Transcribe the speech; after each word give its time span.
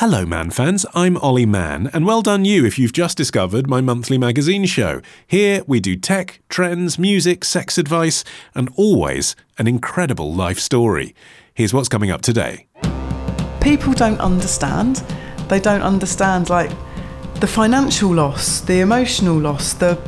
Hello, 0.00 0.26
Man 0.26 0.50
fans. 0.50 0.84
I'm 0.94 1.16
Olly 1.16 1.46
Mann, 1.46 1.88
and 1.94 2.04
well 2.04 2.20
done 2.20 2.44
you 2.44 2.66
if 2.66 2.78
you've 2.78 2.92
just 2.92 3.16
discovered 3.16 3.66
my 3.66 3.80
monthly 3.80 4.18
magazine 4.18 4.66
show. 4.66 5.00
Here 5.26 5.62
we 5.66 5.80
do 5.80 5.96
tech, 5.96 6.42
trends, 6.50 6.98
music, 6.98 7.46
sex 7.46 7.78
advice, 7.78 8.22
and 8.54 8.68
always 8.76 9.34
an 9.56 9.66
incredible 9.66 10.34
life 10.34 10.58
story. 10.58 11.14
Here's 11.54 11.72
what's 11.72 11.88
coming 11.88 12.10
up 12.10 12.20
today. 12.20 12.66
People 13.62 13.94
don't 13.94 14.20
understand. 14.20 14.96
They 15.48 15.60
don't 15.60 15.80
understand, 15.80 16.50
like, 16.50 16.70
the 17.40 17.46
financial 17.46 18.12
loss, 18.12 18.60
the 18.60 18.80
emotional 18.80 19.38
loss, 19.38 19.72
the 19.72 19.98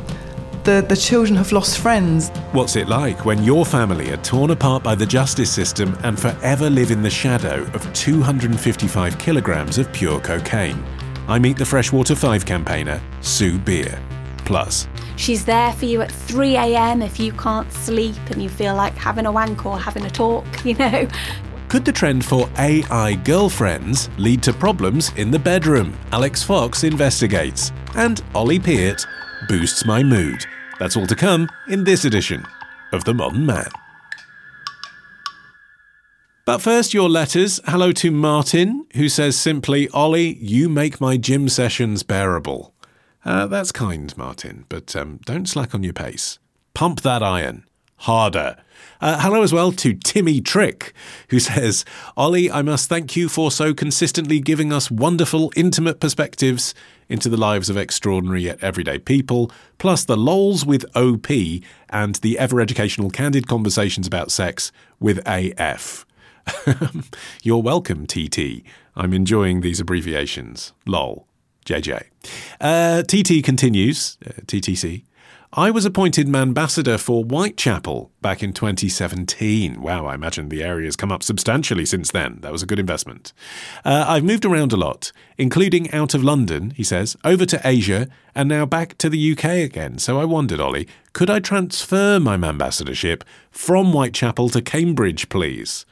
the, 0.69 0.85
the 0.87 0.95
children 0.95 1.35
have 1.35 1.51
lost 1.51 1.79
friends. 1.79 2.29
What's 2.51 2.75
it 2.75 2.87
like 2.87 3.25
when 3.25 3.43
your 3.43 3.65
family 3.65 4.11
are 4.11 4.17
torn 4.17 4.51
apart 4.51 4.83
by 4.83 4.93
the 4.93 5.05
justice 5.05 5.51
system 5.51 5.97
and 6.03 6.19
forever 6.19 6.69
live 6.69 6.91
in 6.91 7.01
the 7.01 7.09
shadow 7.09 7.63
of 7.73 7.91
255 7.93 9.17
kilograms 9.17 9.79
of 9.79 9.91
pure 9.91 10.19
cocaine? 10.19 10.83
I 11.27 11.39
meet 11.39 11.57
the 11.57 11.65
Freshwater 11.65 12.13
5 12.13 12.45
campaigner, 12.45 13.01
Sue 13.21 13.57
Beere. 13.57 13.99
Plus, 14.45 14.87
She's 15.15 15.43
there 15.43 15.73
for 15.73 15.85
you 15.85 16.01
at 16.01 16.11
3 16.11 16.55
a.m. 16.55 17.01
if 17.01 17.19
you 17.19 17.31
can't 17.33 17.71
sleep 17.73 18.17
and 18.29 18.41
you 18.41 18.47
feel 18.47 18.75
like 18.75 18.93
having 18.93 19.25
a 19.25 19.31
wank 19.31 19.65
or 19.65 19.79
having 19.79 20.05
a 20.05 20.09
talk, 20.09 20.45
you 20.63 20.75
know. 20.75 21.07
could 21.67 21.83
the 21.83 21.91
trend 21.91 22.23
for 22.23 22.47
AI 22.59 23.15
girlfriends 23.25 24.07
lead 24.19 24.43
to 24.43 24.53
problems 24.53 25.11
in 25.15 25.31
the 25.31 25.39
bedroom? 25.39 25.97
Alix 26.11 26.43
Fox 26.43 26.83
investigates. 26.83 27.71
And 27.95 28.21
Ollie 28.35 28.59
Peart 28.59 29.03
boosts 29.47 29.83
my 29.83 30.03
mood. 30.03 30.45
That's 30.79 30.95
all 30.95 31.07
to 31.07 31.15
come 31.15 31.49
in 31.67 31.83
this 31.83 32.05
edition 32.05 32.45
of 32.93 33.03
The 33.03 33.13
Modern 33.13 33.45
Man. 33.45 33.69
But 36.45 36.59
first, 36.59 36.93
your 36.93 37.09
letters. 37.09 37.59
Hello 37.65 37.91
to 37.91 38.09
Martin, 38.09 38.87
who 38.95 39.07
says 39.07 39.37
simply, 39.37 39.87
Ollie, 39.89 40.35
you 40.37 40.67
make 40.67 40.99
my 40.99 41.17
gym 41.17 41.47
sessions 41.47 42.01
bearable. 42.01 42.73
Uh, 43.23 43.45
that's 43.45 43.71
kind, 43.71 44.17
Martin, 44.17 44.65
but 44.69 44.95
um, 44.95 45.19
don't 45.25 45.47
slack 45.47 45.75
on 45.75 45.83
your 45.83 45.93
pace. 45.93 46.39
Pump 46.73 47.01
that 47.01 47.21
iron. 47.21 47.65
Harder. 47.97 48.55
Uh, 49.01 49.19
hello 49.21 49.43
as 49.43 49.53
well 49.53 49.73
to 49.73 49.93
Timmy 49.93 50.39
Trick, 50.39 50.93
who 51.27 51.39
says, 51.39 51.83
Ollie, 52.15 52.49
I 52.49 52.61
must 52.61 52.87
thank 52.87 53.15
you 53.15 53.27
for 53.27 53.51
so 53.51 53.73
consistently 53.73 54.39
giving 54.39 54.71
us 54.71 54.89
wonderful, 54.89 55.51
intimate 55.55 55.99
perspectives 55.99 56.73
into 57.09 57.27
the 57.27 57.37
lives 57.37 57.69
of 57.69 57.75
extraordinary 57.77 58.43
yet 58.43 58.63
everyday 58.63 58.99
people, 58.99 59.51
plus 59.77 60.05
the 60.05 60.15
lols 60.15 60.65
with 60.65 60.85
OP 60.95 61.29
and 61.89 62.15
the 62.15 62.37
ever 62.39 62.61
educational 62.61 63.09
candid 63.09 63.47
conversations 63.47 64.07
about 64.07 64.31
sex 64.31 64.71
with 64.99 65.19
AF. 65.25 66.05
You're 67.43 67.61
welcome, 67.61 68.05
TT. 68.05 68.63
I'm 68.95 69.13
enjoying 69.13 69.61
these 69.61 69.79
abbreviations. 69.79 70.73
LOL. 70.85 71.25
JJ. 71.65 72.03
Uh, 72.59 73.03
TT 73.03 73.43
continues, 73.43 74.17
uh, 74.25 74.31
TTC. 74.47 75.03
I 75.53 75.71
was 75.71 75.83
appointed 75.83 76.33
ambassador 76.35 76.99
for 76.99 77.23
Whitechapel 77.23 78.11
back 78.21 78.43
in 78.43 78.53
2017. 78.53 79.81
Wow, 79.81 80.05
I 80.05 80.13
imagine 80.13 80.49
the 80.49 80.61
area 80.61 80.85
has 80.85 80.95
come 80.95 81.11
up 81.11 81.23
substantially 81.23 81.87
since 81.87 82.11
then. 82.11 82.37
That 82.41 82.51
was 82.51 82.61
a 82.61 82.67
good 82.67 82.77
investment. 82.77 83.33
Uh, 83.83 84.05
I've 84.07 84.23
moved 84.23 84.45
around 84.45 84.73
a 84.73 84.77
lot, 84.77 85.11
including 85.39 85.91
out 85.91 86.13
of 86.13 86.23
London, 86.23 86.69
he 86.77 86.83
says, 86.83 87.17
over 87.23 87.47
to 87.47 87.59
Asia, 87.65 88.09
and 88.35 88.47
now 88.47 88.67
back 88.67 88.95
to 88.99 89.09
the 89.09 89.31
UK 89.31 89.45
again. 89.45 89.97
So 89.97 90.19
I 90.19 90.23
wondered, 90.23 90.59
Ollie, 90.59 90.87
could 91.13 91.31
I 91.31 91.39
transfer 91.39 92.19
my 92.19 92.35
ambassadorship 92.35 93.23
from 93.49 93.87
Whitechapel 93.91 94.49
to 94.49 94.61
Cambridge, 94.61 95.29
please? 95.29 95.83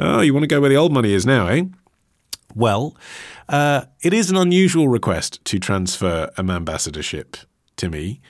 Oh, 0.00 0.20
you 0.20 0.34
want 0.34 0.42
to 0.42 0.48
go 0.48 0.60
where 0.60 0.70
the 0.70 0.76
old 0.76 0.92
money 0.92 1.12
is 1.12 1.24
now, 1.24 1.46
eh? 1.46 1.62
Well, 2.56 2.96
uh, 3.48 3.84
it 4.02 4.12
is 4.12 4.30
an 4.30 4.36
unusual 4.36 4.88
request 4.88 5.44
to 5.44 5.60
transfer 5.60 6.28
an 6.36 6.50
ambassadorship 6.50 7.36
to 7.76 7.88
me. 7.88 8.20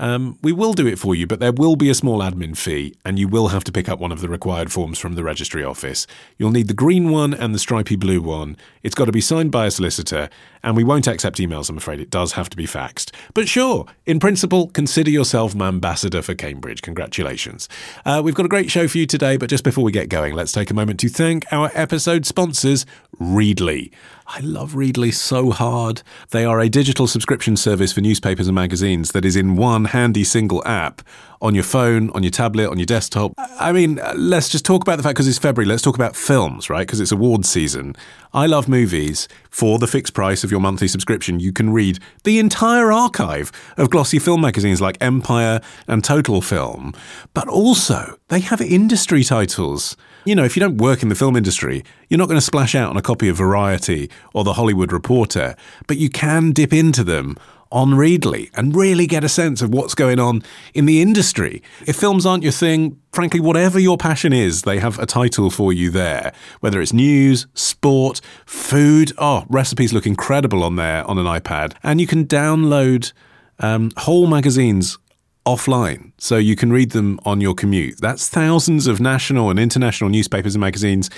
Um, 0.00 0.38
we 0.42 0.50
will 0.52 0.72
do 0.72 0.86
it 0.86 0.98
for 0.98 1.14
you, 1.14 1.26
but 1.26 1.40
there 1.40 1.52
will 1.52 1.76
be 1.76 1.90
a 1.90 1.94
small 1.94 2.20
admin 2.20 2.56
fee, 2.56 2.94
and 3.04 3.18
you 3.18 3.28
will 3.28 3.48
have 3.48 3.64
to 3.64 3.72
pick 3.72 3.86
up 3.86 3.98
one 3.98 4.12
of 4.12 4.22
the 4.22 4.30
required 4.30 4.72
forms 4.72 4.98
from 4.98 5.14
the 5.14 5.22
registry 5.22 5.62
office. 5.62 6.06
You'll 6.38 6.52
need 6.52 6.68
the 6.68 6.74
green 6.74 7.10
one 7.10 7.34
and 7.34 7.54
the 7.54 7.58
stripy 7.58 7.96
blue 7.96 8.22
one. 8.22 8.56
It's 8.82 8.94
got 8.94 9.04
to 9.04 9.12
be 9.12 9.20
signed 9.20 9.52
by 9.52 9.66
a 9.66 9.70
solicitor, 9.70 10.30
and 10.62 10.76
we 10.76 10.84
won't 10.84 11.06
accept 11.06 11.38
emails, 11.38 11.70
I'm 11.70 11.76
afraid. 11.76 12.00
It 12.00 12.10
does 12.10 12.32
have 12.32 12.50
to 12.50 12.56
be 12.56 12.66
faxed. 12.66 13.12
But 13.34 13.48
sure, 13.48 13.86
in 14.06 14.20
principle, 14.20 14.68
consider 14.68 15.10
yourself 15.10 15.54
an 15.54 15.62
ambassador 15.62 16.22
for 16.22 16.34
Cambridge. 16.34 16.82
Congratulations. 16.82 17.68
Uh, 18.04 18.20
we've 18.24 18.34
got 18.34 18.46
a 18.46 18.50
great 18.50 18.70
show 18.70 18.88
for 18.88 18.98
you 18.98 19.06
today, 19.06 19.36
but 19.36 19.50
just 19.50 19.64
before 19.64 19.84
we 19.84 19.92
get 19.92 20.08
going, 20.08 20.34
let's 20.34 20.52
take 20.52 20.70
a 20.70 20.74
moment 20.74 21.00
to 21.00 21.08
thank 21.08 21.44
our 21.52 21.70
episode 21.74 22.26
sponsors, 22.26 22.86
Readly. 23.18 23.90
I 24.26 24.40
love 24.40 24.74
Readly 24.74 25.12
so 25.12 25.50
hard. 25.50 26.02
They 26.30 26.44
are 26.44 26.60
a 26.60 26.68
digital 26.68 27.08
subscription 27.08 27.56
service 27.56 27.92
for 27.92 28.00
newspapers 28.00 28.46
and 28.46 28.54
magazines 28.54 29.10
that 29.10 29.24
is 29.24 29.34
in 29.34 29.56
one 29.56 29.86
handy 29.86 30.22
single 30.22 30.62
app 30.64 31.02
on 31.42 31.54
your 31.54 31.64
phone, 31.64 32.10
on 32.10 32.22
your 32.22 32.30
tablet, 32.30 32.68
on 32.68 32.78
your 32.78 32.86
desktop. 32.86 33.32
I 33.38 33.72
mean, 33.72 33.98
let's 34.14 34.48
just 34.48 34.64
talk 34.64 34.82
about 34.82 34.96
the 34.96 35.02
fact 35.02 35.14
because 35.14 35.26
it's 35.26 35.38
February, 35.38 35.66
let's 35.66 35.82
talk 35.82 35.94
about 35.94 36.14
films, 36.14 36.68
right? 36.68 36.86
Because 36.86 37.00
it's 37.00 37.12
awards 37.12 37.48
season. 37.48 37.96
I 38.32 38.46
love 38.46 38.68
movies. 38.68 39.26
For 39.48 39.78
the 39.78 39.86
fixed 39.86 40.14
price 40.14 40.44
of 40.44 40.50
your 40.50 40.60
monthly 40.60 40.86
subscription, 40.86 41.40
you 41.40 41.52
can 41.52 41.70
read 41.70 41.98
the 42.24 42.38
entire 42.38 42.92
archive 42.92 43.50
of 43.76 43.90
glossy 43.90 44.18
film 44.18 44.42
magazines 44.42 44.80
like 44.80 44.96
Empire 45.00 45.60
and 45.88 46.04
Total 46.04 46.40
Film. 46.40 46.94
But 47.34 47.48
also, 47.48 48.18
they 48.28 48.40
have 48.40 48.60
industry 48.60 49.24
titles. 49.24 49.96
You 50.24 50.34
know, 50.34 50.44
if 50.44 50.56
you 50.56 50.60
don't 50.60 50.76
work 50.76 51.02
in 51.02 51.08
the 51.08 51.14
film 51.14 51.36
industry, 51.36 51.82
you're 52.08 52.18
not 52.18 52.28
going 52.28 52.38
to 52.38 52.44
splash 52.44 52.74
out 52.74 52.90
on 52.90 52.96
a 52.96 53.02
copy 53.02 53.28
of 53.28 53.36
Variety 53.36 54.10
or 54.34 54.44
The 54.44 54.52
Hollywood 54.52 54.92
Reporter, 54.92 55.56
but 55.86 55.96
you 55.96 56.10
can 56.10 56.52
dip 56.52 56.72
into 56.72 57.02
them 57.02 57.36
on 57.72 57.94
Readly 57.94 58.50
and 58.54 58.74
really 58.74 59.06
get 59.06 59.24
a 59.24 59.28
sense 59.28 59.62
of 59.62 59.72
what's 59.72 59.94
going 59.94 60.18
on 60.18 60.42
in 60.74 60.86
the 60.86 61.00
industry. 61.00 61.62
If 61.86 61.96
films 61.96 62.26
aren't 62.26 62.42
your 62.42 62.52
thing, 62.52 63.00
frankly, 63.12 63.40
whatever 63.40 63.78
your 63.78 63.96
passion 63.96 64.32
is, 64.32 64.62
they 64.62 64.78
have 64.78 64.98
a 64.98 65.06
title 65.06 65.50
for 65.50 65.72
you 65.72 65.90
there. 65.90 66.32
Whether 66.60 66.80
it's 66.80 66.92
news, 66.92 67.46
sport, 67.54 68.20
food, 68.44 69.12
oh, 69.18 69.44
recipes 69.48 69.92
look 69.92 70.06
incredible 70.06 70.62
on 70.64 70.76
there 70.76 71.04
on 71.04 71.18
an 71.18 71.26
iPad. 71.26 71.74
And 71.82 72.00
you 72.00 72.06
can 72.06 72.26
download 72.26 73.12
um, 73.58 73.90
whole 73.96 74.26
magazines 74.26 74.98
offline 75.46 76.12
so 76.18 76.36
you 76.36 76.54
can 76.54 76.72
read 76.72 76.90
them 76.90 77.18
on 77.24 77.40
your 77.40 77.54
commute. 77.54 77.98
That's 78.00 78.28
thousands 78.28 78.86
of 78.86 79.00
national 79.00 79.50
and 79.50 79.58
international 79.58 80.10
newspapers 80.10 80.54
and 80.54 80.60
magazines 80.60 81.08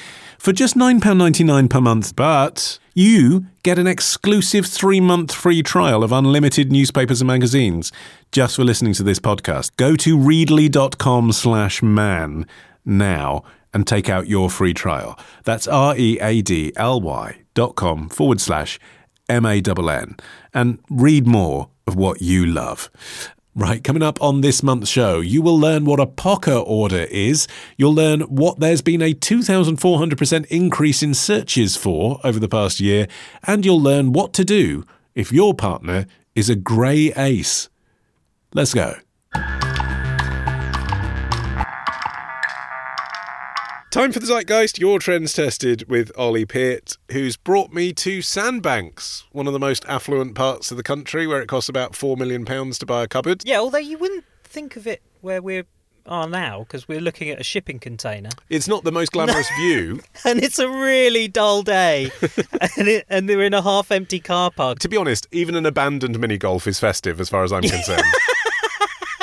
for 0.42 0.52
just 0.52 0.74
£9.99 0.74 1.70
per 1.70 1.80
month. 1.80 2.16
But 2.16 2.80
you 2.94 3.46
get 3.62 3.78
an 3.78 3.86
exclusive 3.86 4.66
three 4.66 5.00
month 5.00 5.32
free 5.32 5.62
trial 5.62 6.02
of 6.02 6.10
unlimited 6.10 6.72
newspapers 6.72 7.20
and 7.20 7.28
magazines 7.28 7.92
just 8.32 8.56
for 8.56 8.64
listening 8.64 8.92
to 8.94 9.04
this 9.04 9.20
podcast. 9.20 9.70
Go 9.76 9.94
to 9.94 10.18
readly.com 10.18 11.30
slash 11.30 11.80
man 11.80 12.44
now 12.84 13.44
and 13.72 13.86
take 13.86 14.08
out 14.08 14.26
your 14.26 14.50
free 14.50 14.74
trial. 14.74 15.16
That's 15.44 15.68
R 15.68 15.96
E 15.96 16.18
A 16.20 16.42
D 16.42 16.72
L 16.74 17.00
Y 17.00 17.42
dot 17.54 17.76
com 17.76 18.08
forward 18.08 18.40
slash 18.40 18.80
M 19.28 19.46
A 19.46 19.62
N 19.64 19.88
N 19.88 20.16
and 20.52 20.80
read 20.90 21.24
more 21.24 21.68
of 21.86 21.94
what 21.94 22.20
you 22.20 22.44
love. 22.44 22.90
Right, 23.54 23.84
coming 23.84 24.02
up 24.02 24.22
on 24.22 24.40
this 24.40 24.62
month's 24.62 24.88
show, 24.88 25.20
you 25.20 25.42
will 25.42 25.58
learn 25.58 25.84
what 25.84 26.00
a 26.00 26.06
POCA 26.06 26.62
order 26.66 27.04
is. 27.10 27.46
You'll 27.76 27.92
learn 27.92 28.22
what 28.22 28.60
there's 28.60 28.80
been 28.80 29.02
a 29.02 29.12
2,400% 29.12 30.46
increase 30.46 31.02
in 31.02 31.12
searches 31.12 31.76
for 31.76 32.18
over 32.24 32.38
the 32.38 32.48
past 32.48 32.80
year, 32.80 33.08
and 33.42 33.62
you'll 33.62 33.82
learn 33.82 34.14
what 34.14 34.32
to 34.34 34.44
do 34.46 34.86
if 35.14 35.30
your 35.30 35.52
partner 35.52 36.06
is 36.34 36.48
a 36.48 36.56
grey 36.56 37.12
ace. 37.14 37.68
Let's 38.54 38.72
go. 38.72 38.94
Time 43.92 44.10
for 44.10 44.20
the 44.20 44.26
Zeitgeist, 44.26 44.78
your 44.78 44.98
trends 44.98 45.34
tested 45.34 45.86
with 45.86 46.10
Ollie 46.16 46.46
Peart, 46.46 46.96
who's 47.10 47.36
brought 47.36 47.74
me 47.74 47.92
to 47.92 48.22
Sandbanks, 48.22 49.24
one 49.32 49.46
of 49.46 49.52
the 49.52 49.58
most 49.58 49.84
affluent 49.86 50.34
parts 50.34 50.70
of 50.70 50.78
the 50.78 50.82
country 50.82 51.26
where 51.26 51.42
it 51.42 51.46
costs 51.46 51.68
about 51.68 51.92
£4 51.92 52.16
million 52.16 52.42
to 52.46 52.86
buy 52.86 53.02
a 53.02 53.06
cupboard. 53.06 53.42
Yeah, 53.44 53.58
although 53.58 53.76
you 53.76 53.98
wouldn't 53.98 54.24
think 54.44 54.76
of 54.76 54.86
it 54.86 55.02
where 55.20 55.42
we're 55.42 55.66
are 56.06 56.26
now 56.26 56.60
because 56.60 56.88
we're 56.88 57.00
looking 57.02 57.30
at 57.30 57.38
a 57.38 57.44
shipping 57.44 57.78
container 57.78 58.28
It's 58.48 58.66
not 58.66 58.82
the 58.82 58.90
most 58.90 59.12
glamorous 59.12 59.48
view. 59.60 60.00
and 60.24 60.42
it's 60.42 60.58
a 60.58 60.68
really 60.68 61.28
dull 61.28 61.62
day 61.62 62.10
and, 62.76 62.88
it, 62.88 63.06
and 63.08 63.28
they're 63.28 63.42
in 63.42 63.54
a 63.54 63.62
half 63.62 63.92
empty 63.92 64.18
car 64.18 64.50
park. 64.50 64.80
To 64.80 64.88
be 64.88 64.96
honest, 64.96 65.28
even 65.30 65.54
an 65.54 65.64
abandoned 65.64 66.18
mini 66.18 66.38
golf 66.38 66.66
is 66.66 66.80
festive 66.80 67.20
as 67.20 67.28
far 67.28 67.44
as 67.44 67.52
I'm 67.52 67.62
concerned. 67.68 68.02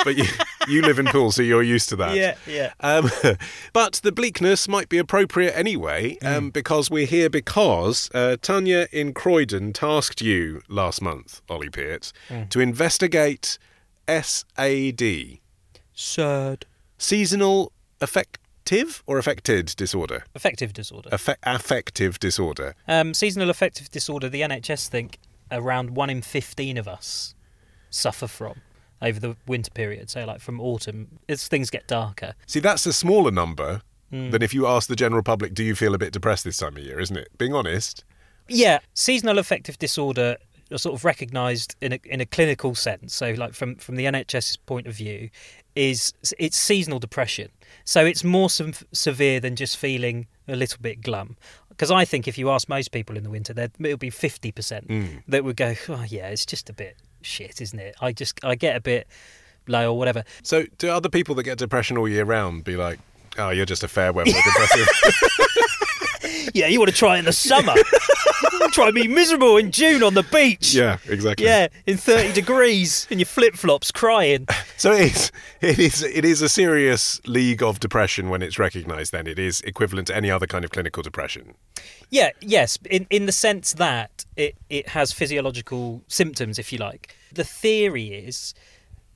But 0.04 0.16
you, 0.16 0.24
you 0.68 0.82
live 0.82 0.98
in 0.98 1.06
Poole, 1.06 1.30
so 1.32 1.42
you're 1.42 1.62
used 1.62 1.88
to 1.90 1.96
that. 1.96 2.16
Yeah, 2.16 2.36
yeah. 2.46 2.72
Um, 2.80 3.10
but 3.72 3.94
the 4.02 4.12
bleakness 4.12 4.68
might 4.68 4.88
be 4.88 4.98
appropriate 4.98 5.52
anyway, 5.56 6.18
um, 6.18 6.50
because 6.50 6.90
we're 6.90 7.06
here 7.06 7.30
because 7.30 8.10
uh, 8.14 8.36
Tanya 8.40 8.86
in 8.92 9.12
Croydon 9.12 9.72
tasked 9.72 10.20
you 10.20 10.62
last 10.68 11.02
month, 11.02 11.40
Ollie 11.48 11.70
Peart, 11.70 12.12
to 12.50 12.60
investigate 12.60 13.58
SAD, 14.08 15.38
Sad. 15.94 16.66
seasonal 16.98 17.72
affective 18.00 19.02
or 19.06 19.18
affected 19.18 19.66
disorder. 19.76 20.24
Affective 20.34 20.72
disorder. 20.72 21.10
Affe- 21.10 21.36
affective 21.42 22.18
disorder. 22.18 22.74
Um, 22.88 23.14
seasonal 23.14 23.50
affective 23.50 23.90
disorder, 23.90 24.28
the 24.28 24.40
NHS 24.42 24.88
think 24.88 25.18
around 25.50 25.90
1 25.90 26.10
in 26.10 26.22
15 26.22 26.78
of 26.78 26.86
us 26.88 27.34
suffer 27.90 28.26
from 28.26 28.60
over 29.02 29.20
the 29.20 29.36
winter 29.46 29.70
period. 29.70 30.10
So, 30.10 30.24
like 30.24 30.40
from 30.40 30.60
autumn, 30.60 31.18
as 31.28 31.48
things 31.48 31.70
get 31.70 31.86
darker. 31.86 32.34
See, 32.46 32.60
that's 32.60 32.86
a 32.86 32.92
smaller 32.92 33.30
number 33.30 33.82
hmm. 34.10 34.30
than 34.30 34.42
if 34.42 34.54
you 34.54 34.66
ask 34.66 34.88
the 34.88 34.96
general 34.96 35.22
public, 35.22 35.54
do 35.54 35.62
you 35.64 35.74
feel 35.74 35.94
a 35.94 35.98
bit 35.98 36.12
depressed 36.12 36.44
this 36.44 36.58
time 36.58 36.76
of 36.76 36.82
year, 36.82 37.00
isn't 37.00 37.16
it? 37.16 37.28
Being 37.38 37.54
honest. 37.54 38.04
Yeah, 38.48 38.80
seasonal 38.94 39.38
affective 39.38 39.78
disorder 39.78 40.36
are 40.72 40.78
sort 40.78 40.94
of 40.94 41.04
recognised 41.04 41.76
in 41.80 41.92
a 41.92 42.00
in 42.04 42.20
a 42.20 42.26
clinical 42.26 42.74
sense. 42.74 43.14
So, 43.14 43.32
like 43.32 43.54
from 43.54 43.76
from 43.76 43.96
the 43.96 44.04
NHS's 44.04 44.56
point 44.56 44.86
of 44.86 44.94
view, 44.94 45.30
is 45.74 46.12
it's 46.38 46.56
seasonal 46.56 46.98
depression. 46.98 47.50
So 47.84 48.04
it's 48.04 48.24
more 48.24 48.50
se- 48.50 48.84
severe 48.92 49.40
than 49.40 49.56
just 49.56 49.76
feeling 49.76 50.26
a 50.48 50.56
little 50.56 50.78
bit 50.80 51.02
glum. 51.02 51.36
Because 51.68 51.90
I 51.90 52.04
think 52.04 52.28
if 52.28 52.36
you 52.36 52.50
ask 52.50 52.68
most 52.68 52.92
people 52.92 53.16
in 53.16 53.22
the 53.22 53.30
winter, 53.30 53.54
it'll 53.56 53.96
be 53.96 54.10
fifty 54.10 54.52
percent 54.52 54.86
hmm. 54.86 55.18
that 55.28 55.44
would 55.44 55.56
go, 55.56 55.74
oh 55.88 56.04
yeah, 56.08 56.28
it's 56.28 56.46
just 56.46 56.68
a 56.68 56.72
bit 56.72 56.96
shit, 57.22 57.60
isn't 57.60 57.78
it? 57.78 57.94
I 58.00 58.12
just 58.12 58.44
I 58.44 58.54
get 58.54 58.76
a 58.76 58.80
bit 58.80 59.06
low 59.66 59.92
or 59.92 59.98
whatever. 59.98 60.24
So, 60.42 60.64
do 60.78 60.88
other 60.88 61.08
people 61.08 61.34
that 61.36 61.44
get 61.44 61.58
depression 61.58 61.96
all 61.96 62.08
year 62.08 62.24
round 62.24 62.64
be 62.64 62.76
like, 62.76 62.98
oh, 63.38 63.50
you're 63.50 63.66
just 63.66 63.82
a 63.82 63.88
fair 63.88 64.12
weather 64.12 64.30
depressive? 64.44 64.88
Yeah, 66.54 66.66
you 66.66 66.78
want 66.78 66.90
to 66.90 66.96
try 66.96 67.16
it 67.16 67.20
in 67.20 67.24
the 67.24 67.32
summer? 67.32 67.74
try 68.72 68.90
me 68.90 69.06
miserable 69.06 69.56
in 69.56 69.70
June 69.70 70.02
on 70.02 70.14
the 70.14 70.22
beach. 70.22 70.74
yeah, 70.74 70.98
exactly. 71.08 71.46
Yeah, 71.46 71.68
in 71.86 71.96
30 71.96 72.32
degrees 72.32 73.06
in 73.10 73.18
your 73.18 73.26
flip 73.26 73.54
flops 73.54 73.90
crying. 73.90 74.46
So 74.76 74.92
it 74.92 75.12
is, 75.12 75.32
it 75.60 75.78
is, 75.78 76.02
it 76.02 76.24
is 76.24 76.40
a 76.40 76.48
serious 76.48 77.20
league 77.26 77.62
of 77.62 77.80
depression 77.80 78.30
when 78.30 78.40
it's 78.40 78.58
recognised. 78.58 79.12
Then 79.12 79.26
it 79.26 79.38
is 79.38 79.60
equivalent 79.60 80.06
to 80.06 80.16
any 80.16 80.30
other 80.30 80.46
kind 80.46 80.64
of 80.64 80.70
clinical 80.70 81.02
depression. 81.02 81.52
Yeah, 82.08 82.30
yes, 82.40 82.78
in, 82.88 83.06
in 83.10 83.26
the 83.26 83.32
sense 83.32 83.74
that 83.74 84.24
it, 84.36 84.56
it 84.70 84.88
has 84.88 85.12
physiological 85.12 86.02
symptoms, 86.08 86.58
if 86.58 86.72
you 86.72 86.78
like. 86.78 87.14
The 87.30 87.44
theory 87.44 88.06
is 88.06 88.54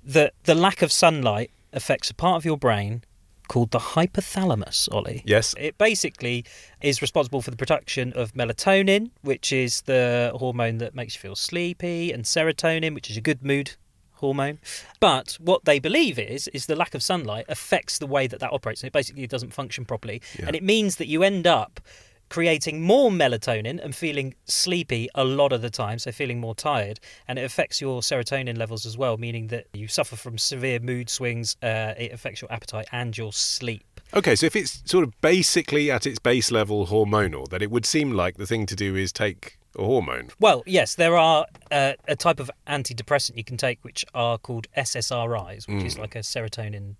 that 0.05 0.35
the 0.45 0.55
lack 0.55 0.83
of 0.83 0.93
sunlight 0.93 1.51
affects 1.73 2.11
a 2.11 2.15
part 2.15 2.37
of 2.37 2.45
your 2.45 2.59
brain 2.59 3.03
called 3.49 3.71
the 3.71 3.79
hypothalamus, 3.79 4.93
Ollie. 4.93 5.23
Yes. 5.25 5.55
It 5.59 5.79
basically 5.79 6.45
is 6.81 7.03
responsible 7.03 7.43
for 7.43 7.51
the 7.51 7.57
production 7.57 8.13
of 8.15 8.33
melatonin, 8.35 9.11
which 9.23 9.53
is 9.53 9.83
the 9.83 10.33
hormone 10.35 10.79
that 10.79 10.95
makes 10.95 11.15
you 11.15 11.21
feel 11.21 11.37
sleepy, 11.37 12.13
and 12.13 12.25
serotonin, 12.25 12.95
which 12.95 13.11
is 13.11 13.17
a 13.17 13.21
good 13.21 13.45
mood 13.45 13.73
hormone. 14.15 14.59
But 15.01 15.37
what 15.41 15.65
they 15.65 15.79
believe 15.79 16.19
is 16.19 16.49
is 16.49 16.67
the 16.67 16.77
lack 16.77 16.95
of 16.95 17.03
sunlight 17.03 17.47
affects 17.49 17.99
the 17.99 18.07
way 18.07 18.27
that 18.27 18.41
that 18.41 18.53
operates. 18.53 18.83
And 18.83 18.89
it 18.89 18.93
basically 18.93 19.27
doesn't 19.27 19.53
function 19.53 19.85
properly, 19.85 20.23
and 20.47 20.57
it 20.57 20.63
means 20.63 20.97
that 20.97 21.09
you 21.09 21.23
end 21.23 21.47
up 21.47 21.81
creating 22.35 22.83
more 22.83 23.13
melatonin 23.13 23.79
and 23.81 23.95
feeling 23.95 24.35
sleepy 24.45 25.09
a 25.15 25.23
lot 25.23 25.53
of 25.53 25.63
the 25.63 25.71
time, 25.71 26.01
so 26.01 26.11
feeling 26.11 26.41
more 26.41 26.53
tired, 26.53 26.99
and 27.29 27.39
it 27.39 27.45
affects 27.45 27.81
your 27.81 28.01
serotonin 28.01 28.59
levels 28.59 28.85
as 28.85 28.99
well, 28.99 29.17
meaning 29.17 29.47
that 29.47 29.69
you 29.73 29.87
suffer 29.87 30.17
from 30.17 30.37
severe 30.37 30.81
mood 30.81 31.09
swings. 31.09 31.57
Uh, 31.63 31.95
it 31.97 32.11
affects 32.11 32.43
your 32.43 32.51
appetite 32.51 32.89
and 32.91 33.17
your 33.17 33.33
sleep. 33.33 34.01
Okay, 34.15 34.35
so 34.35 34.47
if 34.47 34.57
it's 34.57 34.83
sort 34.85 35.05
of 35.05 35.21
basically 35.21 35.93
at 35.93 36.09
its 36.09 36.19
base 36.19 36.51
level 36.51 36.89
hormonal, 36.89 37.49
then 37.49 37.63
it 37.63 37.71
would 37.71 37.87
seem 37.87 38.11
like 38.11 38.37
the 38.37 38.47
thing 38.47 38.67
to 38.67 38.75
do 38.75 38.97
is 38.97 39.13
take 39.13 39.57
a 39.79 39.85
hormone. 39.85 40.31
Well, 40.41 40.65
yes, 40.67 40.97
there 40.97 41.17
are 41.17 41.47
uh, 41.71 41.93
a 42.09 42.17
type 42.17 42.41
of 42.41 42.51
antidepressant 42.67 43.37
you 43.37 43.45
can 43.45 43.57
take 43.57 43.79
which 43.85 44.05
are 44.13 44.39
called 44.39 44.67
SSRIs, 44.77 45.69
which 45.69 45.85
is 45.85 45.99
like 45.99 46.17
a 46.17 46.21
serotonin 46.21 46.97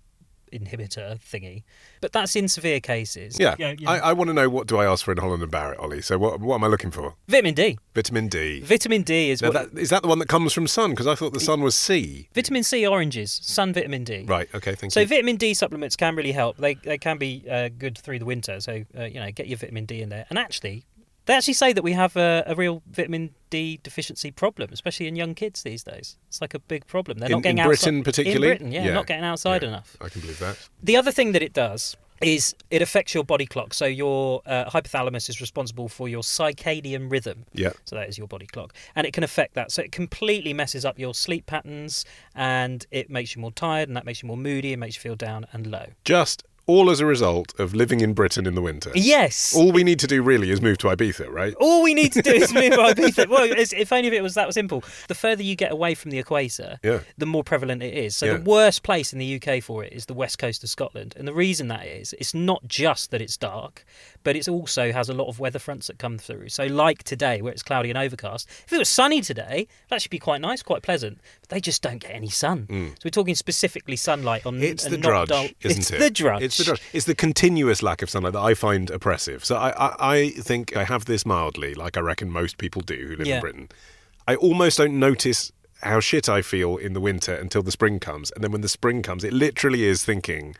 inhibitor 0.57 1.19
thingy. 1.19 1.63
But 2.01 2.11
that's 2.13 2.35
in 2.35 2.47
severe 2.47 2.79
cases. 2.79 3.39
Yeah, 3.39 3.55
Yeah, 3.59 3.75
yeah. 3.77 3.89
I, 3.89 3.97
I 3.99 4.13
want 4.13 4.29
to 4.29 4.33
know 4.33 4.49
what 4.49 4.67
do 4.67 4.77
I 4.77 4.85
ask 4.85 5.05
for 5.05 5.11
in 5.11 5.17
Holland 5.17 5.41
and 5.43 5.51
Barrett, 5.51 5.79
Ollie. 5.79 6.01
So 6.01 6.17
what, 6.17 6.39
what 6.39 6.55
am 6.55 6.63
I 6.63 6.67
looking 6.67 6.91
for? 6.91 7.15
Vitamin 7.27 7.53
D. 7.53 7.77
Vitamin 7.93 8.27
D. 8.27 8.61
Vitamin 8.61 9.01
D 9.03 9.29
is 9.31 9.41
Now 9.41 9.49
what. 9.51 9.73
that, 9.73 9.79
is 9.79 9.89
that 9.89 10.01
the 10.01 10.07
one 10.07 10.19
that 10.19 10.27
comes 10.27 10.53
from 10.53 10.67
sun? 10.67 10.91
Because 10.91 11.07
I 11.07 11.15
thought 11.15 11.33
the 11.33 11.39
sun 11.39 11.61
was 11.61 11.75
C. 11.75 12.29
Vitamin 12.33 12.63
C 12.63 12.85
oranges, 12.85 13.31
sun 13.43 13.73
vitamin 13.73 14.03
D. 14.03 14.23
Right. 14.27 14.47
Okay. 14.55 14.75
Thank 14.75 14.91
So 14.93 15.01
you. 15.01 15.05
So 15.07 15.15
vitamin 15.15 15.35
D 15.37 15.53
supplements 15.53 15.95
can 15.95 16.15
really 16.15 16.31
help. 16.31 16.57
They 16.57 16.75
they 16.75 16.97
can 16.97 17.17
be 17.17 17.43
uh, 17.49 17.69
good 17.77 17.97
through 17.97 18.19
the 18.19 18.25
winter. 18.25 18.59
So 18.59 18.83
uh, 18.97 19.03
you 19.03 19.19
know, 19.19 19.31
get 19.31 19.47
your 19.47 19.57
vitamin 19.57 19.85
D 19.85 20.01
in 20.01 20.09
there. 20.09 20.25
And 20.29 20.37
actually, 20.39 20.85
they 21.25 21.33
actually 21.33 21.53
say 21.55 21.73
that 21.73 21.83
we 21.83 21.93
have 21.93 22.15
a, 22.15 22.43
a 22.47 22.55
real 22.55 22.81
vitamin 22.89 23.31
D 23.49 23.79
deficiency 23.83 24.31
problem, 24.31 24.69
especially 24.71 25.07
in 25.07 25.15
young 25.15 25.33
kids 25.35 25.63
these 25.63 25.83
days. 25.83 26.17
It's 26.27 26.41
like 26.41 26.53
a 26.53 26.59
big 26.59 26.85
problem. 26.87 27.17
They're 27.19 27.27
In- 27.27 27.33
not 27.37 27.43
getting 27.43 27.57
in 27.59 27.65
Britain 27.67 27.95
outside. 27.99 28.05
particularly? 28.05 28.47
In 28.51 28.57
Britain, 28.57 28.71
yeah, 28.71 28.85
Yeah. 28.85 28.93
not 28.93 29.07
getting 29.07 29.25
outside 29.25 29.61
Yeah, 29.63 29.69
enough. 29.69 29.97
I 30.01 30.09
can 30.09 30.21
believe 30.21 30.39
that. 30.39 30.57
The 30.83 30.97
other 30.97 31.11
thing 31.11 31.31
that 31.33 31.41
it 31.41 31.53
does 31.53 31.95
is 32.21 32.55
it 32.71 32.81
affects 32.81 33.13
your 33.13 33.25
body 33.25 33.45
clock. 33.45 33.73
So 33.73 33.85
your 33.85 34.41
uh, 34.45 34.69
hypothalamus 34.69 35.27
is 35.29 35.41
responsible 35.41 35.89
for 35.89 36.07
your 36.07 36.21
circadian 36.23 37.11
rhythm. 37.11 37.45
Yeah. 37.53 37.71
So 37.83 37.95
that 37.97 38.07
is 38.07 38.17
your 38.17 38.27
body 38.27 38.45
clock, 38.45 38.73
and 38.95 39.05
it 39.05 39.11
can 39.13 39.23
affect 39.23 39.53
that. 39.55 39.71
So 39.71 39.81
it 39.81 39.91
completely 39.91 40.53
messes 40.53 40.85
up 40.85 40.97
your 40.97 41.13
sleep 41.13 41.45
patterns, 41.45 42.05
and 42.33 42.85
it 42.89 43.09
makes 43.09 43.35
you 43.35 43.41
more 43.41 43.51
tired, 43.51 43.89
and 43.89 43.97
that 43.97 44.05
makes 44.05 44.21
you 44.23 44.27
more 44.27 44.37
moody, 44.37 44.71
and 44.73 44.79
makes 44.79 44.95
you 44.95 45.01
feel 45.01 45.15
down 45.17 45.45
and 45.51 45.67
low. 45.67 45.87
Just 46.05 46.43
all 46.67 46.89
as 46.89 46.99
a 46.99 47.05
result 47.05 47.57
of 47.59 47.73
living 47.75 48.01
in 48.01 48.13
Britain 48.13 48.45
in 48.47 48.55
the 48.55 48.61
winter. 48.61 48.91
Yes. 48.95 49.53
All 49.55 49.71
we 49.71 49.83
need 49.83 49.99
to 49.99 50.07
do 50.07 50.23
really 50.23 50.49
is 50.51 50.61
move 50.61 50.77
to 50.79 50.87
Ibiza, 50.87 51.29
right? 51.29 51.53
All 51.59 51.83
we 51.83 51.93
need 51.93 52.11
to 52.13 52.21
do 52.21 52.31
is 52.31 52.53
move 52.53 52.71
to 52.73 52.77
Ibiza. 52.93 53.29
Well, 53.29 53.47
if 53.55 53.91
only 53.93 54.07
if 54.07 54.13
it 54.13 54.21
was 54.21 54.33
that 54.35 54.53
simple. 54.53 54.83
The 55.07 55.15
further 55.15 55.43
you 55.43 55.55
get 55.55 55.71
away 55.71 55.93
from 55.95 56.11
the 56.11 56.19
equator, 56.19 56.79
Yeah. 56.83 56.99
the 57.17 57.25
more 57.25 57.43
prevalent 57.43 57.83
it 57.83 57.93
is. 57.93 58.15
So 58.15 58.25
Yeah. 58.25 58.37
the 58.37 58.43
worst 58.43 58.83
place 58.83 59.13
in 59.13 59.19
the 59.19 59.35
UK 59.41 59.61
for 59.61 59.83
it 59.83 59.93
is 59.93 60.05
the 60.07 60.13
west 60.13 60.37
coast 60.39 60.63
of 60.63 60.69
Scotland. 60.69 61.13
And 61.17 61.27
the 61.27 61.33
reason 61.33 61.67
that 61.67 61.85
is, 61.85 62.13
it's 62.19 62.33
not 62.33 62.67
just 62.67 63.11
that 63.11 63.21
it's 63.21 63.37
dark, 63.37 63.85
but 64.25 64.35
it 64.35 64.49
also 64.49 64.91
has 64.91 65.07
a 65.07 65.13
lot 65.13 65.29
of 65.29 65.39
weather 65.39 65.59
fronts 65.59 65.87
that 65.87 65.97
come 65.99 66.17
through. 66.17 66.49
So 66.49 66.65
like 66.65 67.03
today, 67.03 67.41
where 67.41 67.53
it's 67.53 67.63
cloudy 67.63 67.89
and 67.89 67.97
overcast, 67.97 68.49
if 68.65 68.73
it 68.73 68.77
was 68.77 68.89
sunny 68.89 69.21
today, 69.21 69.69
that 69.89 70.01
should 70.01 70.11
be 70.11 70.19
quite 70.19 70.41
nice, 70.41 70.61
quite 70.61 70.81
pleasant. 70.81 71.19
But 71.39 71.49
they 71.49 71.61
just 71.61 71.81
don't 71.81 71.99
get 71.99 72.11
any 72.11 72.29
sun. 72.29 72.67
So 72.69 73.01
we're 73.05 73.11
talking 73.11 73.35
specifically 73.35 73.95
sunlight 73.95 74.45
on. 74.45 74.55
Mm. 74.59 74.63
It's 74.63 74.83
and 74.83 74.93
the 74.93 74.97
not 74.97 75.07
drudge, 75.07 75.29
dull- 75.29 75.47
isn't 75.61 75.79
it's 75.79 75.91
it? 75.91 75.99
the 75.99 76.09
drudge. 76.09 76.41
It's 76.43 76.57
the 76.57 76.63
drudge. 76.65 76.81
It's 76.91 77.05
the 77.05 77.15
continuous 77.15 77.81
lack 77.81 78.01
of 78.01 78.09
sunlight 78.09 78.33
that 78.33 78.41
I 78.41 78.53
find 78.55 78.89
oppressive. 78.89 79.45
So 79.45 79.55
I, 79.55 79.69
I, 79.69 79.95
I 79.99 80.29
think 80.31 80.75
I 80.75 80.83
have 80.83 81.05
this 81.05 81.25
mildly, 81.25 81.73
like 81.73 81.95
I 81.95 82.01
reckon 82.01 82.29
most 82.31 82.57
people 82.57 82.81
do 82.81 82.95
who 82.95 83.15
live 83.15 83.27
Yeah. 83.27 83.35
in 83.35 83.41
Britain. 83.41 83.69
I 84.27 84.35
almost 84.35 84.79
don't 84.79 84.99
notice 84.99 85.51
how 85.83 85.99
shit 85.99 86.27
I 86.27 86.41
feel 86.41 86.77
in 86.77 86.93
the 86.93 86.99
winter 86.99 87.35
until 87.35 87.61
the 87.61 87.71
spring 87.71 87.99
comes, 87.99 88.31
and 88.31 88.43
then 88.43 88.51
when 88.51 88.61
the 88.61 88.69
spring 88.69 89.03
comes, 89.03 89.23
it 89.23 89.31
literally 89.33 89.83
is 89.83 90.03
thinking, 90.03 90.55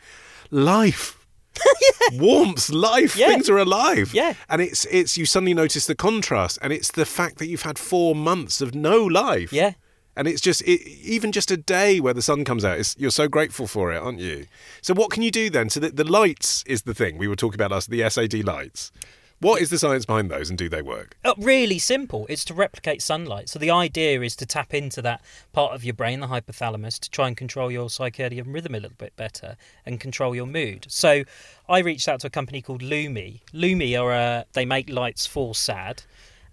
life. 0.50 1.25
Warmth, 2.12 2.68
life, 2.70 3.16
Yeah. 3.16 3.28
things 3.28 3.48
are 3.50 3.58
alive. 3.58 4.12
Yeah. 4.14 4.34
And 4.48 4.60
it's 4.62 4.84
it's 4.86 5.16
you 5.18 5.26
suddenly 5.26 5.54
notice 5.54 5.86
the 5.86 5.94
contrast 5.94 6.58
and 6.62 6.72
it's 6.72 6.90
the 6.90 7.04
fact 7.06 7.38
that 7.38 7.46
you've 7.46 7.62
had 7.62 7.78
four 7.78 8.14
months 8.14 8.60
of 8.60 8.74
no 8.74 9.04
life. 9.04 9.52
Yeah. 9.52 9.72
And 10.18 10.26
it's 10.26 10.40
just 10.40 10.62
it, 10.62 10.80
even 11.02 11.30
just 11.30 11.50
a 11.50 11.58
day 11.58 12.00
where 12.00 12.14
the 12.14 12.22
sun 12.22 12.44
comes 12.44 12.64
out. 12.64 12.78
It's, 12.78 12.96
you're 12.98 13.10
so 13.10 13.28
grateful 13.28 13.66
for 13.66 13.92
it, 13.92 13.98
aren't 13.98 14.18
you? 14.18 14.46
So 14.80 14.94
what 14.94 15.10
can 15.10 15.22
you 15.22 15.30
do 15.30 15.50
then? 15.50 15.68
So 15.68 15.78
the, 15.80 15.90
the 15.90 16.04
lights 16.10 16.64
is 16.66 16.82
the 16.82 16.94
thing 16.94 17.18
we 17.18 17.28
were 17.28 17.36
talking 17.36 17.60
about 17.60 17.72
us 17.72 17.86
the 17.86 18.08
SAD 18.08 18.44
lights. 18.44 18.92
What 19.38 19.60
is 19.60 19.68
the 19.68 19.78
science 19.78 20.06
behind 20.06 20.30
those, 20.30 20.48
and 20.48 20.58
do 20.58 20.70
they 20.70 20.80
work? 20.80 21.18
Uh, 21.22 21.34
really 21.36 21.78
simple. 21.78 22.26
It's 22.30 22.44
to 22.46 22.54
replicate 22.54 23.02
sunlight. 23.02 23.50
So 23.50 23.58
the 23.58 23.70
idea 23.70 24.22
is 24.22 24.34
to 24.36 24.46
tap 24.46 24.72
into 24.72 25.02
that 25.02 25.20
part 25.52 25.74
of 25.74 25.84
your 25.84 25.92
brain, 25.92 26.20
the 26.20 26.28
hypothalamus, 26.28 26.98
to 27.00 27.10
try 27.10 27.28
and 27.28 27.36
control 27.36 27.70
your 27.70 27.88
circadian 27.88 28.54
rhythm 28.54 28.74
a 28.74 28.80
little 28.80 28.96
bit 28.96 29.14
better 29.14 29.56
and 29.84 30.00
control 30.00 30.34
your 30.34 30.46
mood. 30.46 30.86
So 30.88 31.24
I 31.68 31.80
reached 31.80 32.08
out 32.08 32.20
to 32.20 32.28
a 32.28 32.30
company 32.30 32.62
called 32.62 32.80
Lumie. 32.80 33.40
Lumie 33.52 34.00
are 34.00 34.12
uh, 34.12 34.44
they 34.54 34.64
make 34.64 34.88
lights 34.88 35.26
for 35.26 35.54
SAD, 35.54 36.04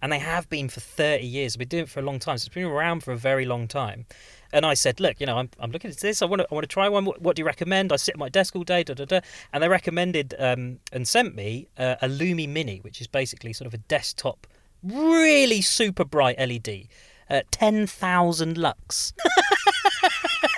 and 0.01 0.11
they 0.11 0.19
have 0.19 0.49
been 0.49 0.67
for 0.67 0.81
30 0.81 1.25
years. 1.25 1.53
They've 1.53 1.59
been 1.59 1.69
doing 1.69 1.83
it 1.83 1.89
for 1.89 2.01
a 2.01 2.03
long 2.03 2.19
time. 2.19 2.37
So 2.37 2.47
it's 2.47 2.53
been 2.53 2.65
around 2.65 3.05
for 3.05 3.13
a 3.13 3.17
very 3.17 3.45
long 3.45 3.69
time. 3.69 4.07
And 4.53 4.65
I 4.65 4.75
said, 4.75 4.99
look, 4.99 5.19
you 5.19 5.25
know, 5.25 5.37
I'm, 5.37 5.49
I'm 5.59 5.71
looking 5.71 5.91
at 5.91 5.97
this. 5.97 6.21
I 6.21 6.25
want 6.25 6.41
to 6.41 6.47
I 6.49 6.53
want 6.53 6.63
to 6.63 6.67
try 6.67 6.87
one. 6.87 7.05
What, 7.05 7.21
what 7.21 7.35
do 7.35 7.41
you 7.41 7.45
recommend? 7.45 7.91
I 7.91 7.97
sit 7.97 8.13
at 8.13 8.19
my 8.19 8.29
desk 8.29 8.55
all 8.55 8.63
day. 8.63 8.83
Da, 8.83 8.93
da, 8.93 9.05
da. 9.05 9.19
And 9.51 9.63
they 9.63 9.67
recommended 9.67 10.35
um, 10.39 10.79
and 10.91 11.07
sent 11.07 11.35
me 11.35 11.67
uh, 11.77 11.95
a 12.01 12.07
Lumie 12.07 12.47
Mini, 12.47 12.79
which 12.79 13.01
is 13.01 13.07
basically 13.07 13.51
sort 13.51 13.67
of 13.67 13.73
a 13.73 13.79
desktop, 13.79 14.47
really 14.83 15.61
super 15.61 16.05
bright 16.05 16.39
LED, 16.39 16.87
uh, 17.29 17.41
ten 17.51 17.87
thousand 17.87 18.57
lux. 18.57 19.13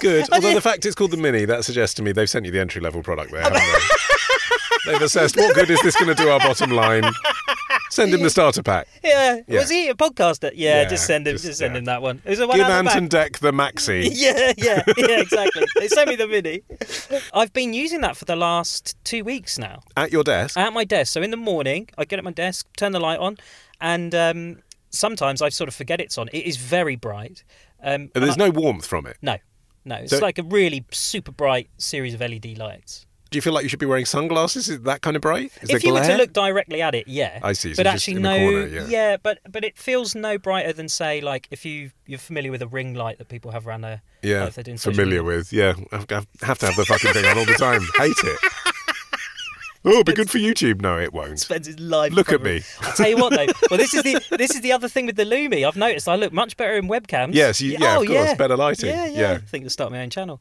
Good. 0.02 0.28
Although 0.34 0.54
the 0.54 0.62
fact 0.62 0.86
it's 0.86 0.96
called 0.96 1.12
the 1.12 1.18
Mini, 1.18 1.46
that 1.46 1.66
suggests 1.66 1.96
to 1.96 2.04
me 2.04 2.12
they've 2.12 2.30
sent 2.30 2.46
you 2.46 2.52
the 2.52 2.60
entry 2.60 2.82
level 2.82 3.02
product 3.02 3.32
there, 3.32 3.42
haven't 3.44 3.62
they? 3.62 4.92
they've 4.92 5.02
assessed 5.02 5.36
what 5.36 5.56
good 5.56 5.70
is 5.70 5.82
this 5.82 5.96
going 5.96 6.16
to 6.16 6.22
do 6.22 6.30
our 6.30 6.40
bottom 6.40 6.72
line. 6.72 7.04
Send 7.96 8.14
him 8.14 8.22
the 8.22 8.30
starter 8.30 8.62
pack. 8.62 8.88
Yeah. 9.04 9.42
Yeah. 9.48 9.60
Was 9.60 9.70
he 9.70 9.88
a 9.90 9.94
podcaster? 9.96 10.52
Yeah, 10.54 10.82
Yeah, 10.82 10.90
just 10.90 11.06
send 11.06 11.28
him. 11.28 11.34
Just, 11.36 11.46
just, 11.46 11.60
send 11.60 11.74
yeah. 11.74 11.80
him 11.80 11.86
that 11.86 12.02
one. 12.02 12.22
It 12.26 12.30
was 12.30 12.40
a 12.40 12.48
one 12.48 12.58
Give. 12.58 12.68
Anton 12.68 13.08
Deck 13.08 13.40
the 13.40 13.52
Maxi. 13.52 14.10
Yeah, 14.14 14.54
yeah, 14.58 14.84
yeah, 14.98 15.20
exactly. 15.22 15.66
they 15.80 15.88
sent 15.88 16.10
me 16.10 16.16
the 16.16 16.28
mini. 16.28 16.62
I've 17.34 17.54
been 17.54 17.74
using 17.74 18.02
that 18.02 18.18
for 18.18 18.26
the 18.26 18.36
last 18.36 18.98
two 19.04 19.24
weeks 19.24 19.58
now. 19.58 19.82
At 19.98 20.12
your 20.12 20.24
desk. 20.24 20.58
At 20.58 20.74
my 20.74 20.84
desk. 20.84 21.14
So 21.14 21.22
in 21.22 21.32
the 21.32 21.38
morning, 21.38 21.90
I 21.98 22.06
get 22.06 22.20
at 22.20 22.26
my 22.26 22.32
desk, 22.32 22.68
turn 22.78 22.92
the 22.92 23.00
light 23.00 23.20
on, 23.20 23.38
and 23.82 24.14
um, 24.14 24.58
sometimes 24.90 25.42
I 25.42 25.50
sort 25.50 25.68
of 25.68 25.76
forget 25.76 26.00
it's 26.02 26.18
on. 26.18 26.28
It 26.34 26.46
is 26.46 26.58
very 26.58 26.96
bright. 26.96 27.44
Um, 27.84 28.10
And 28.16 28.24
there's 28.24 28.34
and 28.34 28.44
I- 28.44 28.48
no 28.48 28.52
warmth 28.52 28.86
from 28.86 29.06
it. 29.06 29.18
no, 29.22 29.38
no. 29.86 29.96
It's 29.98 30.12
So- 30.12 30.20
like 30.20 30.38
a 30.38 30.44
really 30.44 30.86
super 30.92 31.32
bright 31.32 31.70
series 31.78 32.14
of 32.14 32.22
LED 32.22 32.58
lights. 32.58 33.06
Do 33.36 33.38
you 33.38 33.42
feel 33.42 33.52
like 33.52 33.64
you 33.64 33.70
should 33.70 33.80
be 33.80 33.86
wearing 33.86 34.06
sunglasses? 34.06 34.70
Is 34.70 34.80
that 34.84 35.02
kind 35.02 35.18
of 35.18 35.22
bright? 35.22 35.52
Is 35.62 35.70
if 35.70 35.84
you 35.84 35.92
were 35.92 36.00
to 36.02 36.16
look 36.16 36.32
directly 36.32 36.82
at 36.82 36.96
it, 36.96 37.06
yeah. 37.06 37.42
I 37.44 37.52
see, 37.52 37.74
so 37.74 37.84
But 37.84 37.88
actually, 37.88 38.22
no. 38.22 38.38
corner, 38.38 38.66
yeah. 38.88 39.18
but 39.22 39.40
but 39.52 39.66
it 39.66 39.78
feels 39.78 40.16
no 40.16 40.38
brighter 40.38 40.72
than 40.72 40.88
say 40.88 41.20
like 41.20 41.50
if 41.52 41.66
you 41.66 41.92
you're 42.06 42.18
familiar 42.18 42.50
with 42.50 42.62
a 42.62 42.68
ring 42.68 42.94
light 42.94 43.18
that 43.18 43.28
people 43.28 43.52
have 43.52 43.68
around 43.68 43.82
their 43.82 44.04
Yeah, 44.22 44.46
like 44.46 44.54
they're 44.54 44.64
doing 44.64 44.78
familiar 44.78 45.22
with. 45.22 45.52
Yeah, 45.52 45.74
I 45.92 45.98
have 45.98 46.08
to 46.60 46.66
have 46.66 46.78
the 46.78 46.86
fucking 46.88 47.12
thing 47.12 47.26
on 47.26 47.38
all 47.38 47.44
the 47.44 47.56
time. 47.56 47.82
Hate 47.98 48.14
it. 48.24 48.40
Oh, 49.88 49.90
it'll 49.92 50.04
be 50.06 50.14
good 50.14 50.32
for 50.32 50.40
YouTube. 50.40 50.82
No, 50.82 50.98
it 50.98 51.14
won't. 51.14 51.40
spends 51.40 51.68
his 51.68 51.80
life. 51.80 52.12
Look 52.14 52.32
at 52.32 52.42
me. 52.42 52.64
I'll 52.82 52.94
tell 52.94 53.08
you 53.10 53.18
what 53.18 53.32
though. 53.36 53.46
Well, 53.70 53.78
this 53.78 53.94
is 53.94 54.02
the 54.02 54.38
this 54.38 54.56
is 54.56 54.62
the 54.62 54.72
other 54.72 54.88
thing 54.88 55.06
with 55.08 55.18
the 55.18 55.26
Lumie. 55.26 55.68
I've 55.68 55.76
noticed 55.76 56.08
I 56.08 56.16
look 56.16 56.32
much 56.32 56.56
better 56.56 56.76
in 56.78 56.88
webcams. 56.88 57.34
Yes, 57.34 57.60
you- 57.60 57.78
yeah, 57.80 58.00
of 58.00 58.08
course, 58.08 58.34
better 58.36 58.56
lighting. 58.56 58.90
Yeah, 58.90 59.06
yeah. 59.08 59.20
Yeah. 59.20 59.32
I 59.34 59.38
think 59.40 59.66
to 59.66 59.70
start 59.70 59.92
my 59.92 60.02
own 60.02 60.10
channel. 60.10 60.40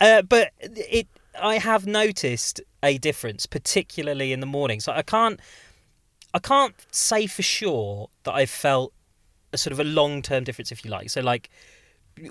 Uh, 0.00 0.22
but 0.22 0.52
it, 0.60 1.08
I 1.40 1.58
have 1.58 1.86
noticed 1.86 2.60
a 2.82 2.98
difference, 2.98 3.46
particularly 3.46 4.32
in 4.32 4.40
the 4.40 4.46
morning. 4.46 4.80
So 4.80 4.92
I 4.92 5.02
can't, 5.02 5.40
I 6.34 6.38
can't 6.38 6.74
say 6.90 7.26
for 7.26 7.42
sure 7.42 8.08
that 8.24 8.34
I've 8.34 8.50
felt 8.50 8.92
a 9.52 9.58
sort 9.58 9.72
of 9.72 9.80
a 9.80 9.84
long 9.84 10.22
term 10.22 10.44
difference, 10.44 10.72
if 10.72 10.84
you 10.84 10.90
like. 10.90 11.10
So 11.10 11.20
like, 11.20 11.50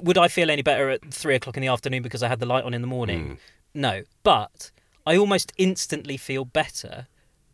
would 0.02 0.18
I 0.18 0.28
feel 0.28 0.50
any 0.50 0.62
better 0.62 0.90
at 0.90 1.14
three 1.14 1.36
o'clock 1.36 1.58
in 1.58 1.62
the 1.62 1.68
afternoon 1.68 2.02
because 2.02 2.24
I 2.24 2.28
had 2.28 2.40
the 2.40 2.46
light 2.46 2.64
on 2.64 2.74
in 2.74 2.82
the 2.82 2.88
morning? 2.88 3.28
Hmm. 3.28 3.34
No, 3.74 4.04
but 4.24 4.72
I 5.06 5.18
almost 5.18 5.52
instantly 5.58 6.18
feel 6.18 6.46
better 6.46 7.08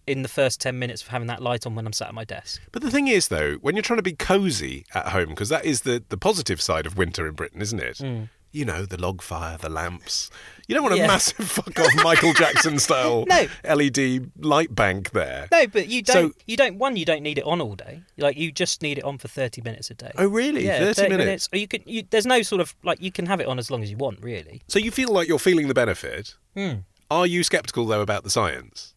in 0.08 0.24
the 0.24 0.28
first 0.28 0.60
10 0.62 0.78
minutes 0.78 1.02
of 1.02 1.10
having 1.10 1.28
that 1.28 1.42
light 1.42 1.66
on 1.66 1.76
when 1.76 1.86
I'm 1.86 1.94
sat 1.94 2.08
at 2.08 2.14
my 2.14 2.24
desk. 2.24 2.62
But 2.72 2.82
the 2.82 2.92
thing 2.92 3.08
is, 3.08 3.28
though, 3.28 3.56
when 3.56 3.76
you're 3.76 3.84
trying 3.84 3.98
to 3.98 4.04
be 4.04 4.14
cosy 4.14 4.86
at 4.94 5.10
home, 5.10 5.30
because 5.30 5.50
that 5.50 5.66
is 5.66 5.82
the, 5.82 6.04
the 6.10 6.18
positive 6.18 6.62
side 6.62 6.86
of 6.86 6.98
winter 6.98 7.28
in 7.28 7.34
Britain, 7.34 7.62
isn't 7.62 7.80
it? 7.80 7.98
Hmm. 8.00 8.24
You 8.52 8.66
know, 8.66 8.86
the 8.86 9.00
log 9.00 9.22
fire, 9.22 9.58
the 9.58 9.70
lamps. 9.70 10.30
You 10.72 10.76
don't 10.76 10.84
want 10.84 10.94
a 10.96 10.98
Mm. 10.98 11.02
Yeah. 11.02 11.08
massive 11.08 11.48
fuck 11.50 11.78
off 11.82 12.04
Michael 12.04 12.32
Jackson 12.32 12.80
style 12.80 13.26
No. 13.28 13.46
LED 13.76 14.32
light 14.40 14.74
bank 14.74 15.12
there. 15.12 15.50
No, 15.52 15.68
but 15.68 15.88
you 15.90 16.02
don't. 16.02 16.32
So- 16.32 16.40
you 16.48 16.56
don't. 16.56 16.78
One, 16.78 16.96
you 16.96 17.04
don't 17.04 17.22
need 17.24 17.38
it 17.38 17.44
on 17.44 17.60
all 17.60 17.76
day. 17.76 18.04
Like 18.18 18.38
you 18.38 18.54
just 18.54 18.82
need 18.82 18.98
it 18.98 19.04
on 19.04 19.18
for 19.18 19.28
thirty 19.28 19.62
minutes 19.62 19.90
a 19.92 19.96
day. 19.96 20.12
Oh, 20.18 20.28
really? 20.28 20.64
Yeah, 20.66 20.94
30 20.94 21.10
minutes? 21.10 21.50
Or 21.52 21.58
you 21.58 21.68
can. 21.68 21.82
You, 21.86 22.04
there's 22.10 22.26
no 22.26 22.42
sort 22.42 22.62
of 22.62 22.74
like 22.84 23.02
you 23.02 23.12
can 23.12 23.26
have 23.26 23.42
it 23.42 23.48
on 23.48 23.60
as 23.60 23.70
long 23.70 23.84
as 23.84 23.92
you 23.92 23.98
want, 23.98 24.24
really. 24.24 24.62
So 24.70 24.80
you 24.80 24.92
feel 24.92 25.10
like 25.12 25.28
you're 25.28 25.40
feeling 25.40 25.68
the 25.68 25.74
benefit. 25.74 26.36
Hmm. 26.56 26.74
Are 27.10 27.28
you 27.28 27.44
sceptical, 27.44 27.86
though, 27.86 28.00
about 28.00 28.24
the 28.24 28.30
science? 28.30 28.94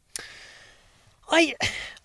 I, 1.31 1.55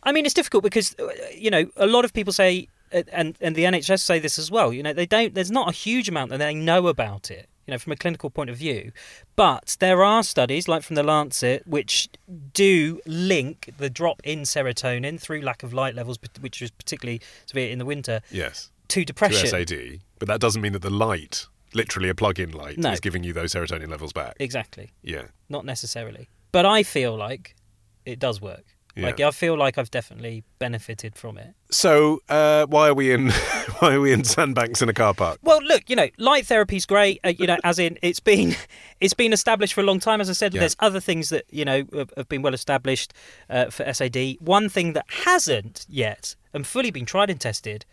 I 0.02 0.12
mean, 0.12 0.26
it's 0.26 0.34
difficult 0.34 0.64
because 0.64 0.96
uh, 0.98 1.08
you 1.36 1.52
know 1.52 1.70
a 1.78 1.86
lot 1.86 2.06
of 2.06 2.14
people 2.14 2.34
say, 2.34 2.68
uh, 2.94 3.04
and 3.12 3.36
and 3.42 3.56
the 3.56 3.66
NHS 3.66 4.00
say 4.00 4.18
this 4.20 4.40
as 4.40 4.50
well. 4.50 4.74
You 4.74 4.82
know, 4.82 4.94
they 4.94 5.06
don't. 5.06 5.36
There's 5.36 5.52
not 5.52 5.70
a 5.70 5.72
huge 5.74 6.10
amount 6.10 6.32
that 6.32 6.38
they 6.38 6.54
know 6.56 6.88
about 6.88 7.30
it. 7.30 7.48
You 7.70 7.76
know, 7.76 7.78
from 7.78 7.94
a 7.94 7.98
clinical 7.98 8.32
point 8.32 8.50
of 8.50 8.58
view, 8.58 8.92
but 9.36 9.78
there 9.80 10.04
are 10.04 10.24
studies 10.24 10.68
like 10.68 10.82
from 10.82 10.96
the 10.96 11.04
Lancet 11.04 11.68
which 11.68 12.10
do 12.56 13.00
link 13.06 13.72
the 13.78 13.92
drop 13.92 14.22
in 14.24 14.40
serotonin 14.42 15.20
through 15.22 15.42
lack 15.42 15.62
of 15.62 15.72
light 15.72 15.94
levels, 15.94 16.18
which 16.40 16.64
is 16.64 16.72
particularly 16.72 17.22
severe 17.46 17.70
in 17.70 17.78
the 17.78 17.86
winter, 17.86 18.22
Yes. 18.32 18.72
to 18.88 19.06
depression. 19.06 19.42
To. 19.42 19.48
SAD. 19.50 20.00
But 20.18 20.28
that 20.30 20.40
doesn't 20.42 20.64
mean 20.64 20.74
that 20.74 20.82
the 20.82 20.90
light, 20.90 21.46
literally 21.76 22.10
a 22.10 22.16
plug 22.16 22.40
in 22.40 22.50
light, 22.54 22.80
No. 22.80 22.90
is 22.92 23.00
giving 23.00 23.24
you 23.24 23.34
those 23.34 23.54
serotonin 23.54 23.88
levels 23.88 24.14
back. 24.14 24.36
Exactly. 24.40 24.90
Yeah. 25.04 25.26
Not 25.48 25.64
necessarily. 25.64 26.28
But 26.52 26.66
I 26.66 26.82
feel 26.82 27.16
like 27.16 27.56
it 28.04 28.18
does 28.18 28.42
work. 28.42 28.66
Like 28.98 29.22
I 29.22 29.32
feel 29.32 29.58
like 29.58 29.78
I've 29.78 29.92
definitely 29.92 30.44
benefited 30.58 31.16
from 31.16 31.38
it. 31.38 31.54
So 31.72 32.20
uh, 32.28 32.66
why 32.66 32.90
are 32.90 32.94
we 32.94 33.14
in 33.14 33.30
why 33.80 33.94
are 33.94 34.02
we 34.02 34.12
in 34.12 34.26
sandbanks 34.26 34.82
in 34.82 34.90
a 34.90 34.94
car 34.94 35.14
park? 35.14 35.40
Well, 35.42 35.62
look, 35.64 35.90
you 35.90 35.96
know, 35.96 36.10
light 36.18 36.46
therapy's 36.48 36.86
great. 36.86 37.20
Uh, 37.24 37.30
you 37.30 37.48
know, 37.48 37.58
as 37.64 37.80
in 37.80 37.98
it's 38.02 38.20
been 38.20 38.56
it's 39.00 39.14
been 39.14 39.32
established 39.32 39.74
for 39.74 39.80
a 39.82 39.86
long 39.86 40.00
time. 40.02 40.20
As 40.20 40.30
I 40.30 40.34
said, 40.34 40.54
Yeah. 40.54 40.62
there's 40.62 40.76
other 40.80 41.00
things 41.00 41.30
that 41.30 41.46
you 41.50 41.64
know 41.64 41.86
have, 41.94 42.12
have 42.18 42.28
been 42.28 42.42
well 42.42 42.54
established 42.54 43.14
uh, 43.50 43.70
for 43.70 43.86
SAD. 43.94 44.36
One 44.40 44.68
thing 44.68 44.94
that 44.94 45.06
hasn't 45.24 45.86
yet 45.88 46.36
and 46.54 46.68
fully 46.68 46.92
been 46.92 47.06
tried 47.06 47.30
and 47.30 47.40
tested 47.40 47.86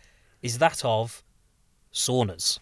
is 0.43 0.59
that 0.59 0.85
of 0.85 1.23
saunas. 1.93 2.59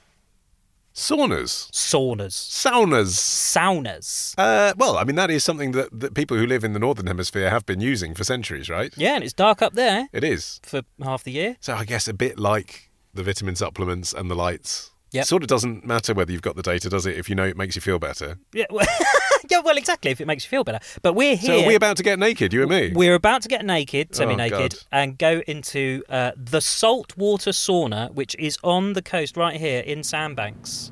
Saunas, 0.94 1.68
Saunas. 1.72 2.34
saunas. 2.34 3.14
Saunas. 3.18 4.34
Uh, 4.38 4.72
well, 4.76 4.96
I 4.96 5.02
mean 5.04 5.16
that 5.16 5.28
is 5.30 5.42
something 5.44 5.72
that, 5.72 5.88
that 6.00 6.14
people 6.14 6.36
who 6.36 6.46
live 6.46 6.62
in 6.62 6.72
the 6.72 6.78
northern 6.78 7.06
hemisphere 7.08 7.50
have 7.50 7.66
been 7.66 7.80
using 7.80 8.14
for 8.14 8.22
centuries, 8.22 8.70
right? 8.70 8.92
Yeah, 8.96 9.16
and 9.16 9.24
it's 9.24 9.32
dark 9.32 9.60
up 9.60 9.72
there 9.74 10.08
It 10.12 10.22
is. 10.22 10.60
for 10.62 10.82
half 11.02 11.24
the 11.24 11.32
year. 11.32 11.56
So 11.60 11.74
I 11.74 11.84
guess 11.84 12.06
a 12.06 12.14
bit 12.14 12.38
like 12.38 12.90
the 13.12 13.24
vitamin 13.24 13.56
supplements 13.56 14.12
and 14.12 14.30
the 14.30 14.36
lights. 14.36 14.92
Yep. 15.14 15.26
Sort 15.26 15.42
of 15.44 15.48
doesn't 15.48 15.86
matter 15.86 16.12
whether 16.12 16.32
you've 16.32 16.42
got 16.42 16.56
the 16.56 16.62
data, 16.62 16.90
does 16.90 17.06
it? 17.06 17.16
If 17.16 17.28
you 17.28 17.36
know 17.36 17.44
it 17.44 17.56
makes 17.56 17.76
you 17.76 17.80
feel 17.80 18.00
better. 18.00 18.36
Yeah, 18.52 18.66
well, 18.68 18.84
yeah, 19.50 19.60
well, 19.60 19.76
exactly. 19.76 20.10
If 20.10 20.20
it 20.20 20.26
makes 20.26 20.44
you 20.44 20.48
feel 20.48 20.64
better, 20.64 20.80
but 21.02 21.12
we're 21.14 21.36
here. 21.36 21.46
So 21.50 21.56
here. 21.58 21.64
are 21.64 21.68
we 21.68 21.76
about 21.76 21.96
to 21.98 22.02
get 22.02 22.18
naked, 22.18 22.52
you 22.52 22.62
and 22.62 22.70
me? 22.70 22.92
We're 22.92 23.14
about 23.14 23.42
to 23.42 23.48
get 23.48 23.64
naked, 23.64 24.08
Oh, 24.12 24.16
semi-naked, 24.16 24.72
God. 24.72 24.74
and 24.90 25.16
go 25.16 25.40
into 25.46 26.02
uh, 26.08 26.32
the 26.36 26.60
saltwater 26.60 27.50
sauna, 27.50 28.12
which 28.12 28.34
is 28.40 28.58
on 28.64 28.94
the 28.94 29.02
coast 29.02 29.36
right 29.36 29.54
here 29.56 29.80
in 29.82 30.02
Sandbanks. 30.02 30.90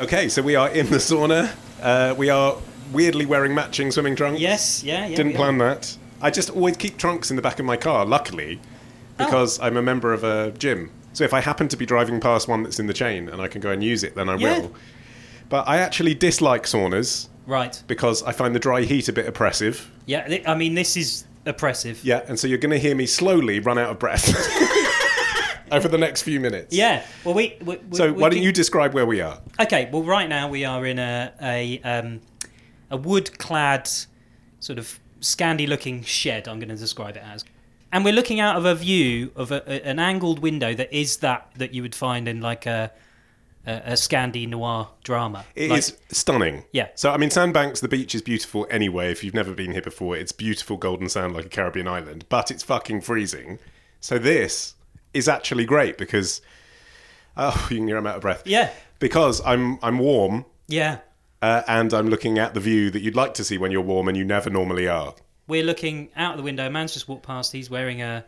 Okay, 0.00 0.28
so 0.28 0.42
we 0.42 0.56
are 0.56 0.68
in 0.70 0.90
the 0.90 0.96
sauna. 0.96 1.54
Uh, 1.80 2.14
we 2.18 2.28
are 2.28 2.56
weirdly 2.92 3.24
wearing 3.24 3.54
matching 3.54 3.90
swimming 3.90 4.16
trunks. 4.16 4.40
Yes, 4.40 4.82
yeah, 4.84 5.06
yeah. 5.06 5.16
Didn't 5.16 5.32
we 5.32 5.36
plan 5.38 5.56
that. 5.58 5.96
I 6.20 6.30
just 6.30 6.50
always 6.50 6.76
keep 6.76 6.98
trunks 6.98 7.30
in 7.30 7.36
the 7.36 7.42
back 7.42 7.58
of 7.58 7.64
my 7.64 7.76
car, 7.76 8.04
luckily, 8.04 8.60
Oh. 9.22 9.24
because 9.24 9.58
I'm 9.60 9.76
a 9.76 9.82
member 9.82 10.12
of 10.12 10.24
a 10.24 10.50
gym. 10.52 10.90
So 11.12 11.24
if 11.24 11.34
I 11.34 11.40
happen 11.40 11.68
to 11.68 11.76
be 11.76 11.84
driving 11.86 12.20
past 12.20 12.48
one 12.48 12.62
that's 12.62 12.78
in 12.80 12.86
the 12.86 12.94
chain 12.94 13.28
and 13.28 13.40
I 13.42 13.48
can 13.48 13.60
go 13.60 13.70
and 13.70 13.82
use 13.84 14.02
it, 14.02 14.14
then 14.14 14.28
I 14.28 14.36
Yeah. 14.36 14.58
will. 14.60 14.74
But 15.48 15.68
I 15.68 15.78
actually 15.78 16.14
dislike 16.14 16.64
saunas. 16.64 17.28
Right. 17.44 17.82
because 17.88 18.22
I 18.22 18.30
find 18.30 18.54
the 18.54 18.60
dry 18.60 18.82
heat 18.82 19.08
a 19.08 19.12
bit 19.12 19.26
oppressive. 19.26 19.90
Yeah. 20.06 20.38
I 20.46 20.54
mean, 20.54 20.74
this 20.76 20.96
is 20.96 21.24
oppressive. 21.44 21.98
Yeah, 22.04 22.22
and 22.28 22.38
so 22.38 22.46
you're 22.46 22.56
going 22.58 22.70
to 22.70 22.78
hear 22.78 22.94
me 22.94 23.04
slowly 23.04 23.58
run 23.58 23.78
out 23.78 23.90
of 23.90 23.98
breath 23.98 24.28
over 25.72 25.88
the 25.88 25.98
next 25.98 26.22
few 26.22 26.38
minutes. 26.38 26.72
Yeah. 26.74 27.02
Well, 27.24 27.34
we. 27.34 27.56
we 27.64 27.78
we- 27.90 27.96
So 27.96 28.12
we 28.12 28.20
why 28.22 28.28
don't 28.28 28.42
you 28.42 28.52
describe 28.52 28.94
where 28.94 29.06
we 29.06 29.20
are? 29.20 29.40
Okay. 29.60 29.88
Well, 29.92 30.04
right 30.04 30.28
now 30.28 30.48
we 30.48 30.64
are 30.64 30.86
in 30.86 30.98
a 31.00 31.32
a 31.42 31.80
um, 31.82 32.20
a 32.90 32.96
wood-clad, 32.96 33.88
sort 34.60 34.78
of 34.78 35.00
Scandi-looking 35.20 36.04
shed. 36.04 36.46
I'm 36.46 36.58
going 36.60 36.68
to 36.68 36.76
describe 36.76 37.16
it 37.16 37.22
as, 37.26 37.44
and 37.92 38.04
we're 38.04 38.12
looking 38.14 38.40
out 38.40 38.56
of 38.56 38.64
a 38.64 38.74
view 38.74 39.30
of 39.36 39.52
a, 39.52 39.62
a, 39.70 39.86
an 39.86 39.98
angled 39.98 40.38
window 40.40 40.74
that 40.74 40.92
is 40.92 41.18
that 41.18 41.48
that 41.56 41.72
you 41.74 41.82
would 41.82 41.94
find 41.94 42.26
in 42.28 42.40
like 42.40 42.66
a 42.66 42.90
a, 43.64 43.72
a 43.72 43.92
Scandi 43.92 44.48
noir 44.48 44.88
drama. 45.04 45.44
It 45.54 45.70
Like- 45.70 45.78
is 45.78 45.96
stunning. 46.10 46.64
Yeah. 46.72 46.88
So 46.96 47.12
I 47.12 47.16
mean, 47.16 47.30
Sandbanks, 47.30 47.80
the 47.80 47.88
beach 47.88 48.12
is 48.14 48.22
beautiful 48.22 48.66
anyway. 48.70 49.12
If 49.12 49.22
you've 49.22 49.34
never 49.34 49.52
been 49.54 49.70
here 49.72 49.82
before, 49.82 50.16
it's 50.16 50.32
beautiful 50.32 50.76
golden 50.76 51.08
sand 51.08 51.34
like 51.34 51.44
a 51.44 51.48
Caribbean 51.48 51.86
island, 51.86 52.24
but 52.28 52.50
it's 52.50 52.62
fucking 52.64 53.02
freezing. 53.02 53.58
So 54.00 54.18
this 54.18 54.74
is 55.14 55.28
actually 55.28 55.64
great 55.64 55.96
because 55.98 56.40
oh, 57.36 57.66
you 57.70 57.76
can 57.76 57.86
hear 57.86 57.98
I'm 57.98 58.06
out 58.06 58.16
of 58.16 58.22
breath. 58.22 58.42
Yeah. 58.46 58.70
Because 58.98 59.40
I'm 59.44 59.78
I'm 59.82 59.98
warm 59.98 60.44
Yeah. 60.66 60.98
uh, 61.40 61.62
and 61.68 61.92
I'm 61.94 62.08
looking 62.08 62.38
at 62.38 62.54
the 62.54 62.60
view 62.60 62.90
that 62.90 63.00
you'd 63.00 63.14
like 63.16 63.34
to 63.34 63.44
see 63.44 63.58
when 63.58 63.70
you're 63.70 63.80
warm 63.82 64.08
and 64.08 64.16
you 64.16 64.24
never 64.24 64.50
normally 64.50 64.88
are. 64.88 65.14
We're 65.52 65.62
looking 65.62 66.08
out 66.16 66.38
the 66.38 66.42
window. 66.42 66.66
A 66.66 66.70
man's 66.70 66.94
just 66.94 67.08
walked 67.08 67.24
past. 67.24 67.52
He's 67.52 67.68
wearing 67.68 68.00
a 68.00 68.24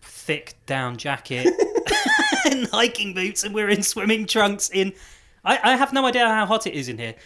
thick 0.00 0.54
down 0.64 0.96
jacket 0.96 1.52
and 2.44 2.68
hiking 2.68 3.14
boots, 3.14 3.42
and 3.42 3.52
we're 3.52 3.68
in 3.68 3.82
swimming 3.82 4.26
trunks. 4.26 4.70
In, 4.70 4.92
I, 5.44 5.58
I 5.60 5.76
have 5.76 5.92
no 5.92 6.06
idea 6.06 6.24
how 6.28 6.46
hot 6.46 6.68
it 6.68 6.74
is 6.74 6.88
in 6.88 6.98
here. 6.98 7.16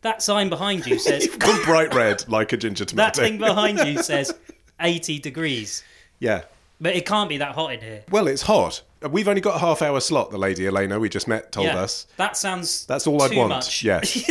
That 0.00 0.22
sign 0.22 0.48
behind 0.48 0.86
you 0.86 0.98
says 0.98 1.26
Gone 1.26 1.62
bright 1.66 1.92
red 1.92 2.26
like 2.26 2.54
a 2.54 2.56
ginger 2.56 2.86
tomato. 2.86 3.04
that 3.04 3.14
tomato. 3.16 3.30
thing 3.30 3.38
behind 3.38 3.86
you 3.86 4.02
says 4.02 4.34
80 4.80 5.18
degrees, 5.18 5.84
yeah. 6.18 6.44
but 6.80 6.96
it 6.96 7.04
can't 7.04 7.28
be 7.28 7.36
that 7.36 7.54
hot 7.54 7.74
in 7.74 7.80
here. 7.82 8.02
Well, 8.10 8.28
it's 8.28 8.40
hot. 8.40 8.80
We've 9.10 9.28
only 9.28 9.42
got 9.42 9.56
a 9.56 9.58
half 9.58 9.82
hour 9.82 10.00
slot. 10.00 10.30
The 10.30 10.38
lady 10.38 10.66
Elena 10.66 10.98
we 10.98 11.10
just 11.10 11.28
met 11.28 11.52
told 11.52 11.66
yeah, 11.66 11.82
us. 11.82 12.06
that 12.16 12.38
sounds 12.38 12.86
That's 12.86 13.06
all 13.06 13.20
I'd 13.20 13.32
too 13.32 13.36
want. 13.36 13.50
Much. 13.50 13.84
Yes. 13.84 14.24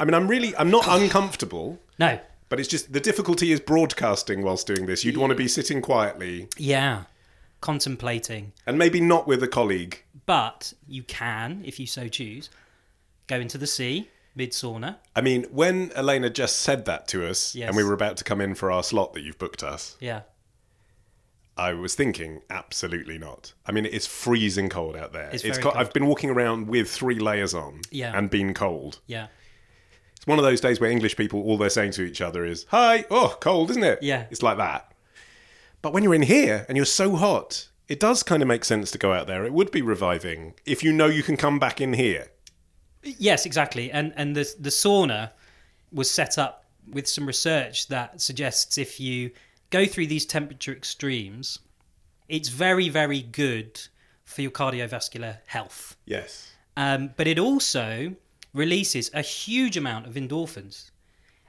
I 0.00 0.04
mean, 0.04 0.14
I'm 0.14 0.26
really, 0.26 0.56
I'm 0.56 0.72
not 0.72 0.84
uncomfortable. 0.88 1.78
No. 2.00 2.18
But 2.48 2.58
it's 2.60 2.68
just 2.68 2.92
the 2.92 3.00
difficulty 3.00 3.52
is 3.52 3.60
broadcasting 3.60 4.42
whilst 4.42 4.66
doing 4.66 4.86
this. 4.86 5.04
You'd 5.04 5.16
want 5.18 5.30
to 5.30 5.36
be 5.36 5.48
sitting 5.48 5.82
quietly 5.82 6.48
Yeah. 6.56 7.04
Contemplating. 7.60 8.52
and 8.66 8.78
maybe 8.78 9.00
not 9.00 9.26
with 9.26 9.42
a 9.42 9.48
colleague 9.48 10.02
But 10.26 10.72
you 10.86 11.02
can, 11.02 11.62
if 11.64 11.80
you 11.80 11.86
so 11.86 12.06
choose, 12.08 12.50
go 13.26 13.40
into 13.40 13.58
the 13.58 13.66
sea 13.66 14.08
mid 14.36 14.52
sauna. 14.52 14.96
I 15.16 15.20
mean, 15.20 15.44
when 15.50 15.90
Elena 15.96 16.30
just 16.30 16.56
said 16.60 16.84
that 16.84 17.08
to 17.08 17.26
us 17.28 17.54
Yes. 17.56 17.68
and 17.68 17.76
we 17.76 17.82
were 17.82 17.92
about 17.94 18.16
to 18.18 18.24
come 18.24 18.40
in 18.40 18.54
for 18.54 18.70
our 18.70 18.82
slot 18.84 19.12
that 19.14 19.22
you've 19.22 19.38
booked 19.38 19.62
us, 19.64 19.96
Yeah. 20.00 20.22
I 21.56 21.72
was 21.72 21.96
thinking, 21.96 22.42
absolutely 22.48 23.18
not. 23.18 23.52
I 23.66 23.72
mean, 23.72 23.84
it's 23.84 24.06
freezing 24.06 24.68
cold 24.68 24.94
out 24.96 25.12
there. 25.12 25.28
It's 25.32 25.42
very 25.42 25.56
co- 25.56 25.62
cold. 25.72 25.76
I've 25.76 25.92
been 25.92 26.06
walking 26.06 26.30
around 26.30 26.68
with 26.68 26.88
three 26.88 27.18
layers 27.18 27.52
on 27.52 27.80
Yeah. 27.90 28.16
and 28.16 28.30
been 28.30 28.54
cold. 28.54 29.00
Yeah. 29.08 29.26
One 30.28 30.38
of 30.38 30.44
those 30.44 30.60
days 30.60 30.78
where 30.78 30.90
English 30.90 31.16
people, 31.16 31.40
all 31.40 31.56
they're 31.56 31.70
saying 31.70 31.92
to 31.92 32.02
each 32.02 32.20
other 32.20 32.44
is, 32.44 32.66
Hi, 32.68 33.06
oh, 33.10 33.38
cold, 33.40 33.70
isn't 33.70 33.82
it? 33.82 34.02
Yeah. 34.02 34.26
It's 34.30 34.42
like 34.42 34.58
that. 34.58 34.92
But 35.80 35.94
when 35.94 36.02
you're 36.02 36.14
in 36.14 36.20
here 36.20 36.66
and 36.68 36.76
you're 36.76 36.84
so 36.84 37.16
hot, 37.16 37.68
it 37.88 37.98
does 37.98 38.22
kind 38.22 38.42
of 38.42 38.46
make 38.46 38.66
sense 38.66 38.90
to 38.90 38.98
go 38.98 39.14
out 39.14 39.26
there. 39.26 39.46
It 39.46 39.54
would 39.54 39.70
be 39.70 39.80
reviving 39.80 40.52
if 40.66 40.84
you 40.84 40.92
know 40.92 41.06
you 41.06 41.22
can 41.22 41.38
come 41.38 41.58
back 41.58 41.80
in 41.80 41.94
here. 41.94 42.26
Yes, 43.02 43.46
exactly. 43.46 43.90
And 43.90 44.12
and 44.16 44.36
the 44.36 44.46
the 44.60 44.68
sauna 44.68 45.30
was 45.90 46.10
set 46.10 46.36
up 46.36 46.66
with 46.92 47.08
some 47.08 47.24
research 47.24 47.88
that 47.88 48.20
suggests 48.20 48.76
if 48.76 49.00
you 49.00 49.30
go 49.70 49.86
through 49.86 50.08
these 50.08 50.26
temperature 50.26 50.72
extremes, 50.72 51.58
it's 52.28 52.50
very 52.50 52.90
very 52.90 53.22
good 53.22 53.80
for 54.26 54.42
your 54.42 54.50
cardiovascular 54.50 55.38
health. 55.46 55.96
Yes. 56.04 56.52
Um, 56.76 57.14
but 57.16 57.26
it 57.26 57.38
also 57.38 58.14
releases 58.58 59.10
a 59.14 59.22
huge 59.22 59.76
amount 59.76 60.06
of 60.06 60.14
endorphins. 60.14 60.90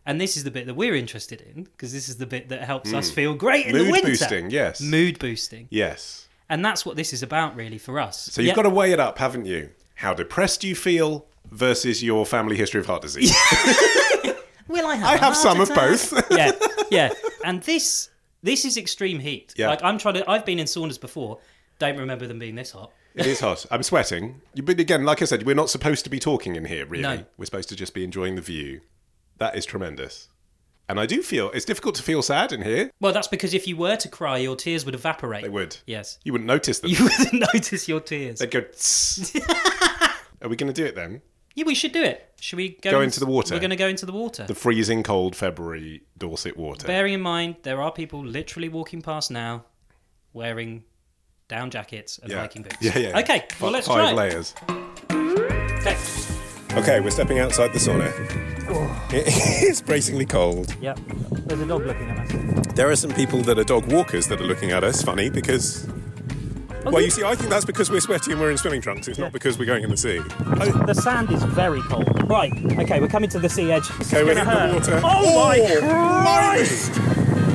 And 0.05 0.19
this 0.21 0.37
is 0.37 0.43
the 0.43 0.51
bit 0.51 0.65
that 0.67 0.75
we're 0.75 0.95
interested 0.95 1.41
in 1.41 1.63
because 1.63 1.91
this 1.91 2.07
is 2.07 2.17
the 2.17 2.25
bit 2.25 2.49
that 2.49 2.61
helps 2.63 2.93
us 2.93 3.11
feel 3.11 3.33
great 3.35 3.65
in 3.67 3.73
the 3.73 3.79
Hmm. 3.79 3.85
Mood 3.85 3.91
winter. 3.91 4.07
boosting, 4.07 4.49
yes. 4.49 4.81
Mood 4.81 5.19
boosting. 5.19 5.67
Yes. 5.69 6.27
And 6.49 6.63
that's 6.63 6.85
what 6.85 6.95
this 6.95 7.11
is 7.13 7.21
about, 7.21 7.55
really, 7.55 7.77
for 7.77 7.99
us. 7.99 8.17
So 8.31 8.41
you've 8.41 8.55
got 8.55 8.63
to 8.63 8.69
weigh 8.69 8.91
it 8.91 8.99
up, 8.99 9.19
haven't 9.19 9.45
you? 9.45 9.69
How 9.95 10.13
depressed 10.13 10.63
you 10.63 10.73
feel 10.75 11.25
versus 11.51 12.01
your 12.01 12.25
family 12.25 12.55
history 12.55 12.79
of 12.79 12.85
heart 12.87 13.01
disease. 13.01 13.31
Will 14.67 14.85
I 14.87 14.95
have? 14.95 15.07
I 15.09 15.13
a 15.15 15.17
have 15.17 15.33
heart 15.33 15.35
some 15.37 15.61
of 15.61 15.69
both. 15.75 16.13
yeah, 16.31 16.51
yeah. 16.91 17.09
And 17.43 17.61
this 17.63 18.09
this 18.41 18.65
is 18.65 18.77
extreme 18.77 19.19
heat. 19.19 19.53
Yeah. 19.57 19.67
Like 19.69 19.83
I'm 19.83 19.97
trying 19.97 20.15
to. 20.15 20.29
I've 20.29 20.45
been 20.45 20.59
in 20.59 20.65
saunas 20.65 20.99
before. 20.99 21.39
Don't 21.79 21.97
remember 21.97 22.25
them 22.27 22.39
being 22.39 22.55
this 22.55 22.71
hot. 22.71 22.91
It 23.15 23.25
is 23.25 23.39
hot. 23.39 23.65
I'm 23.71 23.83
sweating. 23.83 24.41
But 24.63 24.79
again, 24.79 25.03
like 25.03 25.21
I 25.21 25.25
said, 25.25 25.45
we're 25.45 25.55
not 25.55 25.69
supposed 25.69 26.03
to 26.05 26.09
be 26.09 26.19
talking 26.19 26.55
in 26.55 26.65
here, 26.65 26.85
really. 26.85 27.03
No. 27.03 27.25
We're 27.37 27.45
supposed 27.45 27.69
to 27.69 27.75
just 27.75 27.93
be 27.93 28.03
enjoying 28.03 28.35
the 28.35 28.41
view. 28.41 28.81
That 29.37 29.55
is 29.55 29.65
tremendous. 29.65 30.29
And 30.87 30.99
I 30.99 31.05
do 31.05 31.21
feel 31.21 31.51
it's 31.51 31.65
difficult 31.65 31.95
to 31.95 32.03
feel 32.03 32.21
sad 32.21 32.51
in 32.51 32.63
here. 32.63 32.89
Well, 32.99 33.13
that's 33.13 33.27
because 33.27 33.53
if 33.53 33.67
you 33.67 33.77
were 33.77 33.95
to 33.97 34.07
cry, 34.07 34.37
your 34.39 34.55
tears 34.55 34.85
would 34.85 34.95
evaporate. 34.95 35.43
They 35.43 35.49
would. 35.49 35.77
Yes. 35.85 36.17
You 36.23 36.31
wouldn't 36.31 36.47
notice 36.47 36.79
them. 36.79 36.89
You 36.89 37.03
wouldn't 37.03 37.53
notice 37.53 37.87
your 37.87 37.99
tears. 37.99 38.39
They'd 38.39 38.49
go. 38.51 38.61
"Tss." 38.61 39.35
Are 40.41 40.47
we 40.49 40.55
going 40.55 40.71
to 40.71 40.81
do 40.81 40.85
it 40.85 40.95
then? 40.95 41.21
Yeah, 41.53 41.65
we 41.65 41.75
should 41.75 41.91
do 41.91 42.01
it. 42.01 42.33
Should 42.39 42.55
we 42.57 42.69
go, 42.81 42.91
Go 42.91 42.99
in- 42.99 43.05
into 43.05 43.19
the 43.19 43.25
water. 43.25 43.53
We're 43.53 43.59
going 43.59 43.69
to 43.71 43.75
go 43.75 43.87
into 43.87 44.05
the 44.05 44.13
water. 44.13 44.45
The 44.45 44.55
freezing 44.55 45.03
cold 45.03 45.35
February 45.35 46.03
Dorset 46.17 46.57
water. 46.57 46.87
Bearing 46.87 47.13
in 47.13 47.21
mind, 47.21 47.57
there 47.63 47.81
are 47.81 47.91
people 47.91 48.25
literally 48.25 48.69
walking 48.69 49.01
past 49.01 49.29
now, 49.29 49.65
wearing 50.33 50.85
down 51.49 51.69
jackets 51.69 52.19
and 52.19 52.31
yeah. 52.31 52.39
hiking 52.39 52.61
boots. 52.61 52.77
Yeah, 52.81 52.97
yeah. 52.97 53.19
Okay, 53.19 53.45
well 53.59 53.71
let's 53.71 53.87
Five 53.87 53.97
try. 53.97 54.11
it. 54.11 54.15
layers. 54.15 54.55
Okay. 55.81 55.97
Okay, 56.73 56.99
we're 56.99 57.09
stepping 57.09 57.39
outside 57.39 57.73
the 57.73 57.79
sauna. 57.79 58.13
Oh. 58.69 59.07
It's 59.11 59.81
bracingly 59.89 60.25
cold. 60.25 60.73
Yep. 60.79 60.99
There's 61.47 61.59
a 61.61 61.65
dog 61.65 61.85
looking 61.85 62.07
at 62.09 62.19
us. 62.19 62.75
There 62.75 62.89
are 62.89 62.95
some 62.95 63.11
people 63.11 63.41
that 63.41 63.57
are 63.57 63.63
dog 63.63 63.91
walkers 63.91 64.27
that 64.27 64.39
are 64.39 64.45
looking 64.45 64.71
at 64.71 64.83
us 64.83 65.01
funny 65.01 65.29
because. 65.29 65.87
Oh, 66.85 66.91
Well, 66.91 67.01
you 67.01 67.09
see, 67.09 67.23
I 67.23 67.33
think 67.35 67.49
that's 67.49 67.65
because 67.65 67.89
we're 67.89 67.99
sweaty 67.99 68.31
and 68.31 68.39
we're 68.39 68.51
in 68.51 68.57
swimming 68.57 68.81
trunks. 68.81 69.07
It's 69.07 69.17
not 69.19 69.33
because 69.33 69.57
we're 69.57 69.65
going 69.65 69.83
in 69.83 69.89
the 69.89 69.97
sea. 69.97 70.21
Oh, 70.45 70.85
the 70.85 70.93
sand 70.93 71.31
is 71.31 71.43
very 71.43 71.81
cold. 71.81 72.29
Right. 72.29 72.53
Okay, 72.79 72.99
we're 73.01 73.07
coming 73.07 73.29
to 73.31 73.39
the 73.39 73.49
sea 73.49 73.71
edge. 73.71 73.89
Okay, 74.01 74.23
we're 74.23 74.35
hitting 74.35 74.45
the 74.45 74.75
water. 74.75 75.01
Oh, 75.03 75.35
my 75.47 75.59
oh, 75.59 75.79
blimey. 75.79 75.79
Christ! 75.81 76.91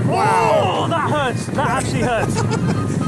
Oh, 0.06 0.86
that 0.90 1.10
hurts. 1.10 1.46
That 1.46 1.84
actually 1.84 2.02
hurts. 2.02 3.00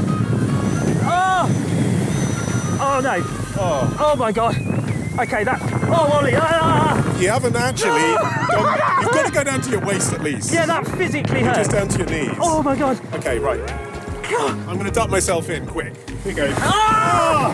Oh! 2.89 3.01
No! 3.01 3.17
Oh, 3.59 3.97
oh 3.99 4.15
my 4.15 4.31
god! 4.31 4.55
Okay, 5.19 5.43
that. 5.43 5.59
Oh, 5.89 6.09
Ollie! 6.13 6.31
Ah! 6.35 7.19
You 7.19 7.27
haven't 7.29 7.57
actually. 7.57 7.89
gone, 7.89 9.01
you've 9.01 9.11
got 9.11 9.25
to 9.25 9.31
go 9.31 9.43
down 9.43 9.61
to 9.61 9.69
your 9.69 9.81
waist 9.85 10.13
at 10.13 10.21
least. 10.23 10.53
Yeah, 10.53 10.65
that 10.67 10.87
physically 10.87 11.41
hurts. 11.41 11.57
Just 11.57 11.71
down 11.71 11.89
to 11.89 11.97
your 11.97 12.07
knees. 12.07 12.37
Oh 12.39 12.63
my 12.63 12.77
god! 12.77 12.97
Okay, 13.15 13.39
right. 13.39 13.59
God. 14.29 14.51
I'm 14.69 14.75
going 14.75 14.85
to 14.85 14.91
duck 14.91 15.09
myself 15.09 15.49
in, 15.49 15.67
quick. 15.67 15.95
Here 16.23 16.31
you 16.31 16.33
go. 16.33 16.53
Ah! 16.59 17.51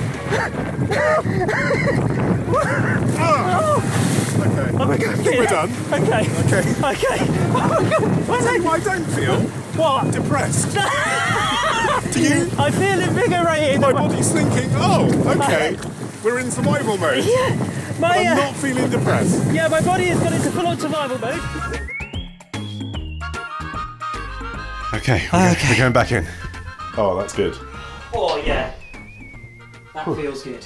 Okay. 4.43 4.71
Oh 4.75 4.85
my 4.85 4.97
god! 4.97 5.17
We're 5.25 5.45
done. 5.45 5.71
Okay. 5.91 6.29
Okay. 6.45 6.63
Okay. 6.91 7.25
Oh 7.55 8.27
my 8.27 8.57
god! 8.59 8.65
I 8.67 8.79
don't 8.83 9.05
feel 9.05 9.41
What? 9.81 10.11
depressed. 10.11 10.77
Do 12.13 12.21
you? 12.21 12.49
I 12.59 12.69
feel 12.71 12.99
invigorated. 13.01 13.81
My 13.81 13.91
body's 13.91 14.31
thinking, 14.31 14.69
oh, 14.75 15.09
okay, 15.35 15.77
we're 16.23 16.39
in 16.39 16.51
survival 16.51 16.97
mode. 16.97 17.23
Yeah, 17.27 17.99
My, 17.99 18.17
I'm 18.17 18.27
uh, 18.27 18.35
not 18.35 18.55
feeling 18.55 18.89
depressed. 18.89 19.51
yeah, 19.53 19.67
my 19.67 19.81
body 19.81 20.05
has 20.05 20.19
gone 20.19 20.33
into 20.33 20.51
full-on 20.51 20.79
survival 20.79 21.17
mode. 21.19 21.39
Okay, 24.93 25.27
we're, 25.33 25.55
Going, 25.55 25.69
we're 25.69 25.77
going 25.77 25.93
back 25.93 26.11
in. 26.11 26.25
Oh, 26.97 27.17
that's 27.17 27.33
good. 27.33 27.57
Oh 28.13 28.41
yeah. 28.45 28.73
That 29.95 30.05
feels 30.05 30.43
good. 30.43 30.65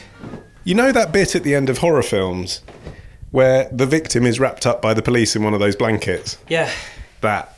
You 0.63 0.75
know 0.75 0.91
that 0.91 1.11
bit 1.13 1.35
at 1.35 1.43
the 1.43 1.55
end 1.55 1.69
of 1.69 1.77
horror 1.77 2.03
films 2.03 2.61
where 3.31 3.69
the 3.71 3.85
victim 3.85 4.25
is 4.25 4.39
wrapped 4.39 4.65
up 4.65 4.81
by 4.81 4.93
the 4.93 5.01
police 5.01 5.35
in 5.35 5.43
one 5.43 5.53
of 5.53 5.59
those 5.59 5.75
blankets? 5.75 6.37
Yeah. 6.49 6.69
That. 7.21 7.57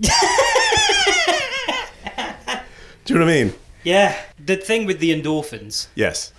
Do 3.04 3.14
you 3.14 3.20
know 3.20 3.26
what 3.26 3.32
I 3.32 3.44
mean? 3.44 3.54
Yeah. 3.82 4.16
The 4.44 4.56
thing 4.56 4.86
with 4.86 4.98
the 5.00 5.10
endorphins, 5.20 5.88
Yes. 5.94 6.32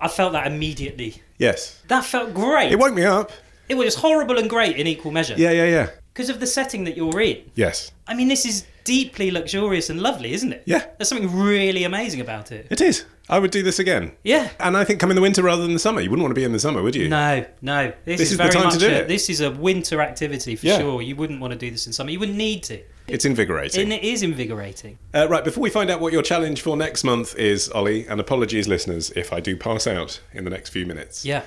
I 0.00 0.08
felt 0.08 0.32
that 0.32 0.46
immediately. 0.46 1.22
Yes. 1.38 1.80
That 1.88 2.04
felt 2.04 2.32
great. 2.32 2.72
It 2.72 2.78
woke 2.78 2.94
me 2.94 3.04
up. 3.04 3.32
It 3.68 3.74
was 3.76 3.94
horrible 3.96 4.38
and 4.38 4.48
great 4.48 4.76
in 4.76 4.86
equal 4.86 5.12
measure. 5.12 5.34
Yeah, 5.36 5.50
yeah, 5.50 5.66
yeah. 5.66 5.90
Because 6.12 6.30
of 6.30 6.40
the 6.40 6.46
setting 6.46 6.84
that 6.84 6.96
you're 6.96 7.20
in. 7.20 7.50
Yes. 7.54 7.92
I 8.06 8.14
mean, 8.14 8.26
this 8.28 8.44
is 8.46 8.64
deeply 8.84 9.30
luxurious 9.30 9.90
and 9.90 10.00
lovely, 10.00 10.32
isn't 10.32 10.52
it? 10.52 10.62
Yeah. 10.66 10.86
There's 10.98 11.08
something 11.08 11.38
really 11.38 11.84
amazing 11.84 12.20
about 12.20 12.50
it. 12.50 12.66
It 12.70 12.80
is. 12.80 13.04
I 13.28 13.38
would 13.38 13.50
do 13.52 13.62
this 13.62 13.78
again. 13.78 14.12
Yeah. 14.24 14.48
And 14.58 14.76
I 14.76 14.82
think 14.84 14.98
come 15.00 15.10
in 15.10 15.16
the 15.16 15.22
winter 15.22 15.42
rather 15.42 15.62
than 15.62 15.72
the 15.74 15.78
summer. 15.78 16.00
You 16.00 16.10
wouldn't 16.10 16.24
want 16.24 16.34
to 16.34 16.40
be 16.40 16.44
in 16.44 16.52
the 16.52 16.58
summer, 16.58 16.82
would 16.82 16.96
you? 16.96 17.08
No, 17.08 17.44
no. 17.62 17.92
This, 18.04 18.18
This 18.20 18.32
is 18.32 18.38
the 18.38 18.42
very 18.44 18.50
time 18.54 18.62
to 18.62 18.68
much 18.70 18.78
do 18.78 18.86
a, 18.88 18.90
it. 18.90 19.08
This 19.08 19.28
is 19.30 19.40
a 19.42 19.50
winter 19.52 20.00
activity 20.00 20.56
for 20.56 20.66
Yeah. 20.66 20.78
sure. 20.78 21.00
You 21.02 21.14
wouldn't 21.14 21.40
want 21.40 21.52
to 21.52 21.58
do 21.58 21.70
this 21.70 21.86
in 21.86 21.92
summer. 21.92 22.10
You 22.10 22.18
wouldn't 22.18 22.38
need 22.38 22.62
to. 22.64 22.82
It's 23.10 23.24
invigorating. 23.24 23.82
And 23.82 23.92
it 23.92 24.02
is 24.02 24.22
invigorating. 24.22 24.98
Uh, 25.14 25.26
right, 25.28 25.44
before 25.44 25.62
we 25.62 25.70
find 25.70 25.90
out 25.90 26.00
what 26.00 26.12
your 26.12 26.22
challenge 26.22 26.62
for 26.62 26.76
next 26.76 27.04
month 27.04 27.34
is, 27.36 27.68
Ollie, 27.70 28.06
and 28.06 28.20
apologies, 28.20 28.68
listeners, 28.68 29.10
if 29.12 29.32
I 29.32 29.40
do 29.40 29.56
pass 29.56 29.86
out 29.86 30.20
in 30.32 30.44
the 30.44 30.50
next 30.50 30.70
few 30.70 30.86
minutes. 30.86 31.24
Yeah. 31.24 31.42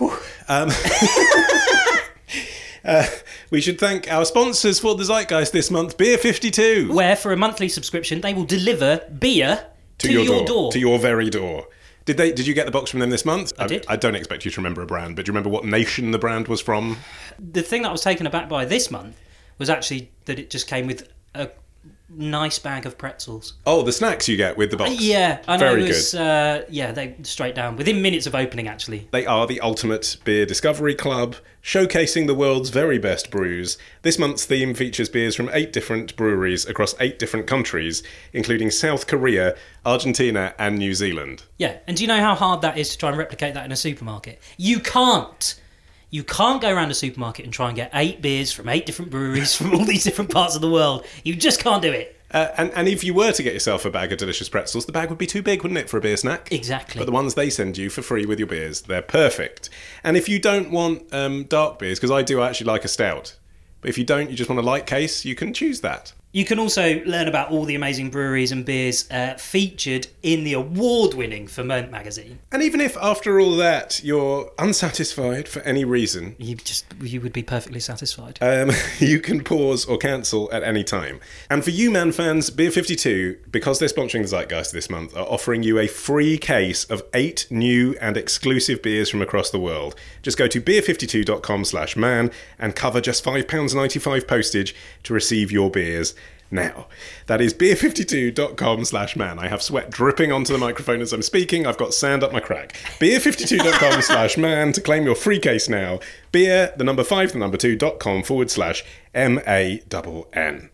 Um, 0.00 0.10
uh, 2.84 3.06
we 3.50 3.60
should 3.60 3.78
thank 3.78 4.10
our 4.10 4.24
sponsors 4.24 4.80
for 4.80 4.94
the 4.94 5.04
Zeitgeist 5.04 5.52
this 5.52 5.70
month, 5.70 5.98
Beer 5.98 6.16
52. 6.16 6.92
Where 6.92 7.16
for 7.16 7.32
a 7.32 7.36
monthly 7.36 7.68
subscription 7.68 8.22
they 8.22 8.32
will 8.32 8.46
deliver 8.46 9.06
beer 9.18 9.66
to, 9.98 10.10
your, 10.10 10.46
door. 10.46 10.72
To 10.72 10.78
your 10.78 10.98
very 10.98 11.28
door. 11.28 11.66
Did 12.06 12.16
they? 12.16 12.32
Did 12.32 12.46
you 12.46 12.54
get 12.54 12.64
the 12.64 12.72
box 12.72 12.90
from 12.90 13.00
them 13.00 13.10
this 13.10 13.26
month? 13.26 13.52
I 13.58 13.66
did. 13.66 13.84
I 13.86 13.96
don't 13.96 14.14
expect 14.14 14.46
you 14.46 14.50
to 14.50 14.60
remember 14.60 14.80
a 14.80 14.86
brand, 14.86 15.16
but 15.16 15.26
do 15.26 15.30
you 15.30 15.34
remember 15.34 15.50
what 15.50 15.66
nation 15.66 16.12
the 16.12 16.18
brand 16.18 16.48
was 16.48 16.62
from? 16.62 16.96
the 17.38 17.62
thing 17.62 17.82
that 17.82 17.88
I 17.88 17.92
was 17.92 18.02
taken 18.02 18.26
aback 18.26 18.48
by 18.48 18.64
this 18.64 18.90
month 18.90 19.16
was 19.60 19.70
actually 19.70 20.10
that 20.24 20.40
it 20.40 20.50
just 20.50 20.66
came 20.66 20.88
with 20.88 21.08
a 21.34 21.50
nice 22.08 22.58
bag 22.58 22.86
of 22.86 22.98
pretzels. 22.98 23.54
Oh, 23.64 23.82
the 23.82 23.92
snacks 23.92 24.26
you 24.26 24.36
get 24.36 24.56
with 24.56 24.72
the 24.72 24.76
box. 24.76 25.00
Yeah, 25.00 25.40
I 25.46 25.56
know 25.56 25.70
Very 25.70 25.84
it 25.84 25.88
was. 25.88 26.14
Uh, 26.14 26.64
yeah, 26.68 26.90
they 26.90 27.14
straight 27.22 27.54
down 27.54 27.76
within 27.76 28.02
minutes 28.02 28.26
of 28.26 28.34
opening. 28.34 28.66
Actually, 28.66 29.06
They 29.12 29.24
are 29.26 29.46
the 29.46 29.60
ultimate 29.60 30.16
beer 30.24 30.44
discovery 30.44 30.94
club, 30.94 31.36
showcasing 31.62 32.26
the 32.26 32.34
world's 32.34 32.70
very 32.70 32.98
best 32.98 33.30
brews. 33.30 33.78
This 34.02 34.18
month's 34.18 34.44
theme 34.44 34.74
features 34.74 35.08
beers 35.08 35.36
from 35.36 35.50
eight 35.52 35.72
different 35.72 36.16
breweries 36.16 36.66
across 36.66 36.94
eight 36.98 37.18
different 37.18 37.46
countries, 37.46 38.02
including 38.32 38.70
South 38.72 39.06
Korea, 39.06 39.54
Argentina, 39.86 40.54
and 40.58 40.78
New 40.78 40.94
Zealand. 40.94 41.44
yeah. 41.58 41.76
And 41.86 41.96
do 41.96 42.02
you 42.02 42.08
know 42.08 42.20
how 42.20 42.34
hard 42.34 42.62
that 42.62 42.76
is 42.76 42.88
to 42.90 42.98
try 42.98 43.10
and 43.10 43.18
replicate 43.18 43.54
that 43.54 43.64
in 43.66 43.72
a 43.72 43.76
supermarket? 43.76 44.40
You 44.56 44.80
can't. 44.80 45.54
You 46.10 46.24
can't 46.24 46.60
go 46.60 46.72
around 46.72 46.90
a 46.90 46.94
supermarket 46.94 47.44
and 47.44 47.54
try 47.54 47.68
and 47.68 47.76
get 47.76 47.90
eight 47.94 48.20
beers 48.20 48.52
from 48.52 48.68
eight 48.68 48.84
different 48.84 49.10
breweries 49.10 49.54
from 49.56 49.74
all 49.74 49.84
these 49.84 50.04
different 50.04 50.30
parts 50.30 50.54
of 50.54 50.60
the 50.60 50.70
world. 50.70 51.06
You 51.24 51.34
just 51.34 51.60
can't 51.60 51.82
do 51.82 51.92
it. 51.92 52.16
Uh, 52.32 52.48
and, 52.56 52.70
and 52.74 52.88
if 52.88 53.02
you 53.02 53.12
were 53.12 53.32
to 53.32 53.42
get 53.42 53.52
yourself 53.54 53.84
a 53.84 53.90
bag 53.90 54.12
of 54.12 54.18
delicious 54.18 54.48
pretzels, 54.48 54.86
the 54.86 54.92
bag 54.92 55.08
would 55.08 55.18
be 55.18 55.26
too 55.26 55.42
big, 55.42 55.62
wouldn't 55.62 55.78
it, 55.78 55.90
for 55.90 55.96
a 55.96 56.00
beer 56.00 56.16
snack? 56.16 56.52
Exactly. 56.52 56.98
But 57.00 57.06
the 57.06 57.12
ones 57.12 57.34
they 57.34 57.50
send 57.50 57.76
you 57.76 57.90
for 57.90 58.02
free 58.02 58.24
with 58.24 58.38
your 58.38 58.46
beers, 58.46 58.82
they're 58.82 59.02
perfect. 59.02 59.68
And 60.04 60.16
if 60.16 60.28
you 60.28 60.38
don't 60.38 60.70
want 60.70 61.12
um, 61.12 61.44
dark 61.44 61.80
beers, 61.80 61.98
because 61.98 62.12
I 62.12 62.22
do 62.22 62.40
actually 62.40 62.68
like 62.68 62.84
a 62.84 62.88
stout, 62.88 63.36
but 63.80 63.90
if 63.90 63.98
you 63.98 64.04
don't, 64.04 64.30
you 64.30 64.36
just 64.36 64.48
want 64.48 64.60
a 64.60 64.64
light 64.64 64.86
case, 64.86 65.24
you 65.24 65.34
can 65.34 65.52
choose 65.52 65.80
that. 65.80 66.12
You 66.32 66.44
can 66.44 66.60
also 66.60 67.02
learn 67.06 67.26
about 67.26 67.50
all 67.50 67.64
the 67.64 67.74
amazing 67.74 68.10
breweries 68.10 68.52
and 68.52 68.64
beers 68.64 69.10
uh, 69.10 69.34
featured 69.34 70.06
in 70.22 70.44
the 70.44 70.52
award 70.52 71.14
winning 71.14 71.48
Ferment 71.48 71.90
magazine. 71.90 72.38
And 72.52 72.62
even 72.62 72.80
if 72.80 72.96
after 72.98 73.40
all 73.40 73.56
that 73.56 74.00
you're 74.04 74.52
unsatisfied 74.56 75.48
for 75.48 75.58
any 75.62 75.84
reason, 75.84 76.36
You 76.38 76.54
just 76.54 76.84
you 77.02 77.20
would 77.20 77.32
be 77.32 77.42
perfectly 77.42 77.80
satisfied. 77.80 78.38
um, 78.40 78.70
you 79.00 79.18
can 79.18 79.42
pause 79.42 79.84
or 79.86 79.98
cancel 79.98 80.48
at 80.52 80.62
any 80.62 80.84
time. 80.84 81.18
And 81.50 81.64
for 81.64 81.70
you, 81.70 81.90
man 81.90 82.12
fans, 82.12 82.48
Beer 82.50 82.70
52, 82.70 83.38
because 83.50 83.80
they're 83.80 83.88
sponsoring 83.88 84.22
the 84.22 84.28
Zeitgeist 84.28 84.70
this 84.70 84.88
month, 84.88 85.16
are 85.16 85.26
offering 85.26 85.64
you 85.64 85.80
a 85.80 85.88
free 85.88 86.38
case 86.38 86.84
of 86.84 87.02
eight 87.12 87.48
new 87.50 87.96
and 88.00 88.16
exclusive 88.16 88.82
beers 88.82 89.10
from 89.10 89.20
across 89.20 89.50
the 89.50 89.58
world. 89.58 89.96
Just 90.22 90.38
go 90.38 90.46
to 90.46 90.60
beer52.com 90.60 91.64
slash 91.64 91.96
man 91.96 92.30
and 92.56 92.76
cover 92.76 93.00
just 93.00 93.24
£5.95 93.24 94.28
postage 94.28 94.76
to 95.02 95.12
receive 95.12 95.50
your 95.50 95.70
beers 95.72 96.14
now. 96.50 96.86
That 97.26 97.40
is 97.40 97.54
beer52.com 97.54 98.84
slash 98.84 99.16
man. 99.16 99.38
I 99.38 99.48
have 99.48 99.62
sweat 99.62 99.90
dripping 99.90 100.32
onto 100.32 100.52
the 100.52 100.58
microphone 100.58 101.00
as 101.00 101.12
I'm 101.12 101.22
speaking. 101.22 101.66
I've 101.66 101.78
got 101.78 101.94
sand 101.94 102.22
up 102.22 102.32
my 102.32 102.40
crack. 102.40 102.72
Beer52.com 102.98 104.02
slash 104.02 104.36
man 104.36 104.72
to 104.72 104.80
claim 104.80 105.04
your 105.04 105.14
free 105.14 105.38
case 105.38 105.68
now. 105.68 106.00
Beer, 106.32 106.72
the 106.76 106.84
number 106.84 107.04
five, 107.04 107.32
the 107.32 107.38
number 107.38 107.56
two, 107.56 107.76
dot 107.76 107.98
com 107.98 108.22
forward 108.22 108.50
slash 108.50 108.84
M-A-N-N. 109.14 110.70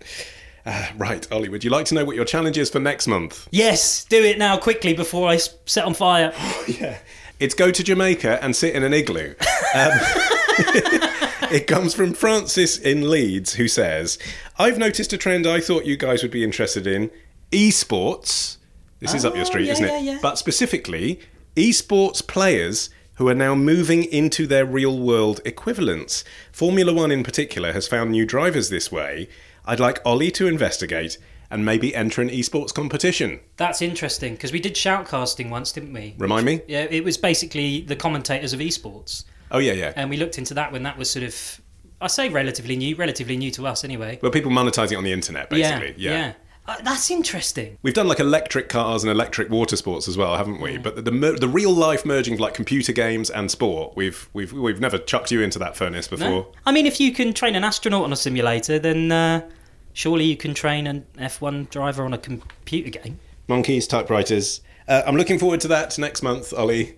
Uh, 0.65 0.87
right, 0.97 1.31
Ollie, 1.33 1.49
would 1.49 1.63
you 1.63 1.71
like 1.71 1.87
to 1.87 1.95
know 1.95 2.05
what 2.05 2.17
your 2.17 2.25
challenge 2.25 2.59
is 2.59 2.69
for 2.71 2.81
next 2.81 3.07
month? 3.07 3.47
yes, 3.53 4.05
do 4.05 4.25
it 4.25 4.37
now 4.37 4.57
quickly 4.57 4.95
before 4.95 5.29
I 5.29 5.37
set 5.37 5.85
on 5.85 5.95
fire. 5.95 6.33
Yeah. 6.67 6.99
It's 7.39 7.55
go 7.55 7.71
to 7.71 7.85
Jamaica 7.85 8.43
and 8.43 8.57
sit 8.57 8.75
in 8.75 8.83
an 8.83 8.93
igloo. 8.95 9.35
Um, 9.75 9.91
it 11.53 11.67
comes 11.67 11.95
from 11.95 12.15
Francis 12.15 12.79
in 12.79 13.11
Leeds, 13.11 13.55
who 13.55 13.69
says, 13.69 14.19
I've 14.59 14.79
noticed 14.79 15.13
a 15.13 15.19
trend 15.19 15.47
I 15.47 15.61
thought 15.61 15.85
you 15.85 15.97
guys 15.97 16.23
would 16.23 16.31
be 16.31 16.45
interested 16.45 16.87
in 16.87 17.11
esports. 17.53 18.57
This 19.01 19.15
is 19.15 19.25
up 19.25 19.35
your 19.35 19.43
oh, 19.43 19.47
street, 19.47 19.67
yeah, 19.67 19.73
isn't 19.73 19.85
it? 19.85 19.89
yeah, 19.89 20.13
yeah. 20.13 20.19
But 20.23 20.39
specifically, 20.39 21.21
esports 21.55 22.27
players 22.27 22.91
who 23.15 23.29
are 23.29 23.35
now 23.35 23.55
moving 23.55 24.05
into 24.05 24.47
their 24.47 24.65
real 24.65 24.99
world 24.99 25.41
equivalents. 25.45 26.25
Formula 26.53 26.93
One, 26.93 27.11
in 27.11 27.23
particular, 27.23 27.73
has 27.73 27.89
found 27.89 28.11
new 28.11 28.27
drivers 28.27 28.69
this 28.69 28.93
way. 28.93 29.29
I'd 29.65 29.81
like 29.81 30.01
Ollie 30.05 30.31
to 30.33 30.47
investigate 30.47 31.19
and 31.51 31.65
maybe 31.65 31.95
enter 31.95 32.21
an 32.23 32.29
esports 32.29 32.75
competition. 32.75 33.41
That's 33.57 33.81
interesting 33.81 34.35
because 34.35 34.53
we 34.53 34.61
did 34.61 34.75
shoutcasting 34.75 35.49
once, 35.49 35.73
didn't 35.73 35.93
we? 35.93 36.15
Remind 36.19 36.45
me? 36.45 36.61
Yeah, 36.67 36.87
it 36.91 37.05
was 37.05 37.17
basically 37.17 37.83
the 37.83 37.97
commentators 37.97 38.53
of 38.53 38.61
esports, 38.61 39.25
Oh, 39.51 39.59
yeah, 39.59 39.73
yeah. 39.73 39.93
and 39.97 40.11
we 40.11 40.17
looked 40.17 40.39
into 40.39 40.55
that 40.55 40.73
when 40.73 40.83
that 40.85 40.99
was 40.99 41.11
sort 41.11 41.25
of, 41.25 41.61
I 42.01 42.09
say, 42.09 42.29
relatively 42.29 42.77
new, 42.77 42.97
relatively 42.97 43.37
new 43.37 43.51
to 43.53 43.67
us 43.67 43.85
anyway. 43.85 44.19
Well, 44.23 44.33
people 44.33 44.51
monetizing 44.51 44.93
it 44.93 44.97
on 44.97 45.05
the 45.05 45.13
internet, 45.13 45.51
basically. 45.51 45.95
yeah, 45.97 46.11
yeah. 46.11 46.33
Uh, 46.69 46.75
that's 46.83 47.11
interesting. 47.13 47.79
We've 47.83 47.95
done 47.95 48.09
like 48.09 48.19
electric 48.19 48.69
cars 48.69 49.05
and 49.05 49.11
electric 49.11 49.51
water 49.51 49.77
sports 49.77 50.09
as 50.09 50.17
well, 50.17 50.37
haven't 50.37 50.61
we? 50.61 50.79
But 50.79 50.97
the, 50.97 51.03
the 51.03 51.13
mer- 51.13 51.39
the 51.39 51.47
real 51.49 51.71
life 51.73 52.05
merging 52.05 52.35
of 52.35 52.41
like 52.41 52.55
computer 52.55 52.93
games 52.93 53.31
and 53.31 53.49
sport, 53.49 53.97
we've 53.97 54.29
we've 54.33 54.53
we've 54.53 54.81
never 54.81 54.99
chucked 54.99 55.31
you 55.31 55.43
into 55.43 55.61
that 55.61 55.77
furnace 55.77 56.09
before. 56.09 56.29
No? 56.29 56.53
I 56.65 56.73
mean, 56.73 56.87
if 56.87 56.99
you 56.99 57.13
can 57.13 57.33
train 57.33 57.55
an 57.55 57.63
astronaut 57.63 58.03
on 58.03 58.13
a 58.13 58.17
simulator, 58.17 58.81
then 58.81 59.13
uh, 59.13 59.49
surely 59.93 60.25
you 60.25 60.37
can 60.37 60.55
train 60.55 60.89
an 60.89 61.07
F1 61.19 61.71
driver 61.71 62.05
on 62.05 62.13
a 62.13 62.19
computer 62.19 62.91
game. 62.91 63.21
Monkeys, 63.47 63.87
typewriters. 63.87 64.61
Uh, 64.89 65.03
I'm 65.07 65.17
looking 65.17 65.39
forward 65.39 65.61
to 65.61 65.69
that 65.69 65.97
next 65.99 66.23
month, 66.23 66.53
Ollie. 66.53 66.97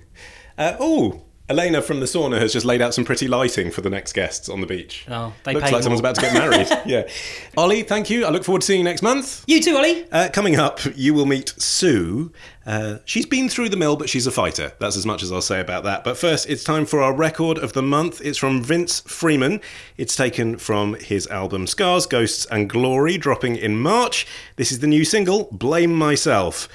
Uh, 0.56 0.76
oh, 0.80 1.22
Elena 1.50 1.80
from 1.80 2.00
the 2.00 2.06
sauna 2.06 2.38
has 2.38 2.52
just 2.52 2.66
laid 2.66 2.82
out 2.82 2.92
some 2.92 3.04
pretty 3.04 3.26
lighting 3.26 3.70
for 3.70 3.80
the 3.80 3.88
next 3.88 4.12
guests 4.12 4.50
on 4.50 4.61
the 4.61 4.66
beach. 4.66 5.06
Oh, 5.08 5.32
they 5.44 5.54
Looks 5.54 5.64
paid 5.64 5.72
like 5.72 5.82
someone's 5.82 6.00
about 6.00 6.14
to 6.16 6.20
get 6.20 6.34
married. 6.34 6.68
yeah. 6.87 7.08
Ollie, 7.56 7.82
thank 7.82 8.11
you. 8.11 8.26
I 8.26 8.30
look 8.30 8.44
forward 8.44 8.61
to 8.61 8.66
seeing 8.66 8.80
you 8.80 8.84
next 8.84 9.00
month. 9.00 9.44
You 9.46 9.62
too, 9.62 9.76
Ollie. 9.76 10.06
Uh, 10.12 10.28
coming 10.30 10.56
up, 10.56 10.80
you 10.94 11.14
will 11.14 11.24
meet 11.24 11.54
Sue. 11.56 12.30
Uh, 12.66 12.98
she's 13.06 13.24
been 13.24 13.48
through 13.48 13.70
the 13.70 13.78
mill, 13.78 13.96
but 13.96 14.11
she's 14.11 14.26
a 14.26 14.30
fighter. 14.30 14.72
That's 14.78 14.96
as 14.98 15.06
much 15.06 15.22
as 15.22 15.32
I'll 15.32 15.40
say 15.40 15.61
about 15.61 15.84
that. 15.84 16.04
But 16.04 16.18
first, 16.18 16.50
it's 16.50 16.62
time 16.62 16.84
for 16.84 17.00
our 17.00 17.14
record 17.14 17.56
of 17.56 17.72
the 17.72 17.82
month. 17.82 18.20
It's 18.22 18.37
from 18.37 18.62
Vince 18.62 19.00
Freeman. 19.00 19.62
It's 19.96 20.14
taken 20.14 20.58
from 20.58 20.96
his 20.96 21.26
album 21.28 21.66
Scars, 21.66 22.04
Ghosts, 22.04 22.44
and 22.50 22.68
Glory, 22.68 23.16
dropping 23.16 23.56
in 23.56 23.80
March. 23.80 24.26
This 24.56 24.70
is 24.70 24.80
the 24.80 24.87
new 24.87 25.06
single, 25.06 25.48
Blame 25.50 25.94
Myself, 25.94 26.68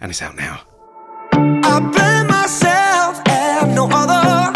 and 0.00 0.10
it's 0.10 0.22
out 0.22 0.36
now. 0.36 0.60
No 3.74 3.88
other. 3.90 4.52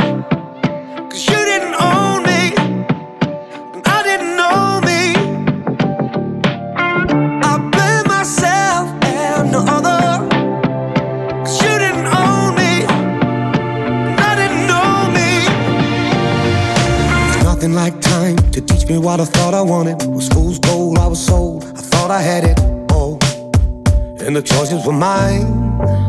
Cause 1.08 1.26
you 1.28 1.44
didn't 1.44 1.74
own 1.74 2.22
me, 2.22 2.54
and 3.74 3.82
I 3.86 4.02
didn't 4.02 4.36
know 4.36 4.80
me. 4.88 5.14
I 7.42 7.58
blame 7.72 8.06
myself 8.08 8.88
and 9.04 9.52
no 9.52 9.60
other. 9.66 10.28
Cause 11.44 11.62
you 11.62 11.78
didn't 11.78 12.06
own 12.06 12.54
me, 12.54 12.84
and 14.08 14.20
I 14.20 14.34
didn't 14.40 14.66
know 14.66 15.10
me. 15.18 15.30
Nothing 17.44 17.74
like 17.74 18.00
time 18.00 18.36
to 18.52 18.60
teach 18.60 18.88
me 18.88 18.98
what 18.98 19.20
I 19.20 19.24
thought 19.24 19.54
I 19.54 19.62
wanted. 19.62 20.06
Was 20.06 20.28
fool's 20.28 20.58
gold, 20.58 20.98
I 20.98 21.06
was 21.06 21.24
sold. 21.24 21.64
I 21.64 21.80
thought 21.80 22.10
I 22.10 22.20
had 22.20 22.44
it 22.44 22.58
all, 22.92 23.18
and 24.24 24.34
the 24.36 24.42
choices 24.42 24.84
were 24.86 24.92
mine. 24.92 26.03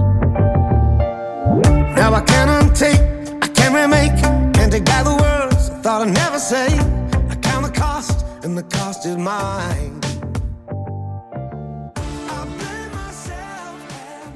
Now 2.06 2.14
I 2.14 2.22
can't 2.22 2.52
untake, 2.52 3.44
I 3.44 3.48
can't 3.48 3.74
remake, 3.74 4.12
can't 4.54 4.72
take 4.72 4.86
back 4.86 5.06
the 5.06 5.16
words 5.16 5.72
I 5.72 5.82
thought 5.82 6.08
I'd 6.08 6.14
never 6.14 6.38
say. 6.38 6.68
I 6.68 7.36
count 7.38 7.66
the 7.66 7.72
cost, 7.74 8.24
and 8.44 8.56
the 8.56 8.62
cost 8.62 9.08
is 9.08 9.18
mine. 9.18 10.00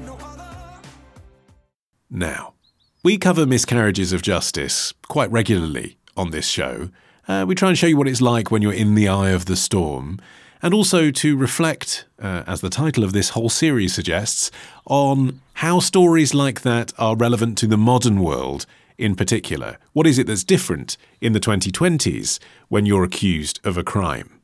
No. 0.04 0.18
Now, 2.10 2.54
we 3.04 3.16
cover 3.16 3.46
miscarriages 3.46 4.12
of 4.12 4.20
justice 4.20 4.92
quite 5.06 5.30
regularly 5.30 5.96
on 6.16 6.32
this 6.32 6.48
show. 6.48 6.88
Uh, 7.28 7.44
we 7.46 7.54
try 7.54 7.68
and 7.68 7.78
show 7.78 7.86
you 7.86 7.96
what 7.96 8.08
it's 8.08 8.20
like 8.20 8.50
when 8.50 8.62
you're 8.62 8.72
in 8.72 8.96
the 8.96 9.06
eye 9.06 9.30
of 9.30 9.44
the 9.46 9.54
storm, 9.54 10.18
and 10.62 10.74
also 10.74 11.10
to 11.10 11.36
reflect, 11.36 12.04
uh, 12.20 12.44
as 12.46 12.60
the 12.60 12.70
title 12.70 13.04
of 13.04 13.12
this 13.12 13.30
whole 13.30 13.48
series 13.48 13.94
suggests, 13.94 14.50
on 14.86 15.40
how 15.54 15.80
stories 15.80 16.34
like 16.34 16.62
that 16.62 16.92
are 16.98 17.16
relevant 17.16 17.58
to 17.58 17.66
the 17.66 17.76
modern 17.76 18.20
world 18.20 18.66
in 18.98 19.14
particular. 19.14 19.78
What 19.92 20.06
is 20.06 20.18
it 20.18 20.26
that's 20.26 20.44
different 20.44 20.96
in 21.20 21.32
the 21.32 21.40
2020s 21.40 22.38
when 22.68 22.86
you're 22.86 23.04
accused 23.04 23.58
of 23.64 23.78
a 23.78 23.84
crime? 23.84 24.40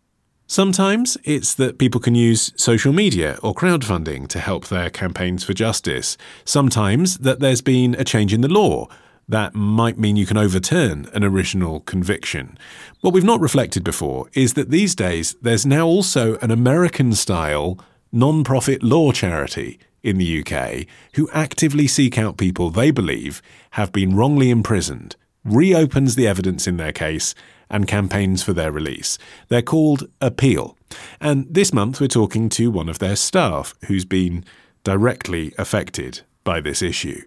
Sometimes 0.49 1.19
it's 1.25 1.55
that 1.55 1.79
people 1.79 2.01
can 2.01 2.15
use 2.15 2.53
social 2.57 2.93
media 2.93 3.37
or 3.43 3.53
crowdfunding 3.53 4.29
to 4.29 4.39
help 4.39 4.69
their 4.69 4.91
campaigns 4.91 5.43
for 5.43 5.53
justice. 5.53 6.17
Sometimes 6.45 7.19
that 7.19 7.41
there's 7.41 7.63
been 7.63 7.97
a 7.97 8.05
change 8.05 8.33
in 8.33 8.43
the 8.43 8.49
law. 8.49 8.87
That 9.29 9.55
might 9.55 9.99
mean 9.99 10.15
you 10.15 10.27
can 10.27 10.37
overturn 10.37 11.09
an 11.13 11.25
original 11.25 11.81
conviction. 11.81 12.57
What 13.01 13.13
we've 13.13 13.25
not 13.25 13.41
reflected 13.41 13.83
before 13.83 14.29
is 14.35 14.55
that 14.55 14.71
these 14.71 14.95
days 14.95 15.35
there's 15.43 15.67
now 15.67 15.87
also 15.87 16.37
an 16.39 16.53
American 16.53 17.13
style 17.13 17.79
non 18.13 18.45
profit 18.45 18.85
law 18.85 19.11
charity 19.11 19.81
in 20.05 20.19
the 20.19 20.41
UK 20.41 20.87
who 21.15 21.29
actively 21.33 21.89
seek 21.89 22.17
out 22.17 22.37
people 22.37 22.71
they 22.71 22.93
believe 22.93 23.43
have 23.73 23.91
been 23.91 24.15
wrongly 24.15 24.49
imprisoned, 24.49 25.17
reopens 25.45 26.15
the 26.15 26.29
evidence 26.29 26.69
in 26.69 26.77
their 26.77 26.93
case, 26.93 27.35
and 27.69 27.89
campaigns 27.89 28.45
for 28.45 28.53
their 28.53 28.71
release. 28.71 29.19
They're 29.49 29.61
called 29.61 30.09
Appeal. 30.21 30.77
And 31.21 31.47
this 31.51 31.73
month 31.73 32.01
we're 32.01 32.07
talking 32.07 32.49
to 32.51 32.71
one 32.71 32.89
of 32.89 33.01
their 33.01 33.17
staff 33.17 33.75
who's 33.87 34.05
been 34.05 34.45
directly 34.85 35.53
affected 35.59 36.21
by 36.45 36.61
this 36.61 36.81
issue. 36.81 37.23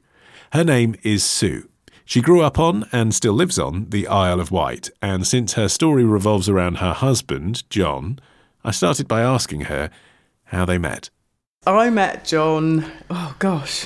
Her 0.53 0.63
name 0.63 0.95
is 1.03 1.25
Sue. 1.25 1.67
She 2.09 2.21
grew 2.21 2.41
up 2.41 2.57
on 2.57 2.89
and 2.91 3.13
still 3.13 3.33
lives 3.33 3.59
on 3.59 3.85
the 3.91 4.07
Isle 4.07 4.39
of 4.39 4.49
Wight, 4.49 4.89
and 4.99 5.27
since 5.27 5.53
her 5.53 5.69
story 5.69 6.03
revolves 6.03 6.49
around 6.49 6.77
her 6.77 6.91
husband, 6.91 7.69
John, 7.69 8.17
I 8.63 8.71
started 8.71 9.07
by 9.07 9.21
asking 9.21 9.65
her 9.65 9.91
how 10.45 10.65
they 10.65 10.79
met. 10.79 11.11
I 11.67 11.91
met 11.91 12.25
John, 12.25 12.91
oh 13.11 13.35
gosh, 13.37 13.85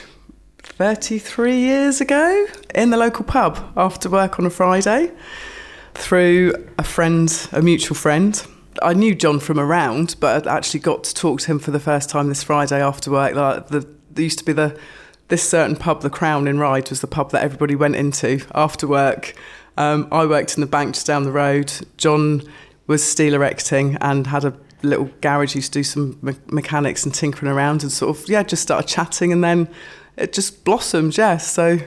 33 0.59 1.57
years 1.57 1.99
ago 1.99 2.45
in 2.73 2.91
the 2.91 2.97
local 2.97 3.25
pub 3.25 3.73
after 3.75 4.09
work 4.09 4.39
on 4.39 4.45
a 4.45 4.49
Friday 4.49 5.11
through 5.93 6.53
a 6.79 6.83
friend, 6.85 7.49
a 7.51 7.61
mutual 7.61 7.97
friend. 7.97 8.41
I 8.81 8.93
knew 8.93 9.15
John 9.15 9.41
from 9.41 9.59
around, 9.59 10.15
but 10.21 10.47
I 10.47 10.55
actually 10.55 10.79
got 10.79 11.03
to 11.03 11.13
talk 11.13 11.41
to 11.41 11.47
him 11.47 11.59
for 11.59 11.71
the 11.71 11.79
first 11.81 12.09
time 12.09 12.29
this 12.29 12.41
Friday 12.41 12.81
after 12.81 13.11
work. 13.11 13.35
Like 13.35 13.67
the, 13.67 13.85
there 14.11 14.23
used 14.23 14.39
to 14.39 14.45
be 14.45 14.53
the 14.53 14.79
this 15.33 15.49
certain 15.49 15.75
pub, 15.75 16.03
the 16.03 16.11
Crown 16.11 16.47
in 16.47 16.59
Ryde, 16.59 16.91
was 16.91 17.01
the 17.01 17.07
pub 17.07 17.31
that 17.31 17.41
everybody 17.41 17.73
went 17.73 17.95
into 17.95 18.45
after 18.53 18.87
work. 18.87 19.33
Um, 19.77 20.07
I 20.11 20.27
worked 20.27 20.53
in 20.53 20.61
the 20.61 20.67
bank 20.67 20.93
just 20.93 21.07
down 21.07 21.23
the 21.23 21.31
road. 21.31 21.73
John 21.97 22.43
was 22.85 23.03
steel 23.03 23.33
erecting 23.33 23.97
and 23.99 24.27
had 24.27 24.45
a 24.45 24.53
little 24.83 25.09
garage. 25.21 25.55
Used 25.55 25.73
to 25.73 25.79
do 25.79 25.83
some 25.83 26.19
me- 26.21 26.35
mechanics 26.51 27.03
and 27.03 27.11
tinkering 27.11 27.51
around, 27.51 27.81
and 27.81 27.91
sort 27.91 28.15
of 28.15 28.29
yeah, 28.29 28.43
just 28.43 28.61
started 28.61 28.87
chatting, 28.87 29.33
and 29.33 29.43
then 29.43 29.67
it 30.17 30.33
just 30.33 30.63
blossomed. 30.65 31.17
Yeah, 31.17 31.37
so 31.37 31.79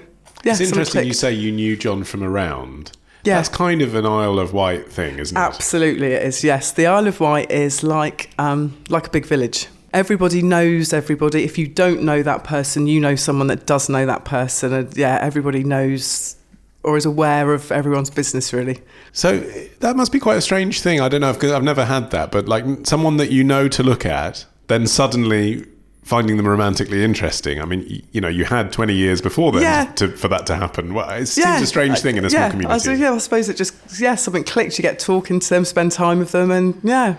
yeah, 0.42 0.52
it's 0.52 0.60
interesting 0.60 1.06
you 1.06 1.14
say 1.14 1.32
you 1.32 1.52
knew 1.52 1.76
John 1.76 2.02
from 2.02 2.24
around 2.24 2.90
Yeah. 3.22 3.36
That's 3.36 3.48
kind 3.48 3.80
of 3.80 3.94
an 3.94 4.06
Isle 4.06 4.40
of 4.40 4.52
Wight 4.54 4.90
thing, 4.90 5.20
isn't 5.20 5.36
it? 5.36 5.40
Absolutely, 5.40 6.14
it 6.14 6.22
is. 6.24 6.42
Yes, 6.42 6.72
the 6.72 6.88
Isle 6.88 7.06
of 7.06 7.20
Wight 7.20 7.52
is 7.52 7.84
like 7.84 8.30
um, 8.40 8.76
like 8.88 9.06
a 9.06 9.10
big 9.10 9.24
village. 9.24 9.68
Everybody 9.96 10.42
knows 10.42 10.92
everybody. 10.92 11.42
If 11.42 11.56
you 11.56 11.66
don't 11.66 12.02
know 12.02 12.22
that 12.22 12.44
person, 12.44 12.86
you 12.86 13.00
know 13.00 13.16
someone 13.16 13.46
that 13.46 13.64
does 13.64 13.88
know 13.88 14.04
that 14.04 14.26
person, 14.26 14.74
and 14.74 14.94
yeah, 14.94 15.18
everybody 15.22 15.64
knows 15.64 16.36
or 16.82 16.98
is 16.98 17.06
aware 17.06 17.54
of 17.54 17.72
everyone's 17.72 18.10
business. 18.10 18.52
Really, 18.52 18.82
So 19.12 19.38
that 19.80 19.96
must 19.96 20.12
be 20.12 20.20
quite 20.20 20.36
a 20.36 20.42
strange 20.42 20.82
thing. 20.82 21.00
I 21.00 21.08
don't 21.08 21.22
know 21.22 21.32
because 21.32 21.50
I've 21.50 21.64
never 21.64 21.86
had 21.86 22.10
that, 22.10 22.30
but 22.30 22.46
like 22.46 22.64
someone 22.86 23.16
that 23.16 23.30
you 23.32 23.42
know 23.42 23.68
to 23.68 23.82
look 23.82 24.04
at, 24.04 24.44
then 24.66 24.86
suddenly 24.86 25.64
finding 26.04 26.36
them 26.36 26.46
romantically 26.46 27.02
interesting. 27.02 27.60
I 27.62 27.64
mean, 27.64 28.06
you 28.12 28.20
know, 28.20 28.28
you 28.28 28.44
had 28.44 28.70
20 28.72 28.92
years 28.94 29.22
before 29.22 29.50
then 29.50 29.62
Yeah. 29.62 29.86
to, 29.94 30.08
for 30.14 30.28
that 30.28 30.46
to 30.48 30.56
happen. 30.56 30.92
Well, 30.92 31.08
it 31.10 31.26
seems 31.26 31.62
a 31.62 31.66
strange 31.66 32.00
thing 32.00 32.18
in 32.18 32.24
a 32.26 32.30
small 32.30 32.42
yeah, 32.42 32.46
I, 32.46 32.50
community. 32.50 32.90
was- 32.90 33.00
yeah, 33.00 33.12
I 33.12 33.18
suppose 33.18 33.48
it 33.48 33.56
just 33.56 33.74
yeah 33.98 34.14
something 34.14 34.44
clicked. 34.44 34.76
You 34.78 34.82
get 34.82 34.98
talking 34.98 35.40
to 35.40 35.48
them, 35.48 35.64
spend 35.64 35.90
time 35.92 36.18
with 36.18 36.32
them, 36.32 36.50
and 36.50 36.78
yeah, 36.84 37.16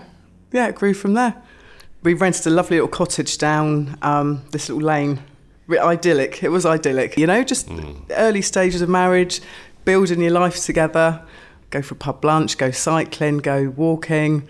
yeah, 0.52 0.68
it 0.68 0.76
grew 0.76 0.94
from 0.94 1.14
there. 1.14 1.34
We 2.02 2.14
rented 2.14 2.46
a 2.46 2.50
lovely 2.50 2.76
little 2.76 2.88
cottage 2.88 3.38
down 3.38 3.98
um, 4.02 4.42
this 4.52 4.68
little 4.68 4.84
lane. 4.84 5.20
Idyllic. 5.70 6.42
It 6.42 6.48
was 6.48 6.64
idyllic. 6.64 7.18
You 7.18 7.26
know, 7.26 7.44
just 7.44 7.68
early 8.10 8.40
stages 8.40 8.80
of 8.80 8.88
marriage, 8.88 9.40
building 9.84 10.20
your 10.20 10.30
life 10.30 10.64
together. 10.64 11.22
Go 11.70 11.82
for 11.82 11.94
a 11.94 11.98
pub 11.98 12.24
lunch, 12.24 12.56
go 12.56 12.70
cycling, 12.70 13.38
go 13.38 13.68
walking. 13.70 14.48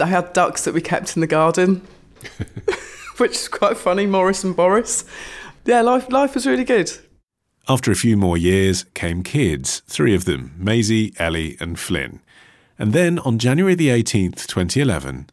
I 0.00 0.06
had 0.06 0.32
ducks 0.32 0.64
that 0.64 0.74
we 0.74 0.80
kept 0.80 1.16
in 1.16 1.20
the 1.20 1.26
garden, 1.26 1.82
which 3.16 3.32
is 3.32 3.48
quite 3.48 3.76
funny. 3.76 4.06
Morris 4.06 4.44
and 4.44 4.54
Boris. 4.54 5.04
Yeah, 5.64 5.80
life 5.80 6.10
life 6.10 6.34
was 6.34 6.46
really 6.46 6.64
good. 6.64 6.92
After 7.66 7.90
a 7.90 7.96
few 7.96 8.16
more 8.16 8.36
years 8.36 8.84
came 8.94 9.22
kids, 9.22 9.80
three 9.86 10.14
of 10.14 10.26
them, 10.26 10.54
Maisie, 10.58 11.14
Ellie, 11.18 11.56
and 11.60 11.78
Flynn. 11.78 12.20
And 12.78 12.92
then 12.92 13.18
on 13.20 13.38
January 13.38 13.74
the 13.74 13.88
18th, 13.88 14.46
2011, 14.46 15.30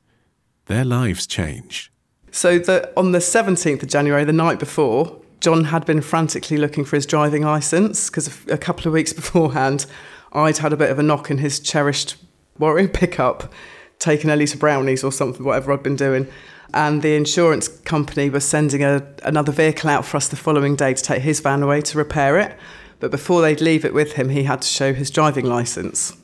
their 0.72 0.86
lives 0.86 1.28
changed. 1.28 1.90
So 2.32 2.58
the, 2.58 2.92
on 2.98 3.12
the 3.12 3.20
17th 3.20 3.84
of 3.84 3.90
January, 3.90 4.24
the 4.24 4.34
night 4.34 4.58
before, 4.58 5.22
John 5.42 5.66
had 5.66 5.86
been 5.86 6.02
frantically 6.02 6.58
looking 6.58 6.86
for 6.86 6.96
his 6.96 7.06
driving 7.06 7.44
licence 7.44 8.10
because 8.10 8.46
a 8.48 8.58
couple 8.58 8.88
of 8.88 8.94
weeks 8.94 9.12
beforehand, 9.22 9.86
I'd 10.32 10.60
had 10.60 10.72
a 10.72 10.78
bit 10.78 10.90
of 10.90 10.98
a 11.00 11.04
knock 11.04 11.30
in 11.30 11.40
his 11.40 11.60
cherished 11.60 12.16
Warrior 12.58 12.88
pickup, 12.88 13.52
taking 14.00 14.30
Ellie 14.30 14.48
to 14.48 14.58
brownies 14.58 15.04
or 15.04 15.12
something, 15.12 15.44
whatever 15.44 15.74
I'd 15.74 15.84
been 15.84 15.96
doing. 15.96 16.28
And 16.74 17.02
the 17.02 17.16
insurance 17.16 17.68
company 17.68 18.30
was 18.30 18.46
sending 18.46 18.84
a, 18.84 19.06
another 19.24 19.52
vehicle 19.52 19.90
out 19.90 20.06
for 20.06 20.18
us 20.18 20.30
the 20.30 20.38
following 20.38 20.76
day 20.76 20.94
to 20.94 21.04
take 21.04 21.22
his 21.22 21.42
van 21.42 21.64
away 21.64 21.82
to 21.82 21.98
repair 21.98 22.40
it. 22.40 22.58
But 23.02 23.12
before 23.12 23.42
they'd 23.42 23.60
leave 23.60 23.84
it 23.84 23.94
with 23.94 24.14
him, 24.14 24.30
he 24.30 24.44
had 24.44 24.62
to 24.62 24.68
show 24.68 24.94
his 24.94 25.10
driving 25.10 25.46
licence. 25.46 26.16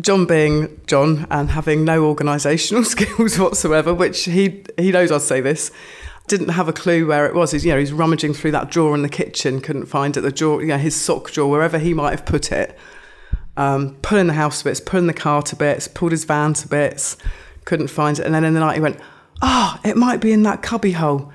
John 0.00 0.24
being 0.24 0.80
John 0.86 1.26
and 1.30 1.50
having 1.50 1.84
no 1.84 2.14
organisational 2.14 2.84
skills 2.86 3.38
whatsoever, 3.38 3.92
which 3.92 4.24
he 4.24 4.62
he 4.78 4.92
knows 4.92 5.10
I'd 5.10 5.22
say 5.22 5.40
this, 5.40 5.72
didn't 6.28 6.50
have 6.50 6.68
a 6.68 6.72
clue 6.72 7.06
where 7.06 7.26
it 7.26 7.34
was. 7.34 7.50
He's 7.50 7.64
you 7.64 7.72
know 7.72 7.78
he's 7.78 7.92
rummaging 7.92 8.34
through 8.34 8.52
that 8.52 8.70
drawer 8.70 8.94
in 8.94 9.02
the 9.02 9.08
kitchen, 9.08 9.60
couldn't 9.60 9.86
find 9.86 10.16
it. 10.16 10.20
The 10.20 10.30
drawer, 10.30 10.60
you 10.60 10.68
know, 10.68 10.78
his 10.78 10.94
sock 10.94 11.32
drawer, 11.32 11.50
wherever 11.50 11.78
he 11.78 11.92
might 11.92 12.12
have 12.12 12.24
put 12.24 12.52
it. 12.52 12.78
Um, 13.56 13.96
pulling 14.00 14.28
the 14.28 14.34
house 14.34 14.60
to 14.60 14.64
bits, 14.64 14.80
pulling 14.80 15.08
the 15.08 15.12
car 15.12 15.42
to 15.42 15.56
bits, 15.56 15.88
pulled 15.88 16.12
his 16.12 16.24
van 16.24 16.54
to 16.54 16.68
bits, 16.68 17.16
couldn't 17.64 17.88
find 17.88 18.18
it. 18.18 18.24
And 18.24 18.34
then 18.34 18.44
in 18.44 18.54
the 18.54 18.60
night 18.60 18.76
he 18.76 18.80
went, 18.80 18.98
"Ah, 19.42 19.80
it 19.84 19.96
might 19.96 20.20
be 20.20 20.32
in 20.32 20.44
that 20.44 20.62
cubby 20.62 20.92
hole." 20.92 21.32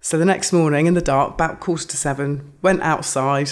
So 0.00 0.18
the 0.18 0.24
next 0.24 0.52
morning 0.52 0.86
in 0.86 0.94
the 0.94 1.02
dark, 1.02 1.34
about 1.34 1.60
quarter 1.60 1.86
to 1.86 1.96
seven, 1.96 2.52
went 2.62 2.80
outside 2.80 3.50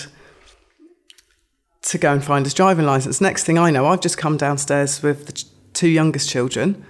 to 1.90 1.98
go 1.98 2.12
and 2.12 2.22
find 2.24 2.46
his 2.46 2.55
driving 2.55 2.87
license. 2.87 3.20
Next 3.20 3.44
thing 3.44 3.59
I 3.59 3.70
know, 3.70 3.87
I've 3.87 4.00
just 4.00 4.16
come 4.16 4.37
downstairs 4.37 5.03
with 5.03 5.26
the 5.26 5.33
ch- 5.33 5.46
two 5.72 5.88
youngest 5.88 6.29
children. 6.31 6.85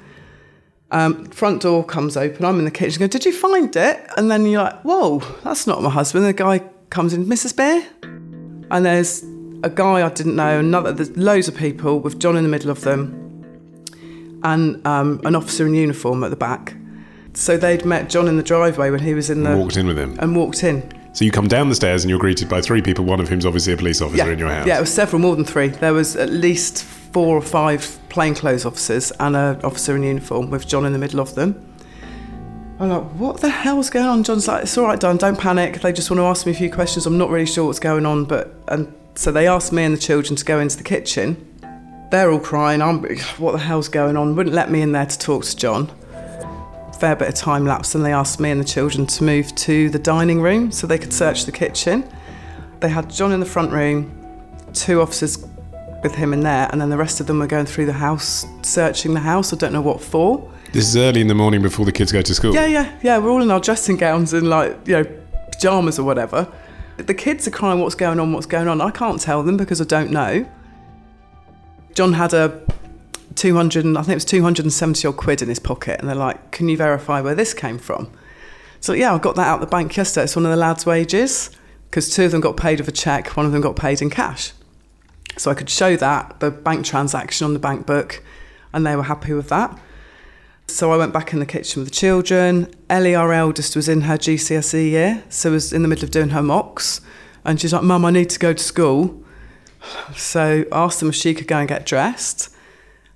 Um, 0.91 1.25
front 1.27 1.63
door 1.63 1.85
comes 1.85 2.17
open. 2.17 2.45
I'm 2.45 2.59
in 2.59 2.65
the 2.65 2.71
kitchen. 2.71 2.99
Go, 3.01 3.07
did 3.07 3.25
you 3.25 3.33
find 3.33 3.75
it? 3.77 4.01
And 4.17 4.31
then 4.31 4.45
you're 4.45 4.63
like, 4.63 4.81
whoa, 4.83 5.21
that's 5.43 5.67
not 5.67 5.83
my 5.83 5.89
husband. 5.91 6.27
The 6.27 6.33
guy 6.33 6.59
comes 6.91 7.13
in, 7.15 7.27
Mrs. 7.27 7.57
Beere, 7.57 7.87
and 8.71 8.85
there's 8.85 9.23
a 9.63 9.71
guy 9.71 10.05
I 10.05 10.09
didn't 10.11 10.37
know. 10.37 10.59
Another, 10.59 10.93
there's 10.93 11.17
loads 11.17 11.49
of 11.49 11.57
people 11.57 12.01
with 12.01 12.19
John 12.19 12.37
in 12.37 12.43
the 12.43 12.49
middle 12.51 12.71
of 12.71 12.81
them, 12.83 13.17
and 14.43 14.85
um, 14.87 15.21
an 15.25 15.35
officer 15.37 15.67
in 15.67 15.75
uniform 15.75 16.25
at 16.25 16.31
the 16.31 16.37
back. 16.37 16.75
So 17.35 17.57
they'd 17.57 17.85
met 17.87 18.11
John 18.11 18.27
in 18.27 18.37
the 18.37 18.43
driveway 18.43 18.91
when 18.91 19.01
he 19.01 19.15
was 19.15 19.31
in 19.31 19.45
the 19.45 19.57
Walked 19.57 19.77
in 19.77 19.87
with 19.87 19.99
him. 19.99 20.19
and 20.19 20.35
walked 20.37 20.65
in. 20.65 20.83
So 21.13 21.25
you 21.25 21.33
come 21.33 21.49
down 21.49 21.69
the 21.69 21.75
stairs 21.75 22.05
and 22.05 22.11
you're 22.11 22.21
greeted 22.21 22.49
by 22.49 22.61
three 22.61 22.83
people, 22.83 23.05
one 23.05 23.21
of 23.21 23.29
whom's 23.29 23.45
obviously 23.45 23.73
a 23.73 23.77
police 23.77 24.01
officer 24.01 24.31
in 24.31 24.39
your 24.39 24.49
house. 24.49 24.67
Yeah, 24.67 24.79
it 24.79 24.81
was 24.81 24.95
several, 24.95 25.21
more 25.21 25.35
than 25.35 25.45
three. 25.45 25.69
There 25.69 25.93
was 25.93 26.15
at 26.17 26.31
least 26.31 26.85
four 26.85 27.37
or 27.37 27.43
five 27.43 27.99
plainclothes 28.09 28.65
officers 28.65 29.11
and 29.19 29.35
an 29.35 29.61
officer 29.63 29.97
in 29.97 30.05
uniform 30.05 30.51
with 30.51 30.69
John 30.69 30.87
in 30.87 30.93
the 30.93 30.99
middle 30.99 31.21
of 31.21 31.35
them. 31.35 31.67
I'm 32.79 32.89
like, 32.89 33.03
what 33.13 33.41
the 33.41 33.51
hell's 33.51 33.91
going 33.91 34.07
on? 34.07 34.23
John's 34.23 34.47
like, 34.47 34.63
it's 34.63 34.79
all 34.79 34.85
right, 34.87 34.99
Don, 34.99 35.17
don't 35.17 35.39
panic. 35.39 35.81
They 35.81 35.93
just 35.93 36.11
want 36.11 36.19
to 36.19 36.25
ask 36.25 36.47
me 36.47 36.53
a 36.53 36.55
few 36.55 36.71
questions. 36.71 37.07
I'm 37.07 37.19
not 37.19 37.29
really 37.29 37.45
sure 37.45 37.67
what's 37.67 37.81
going 37.81 38.07
on, 38.07 38.25
but 38.25 38.55
and 38.69 38.95
so 39.17 39.33
they 39.33 39.49
asked 39.49 39.73
me 39.73 39.83
and 39.85 39.95
the 39.95 40.01
children 40.01 40.37
to 40.37 40.45
go 40.45 40.61
into 40.61 40.79
the 40.79 40.85
kitchen. 40.85 41.47
They're 42.11 42.31
all 42.31 42.41
crying. 42.41 42.81
I'm, 42.81 43.05
what 43.39 43.53
the 43.53 43.59
hell's 43.59 43.89
going 43.89 44.17
on? 44.17 44.35
Wouldn't 44.35 44.55
let 44.55 44.71
me 44.71 44.81
in 44.81 44.93
there 44.93 45.07
to 45.07 45.19
talk 45.19 45.45
to 45.45 45.57
John 45.57 45.91
fair 47.01 47.17
bit 47.17 47.29
of 47.29 47.35
time 47.35 47.65
lapse 47.65 47.95
and 47.95 48.05
they 48.05 48.13
asked 48.13 48.39
me 48.39 48.51
and 48.51 48.61
the 48.61 48.65
children 48.65 49.07
to 49.07 49.25
move 49.25 49.55
to 49.55 49.89
the 49.89 49.99
dining 49.99 50.43
room 50.43 50.71
so 50.71 50.87
they 50.87 50.99
could 50.99 51.15
search 51.15 51.47
the 51.47 51.53
kitchen. 51.53 52.05
They 52.81 52.91
had 52.91 53.09
John 53.09 53.33
in 53.33 53.41
the 53.41 53.47
front 53.47 53.73
room, 53.73 54.15
two 54.75 55.01
officers 55.01 55.47
with 56.03 56.15
him 56.15 56.35
in 56.35 56.41
there, 56.41 56.69
and 56.71 56.79
then 56.81 56.91
the 56.91 56.99
rest 56.99 57.19
of 57.19 57.27
them 57.27 57.39
were 57.39 57.47
going 57.47 57.65
through 57.65 57.87
the 57.87 57.95
house, 57.95 58.45
searching 58.61 59.15
the 59.15 59.21
house. 59.21 59.51
I 59.51 59.57
don't 59.57 59.73
know 59.73 59.81
what 59.81 60.03
for. 60.03 60.51
This 60.73 60.89
is 60.89 60.97
early 60.97 61.23
in 61.23 61.27
the 61.27 61.35
morning 61.35 61.63
before 61.63 61.87
the 61.87 61.93
kids 61.93 62.13
go 62.13 62.21
to 62.21 62.35
school. 62.35 62.55
Yeah, 62.55 62.67
yeah, 62.67 62.99
yeah. 63.03 63.17
We're 63.17 63.31
all 63.31 63.43
in 63.43 63.51
our 63.51 63.61
dressing 63.61 63.97
gowns 63.97 64.35
and 64.35 64.51
like, 64.51 64.77
you 64.87 64.93
know, 64.93 65.05
pajamas 65.53 65.99
or 65.99 66.05
whatever. 66.05 66.53
The 66.99 67.15
kids 67.15 67.49
are 67.49 67.51
crying, 67.51 67.81
what's 67.81 67.95
going 67.95 68.21
on, 68.21 68.35
what's 68.35 68.47
going 68.47 68.69
on. 68.69 68.83
I 68.83 68.91
can't 68.91 69.19
tell 69.19 69.43
them 69.43 69.57
because 69.57 69.81
I 69.81 69.85
don't 69.85 70.11
know. 70.11 70.47
John 71.95 72.13
had 72.13 72.35
a 72.35 72.61
200, 73.41 73.85
and- 73.85 73.97
I 73.97 74.03
think 74.03 74.13
it 74.13 74.17
was 74.17 74.25
270 74.27 75.09
odd 75.09 75.17
quid 75.17 75.41
in 75.41 75.49
his 75.49 75.59
pocket, 75.59 75.99
and 75.99 76.09
they're 76.09 76.15
like, 76.15 76.51
Can 76.51 76.69
you 76.69 76.77
verify 76.77 77.21
where 77.21 77.35
this 77.35 77.55
came 77.55 77.79
from? 77.79 78.11
So, 78.81 78.93
yeah, 78.93 79.15
I 79.15 79.19
got 79.19 79.35
that 79.37 79.47
out 79.47 79.61
the 79.61 79.67
bank 79.67 79.97
yesterday. 79.97 80.25
It's 80.25 80.37
one 80.37 80.45
of 80.45 80.51
the 80.51 80.57
lads' 80.57 80.87
wages 80.87 81.51
because 81.91 82.15
two 82.15 82.27
of 82.27 82.31
them 82.31 82.41
got 82.41 82.57
paid 82.57 82.79
with 82.79 82.89
a 82.89 82.93
cheque, 82.93 83.37
one 83.37 83.47
of 83.47 83.53
them 83.53 83.61
got 83.61 83.77
paid 83.77 84.01
in 84.01 84.11
cash. 84.11 84.53
So 85.37 85.51
I 85.51 85.55
could 85.55 85.71
show 85.71 85.97
that, 85.97 86.39
the 86.41 86.51
bank 86.51 86.85
transaction 86.85 87.47
on 87.47 87.53
the 87.53 87.59
bank 87.59 87.87
book, 87.87 88.23
and 88.73 88.87
they 88.87 88.95
were 88.95 89.05
happy 89.05 89.33
with 89.33 89.49
that. 89.49 89.77
So 90.67 90.93
I 90.93 90.97
went 90.97 91.13
back 91.13 91.33
in 91.33 91.41
the 91.41 91.47
kitchen 91.47 91.81
with 91.81 91.89
the 91.91 91.95
children. 91.95 92.73
Ellie, 92.89 93.15
our 93.15 93.33
eldest, 93.33 93.75
was 93.75 93.89
in 93.89 94.03
her 94.03 94.17
GCSE 94.17 94.91
year, 94.91 95.25
so 95.29 95.51
was 95.51 95.73
in 95.73 95.83
the 95.83 95.89
middle 95.89 96.05
of 96.05 96.11
doing 96.11 96.31
her 96.31 96.43
mocks. 96.43 97.01
And 97.45 97.61
she's 97.61 97.73
like, 97.73 97.83
Mum, 97.83 98.05
I 98.05 98.11
need 98.11 98.31
to 98.31 98.39
go 98.39 98.53
to 98.53 98.63
school. 98.63 99.25
So 100.15 100.65
I 100.71 100.77
asked 100.85 101.01
them 101.01 101.09
if 101.09 101.15
she 101.15 101.35
could 101.35 101.49
go 101.49 101.57
and 101.57 101.69
get 101.69 101.87
dressed. 101.87 102.51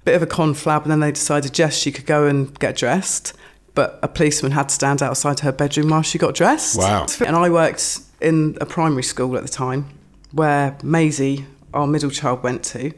Bit 0.05 0.17
of 0.17 0.23
a 0.23 0.27
conflab, 0.27 0.83
and 0.83 0.91
then 0.91 1.01
they 1.01 1.13
decided, 1.13 1.59
yes, 1.59 1.77
she 1.77 1.91
could 1.91 2.07
go 2.07 2.27
and 2.27 2.59
get 2.59 2.77
dressed. 2.77 3.33
But 3.75 3.99
a 4.03 4.09
policeman 4.09 4.53
had 4.53 4.69
to 4.69 4.75
stand 4.75 5.03
outside 5.03 5.41
her 5.41 5.51
bedroom 5.51 5.91
while 5.91 6.03
she 6.03 6.19
got 6.19 6.35
dressed. 6.35 6.79
Wow. 6.79 7.07
And 7.27 7.35
I 7.35 7.51
worked 7.51 8.01
in 8.21 8.57
a 8.61 8.67
primary 8.67 9.03
school 9.03 9.37
at 9.37 9.43
the 9.43 9.49
time 9.49 9.89
where 10.33 10.77
Maisie, 10.83 11.47
our 11.73 11.87
middle 11.87 12.11
child, 12.11 12.43
went 12.43 12.63
to. 12.65 12.91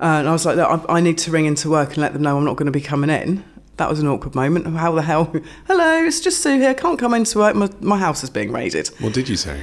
Uh, 0.00 0.18
and 0.18 0.28
I 0.28 0.32
was 0.32 0.44
like, 0.44 0.58
I, 0.58 0.80
I 0.88 1.00
need 1.00 1.18
to 1.18 1.30
ring 1.30 1.46
into 1.46 1.70
work 1.70 1.90
and 1.90 1.98
let 1.98 2.12
them 2.12 2.22
know 2.22 2.36
I'm 2.36 2.44
not 2.44 2.56
going 2.56 2.66
to 2.66 2.72
be 2.72 2.80
coming 2.80 3.10
in. 3.10 3.44
That 3.76 3.88
was 3.88 4.00
an 4.00 4.06
awkward 4.08 4.34
moment. 4.34 4.66
How 4.66 4.92
the 4.92 5.02
hell? 5.02 5.32
Hello, 5.66 6.04
it's 6.04 6.20
just 6.20 6.42
Sue 6.42 6.58
here. 6.58 6.74
Can't 6.74 6.98
come 6.98 7.14
into 7.14 7.38
work. 7.38 7.54
My, 7.54 7.68
my 7.80 7.98
house 7.98 8.24
is 8.24 8.30
being 8.30 8.52
raided. 8.52 8.88
What 9.00 9.12
did 9.12 9.28
you 9.28 9.36
say? 9.36 9.62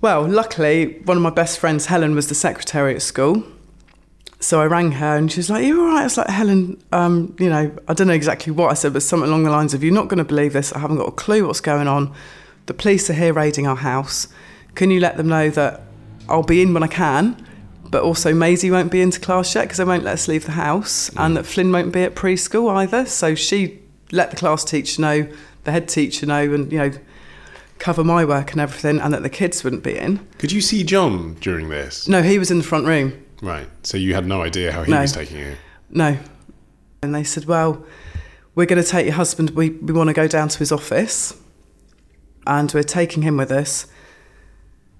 Well, 0.00 0.26
luckily, 0.26 1.00
one 1.04 1.16
of 1.16 1.22
my 1.22 1.30
best 1.30 1.58
friends, 1.58 1.86
Helen, 1.86 2.14
was 2.14 2.28
the 2.28 2.34
secretary 2.34 2.94
at 2.94 3.02
school. 3.02 3.42
So 4.40 4.60
I 4.60 4.66
rang 4.66 4.92
her 4.92 5.16
and 5.16 5.32
she 5.32 5.38
was 5.38 5.48
like, 5.48 5.64
You 5.64 5.80
all 5.80 5.88
right? 5.88 6.00
I 6.00 6.04
was 6.04 6.16
like, 6.16 6.28
Helen, 6.28 6.82
um, 6.92 7.34
you 7.38 7.48
know, 7.48 7.74
I 7.88 7.94
don't 7.94 8.06
know 8.06 8.12
exactly 8.12 8.52
what 8.52 8.70
I 8.70 8.74
said, 8.74 8.92
but 8.92 9.02
something 9.02 9.28
along 9.28 9.44
the 9.44 9.50
lines 9.50 9.74
of, 9.74 9.82
You're 9.82 9.94
not 9.94 10.08
going 10.08 10.18
to 10.18 10.24
believe 10.24 10.52
this. 10.52 10.72
I 10.72 10.80
haven't 10.80 10.98
got 10.98 11.08
a 11.08 11.12
clue 11.12 11.46
what's 11.46 11.60
going 11.60 11.88
on. 11.88 12.14
The 12.66 12.74
police 12.74 13.08
are 13.10 13.14
here 13.14 13.32
raiding 13.32 13.66
our 13.66 13.76
house. 13.76 14.28
Can 14.74 14.90
you 14.90 15.00
let 15.00 15.16
them 15.16 15.28
know 15.28 15.50
that 15.50 15.82
I'll 16.28 16.42
be 16.42 16.62
in 16.62 16.74
when 16.74 16.82
I 16.82 16.88
can, 16.88 17.46
but 17.90 18.02
also 18.02 18.34
Maisie 18.34 18.70
won't 18.70 18.90
be 18.90 19.00
into 19.00 19.20
class 19.20 19.54
yet 19.54 19.62
because 19.62 19.78
they 19.78 19.84
won't 19.84 20.04
let 20.04 20.14
us 20.14 20.28
leave 20.28 20.46
the 20.46 20.52
house, 20.52 21.10
and 21.16 21.36
that 21.36 21.44
Flynn 21.44 21.70
won't 21.70 21.92
be 21.92 22.02
at 22.02 22.14
preschool 22.14 22.74
either. 22.74 23.06
So 23.06 23.34
she 23.34 23.80
let 24.10 24.30
the 24.30 24.36
class 24.36 24.64
teacher 24.64 25.00
know, 25.00 25.28
the 25.64 25.72
head 25.72 25.88
teacher 25.88 26.26
know, 26.26 26.52
and, 26.52 26.72
you 26.72 26.78
know, 26.78 26.90
cover 27.78 28.02
my 28.02 28.24
work 28.24 28.52
and 28.52 28.60
everything, 28.60 28.98
and 29.00 29.12
that 29.12 29.22
the 29.22 29.30
kids 29.30 29.62
wouldn't 29.62 29.84
be 29.84 29.96
in. 29.96 30.26
Could 30.38 30.52
you 30.52 30.60
see 30.60 30.84
John 30.84 31.34
during 31.34 31.68
this? 31.68 32.08
No, 32.08 32.22
he 32.22 32.38
was 32.38 32.50
in 32.50 32.58
the 32.58 32.64
front 32.64 32.86
room. 32.86 33.23
Right. 33.44 33.68
So 33.82 33.96
you 33.98 34.14
had 34.14 34.26
no 34.26 34.42
idea 34.42 34.72
how 34.72 34.82
he 34.84 34.90
No. 34.90 35.00
was 35.02 35.12
taking 35.12 35.38
it. 35.38 35.58
No. 35.90 36.16
And 37.02 37.14
they 37.14 37.24
said, 37.24 37.44
Well, 37.44 37.84
we're 38.54 38.66
going 38.66 38.82
to 38.82 38.88
take 38.88 39.04
your 39.06 39.14
husband. 39.16 39.50
We, 39.50 39.70
we 39.70 39.92
want 39.92 40.08
to 40.08 40.14
go 40.14 40.26
down 40.26 40.48
to 40.48 40.58
his 40.58 40.72
office 40.72 41.36
and 42.46 42.72
we're 42.72 42.82
taking 42.82 43.22
him 43.22 43.36
with 43.36 43.50
us. 43.52 43.86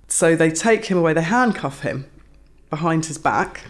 So 0.08 0.36
they 0.36 0.50
take 0.50 0.84
him 0.86 0.98
away, 0.98 1.12
they 1.14 1.22
handcuff 1.22 1.80
him. 1.80 2.06
behind 2.70 3.06
his 3.06 3.18
back. 3.18 3.62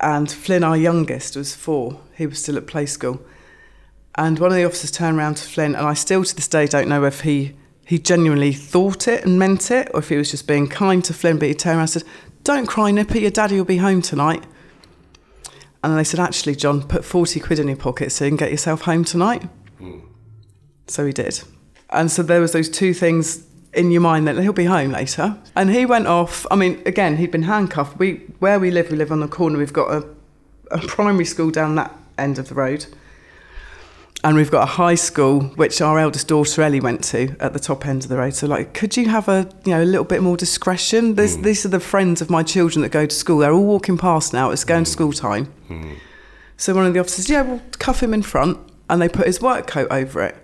And 0.00 0.30
Flynn, 0.30 0.62
our 0.64 0.76
youngest, 0.76 1.36
was 1.36 1.54
four. 1.56 2.00
He 2.16 2.26
was 2.26 2.40
still 2.40 2.56
at 2.56 2.66
play 2.66 2.86
school. 2.86 3.20
And 4.14 4.38
one 4.38 4.50
of 4.50 4.56
the 4.56 4.64
officers 4.64 4.90
turned 4.92 5.18
around 5.18 5.36
to 5.36 5.44
Flynn, 5.44 5.74
and 5.74 5.86
I 5.86 5.94
still 5.94 6.24
to 6.24 6.34
this 6.36 6.48
day 6.48 6.66
don't 6.66 6.88
know 6.88 7.04
if 7.04 7.20
he, 7.22 7.56
he 7.86 7.98
genuinely 7.98 8.52
thought 8.52 9.08
it 9.08 9.24
and 9.24 9.38
meant 9.38 9.70
it, 9.70 9.90
or 9.92 10.00
if 10.00 10.08
he 10.08 10.16
was 10.16 10.30
just 10.30 10.46
being 10.46 10.68
kind 10.68 11.04
to 11.04 11.12
Flynn. 11.14 11.38
But 11.38 11.48
he 11.48 11.54
turned 11.54 11.74
around 11.76 11.82
and 11.82 11.90
said, 11.90 12.04
Don't 12.48 12.64
cry, 12.64 12.90
Nippy, 12.90 13.20
your 13.20 13.30
daddy 13.30 13.56
will 13.56 13.66
be 13.66 13.76
home 13.76 14.00
tonight. 14.00 14.42
And 15.84 15.98
they 15.98 16.02
said, 16.02 16.18
Actually, 16.18 16.56
John, 16.56 16.82
put 16.82 17.04
40 17.04 17.40
quid 17.40 17.58
in 17.58 17.68
your 17.68 17.76
pocket 17.76 18.10
so 18.10 18.24
you 18.24 18.30
can 18.30 18.38
get 18.38 18.50
yourself 18.50 18.80
home 18.80 19.04
tonight. 19.04 19.42
Hmm. 19.76 19.98
So 20.86 21.04
he 21.04 21.12
did. 21.12 21.42
And 21.90 22.10
so 22.10 22.22
there 22.22 22.40
was 22.40 22.52
those 22.52 22.70
two 22.70 22.94
things 22.94 23.46
in 23.74 23.90
your 23.90 24.00
mind 24.00 24.26
that 24.28 24.38
he'll 24.38 24.54
be 24.54 24.64
home 24.64 24.92
later. 24.92 25.36
And 25.54 25.68
he 25.68 25.84
went 25.84 26.06
off. 26.06 26.46
I 26.50 26.56
mean, 26.56 26.80
again, 26.86 27.18
he'd 27.18 27.32
been 27.32 27.42
handcuffed. 27.42 27.98
We 27.98 28.22
where 28.38 28.58
we 28.58 28.70
live, 28.70 28.90
we 28.90 28.96
live 28.96 29.12
on 29.12 29.20
the 29.20 29.28
corner. 29.28 29.58
We've 29.58 29.70
got 29.70 29.90
a, 29.90 30.08
a 30.70 30.78
primary 30.78 31.26
school 31.26 31.50
down 31.50 31.74
that 31.74 31.94
end 32.16 32.38
of 32.38 32.48
the 32.48 32.54
road. 32.54 32.86
And 34.24 34.34
we've 34.36 34.50
got 34.50 34.64
a 34.64 34.66
high 34.66 34.96
school 34.96 35.42
which 35.54 35.80
our 35.80 35.96
eldest 35.98 36.26
daughter 36.26 36.60
Ellie 36.62 36.80
went 36.80 37.04
to 37.04 37.36
at 37.38 37.52
the 37.52 37.60
top 37.60 37.86
end 37.86 38.02
of 38.02 38.08
the 38.08 38.16
road. 38.16 38.34
So 38.34 38.48
like, 38.48 38.74
could 38.74 38.96
you 38.96 39.08
have 39.08 39.28
a 39.28 39.48
you 39.64 39.72
know 39.72 39.82
a 39.82 39.84
little 39.84 40.04
bit 40.04 40.22
more 40.22 40.36
discretion? 40.36 41.14
This, 41.14 41.36
These 41.36 41.64
are 41.64 41.68
the 41.68 41.78
friends 41.80 42.20
of 42.20 42.28
my 42.28 42.42
children 42.42 42.82
that 42.82 42.88
go 42.90 43.06
to 43.06 43.14
school. 43.14 43.38
They're 43.38 43.52
all 43.52 43.64
walking 43.64 43.96
past 43.96 44.32
now. 44.32 44.50
It's 44.50 44.64
going 44.64 44.84
to 44.84 44.90
school 44.90 45.12
time. 45.12 45.52
So 46.56 46.74
one 46.74 46.84
of 46.86 46.94
the 46.94 46.98
officers, 47.00 47.30
yeah, 47.30 47.42
we'll 47.42 47.62
cuff 47.78 48.02
him 48.02 48.12
in 48.12 48.22
front, 48.22 48.58
and 48.90 49.00
they 49.00 49.08
put 49.08 49.26
his 49.28 49.40
work 49.40 49.68
coat 49.68 49.86
over 49.92 50.22
it. 50.22 50.34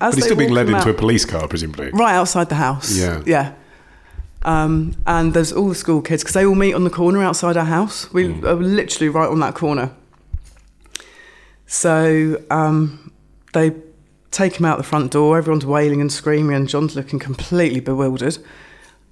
As 0.00 0.10
But 0.10 0.16
he's 0.16 0.24
still 0.24 0.36
being 0.36 0.50
led 0.52 0.68
into 0.68 0.90
a 0.90 0.94
police 0.94 1.24
car, 1.24 1.46
presumably. 1.46 1.90
right 1.92 2.14
outside 2.14 2.48
the 2.48 2.56
house. 2.56 2.90
Yeah. 2.98 3.22
yeah. 3.24 3.52
Um, 4.42 4.94
and 5.06 5.32
there's 5.34 5.52
all 5.52 5.68
the 5.68 5.74
school 5.76 6.02
kids 6.02 6.22
because 6.22 6.34
they 6.34 6.44
all 6.44 6.54
meet 6.56 6.74
on 6.74 6.82
the 6.84 6.90
corner 6.90 7.22
outside 7.22 7.56
our 7.56 7.64
house. 7.64 8.12
We 8.12 8.32
Hmm. 8.32 8.44
are 8.46 8.54
literally 8.54 9.08
right 9.08 9.28
on 9.28 9.38
that 9.40 9.54
corner. 9.54 9.92
So 11.66 12.42
um, 12.50 13.12
they 13.52 13.74
take 14.30 14.58
him 14.58 14.66
out 14.66 14.78
the 14.78 14.84
front 14.84 15.12
door. 15.12 15.36
Everyone's 15.38 15.66
wailing 15.66 16.00
and 16.00 16.12
screaming, 16.12 16.54
and 16.54 16.68
John's 16.68 16.94
looking 16.94 17.18
completely 17.18 17.80
bewildered. 17.80 18.38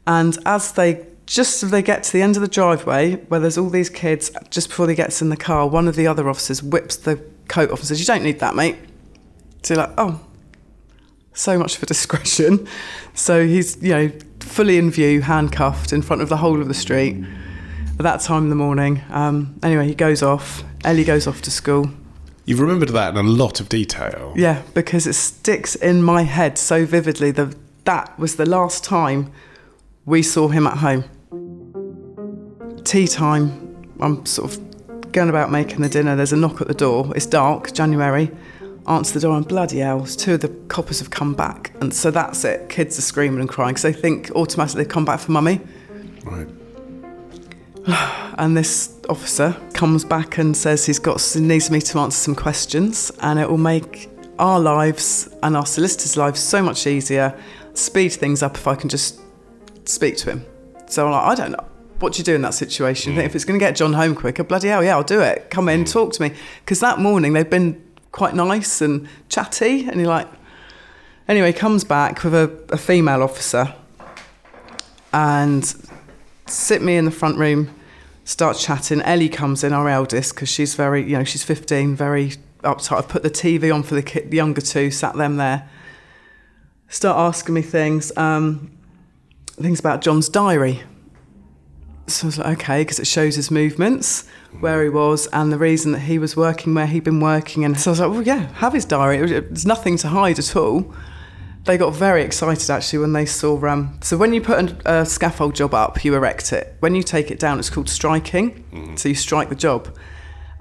And 0.07 0.39
as 0.47 0.73
they 0.73 1.07
just 1.27 1.63
as 1.63 1.71
they 1.71 1.81
get 1.83 2.03
to 2.03 2.13
the 2.13 2.21
end 2.21 2.37
of 2.37 2.43
the 2.43 2.49
driveway 2.49 3.17
where 3.29 3.41
there's 3.41 3.57
all 3.57 3.71
these 3.71 3.89
kids, 3.89 4.31
just 4.51 4.69
before 4.69 4.89
he 4.89 4.95
gets 4.95 5.23
in 5.23 5.31
the 5.31 5.37
car, 5.37 5.67
one 5.67 5.89
of 5.89 5.97
the 5.97 6.07
other 6.07 6.29
officers 6.29 6.63
whips 6.63 6.97
the 6.97 7.17
coat 7.49 7.71
off 7.71 7.79
and 7.79 7.89
says, 7.89 7.99
"You 7.99 8.07
don't 8.07 8.23
need 8.23 8.41
that, 8.41 8.55
mate." 8.55 8.77
So 9.63 9.75
like, 9.75 9.91
oh, 9.97 10.21
so 11.33 11.59
much 11.59 11.77
for 11.77 11.87
discretion. 11.95 12.69
So 13.15 13.47
he's, 13.47 13.83
you 13.83 13.93
know, 13.93 14.13
fully 14.41 14.77
in 14.77 14.91
view, 14.91 15.23
handcuffed 15.23 15.93
in 15.93 16.03
front 16.03 16.23
of 16.23 16.29
the 16.29 16.37
whole 16.37 16.61
of 16.61 16.69
the 16.69 16.75
street 16.75 17.25
at 17.99 18.03
that 18.03 18.21
time 18.21 18.45
in 18.45 18.51
the 18.51 18.57
morning. 18.57 19.03
Um, 19.11 19.59
anyway, 19.63 19.87
he 19.87 19.95
goes 19.95 20.23
off. 20.23 20.63
Ellie 20.85 21.05
goes 21.05 21.27
off 21.27 21.41
to 21.43 21.51
school. 21.51 21.91
You've 22.47 22.61
remembered 22.61 22.91
that 22.91 23.17
in 23.17 23.25
a 23.25 23.29
lot 23.29 23.61
of 23.61 23.69
detail. 23.69 24.35
Yeah, 24.37 24.63
because 24.75 25.07
it 25.07 25.15
sticks 25.15 25.75
in 25.75 26.03
my 26.03 26.23
head 26.23 26.59
so 26.59 26.85
vividly. 26.85 27.31
The, 27.31 27.55
that 27.85 28.19
was 28.19 28.37
the 28.37 28.45
last 28.45 28.85
time 28.85 29.33
we 30.05 30.23
saw 30.23 30.49
him 30.49 30.67
at 30.67 30.79
home. 30.79 31.05
Tea 32.85 33.07
time. 33.07 33.87
I'm 34.01 34.27
sort 34.27 34.53
of 34.53 35.13
going 35.13 35.31
about 35.31 35.51
making 35.51 35.81
the 35.81 35.89
dinner. 35.89 36.17
There's 36.17 36.33
a 36.33 36.37
knock 36.37 36.61
at 36.61 36.69
the 36.69 36.75
door. 36.75 37.13
It's 37.17 37.25
dark, 37.25 37.73
January. 37.73 38.31
Answer 38.87 39.15
the 39.15 39.21
door, 39.21 39.37
and 39.39 39.49
bloody 39.49 39.79
hell, 39.79 40.05
two 40.05 40.35
of 40.35 40.41
the 40.41 40.49
coppers 40.69 40.99
have 40.99 41.09
come 41.09 41.33
back. 41.33 41.73
And 41.81 41.95
so 41.95 42.11
that's 42.11 42.45
it. 42.45 42.69
Kids 42.69 42.99
are 42.99 43.03
screaming 43.03 43.41
and 43.41 43.49
crying 43.49 43.73
because 43.73 43.83
they 43.83 43.95
think 43.95 44.31
automatically 44.33 44.83
they've 44.83 44.93
come 44.93 45.07
back 45.07 45.21
for 45.21 45.33
mummy. 45.33 45.61
Right. 46.25 46.49
And 48.37 48.57
this 48.57 48.99
officer 49.09 49.57
comes 49.85 50.03
back 50.03 50.39
and 50.39 50.57
says 50.57 50.87
he's 50.87 50.99
got 50.99 51.21
needs 51.37 51.71
me 51.71 51.79
to 51.79 51.99
answer 51.99 52.17
some 52.17 52.35
questions, 52.35 53.13
and 53.21 53.39
it 53.39 53.47
will 53.47 53.59
make 53.59 54.09
our 54.39 54.59
lives 54.59 55.29
and 55.43 55.55
our 55.55 55.67
solicitors' 55.67 56.17
lives 56.17 56.41
so 56.41 56.63
much 56.63 56.87
easier. 56.87 57.39
Speed 57.75 58.09
things 58.15 58.43
up 58.43 58.55
if 58.57 58.67
I 58.67 58.77
can 58.77 58.89
just 58.89 59.21
speak 59.85 60.17
to 60.17 60.31
him. 60.31 60.47
So 60.87 61.05
I'm 61.05 61.13
like, 61.13 61.25
I 61.25 61.35
don't 61.35 61.51
know. 61.51 61.69
What 61.99 62.15
do 62.15 62.21
you 62.21 62.25
do 62.25 62.35
in 62.35 62.41
that 62.41 62.55
situation? 62.55 63.15
Think 63.15 63.27
If 63.27 63.35
it's 63.35 63.45
going 63.45 63.61
to 63.61 63.63
get 63.63 63.77
John 63.77 63.93
home 63.93 64.15
quicker, 64.15 64.43
bloody 64.43 64.69
hell, 64.69 64.83
yeah, 64.83 64.97
I'll 64.97 65.03
do 65.03 65.21
it. 65.21 65.51
Come 65.51 65.69
in, 65.69 65.85
mm. 65.85 65.93
talk 65.93 66.15
to 66.15 66.23
me. 66.23 66.33
Because 66.61 66.81
that 66.81 66.99
morning 66.99 67.35
they've 67.35 67.51
been 67.51 67.79
quite 68.11 68.35
nice 68.35 68.81
and 68.81 69.07
chatty, 69.29 69.87
and 69.87 70.01
you're 70.01 70.09
like, 70.09 70.29
anyway, 71.29 71.53
comes 71.53 71.85
back 71.85 72.25
with 72.25 72.33
a, 72.33 72.51
a 72.71 72.79
female 72.79 73.23
officer 73.23 73.75
and 75.13 75.75
sit 76.47 76.81
me 76.81 76.97
in 76.97 77.05
the 77.05 77.11
front 77.11 77.37
room, 77.37 77.69
start 78.25 78.57
chatting. 78.57 79.01
Ellie 79.03 79.29
comes 79.29 79.63
in, 79.63 79.73
our 79.73 79.89
eldest, 79.89 80.35
because 80.35 80.49
she's 80.49 80.75
very, 80.75 81.03
you 81.03 81.17
know, 81.17 81.25
she's 81.25 81.45
15, 81.45 81.95
very 81.95 82.33
uptight. 82.63 82.99
I've 82.99 83.09
put 83.09 83.23
the 83.23 83.31
TV 83.31 83.73
on 83.73 83.83
for 83.83 83.95
the, 83.95 84.03
the 84.03 84.37
younger 84.37 84.61
two, 84.61 84.91
sat 84.91 85.15
them 85.15 85.37
there. 85.37 85.69
Start 86.89 87.17
asking 87.17 87.55
me 87.55 87.63
things, 87.63 88.17
um, 88.17 88.77
things 89.53 89.81
about 89.81 90.01
John's 90.01 90.29
diary. 90.29 90.83
So 92.07 92.27
I 92.27 92.29
was 92.29 92.39
like, 92.39 92.59
okay, 92.59 92.81
because 92.83 92.99
it 92.99 93.07
shows 93.07 93.37
his 93.37 93.51
movements, 93.51 94.29
where 94.61 94.83
he 94.83 94.91
was, 94.91 95.27
and 95.29 95.51
the 95.51 95.59
reason 95.59 95.93
that 95.93 96.01
he 96.01 96.19
was 96.19 96.37
working 96.37 96.75
where 96.75 96.87
he'd 96.87 97.05
been 97.05 97.21
working. 97.21 97.65
And 97.65 97.79
so 97.79 97.91
I 97.91 97.93
was 97.93 98.01
like, 98.01 98.11
well, 98.11 98.23
yeah, 98.23 98.53
have 98.55 98.75
his 98.75 98.85
diary. 98.85 99.41
There's 99.41 99.67
nothing 99.67 99.97
to 99.99 100.09
hide 100.09 100.39
at 100.39 100.55
all 100.55 100.95
they 101.65 101.79
got 101.79 101.95
very 101.95 102.23
excited 102.23 102.69
actually 102.71 102.99
when 103.01 103.13
they 103.13 103.25
saw. 103.27 103.65
Um, 103.67 103.99
so 104.03 104.17
when 104.17 104.35
you 104.35 104.41
put 104.41 104.59
an- 104.59 104.81
a 104.85 105.07
scaffold 105.07 105.55
job 105.55 105.75
up, 105.75 106.05
you 106.05 106.15
erect 106.15 106.53
it. 106.53 106.77
When 106.81 106.95
you 106.95 107.03
take 107.03 107.31
it 107.31 107.39
down, 107.39 107.59
it's 107.59 107.71
called 107.71 107.89
striking. 107.89 108.65
So 108.97 109.09
you 109.09 109.15
strike 109.15 109.49
the 109.49 109.55
job. 109.55 109.89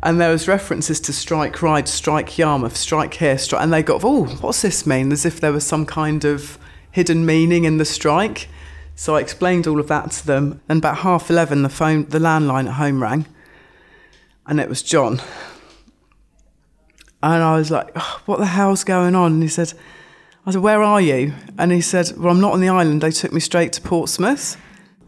And 0.02 0.20
there 0.20 0.32
was 0.32 0.48
references 0.48 1.00
to 1.02 1.14
strike 1.14 1.62
Ryde, 1.62 1.88
strike 1.88 2.38
Yarmouth, 2.38 2.76
strike 2.76 3.14
here, 3.16 3.38
strike, 3.38 3.62
and 3.64 3.72
they 3.74 3.84
got, 3.84 4.02
oh, 4.04 4.26
what's 4.42 4.62
this 4.62 4.86
mean? 4.86 5.12
As 5.14 5.26
if 5.26 5.40
there 5.40 5.54
was 5.54 5.66
some 5.66 5.86
kind 5.86 6.26
of 6.26 6.58
hidden 6.92 7.26
meaning 7.26 7.64
in 7.64 7.78
the 7.78 7.86
strike. 7.86 8.48
So 8.96 9.16
I 9.16 9.22
explained 9.22 9.66
all 9.66 9.80
of 9.80 9.88
that 9.88 10.12
to 10.12 10.28
them. 10.28 10.62
And 10.68 10.80
about 10.80 10.98
half 11.00 11.30
eleven, 11.30 11.64
the 11.64 11.70
phone, 11.70 12.06
the 12.10 12.20
landline 12.20 12.68
at 12.68 12.74
home 12.74 13.02
rang, 13.02 13.26
and 14.46 14.60
it 14.60 14.70
was 14.70 14.84
John. 14.84 15.22
And 17.22 17.42
I 17.42 17.56
was 17.56 17.72
like, 17.72 17.90
"Oh, 17.96 18.22
what 18.26 18.40
the 18.40 18.46
hell's 18.46 18.84
going 18.84 19.16
on? 19.16 19.34
And 19.34 19.42
he 19.44 19.48
said, 19.50 19.74
I 20.46 20.52
said, 20.52 20.62
where 20.62 20.82
are 20.82 21.00
you? 21.00 21.34
And 21.58 21.72
he 21.72 21.80
said, 21.80 22.12
well, 22.18 22.30
I'm 22.30 22.42
not 22.42 22.52
on 22.52 22.60
the 22.60 22.68
island. 22.68 23.02
They 23.02 23.12
took 23.12 23.32
me 23.32 23.40
straight 23.40 23.72
to 23.74 23.82
Portsmouth 23.82 24.58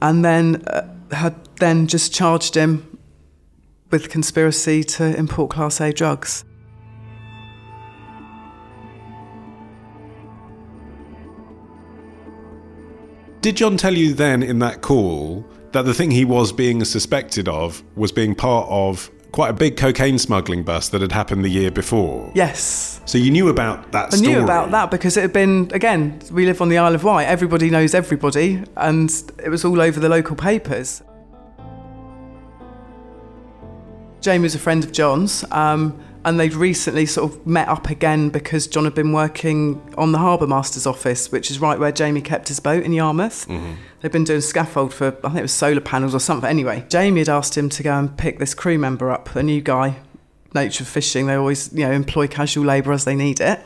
and 0.01 0.23
then 0.23 0.63
uh, 0.67 0.87
had 1.11 1.35
then 1.57 1.87
just 1.87 2.13
charged 2.13 2.55
him 2.55 2.97
with 3.91 4.09
conspiracy 4.09 4.83
to 4.83 5.15
import 5.17 5.51
Class 5.51 5.81
A 5.81 5.91
drugs. 5.91 6.45
Did 13.41 13.57
John 13.57 13.77
tell 13.77 13.93
you 13.93 14.13
then 14.13 14.41
in 14.41 14.59
that 14.59 14.81
call 14.81 15.45
that 15.73 15.83
the 15.83 15.93
thing 15.93 16.11
he 16.11 16.25
was 16.25 16.53
being 16.53 16.83
suspected 16.85 17.49
of 17.49 17.83
was 17.95 18.11
being 18.11 18.33
part 18.33 18.67
of 18.69 19.11
quite 19.35 19.49
a 19.49 19.53
big 19.53 19.75
cocaine 19.75 20.17
smuggling 20.17 20.63
bust 20.63 20.93
that 20.93 21.01
had 21.01 21.11
happened 21.11 21.43
the 21.43 21.49
year 21.49 21.69
before? 21.69 22.31
Yes. 22.33 23.01
So 23.03 23.17
you 23.17 23.31
knew 23.31 23.49
about 23.49 23.91
that 23.91 24.13
I 24.13 24.15
story? 24.15 24.31
knew 24.31 24.41
about 24.41 24.71
that 24.71 24.89
because 24.89 25.17
it 25.17 25.23
had 25.23 25.33
been, 25.33 25.69
again, 25.73 26.21
we 26.31 26.45
live 26.45 26.61
on 26.61 26.69
the 26.69 26.77
Isle 26.77 26.95
of 26.95 27.03
Wight. 27.03 27.25
Everybody 27.25 27.69
knows 27.69 27.93
everybody, 27.93 28.63
and 28.77 29.11
it 29.43 29.49
was 29.49 29.65
all 29.65 29.81
over 29.81 29.99
the 29.99 30.07
local 30.07 30.37
papers. 30.37 31.03
Jamie 34.21 34.43
was 34.43 34.55
a 34.55 34.59
friend 34.59 34.85
of 34.85 34.93
John's, 34.93 35.43
um, 35.51 35.99
and 36.25 36.39
they'd 36.39 36.55
recently 36.55 37.05
sort 37.05 37.31
of 37.31 37.45
met 37.45 37.67
up 37.67 37.89
again 37.91 38.29
because 38.29 38.65
John 38.65 38.83
had 38.83 38.95
been 38.95 39.13
working 39.13 39.79
on 39.95 40.11
the 40.11 40.17
Harbour 40.17 40.47
Master's 40.47 40.87
office, 40.87 41.31
which 41.31 41.51
is 41.51 41.59
right 41.59 41.79
where 41.79 41.91
Jamie 41.91 42.19
kept 42.21 42.47
his 42.47 42.59
boat 42.59 42.83
in 42.83 42.93
Yarmouth. 42.93 43.47
Mm-hmm. 43.47 43.73
They'd 44.01 44.11
been 44.11 44.23
doing 44.23 44.41
scaffold 44.41 44.91
for, 44.91 45.09
I 45.23 45.29
think 45.29 45.37
it 45.37 45.41
was 45.43 45.53
solar 45.53 45.81
panels 45.81 46.15
or 46.15 46.19
something. 46.19 46.49
Anyway, 46.49 46.83
Jamie 46.89 47.21
had 47.21 47.29
asked 47.29 47.55
him 47.55 47.69
to 47.69 47.83
go 47.83 47.93
and 47.93 48.17
pick 48.17 48.39
this 48.39 48.55
crew 48.55 48.79
member 48.79 49.11
up, 49.11 49.35
a 49.35 49.43
new 49.43 49.61
guy, 49.61 49.97
nature 50.55 50.83
of 50.83 50.87
fishing. 50.87 51.27
They 51.27 51.35
always, 51.35 51.71
you 51.71 51.85
know, 51.85 51.91
employ 51.91 52.27
casual 52.27 52.65
labour 52.65 52.91
as 52.91 53.05
they 53.05 53.15
need 53.15 53.39
it. 53.39 53.63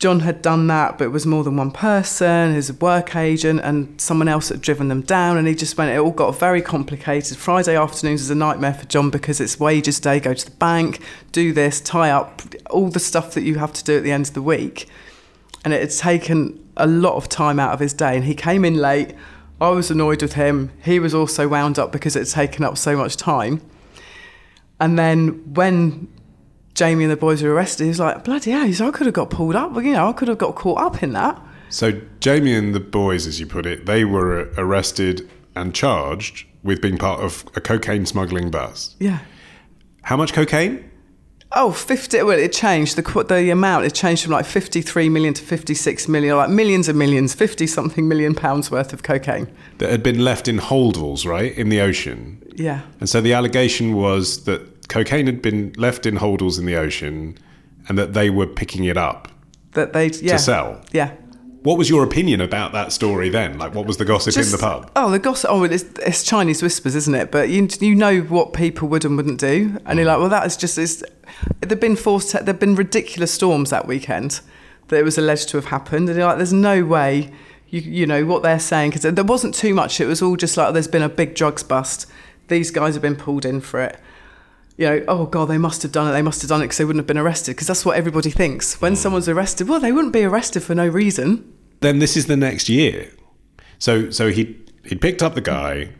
John 0.00 0.20
had 0.20 0.40
done 0.40 0.66
that, 0.68 0.96
but 0.96 1.04
it 1.04 1.08
was 1.08 1.26
more 1.26 1.44
than 1.44 1.58
one 1.58 1.70
person, 1.70 2.54
his 2.54 2.72
work 2.80 3.14
agent, 3.14 3.60
and 3.60 4.00
someone 4.00 4.28
else 4.28 4.48
had 4.48 4.62
driven 4.62 4.88
them 4.88 5.02
down. 5.02 5.36
And 5.36 5.46
he 5.46 5.54
just 5.54 5.76
went, 5.76 5.90
it 5.90 5.98
all 5.98 6.10
got 6.10 6.38
very 6.38 6.62
complicated. 6.62 7.36
Friday 7.36 7.76
afternoons 7.76 8.22
is 8.22 8.30
a 8.30 8.34
nightmare 8.34 8.72
for 8.72 8.86
John 8.86 9.10
because 9.10 9.42
it's 9.42 9.60
wages 9.60 10.00
day, 10.00 10.18
go 10.18 10.32
to 10.32 10.44
the 10.46 10.56
bank, 10.56 11.02
do 11.32 11.52
this, 11.52 11.82
tie 11.82 12.10
up, 12.10 12.40
all 12.70 12.88
the 12.88 12.98
stuff 12.98 13.34
that 13.34 13.42
you 13.42 13.56
have 13.56 13.74
to 13.74 13.84
do 13.84 13.98
at 13.98 14.02
the 14.02 14.10
end 14.10 14.28
of 14.28 14.32
the 14.32 14.40
week. 14.40 14.88
And 15.66 15.74
it 15.74 15.82
had 15.82 15.90
taken 15.90 16.66
a 16.78 16.86
lot 16.86 17.16
of 17.16 17.28
time 17.28 17.60
out 17.60 17.74
of 17.74 17.80
his 17.80 17.92
day. 17.92 18.16
And 18.16 18.24
he 18.24 18.34
came 18.34 18.64
in 18.64 18.76
late. 18.76 19.14
I 19.60 19.68
was 19.68 19.90
annoyed 19.90 20.22
with 20.22 20.32
him. 20.32 20.72
He 20.82 20.98
was 20.98 21.12
also 21.12 21.46
wound 21.46 21.78
up 21.78 21.92
because 21.92 22.16
it 22.16 22.20
had 22.20 22.28
taken 22.28 22.64
up 22.64 22.78
so 22.78 22.96
much 22.96 23.18
time. 23.18 23.60
And 24.80 24.98
then 24.98 25.52
when 25.52 26.08
Jamie 26.80 27.04
and 27.04 27.12
the 27.12 27.16
boys 27.16 27.42
were 27.42 27.52
arrested, 27.52 27.84
he 27.84 27.88
was 27.90 28.00
like, 28.00 28.24
bloody 28.24 28.52
hell, 28.52 28.64
he 28.64 28.72
I 28.82 28.90
could 28.90 29.04
have 29.04 29.12
got 29.12 29.28
pulled 29.28 29.54
up. 29.54 29.74
You 29.76 29.92
know, 29.92 30.08
I 30.08 30.14
could 30.14 30.28
have 30.28 30.38
got 30.38 30.54
caught 30.54 30.80
up 30.80 31.02
in 31.02 31.12
that. 31.12 31.38
So 31.68 32.00
Jamie 32.20 32.54
and 32.54 32.74
the 32.74 32.80
boys, 32.80 33.26
as 33.26 33.38
you 33.38 33.44
put 33.44 33.66
it, 33.66 33.84
they 33.84 34.06
were 34.06 34.40
uh, 34.40 34.54
arrested 34.56 35.28
and 35.54 35.74
charged 35.74 36.46
with 36.62 36.80
being 36.80 36.96
part 36.96 37.20
of 37.20 37.44
a 37.54 37.60
cocaine 37.60 38.06
smuggling 38.06 38.50
bust. 38.50 38.96
Yeah. 38.98 39.18
How 40.04 40.16
much 40.16 40.32
cocaine? 40.32 40.90
Oh, 41.52 41.70
50, 41.70 42.22
well, 42.22 42.38
it 42.38 42.50
changed. 42.50 42.96
The, 42.96 43.24
the 43.24 43.50
amount, 43.50 43.84
it 43.84 43.92
changed 43.92 44.22
from 44.22 44.32
like 44.32 44.46
53 44.46 45.10
million 45.10 45.34
to 45.34 45.42
56 45.42 46.08
million, 46.08 46.34
like 46.34 46.48
millions 46.48 46.88
and 46.88 46.98
millions, 46.98 47.34
50 47.34 47.66
something 47.66 48.08
million 48.08 48.34
pounds 48.34 48.70
worth 48.70 48.94
of 48.94 49.02
cocaine. 49.02 49.54
That 49.76 49.90
had 49.90 50.02
been 50.02 50.24
left 50.24 50.48
in 50.48 50.56
holdalls, 50.56 51.26
right, 51.26 51.54
in 51.58 51.68
the 51.68 51.82
ocean. 51.82 52.42
Yeah. 52.56 52.80
And 53.00 53.08
so 53.08 53.20
the 53.20 53.34
allegation 53.34 53.96
was 53.96 54.44
that 54.44 54.69
cocaine 54.90 55.26
had 55.26 55.40
been 55.40 55.72
left 55.78 56.04
in 56.04 56.16
holdalls 56.16 56.58
in 56.58 56.66
the 56.66 56.76
ocean 56.76 57.38
and 57.88 57.96
that 57.96 58.12
they 58.12 58.28
were 58.28 58.46
picking 58.46 58.84
it 58.84 58.98
up 58.98 59.28
That 59.72 59.94
they, 59.94 60.08
yeah. 60.08 60.32
to 60.32 60.38
sell. 60.38 60.84
Yeah. 60.92 61.14
What 61.62 61.78
was 61.78 61.88
your 61.90 62.04
opinion 62.04 62.40
about 62.40 62.72
that 62.72 62.92
story 62.92 63.28
then? 63.28 63.58
Like, 63.58 63.74
what 63.74 63.86
was 63.86 63.98
the 63.98 64.04
gossip 64.04 64.36
in 64.36 64.50
the 64.50 64.58
pub? 64.58 64.90
Oh, 64.96 65.10
the 65.10 65.18
gossip. 65.18 65.50
Oh, 65.50 65.62
it's, 65.64 65.84
it's 66.00 66.22
Chinese 66.22 66.62
whispers, 66.62 66.94
isn't 66.94 67.14
it? 67.14 67.30
But 67.30 67.50
you, 67.50 67.68
you 67.80 67.94
know 67.94 68.20
what 68.22 68.54
people 68.54 68.88
would 68.88 69.04
and 69.04 69.14
wouldn't 69.16 69.38
do, 69.38 69.78
and 69.84 69.98
you're 69.98 70.06
mm. 70.06 70.10
like, 70.10 70.18
well, 70.18 70.30
that 70.30 70.46
is 70.46 70.56
just. 70.56 70.78
It's, 70.78 71.02
there've 71.60 71.78
been 71.78 71.96
forced. 71.96 72.32
There've 72.32 72.58
been 72.58 72.76
ridiculous 72.76 73.32
storms 73.34 73.68
that 73.70 73.86
weekend 73.86 74.40
that 74.88 74.98
it 74.98 75.04
was 75.04 75.18
alleged 75.18 75.50
to 75.50 75.58
have 75.58 75.66
happened, 75.66 76.08
and 76.08 76.16
you're 76.16 76.26
like, 76.26 76.38
there's 76.38 76.52
no 76.52 76.82
way. 76.82 77.30
You, 77.68 77.82
you 77.82 78.06
know 78.06 78.24
what 78.24 78.42
they're 78.42 78.58
saying 78.58 78.92
because 78.92 79.14
there 79.14 79.22
wasn't 79.22 79.54
too 79.54 79.74
much. 79.74 80.00
It 80.00 80.06
was 80.06 80.22
all 80.22 80.36
just 80.36 80.56
like 80.56 80.68
oh, 80.68 80.72
there's 80.72 80.88
been 80.88 81.02
a 81.02 81.10
big 81.10 81.34
drugs 81.34 81.62
bust. 81.62 82.10
These 82.48 82.70
guys 82.70 82.94
have 82.94 83.02
been 83.02 83.16
pulled 83.16 83.44
in 83.44 83.60
for 83.60 83.80
it. 83.82 84.00
You 84.80 84.86
know, 84.86 85.04
oh 85.08 85.26
god, 85.26 85.44
they 85.44 85.58
must 85.58 85.82
have 85.82 85.92
done 85.92 86.08
it. 86.08 86.12
They 86.12 86.22
must 86.22 86.40
have 86.40 86.48
done 86.48 86.62
it 86.62 86.64
because 86.64 86.78
they 86.78 86.86
wouldn't 86.86 87.00
have 87.00 87.06
been 87.06 87.18
arrested. 87.18 87.54
Because 87.54 87.66
that's 87.66 87.84
what 87.84 87.98
everybody 87.98 88.30
thinks 88.30 88.80
when 88.80 88.92
hmm. 88.92 88.96
someone's 88.96 89.28
arrested. 89.28 89.68
Well, 89.68 89.78
they 89.78 89.92
wouldn't 89.92 90.14
be 90.14 90.24
arrested 90.24 90.62
for 90.62 90.74
no 90.74 90.88
reason. 90.88 91.52
Then 91.80 91.98
this 91.98 92.16
is 92.16 92.28
the 92.28 92.36
next 92.36 92.70
year. 92.70 93.10
So, 93.78 94.10
so 94.10 94.30
he 94.30 94.56
he'd 94.86 95.02
picked 95.02 95.22
up 95.22 95.34
the 95.34 95.42
guy. 95.42 95.90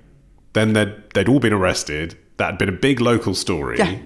Then 0.55 0.73
they'd 0.73 0.95
they'd 1.13 1.29
all 1.29 1.41
been 1.41 1.53
arrested. 1.53 2.17
That 2.39 2.47
had 2.47 2.59
been 2.59 2.71
a 2.71 2.73
big 2.73 3.03
local 3.03 3.35
story. 3.35 3.77
Yeah. 3.77 3.99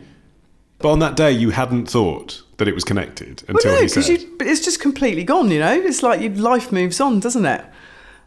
But 0.78 0.90
on 0.90 0.98
that 0.98 1.14
day, 1.14 1.30
you 1.30 1.50
hadn't 1.50 1.86
thought 1.86 2.42
that 2.56 2.66
it 2.66 2.74
was 2.74 2.82
connected 2.82 3.44
until 3.46 3.70
well, 3.70 3.76
no, 3.76 3.82
he 3.82 3.88
said. 3.88 4.02
because 4.36 4.48
it's 4.48 4.64
just 4.64 4.80
completely 4.80 5.22
gone. 5.22 5.52
You 5.52 5.60
know, 5.60 5.72
it's 5.72 6.02
like 6.02 6.20
your 6.20 6.32
life 6.32 6.72
moves 6.72 7.00
on, 7.00 7.20
doesn't 7.20 7.46
it? 7.46 7.64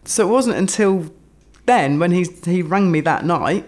So 0.06 0.26
it 0.26 0.32
wasn't 0.32 0.56
until 0.56 1.12
then 1.66 2.00
when 2.00 2.12
he 2.12 2.26
he 2.46 2.62
rang 2.62 2.90
me 2.90 3.02
that 3.02 3.26
night 3.26 3.68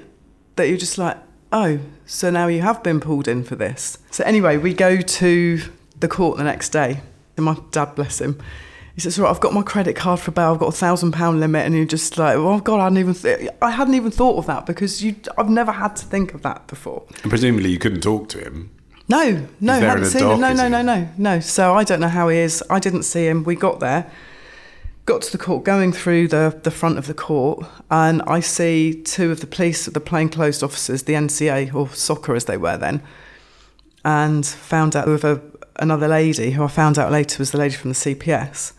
that 0.56 0.70
you're 0.70 0.78
just 0.78 0.98
like, 0.98 1.18
oh, 1.52 1.80
so 2.10 2.32
now 2.32 2.48
you 2.48 2.62
have 2.62 2.82
been 2.82 3.00
pulled 3.00 3.28
in 3.28 3.44
for 3.44 3.56
this. 3.56 4.00
So 4.10 4.24
anyway, 4.24 4.58
we 4.58 4.74
go 4.74 5.00
to 5.00 5.62
the 6.00 6.08
court 6.08 6.40
the 6.40 6.44
next 6.44 6.70
day, 6.70 7.02
and 7.38 7.46
my 7.46 7.56
dad, 7.70 7.94
bless 7.94 8.20
him. 8.20 8.40
He 8.96 9.02
says, 9.02 9.20
"Right, 9.20 9.30
I've 9.30 9.40
got 9.40 9.54
my 9.54 9.62
credit 9.62 9.96
card 9.96 10.20
for 10.20 10.32
bail. 10.32 10.52
I've 10.54 10.60
got 10.60 10.70
a 10.70 10.78
thousand 10.78 11.12
pound 11.12 11.40
limit," 11.40 11.68
and 11.68 11.76
you're 11.76 11.86
just 11.86 12.18
like, 12.18 12.36
"Oh 12.36 12.60
God, 12.60 12.80
I 12.80 12.86
hadn't 12.86 12.98
even 12.98 13.14
th- 13.14 13.50
I 13.62 13.70
hadn't 13.70 13.94
even 13.94 14.10
thought 14.10 14.38
of 14.40 14.48
that 14.48 14.66
because 14.66 15.04
you 15.04 15.18
I've 15.38 15.50
never 15.50 15.72
had 15.72 15.96
to 15.98 16.06
think 16.06 16.34
of 16.34 16.42
that 16.42 16.66
before." 16.66 17.04
and 17.22 17.30
presumably, 17.30 17.70
you 17.70 17.78
couldn't 17.78 18.02
talk 18.02 18.28
to 18.30 18.40
him. 18.40 18.72
No, 19.08 19.48
no, 19.62 19.80
hadn't 19.80 20.06
seen 20.06 20.22
dark, 20.22 20.36
him. 20.36 20.42
No, 20.42 20.54
no, 20.54 20.68
no, 20.68 20.82
no, 20.82 21.08
no. 21.18 21.40
So 21.40 21.76
I 21.76 21.84
don't 21.84 22.00
know 22.00 22.10
how 22.10 22.28
he 22.30 22.40
is. 22.40 22.64
I 22.72 22.80
didn't 22.80 23.04
see 23.04 23.28
him. 23.28 23.44
We 23.44 23.56
got 23.56 23.80
there, 23.80 24.12
got 25.10 25.24
to 25.24 25.32
the 25.32 25.44
court, 25.44 25.64
going 25.64 25.92
through 25.92 26.28
the, 26.28 26.60
the 26.62 26.70
front 26.70 27.00
of 27.00 27.08
the 27.08 27.16
court, 27.16 27.66
and 27.90 28.22
I 28.28 28.42
see 28.42 28.94
two 28.94 29.32
of 29.32 29.42
the 29.42 29.48
police, 29.48 29.88
the 29.88 30.00
plainclothes 30.00 30.62
officers, 30.62 31.02
the 31.02 31.14
NCA, 31.14 31.74
or 31.74 31.88
SOCA 31.88 32.36
as 32.36 32.46
they 32.46 32.58
were 32.58 32.78
then, 32.78 33.02
and 34.06 34.46
found 34.46 34.96
out 34.96 35.08
with 35.08 35.24
a, 35.24 35.42
another 35.78 36.08
lady, 36.08 36.52
who 36.52 36.64
I 36.64 36.68
found 36.68 37.00
out 37.00 37.12
later 37.12 37.40
was 37.40 37.50
the 37.50 37.58
lady 37.58 37.74
from 37.74 37.90
the 37.90 37.96
CPS. 37.96 38.74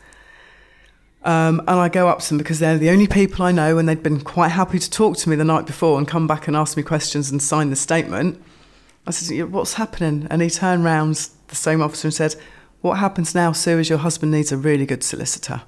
Um, 1.24 1.59
and 1.66 1.81
I 1.81 1.89
go 1.89 2.07
up 2.09 2.20
to 2.20 2.28
them 2.28 2.39
because 2.39 2.61
they're 2.61 2.78
the 2.78 2.91
only 2.91 3.09
people 3.09 3.45
I 3.45 3.51
know, 3.51 3.76
and 3.76 3.89
they'd 3.89 4.01
been 4.01 4.20
quite 4.20 4.51
happy 4.51 4.78
to 4.78 4.89
talk 4.89 5.16
to 5.16 5.28
me 5.28 5.35
the 5.35 5.45
night 5.45 5.66
before 5.66 5.99
and 5.99 6.07
come 6.07 6.28
back 6.28 6.47
and 6.47 6.57
ask 6.57 6.76
me 6.76 6.85
questions 6.85 7.33
and 7.33 7.43
sign 7.43 7.70
the 7.70 7.76
statement. 7.76 8.41
I 9.05 9.11
said, 9.11 9.35
"Yeah, 9.35 9.45
What's 9.45 9.74
happening? 9.74 10.28
And 10.31 10.43
he 10.43 10.49
turned 10.49 10.85
round, 10.85 11.28
the 11.49 11.57
same 11.57 11.83
officer, 11.83 12.07
and 12.07 12.14
said, 12.14 12.37
What 12.83 12.99
happens 12.99 13.35
now, 13.35 13.51
Sue, 13.51 13.81
is 13.81 13.89
your 13.89 13.99
husband 13.99 14.31
needs 14.31 14.53
a 14.53 14.57
really 14.57 14.87
good 14.87 15.03
solicitor. 15.03 15.62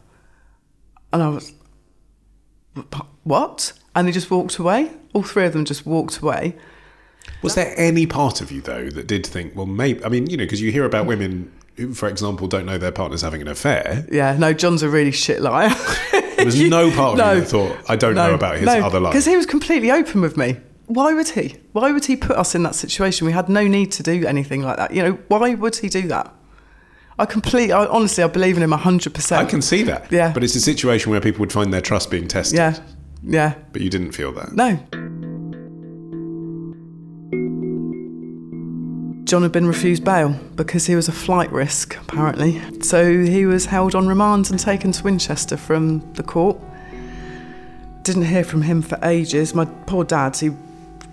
And 1.12 1.22
I 1.22 1.28
was, 1.28 1.52
What? 3.24 3.72
And 3.94 4.08
they 4.08 4.12
just 4.12 4.30
walked 4.30 4.58
away. 4.58 4.90
All 5.12 5.22
three 5.22 5.44
of 5.44 5.52
them 5.52 5.64
just 5.64 5.84
walked 5.86 6.18
away. 6.18 6.56
Was 7.42 7.54
there 7.54 7.74
any 7.76 8.06
part 8.06 8.40
of 8.40 8.50
you 8.50 8.60
though 8.60 8.88
that 8.90 9.06
did 9.06 9.26
think, 9.26 9.54
well, 9.54 9.66
maybe? 9.66 10.04
I 10.04 10.08
mean, 10.08 10.28
you 10.28 10.36
know, 10.36 10.44
because 10.44 10.60
you 10.60 10.72
hear 10.72 10.84
about 10.84 11.06
women 11.06 11.52
who, 11.76 11.94
for 11.94 12.08
example, 12.08 12.46
don't 12.48 12.66
know 12.66 12.78
their 12.78 12.92
partner's 12.92 13.22
having 13.22 13.40
an 13.40 13.48
affair. 13.48 14.06
Yeah, 14.10 14.36
no, 14.38 14.52
John's 14.52 14.82
a 14.82 14.88
really 14.88 15.12
shit 15.12 15.40
liar. 15.40 15.74
There 16.12 16.44
was 16.44 16.60
no 16.68 16.90
part 16.90 17.18
of 17.18 17.34
you 17.34 17.40
that 17.40 17.48
thought, 17.48 17.76
I 17.90 17.96
don't 17.96 18.14
know 18.14 18.34
about 18.34 18.58
his 18.58 18.68
other 18.68 19.00
life. 19.00 19.12
Because 19.12 19.26
he 19.26 19.36
was 19.36 19.46
completely 19.46 19.90
open 19.90 20.20
with 20.20 20.36
me. 20.36 20.58
Why 20.86 21.14
would 21.14 21.30
he? 21.30 21.56
Why 21.72 21.92
would 21.92 22.04
he 22.04 22.16
put 22.16 22.36
us 22.36 22.54
in 22.54 22.64
that 22.64 22.74
situation? 22.74 23.26
We 23.26 23.32
had 23.32 23.48
no 23.48 23.66
need 23.66 23.92
to 23.92 24.02
do 24.02 24.26
anything 24.26 24.62
like 24.62 24.76
that. 24.76 24.92
You 24.92 25.02
know, 25.02 25.12
why 25.28 25.54
would 25.54 25.76
he 25.76 25.88
do 25.88 26.08
that? 26.08 26.34
I 27.18 27.26
completely, 27.26 27.72
I, 27.72 27.86
honestly, 27.86 28.24
I 28.24 28.26
believe 28.26 28.56
in 28.56 28.62
him 28.62 28.70
100%. 28.70 29.36
I 29.36 29.44
can 29.44 29.62
see 29.62 29.82
that. 29.84 30.10
Yeah. 30.10 30.32
But 30.32 30.42
it's 30.44 30.54
a 30.54 30.60
situation 30.60 31.10
where 31.10 31.20
people 31.20 31.40
would 31.40 31.52
find 31.52 31.72
their 31.72 31.80
trust 31.80 32.10
being 32.10 32.26
tested. 32.26 32.56
Yeah, 32.56 32.78
yeah. 33.22 33.54
But 33.72 33.82
you 33.82 33.90
didn't 33.90 34.12
feel 34.12 34.32
that. 34.32 34.52
No. 34.52 34.78
John 39.24 39.42
had 39.42 39.52
been 39.52 39.66
refused 39.66 40.04
bail 40.04 40.38
because 40.56 40.86
he 40.86 40.94
was 40.94 41.08
a 41.08 41.12
flight 41.12 41.50
risk, 41.52 41.96
apparently. 41.96 42.60
So 42.82 43.22
he 43.22 43.46
was 43.46 43.66
held 43.66 43.94
on 43.94 44.06
remand 44.06 44.50
and 44.50 44.58
taken 44.58 44.92
to 44.92 45.04
Winchester 45.04 45.56
from 45.56 46.00
the 46.14 46.22
court. 46.22 46.58
Didn't 48.02 48.24
hear 48.24 48.44
from 48.44 48.62
him 48.62 48.82
for 48.82 48.98
ages. 49.02 49.54
My 49.54 49.64
poor 49.64 50.04
dad, 50.04 50.36
he 50.36 50.50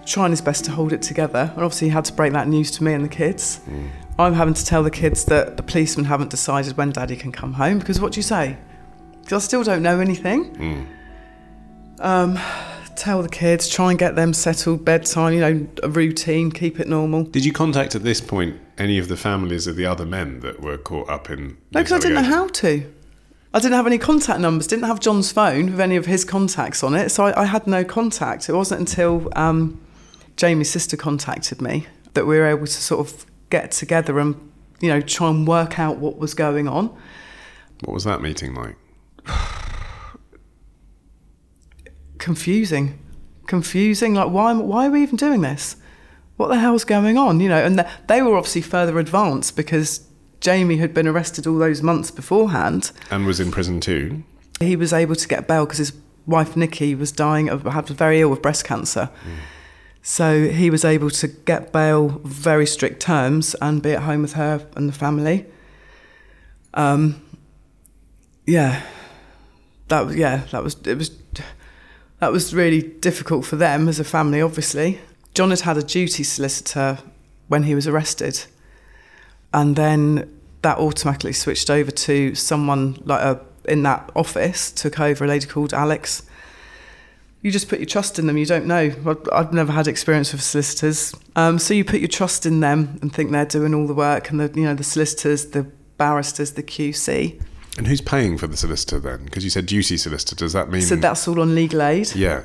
trying 0.06 0.32
his 0.32 0.42
best 0.42 0.66
to 0.66 0.72
hold 0.72 0.92
it 0.92 1.02
together, 1.02 1.52
and 1.56 1.64
obviously 1.64 1.88
he 1.88 1.94
had 1.94 2.04
to 2.06 2.14
break 2.14 2.34
that 2.34 2.48
news 2.48 2.72
to 2.72 2.84
me 2.84 2.94
and 2.94 3.06
the 3.06 3.10
kids. 3.10 3.62
Mm. 3.70 3.90
I'm 4.20 4.34
having 4.34 4.54
to 4.54 4.66
tell 4.66 4.84
the 4.84 4.92
kids 4.92 5.24
that 5.26 5.56
the 5.56 5.64
policemen 5.64 6.06
haven't 6.06 6.30
decided 6.30 6.76
when 6.76 6.92
Daddy 6.92 7.16
can 7.16 7.32
come 7.32 7.54
home 7.54 7.80
because 7.80 8.02
what 8.02 8.12
do 8.12 8.20
you 8.20 8.24
say? 8.24 8.58
Because 9.22 9.44
I 9.44 9.46
still 9.46 9.64
don't 9.64 9.82
know 9.82 10.02
anything. 10.02 10.88
Um, 12.00 12.38
tell 12.98 13.24
the 13.24 13.30
kids, 13.30 13.70
try 13.70 13.92
and 13.92 13.98
get 13.98 14.18
them 14.18 14.34
settled, 14.34 14.84
bedtime, 14.84 15.34
you 15.34 15.40
know, 15.40 15.68
a 15.84 15.90
routine, 15.90 16.52
keep 16.52 16.82
it 16.82 16.88
normal. 16.90 17.24
Did 17.24 17.46
you 17.46 17.54
contact 17.54 17.96
at 17.96 18.04
this 18.04 18.20
point 18.20 18.60
any 18.78 18.98
of 18.98 19.08
the 19.08 19.16
families 19.16 19.68
of 19.68 19.78
the 19.78 19.86
other 19.86 20.06
men 20.06 20.42
that 20.42 20.60
were 20.60 20.78
caught 20.78 21.10
up 21.10 21.30
in? 21.30 21.58
No, 21.72 21.80
because 21.82 21.94
I 21.94 22.00
didn't 22.00 22.16
know 22.16 22.30
how 22.30 22.48
to. 22.48 22.94
I 23.54 23.60
didn't 23.60 23.76
have 23.76 23.88
any 23.88 23.98
contact 23.98 24.42
numbers, 24.42 24.68
didn't 24.68 24.84
have 24.84 25.00
John's 25.00 25.32
phone 25.32 25.72
with 25.72 25.80
any 25.80 25.96
of 25.96 26.08
his 26.08 26.26
contacts 26.26 26.84
on 26.84 26.94
it, 26.94 27.10
so 27.10 27.26
I, 27.26 27.44
I 27.44 27.46
had 27.46 27.68
no 27.68 27.86
contact. 27.86 28.50
It 28.50 28.54
wasn't 28.54 28.82
until 28.82 29.30
um, 29.38 29.80
Jamie's 30.36 30.70
sister 30.70 30.98
contacted 30.98 31.62
me 31.62 31.88
that 32.16 32.26
we 32.26 32.38
were 32.38 32.46
able 32.46 32.66
to 32.66 32.72
sort 32.72 33.08
of 33.08 33.26
get 33.50 33.72
together 33.72 34.20
and, 34.20 34.36
you 34.80 34.90
know, 34.90 35.02
try 35.02 35.30
and 35.30 35.48
work 35.48 35.80
out 35.80 35.98
what 35.98 36.18
was 36.18 36.34
going 36.34 36.68
on. 36.68 36.88
What 37.86 37.94
was 37.94 38.04
that 38.04 38.22
meeting 38.22 38.54
like? 38.56 38.76
confusing, 42.20 43.00
confusing. 43.48 44.14
Like, 44.14 44.30
why, 44.30 44.54
why 44.54 44.88
are 44.88 44.92
we 44.92 45.02
even 45.02 45.16
doing 45.16 45.42
this? 45.42 45.76
What 46.38 46.50
the 46.50 46.60
hell's 46.60 46.84
going 46.84 47.18
on? 47.18 47.40
You 47.40 47.50
know, 47.50 47.58
and 47.58 47.78
th- 47.80 47.90
they 48.08 48.22
were 48.22 48.38
obviously 48.38 48.62
further 48.62 49.00
advanced 49.00 49.56
because 49.56 50.08
Jamie 50.40 50.78
had 50.78 50.94
been 50.94 51.08
arrested 51.08 51.48
all 51.48 51.58
those 51.58 51.82
months 51.82 52.12
beforehand. 52.12 52.92
And 53.10 53.26
was 53.26 53.40
in 53.40 53.52
prison 53.52 53.80
too. 53.80 54.24
He 54.60 54.76
was 54.76 54.94
able 54.94 55.16
to 55.16 55.28
get 55.28 55.48
bail 55.48 55.66
because 55.66 55.80
his 55.80 55.94
wife 56.28 56.56
Nikki 56.56 56.94
was 56.96 57.12
dying 57.12 57.50
of, 57.50 57.64
had 57.64 57.88
very 57.88 58.22
ill 58.22 58.30
with 58.30 58.42
breast 58.42 58.64
cancer. 58.64 59.10
Mm. 59.24 59.36
So 60.02 60.50
he 60.50 60.70
was 60.70 60.86
able 60.86 61.10
to 61.10 61.28
get 61.28 61.72
bail, 61.72 62.22
very 62.24 62.66
strict 62.66 63.02
terms, 63.02 63.56
and 63.62 63.82
be 63.82 63.92
at 63.92 64.04
home 64.04 64.22
with 64.22 64.34
her 64.34 64.66
and 64.76 64.90
the 64.90 64.94
family. 64.94 65.46
Um, 66.74 67.22
yeah, 68.46 68.84
that 69.90 70.06
was 70.06 70.16
yeah, 70.16 70.46
that 70.52 70.64
was 70.64 70.76
it 70.86 70.98
was 70.98 71.12
that 72.20 72.32
was 72.32 72.54
really 72.54 72.82
difficult 72.82 73.46
for 73.46 73.56
them 73.56 73.88
as 73.88 74.00
a 74.00 74.04
family. 74.04 74.42
Obviously, 74.42 75.00
John 75.34 75.50
had 75.50 75.62
had 75.62 75.78
a 75.78 75.84
duty 75.84 76.24
solicitor 76.24 77.00
when 77.48 77.64
he 77.64 77.76
was 77.76 77.88
arrested, 77.88 78.46
and 79.54 79.76
then 79.76 80.40
that 80.62 80.78
automatically 80.78 81.34
switched 81.34 81.70
over 81.70 81.92
to 81.92 82.36
someone 82.36 83.02
like 83.06 83.22
a 83.22 83.40
in 83.66 83.84
that 83.84 84.10
office 84.16 84.72
took 84.72 85.00
over 85.00 85.26
a 85.26 85.28
lady 85.28 85.46
called 85.46 85.74
Alex. 85.74 86.24
You 87.42 87.52
just 87.52 87.70
put 87.70 87.80
your 87.80 87.86
trust 87.86 88.20
in 88.20 88.28
them. 88.28 88.38
You 88.38 88.46
don't 88.46 88.66
know. 88.66 88.92
I've- 89.32 89.56
never 89.56 89.72
had 89.72 89.88
experience 89.88 90.34
with 90.34 90.42
solicitors, 90.42 91.14
um, 91.38 91.58
so 91.58 91.74
you 91.74 91.86
put 91.86 92.00
your 92.02 92.10
trust 92.10 92.46
in 92.46 92.60
them 92.60 93.00
and 93.02 93.14
think 93.14 93.32
they're 93.32 93.46
doing 93.46 93.74
all 93.74 93.88
the 93.88 93.94
work, 93.94 94.30
and 94.30 94.40
the 94.40 94.52
you 94.60 94.66
know 94.66 94.74
the 94.76 94.84
solicitors, 94.84 95.46
the 95.48 95.64
barristers, 95.98 96.52
the 96.52 96.64
QC. 96.64 97.40
And 97.78 97.88
who's 97.88 98.02
paying 98.02 98.38
for 98.38 98.48
the 98.48 98.58
solicitor 98.58 99.00
then? 99.00 99.24
Because 99.24 99.46
you 99.46 99.50
said 99.50 99.66
duty 99.68 99.96
solicitor. 99.96 100.36
Does 100.36 100.52
that 100.54 100.70
mean? 100.70 100.82
So 100.82 100.98
that's 100.98 101.28
all 101.30 101.40
on 101.40 101.56
legal 101.56 101.82
aid. 101.82 102.14
yeah. 102.14 102.42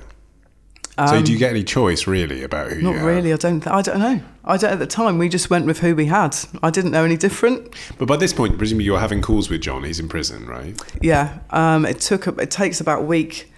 so 1.08 1.20
do 1.20 1.32
you 1.32 1.38
get 1.38 1.50
any 1.50 1.64
choice 1.64 2.06
really 2.06 2.44
about 2.44 2.70
who 2.70 2.86
Um, 2.88 2.94
Not 2.96 3.04
really. 3.04 3.32
I 3.32 3.36
don't. 3.36 3.60
Th- 3.60 3.74
I 3.74 3.82
don't 3.82 3.98
know. 3.98 4.20
I 4.44 4.56
don't. 4.56 4.70
At 4.74 4.78
the 4.78 4.86
time, 4.86 5.18
we 5.18 5.28
just 5.28 5.50
went 5.50 5.66
with 5.66 5.80
who 5.80 5.96
we 5.96 6.06
had. 6.06 6.36
I 6.62 6.70
didn't 6.70 6.92
know 6.92 7.02
any 7.04 7.16
different. 7.16 7.74
But 7.98 8.06
by 8.06 8.16
this 8.16 8.32
point, 8.32 8.58
presumably 8.58 8.84
you're 8.84 9.00
having 9.00 9.22
calls 9.22 9.50
with 9.50 9.60
John. 9.62 9.82
He's 9.82 9.98
in 9.98 10.08
prison, 10.08 10.46
right? 10.46 10.80
Yeah. 11.02 11.40
Um, 11.50 11.84
it 11.84 12.00
took. 12.00 12.28
a- 12.28 12.40
It 12.40 12.52
takes 12.52 12.80
about 12.80 13.00
a 13.00 13.04
week 13.04 13.50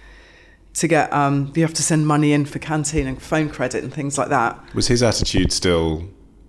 to 0.77 0.87
get 0.87 1.11
um, 1.13 1.51
you 1.55 1.63
have 1.63 1.73
to 1.73 1.83
send 1.83 2.05
money 2.07 2.33
in 2.33 2.45
for 2.45 2.59
canteen 2.59 3.07
and 3.07 3.21
phone 3.21 3.49
credit 3.49 3.83
and 3.83 3.93
things 3.93 4.17
like 4.17 4.29
that. 4.29 4.59
Was 4.75 4.87
his 4.87 5.01
attitude 5.03 5.51
still, 5.51 5.97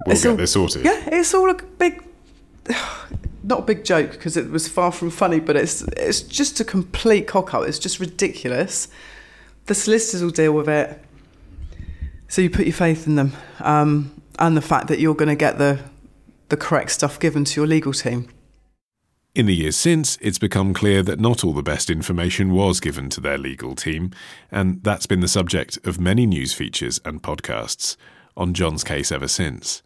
we'll 0.06 0.12
It's 0.14 0.22
get 0.22 0.30
all- 0.30 0.36
this 0.36 0.52
sorted? 0.52 0.84
Yeah, 0.84 1.08
it's 1.12 1.32
all 1.34 1.50
a 1.50 1.54
big, 1.54 2.02
not 3.42 3.60
a 3.60 3.62
big 3.62 3.84
joke 3.84 4.10
because 4.12 4.36
it 4.36 4.50
was 4.50 4.68
far 4.68 4.92
from 4.92 5.10
funny, 5.10 5.40
but 5.40 5.56
it's 5.56 5.82
it's 5.96 6.20
just 6.22 6.60
a 6.60 6.64
complete 6.64 7.26
cock 7.26 7.54
up. 7.54 7.66
It's 7.66 7.78
just 7.78 8.00
ridiculous. 8.00 8.88
The 9.66 9.74
solicitors 9.74 10.22
will 10.22 10.30
deal 10.30 10.52
with 10.52 10.68
it. 10.68 11.02
So 12.28 12.42
you 12.42 12.50
put 12.50 12.66
your 12.66 12.74
faith 12.74 13.06
in 13.06 13.14
them, 13.14 13.32
um, 13.60 14.12
and 14.38 14.56
the 14.56 14.60
fact 14.62 14.88
that 14.88 14.98
you're 15.00 15.14
going 15.14 15.28
to 15.30 15.36
get 15.36 15.56
the 15.58 15.78
the 16.50 16.56
correct 16.56 16.90
stuff 16.90 17.18
given 17.18 17.44
to 17.44 17.60
your 17.60 17.66
legal 17.66 17.92
team. 17.92 18.28
In 19.39 19.47
the 19.47 19.55
years 19.55 19.76
since, 19.76 20.18
it's 20.20 20.36
become 20.36 20.74
clear 20.74 21.01
that 21.05 21.20
not 21.20 21.45
all 21.45 21.53
the 21.53 21.62
best 21.62 21.91
information 21.91 22.53
was 22.53 22.80
given 22.80 23.09
to 23.11 23.20
their 23.20 23.39
legal 23.39 23.76
team, 23.76 24.11
and 24.51 24.82
that's 24.82 25.07
been 25.07 25.20
the 25.20 25.28
subject 25.28 25.78
of 25.86 26.01
many 26.01 26.26
news 26.26 26.53
features 26.53 27.01
and 27.05 27.22
podcasts 27.22 27.97
on 28.36 28.53
John's 28.53 28.82
case 28.82 29.12
ever 29.12 29.28
since. 29.28 29.80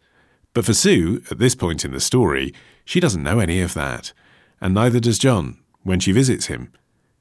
But 0.55 0.65
for 0.65 0.73
Sue, 0.73 1.21
at 1.29 1.37
this 1.37 1.53
point 1.53 1.85
in 1.85 1.91
the 1.91 1.99
story, 1.99 2.51
she 2.83 2.99
doesn't 2.99 3.21
know 3.21 3.37
any 3.37 3.61
of 3.61 3.75
that, 3.75 4.11
and 4.59 4.73
neither 4.73 4.99
does 4.99 5.19
John 5.19 5.59
when 5.83 5.99
she 5.99 6.11
visits 6.11 6.47
him 6.47 6.73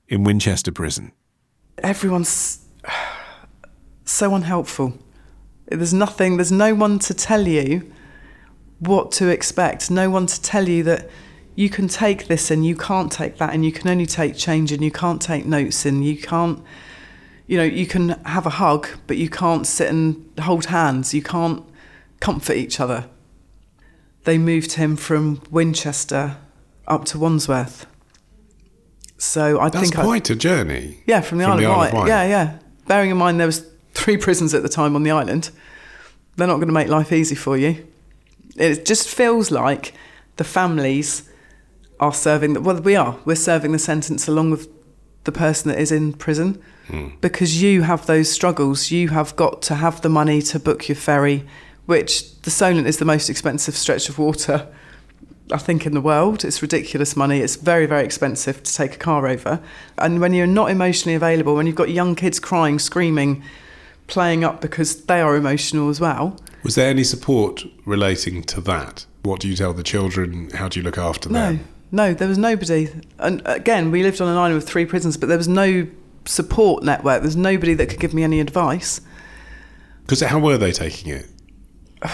in 0.08 0.24
Winchester 0.24 0.72
Prison. 0.72 1.12
Everyone's 1.82 2.64
so 4.06 4.34
unhelpful. 4.34 4.94
There's 5.66 5.92
nothing. 5.92 6.38
There's 6.38 6.50
no 6.50 6.74
one 6.74 6.98
to 7.00 7.12
tell 7.12 7.46
you 7.46 7.92
what 8.78 9.12
to 9.12 9.28
expect. 9.28 9.90
No 9.90 10.08
one 10.08 10.24
to 10.28 10.40
tell 10.40 10.66
you 10.66 10.82
that 10.84 11.10
you 11.54 11.68
can 11.68 11.88
take 11.88 12.26
this 12.26 12.50
and 12.50 12.64
you 12.64 12.76
can't 12.76 13.12
take 13.12 13.38
that, 13.38 13.52
and 13.52 13.64
you 13.64 13.72
can 13.72 13.88
only 13.88 14.06
take 14.06 14.36
change 14.36 14.72
and 14.72 14.82
you 14.82 14.90
can't 14.90 15.20
take 15.20 15.44
notes 15.46 15.84
and 15.84 16.04
you 16.04 16.16
can't. 16.16 16.62
You 17.46 17.58
know, 17.58 17.64
you 17.64 17.86
can 17.86 18.10
have 18.24 18.46
a 18.46 18.50
hug, 18.50 18.88
but 19.06 19.16
you 19.18 19.28
can't 19.28 19.66
sit 19.66 19.88
and 19.90 20.30
hold 20.40 20.66
hands. 20.66 21.12
You 21.12 21.22
can't 21.22 21.64
comfort 22.20 22.54
each 22.54 22.80
other. 22.80 23.08
They 24.24 24.38
moved 24.38 24.72
him 24.72 24.96
from 24.96 25.42
Winchester 25.50 26.36
up 26.86 27.04
to 27.06 27.18
Wandsworth. 27.18 27.86
So 29.18 29.60
I 29.60 29.68
That's 29.68 29.90
think 29.90 29.98
I, 29.98 30.04
quite 30.04 30.30
a 30.30 30.36
journey. 30.36 31.00
yeah, 31.06 31.20
from 31.20 31.38
the, 31.38 31.44
From 31.44 31.52
Isle, 31.52 31.58
the 31.58 31.64
of 31.64 31.70
Isle 31.70 31.74
of 31.74 31.92
Wight. 31.92 32.00
Wight. 32.00 32.08
Yeah, 32.08 32.24
yeah. 32.24 32.58
Bearing 32.86 33.10
in 33.10 33.16
mind 33.16 33.38
there 33.38 33.46
was 33.46 33.66
three 33.94 34.16
prisons 34.16 34.54
at 34.54 34.62
the 34.62 34.68
time 34.68 34.96
on 34.96 35.02
the 35.02 35.10
island, 35.10 35.50
they're 36.36 36.46
not 36.46 36.56
going 36.56 36.68
to 36.68 36.72
make 36.72 36.88
life 36.88 37.12
easy 37.12 37.34
for 37.34 37.56
you. 37.56 37.86
It 38.56 38.84
just 38.84 39.08
feels 39.08 39.50
like 39.50 39.94
the 40.36 40.44
families 40.44 41.28
are 42.02 42.12
serving. 42.12 42.52
The, 42.52 42.60
well, 42.60 42.80
we 42.80 42.96
are. 42.96 43.16
We're 43.24 43.36
serving 43.36 43.72
the 43.72 43.78
sentence 43.78 44.28
along 44.28 44.50
with 44.50 44.68
the 45.24 45.32
person 45.32 45.70
that 45.70 45.78
is 45.78 45.92
in 45.92 46.12
prison 46.12 46.60
hmm. 46.88 47.10
because 47.20 47.62
you 47.62 47.82
have 47.82 48.06
those 48.06 48.30
struggles. 48.30 48.90
You 48.90 49.08
have 49.08 49.34
got 49.36 49.62
to 49.62 49.76
have 49.76 50.02
the 50.02 50.08
money 50.10 50.42
to 50.42 50.58
book 50.58 50.88
your 50.88 50.96
ferry, 50.96 51.46
which 51.86 52.40
the 52.42 52.50
Solent 52.50 52.86
is 52.86 52.98
the 52.98 53.04
most 53.04 53.30
expensive 53.30 53.76
stretch 53.76 54.08
of 54.08 54.18
water 54.18 54.68
I 55.52 55.58
think 55.58 55.86
in 55.86 55.94
the 55.94 56.00
world. 56.00 56.44
It's 56.44 56.62
ridiculous 56.62 57.16
money. 57.16 57.40
It's 57.40 57.56
very, 57.56 57.86
very 57.86 58.04
expensive 58.04 58.62
to 58.62 58.74
take 58.74 58.94
a 58.94 58.98
car 58.98 59.26
over. 59.26 59.60
And 59.98 60.20
when 60.20 60.32
you're 60.32 60.46
not 60.46 60.70
emotionally 60.70 61.14
available, 61.14 61.54
when 61.54 61.66
you've 61.66 61.76
got 61.76 61.90
young 61.90 62.14
kids 62.14 62.40
crying, 62.40 62.78
screaming, 62.78 63.42
playing 64.06 64.44
up 64.44 64.60
because 64.60 65.04
they 65.04 65.20
are 65.20 65.36
emotional 65.36 65.88
as 65.88 66.00
well. 66.00 66.36
Was 66.62 66.74
there 66.74 66.88
any 66.88 67.04
support 67.04 67.64
relating 67.84 68.42
to 68.44 68.60
that? 68.62 69.06
What 69.22 69.40
do 69.40 69.48
you 69.48 69.56
tell 69.56 69.72
the 69.72 69.82
children? 69.82 70.50
How 70.50 70.68
do 70.68 70.80
you 70.80 70.84
look 70.84 70.98
after 70.98 71.28
No, 71.28 71.40
them? 71.40 71.68
No, 71.92 72.14
there 72.14 72.26
was 72.26 72.38
nobody. 72.38 72.88
And 73.18 73.42
again, 73.44 73.90
we 73.90 74.02
lived 74.02 74.20
on 74.20 74.28
an 74.28 74.36
island 74.36 74.56
with 74.56 74.68
three 74.68 74.86
prisons, 74.86 75.16
but 75.16 75.28
there 75.28 75.38
was 75.38 75.48
no 75.48 75.86
support 76.24 76.82
network. 76.82 77.22
There's 77.22 77.36
nobody 77.36 77.74
that 77.74 77.88
could 77.88 78.00
give 78.00 78.14
me 78.14 78.24
any 78.24 78.40
advice. 78.40 79.00
Because 80.02 80.20
how 80.22 80.38
were 80.38 80.58
they 80.58 80.72
taking 80.72 81.12
it? 81.12 81.26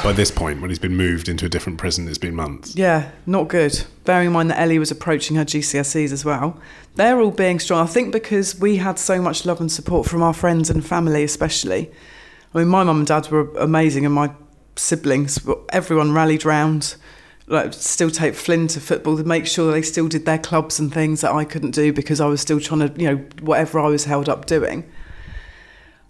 By 0.02 0.12
this 0.12 0.30
point, 0.30 0.60
when 0.60 0.68
he's 0.68 0.78
been 0.78 0.96
moved 0.96 1.30
into 1.30 1.46
a 1.46 1.48
different 1.48 1.78
prison, 1.78 2.06
it's 2.08 2.18
been 2.18 2.34
months. 2.34 2.76
Yeah, 2.76 3.10
not 3.24 3.48
good. 3.48 3.84
Bearing 4.04 4.26
in 4.26 4.32
mind 4.34 4.50
that 4.50 4.60
Ellie 4.60 4.78
was 4.78 4.90
approaching 4.90 5.36
her 5.36 5.46
GCSEs 5.46 6.12
as 6.12 6.26
well. 6.26 6.60
They're 6.96 7.18
all 7.20 7.30
being 7.30 7.58
strong. 7.58 7.82
I 7.82 7.86
think 7.86 8.12
because 8.12 8.58
we 8.60 8.76
had 8.76 8.98
so 8.98 9.22
much 9.22 9.46
love 9.46 9.60
and 9.60 9.72
support 9.72 10.06
from 10.06 10.22
our 10.22 10.34
friends 10.34 10.68
and 10.68 10.84
family, 10.84 11.24
especially. 11.24 11.90
I 12.52 12.58
mean, 12.58 12.68
my 12.68 12.84
mum 12.84 12.98
and 12.98 13.06
dad 13.06 13.30
were 13.30 13.50
amazing, 13.56 14.04
and 14.04 14.14
my 14.14 14.30
siblings, 14.76 15.38
everyone 15.70 16.12
rallied 16.12 16.44
round. 16.44 16.96
Like, 17.50 17.72
still 17.72 18.10
take 18.10 18.34
Flynn 18.34 18.68
to 18.68 18.80
football 18.80 19.16
to 19.16 19.24
make 19.24 19.46
sure 19.46 19.72
they 19.72 19.80
still 19.82 20.06
did 20.06 20.26
their 20.26 20.38
clubs 20.38 20.78
and 20.78 20.92
things 20.92 21.22
that 21.22 21.32
I 21.32 21.44
couldn't 21.44 21.70
do 21.70 21.92
because 21.94 22.20
I 22.20 22.26
was 22.26 22.40
still 22.42 22.60
trying 22.60 22.80
to, 22.88 23.00
you 23.00 23.08
know, 23.10 23.16
whatever 23.40 23.80
I 23.80 23.88
was 23.88 24.04
held 24.04 24.28
up 24.28 24.44
doing. 24.46 24.84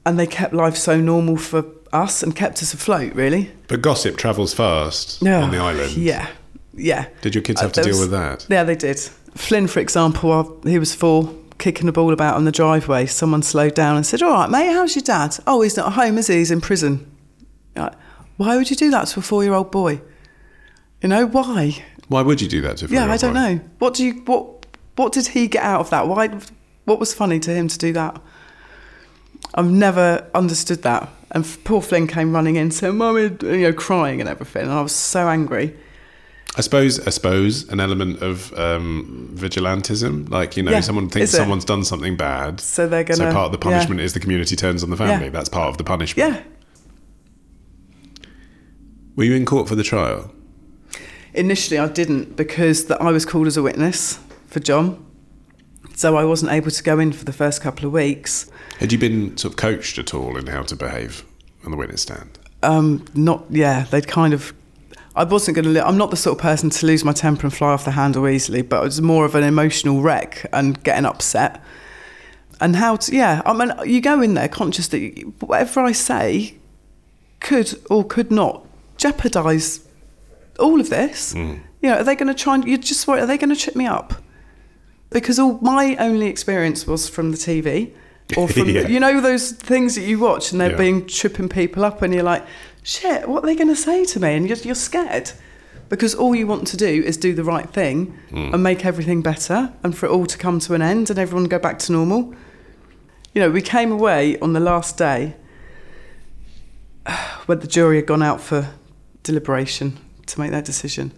And 0.05 0.18
they 0.18 0.26
kept 0.26 0.53
life 0.53 0.76
so 0.76 1.01
normal 1.01 1.36
for 1.36 1.64
us 1.93 2.22
and 2.22 2.34
kept 2.34 2.62
us 2.62 2.74
afloat, 2.74 3.14
really. 3.14 3.53
But 3.68 3.82
gossip 3.82 4.16
travels 4.16 4.53
fast 4.55 5.22
on 5.24 5.51
the 5.51 5.59
island. 5.59 5.93
Yeah, 5.93 6.28
yeah. 6.74 7.07
Did 7.20 7.34
your 7.34 7.43
kids 7.43 7.61
Uh, 7.61 7.64
have 7.64 7.72
to 7.72 7.80
there 7.82 7.93
deal 7.93 8.01
was- 8.01 8.11
with 8.11 8.18
that? 8.18 8.47
Yeah, 8.49 8.64
they 8.64 8.74
did. 8.76 8.99
Flynn, 9.34 9.68
for 9.68 9.78
example, 9.80 10.32
uh, 10.32 10.68
he 10.68 10.78
was 10.78 10.95
four, 10.95 11.32
kicking 11.59 11.86
the 11.86 11.93
ball 11.93 12.12
about 12.12 12.34
on 12.36 12.45
the 12.47 12.53
driveway. 12.53 13.07
Someone 13.07 13.43
slowed 13.43 13.74
down 13.74 13.97
and 13.97 14.05
said, 14.05 14.22
All 14.22 14.32
right, 14.32 14.51
mate, 14.51 14.72
how's 14.72 14.97
your 14.97 15.03
dad? 15.03 15.36
Oh, 15.47 15.61
he's 15.62 15.76
not 15.76 15.89
at 15.89 15.93
home, 15.93 16.18
is 16.18 16.26
he? 16.26 16.36
He's 16.36 16.51
in 16.51 16.61
prison. 16.61 17.07
Like, 17.76 17.93
why 18.39 18.57
would 18.57 18.70
you 18.70 18.76
do 18.76 18.91
that 18.91 19.07
to 19.09 19.20
a 19.20 19.22
four 19.22 19.45
year 19.45 19.55
old 19.55 19.70
boy? 19.70 20.01
You 21.03 21.09
know, 21.09 21.26
why? 21.26 21.84
Why 22.09 22.22
would 22.22 22.40
you 22.40 22.49
do 22.49 22.61
that 22.62 22.78
to 22.78 22.86
a 22.86 22.88
Yeah, 22.88 23.11
I 23.11 23.16
don't 23.16 23.34
know. 23.34 23.61
What 23.78 23.94
do 23.94 24.05
you 24.05 24.14
what 24.24 24.66
what 24.96 25.12
did 25.12 25.28
he 25.28 25.46
get 25.46 25.62
out 25.62 25.80
of 25.80 25.90
that? 25.90 26.09
Why 26.09 26.28
what 26.84 26.99
was 26.99 27.14
funny 27.14 27.38
to 27.40 27.51
him 27.55 27.68
to 27.68 27.78
do 27.78 27.92
that? 27.92 28.20
I've 29.55 29.70
never 29.70 30.28
understood 30.34 30.82
that. 30.82 31.09
And 31.30 31.46
poor 31.64 31.82
Flynn 31.82 32.07
came 32.07 32.32
running 32.32 32.57
in 32.57 32.70
saying, 32.70 32.96
Mummy, 32.96 33.30
you 33.42 33.59
know, 33.62 33.72
crying 33.72 34.20
and 34.20 34.28
everything. 34.28 34.62
And 34.62 34.72
I 34.72 34.80
was 34.80 34.92
so 34.94 35.28
angry. 35.28 35.76
I 36.57 36.62
suppose, 36.62 36.99
I 37.07 37.11
suppose, 37.11 37.68
an 37.68 37.78
element 37.78 38.22
of 38.22 38.53
um, 38.59 39.30
vigilantism. 39.34 40.28
Like 40.30 40.57
you 40.57 40.62
know, 40.62 40.70
Yeah, 40.72 40.80
someone 40.80 41.09
thinks 41.09 41.30
someone's 41.30 41.64
done 41.66 41.84
something 41.84 42.16
bad, 42.16 42.61
So 42.61 42.88
they're 42.88 43.05
gonna- 43.05 43.16
So 43.16 43.32
part 43.32 43.53
of 43.55 43.61
the 43.61 43.68
yeah. 43.68 43.74
punishment 43.74 44.01
is 44.01 44.14
the 44.14 44.20
community 44.20 44.57
turns 44.57 44.82
on 44.82 44.90
the 44.90 44.96
family. 44.96 45.26
Yeah. 45.26 45.30
That's 45.30 45.49
part 45.51 45.68
of 45.68 45.76
the 45.78 45.84
punishment. 45.84 46.34
Yeah. 46.34 46.42
Were 49.14 49.24
you 49.24 49.34
in 49.34 49.44
court 49.44 49.68
for 49.68 49.74
the 49.74 49.82
trial? 49.82 50.32
Initially, 51.39 51.78
I 51.78 51.86
didn't 51.89 52.36
because 52.36 52.86
that 52.86 53.01
I 53.01 53.12
was 53.12 53.24
called 53.24 53.47
as 53.47 53.57
a 53.57 53.62
witness 53.62 54.18
for 54.49 54.61
John. 54.61 55.05
So 55.95 56.16
I 56.16 56.24
wasn't 56.24 56.53
able 56.53 56.70
to 56.70 56.82
go 56.82 56.99
in 56.99 57.12
for 57.12 57.24
the 57.24 57.32
first 57.32 57.61
couple 57.62 57.86
of 57.86 57.93
weeks. 57.93 58.51
Had 58.78 58.93
you 58.93 58.99
been 58.99 59.36
sort 59.36 59.53
of 59.53 59.57
coached 59.57 59.99
at 59.99 60.14
all 60.14 60.36
in 60.36 60.47
how 60.49 60.62
to 60.62 60.76
behave 60.76 61.24
on 61.64 61.70
the 61.70 61.76
witness 61.76 62.03
stand? 62.03 62.39
Um, 62.62 63.05
not, 63.14 63.45
yeah, 63.51 63.84
they'd 63.91 64.07
kind 64.09 64.32
of. 64.34 64.53
I 65.16 65.24
wasn't 65.24 65.55
going 65.57 65.64
to. 65.64 65.70
Li- 65.70 65.80
I'm 65.80 65.97
not 65.97 66.11
the 66.11 66.16
sort 66.16 66.39
of 66.39 66.43
person 66.43 66.70
to 66.70 66.86
lose 66.86 67.05
my 67.05 67.12
temper 67.12 67.45
and 67.47 67.55
fly 67.55 67.68
off 67.72 67.84
the 67.84 67.93
handle 67.93 68.28
easily, 68.28 68.62
but 68.62 68.80
I 68.80 68.84
was 68.84 69.01
more 69.01 69.24
of 69.24 69.34
an 69.34 69.43
emotional 69.45 70.03
wreck 70.03 70.47
and 70.53 70.82
getting 70.84 71.05
upset. 71.05 71.62
And 72.61 72.74
how 72.76 72.97
to, 72.97 73.14
yeah, 73.14 73.43
I 73.47 73.53
mean, 73.53 73.72
you 73.84 74.01
go 74.01 74.20
in 74.20 74.34
there 74.34 74.49
conscious 74.49 74.89
that 74.89 74.99
you- 74.99 75.34
whatever 75.41 75.80
I 75.80 75.93
say 75.93 76.55
could 77.41 77.80
or 77.89 78.05
could 78.05 78.30
not 78.32 78.66
jeopardise 78.97 79.80
all 80.59 80.81
of 80.81 80.91
this. 80.91 81.35
Mm. 81.35 81.61
You 81.83 81.91
know, 81.91 81.97
are 81.99 82.05
they 82.05 82.17
going 82.17 82.29
to 82.29 82.35
try 82.35 82.55
and, 82.57 82.65
you're 82.65 82.79
just 82.79 83.07
worry, 83.07 83.21
are 83.21 83.27
they 83.27 83.39
going 83.39 83.55
to 83.55 83.61
trip 83.61 83.77
me 83.77 83.87
up? 83.87 84.15
Because 85.11 85.39
all 85.39 85.59
my 85.63 85.97
only 85.97 86.27
experience 86.27 86.87
was 86.87 87.09
from 87.09 87.31
the 87.31 87.37
TV 87.37 87.93
or 88.37 88.49
from, 88.49 88.69
Yeah. 88.69 88.89
you 88.89 89.01
know, 89.01 89.21
those 89.21 89.53
things 89.53 89.95
that 89.95 90.03
you 90.03 90.19
watch 90.19 90.53
and 90.53 90.61
they're 90.61 90.73
Yeah. 90.73 90.77
being 90.77 91.07
tripping 91.07 91.49
people 91.49 91.85
up 91.85 92.03
and 92.03 92.13
you're 92.13 92.25
like, 92.25 92.45
shit, 92.83 93.29
what 93.29 93.45
are 93.45 93.47
they 93.47 93.55
going 93.55 93.69
to 93.69 93.77
say 93.77 94.05
to 94.07 94.21
me? 94.21 94.35
And 94.35 94.49
you're, 94.49 94.59
you're 94.59 94.75
scared 94.75 95.31
because 95.89 96.15
all 96.15 96.35
you 96.35 96.47
want 96.47 96.67
to 96.69 96.77
do 96.77 97.03
is 97.07 97.17
do 97.17 97.33
the 97.33 97.45
right 97.45 97.71
thing 97.71 98.19
mm. 98.31 98.53
and 98.53 98.63
make 98.63 98.85
everything 98.85 99.23
better 99.23 99.73
and 99.83 99.97
for 99.97 100.07
it 100.07 100.11
all 100.11 100.27
to 100.27 100.37
come 100.37 100.59
to 100.61 100.75
an 100.75 100.83
end 100.83 101.09
and 101.11 101.19
everyone 101.19 101.45
go 101.45 101.59
back 101.59 101.79
to 101.81 101.93
normal. 101.93 102.35
You 103.35 103.43
know, 103.43 103.51
we 103.51 103.63
came 103.63 103.93
away 103.93 104.39
on 104.41 104.53
the 104.53 104.61
last 104.61 104.99
day 104.99 105.37
when 107.47 107.61
the 107.61 107.67
jury 107.67 107.97
had 107.97 108.07
gone 108.07 108.23
out 108.23 108.41
for 108.41 108.69
deliberation 109.23 109.99
to 110.29 110.41
make 110.41 110.51
that 110.51 110.64
decision. 110.64 111.12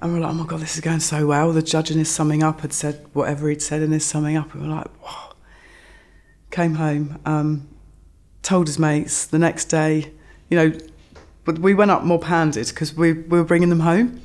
And 0.00 0.12
we're 0.12 0.20
like, 0.20 0.30
oh 0.30 0.34
my 0.34 0.46
God, 0.46 0.60
this 0.60 0.74
is 0.74 0.80
going 0.80 1.00
so 1.00 1.26
well. 1.26 1.52
The 1.52 1.62
judge 1.62 1.90
in 1.90 1.98
his 1.98 2.10
summing 2.10 2.42
up 2.42 2.60
had 2.60 2.72
said 2.72 3.06
whatever 3.12 3.48
he'd 3.48 3.62
said 3.62 3.82
in 3.82 3.92
his 3.92 4.04
summing 4.04 4.36
up. 4.36 4.52
And 4.54 4.62
we're 4.62 4.74
like, 4.74 5.02
wow. 5.02 5.34
Came 6.50 6.74
home, 6.74 7.18
um, 7.24 7.68
told 8.42 8.66
his 8.66 8.78
mates 8.78 9.26
the 9.26 9.38
next 9.38 9.66
day, 9.66 10.12
you 10.48 10.56
know, 10.56 10.78
but 11.44 11.58
we 11.58 11.74
went 11.74 11.90
up 11.90 12.02
mob 12.02 12.24
handed 12.24 12.68
because 12.68 12.94
we, 12.94 13.12
we 13.12 13.38
were 13.38 13.44
bringing 13.44 13.68
them 13.68 13.80
home. 13.80 14.20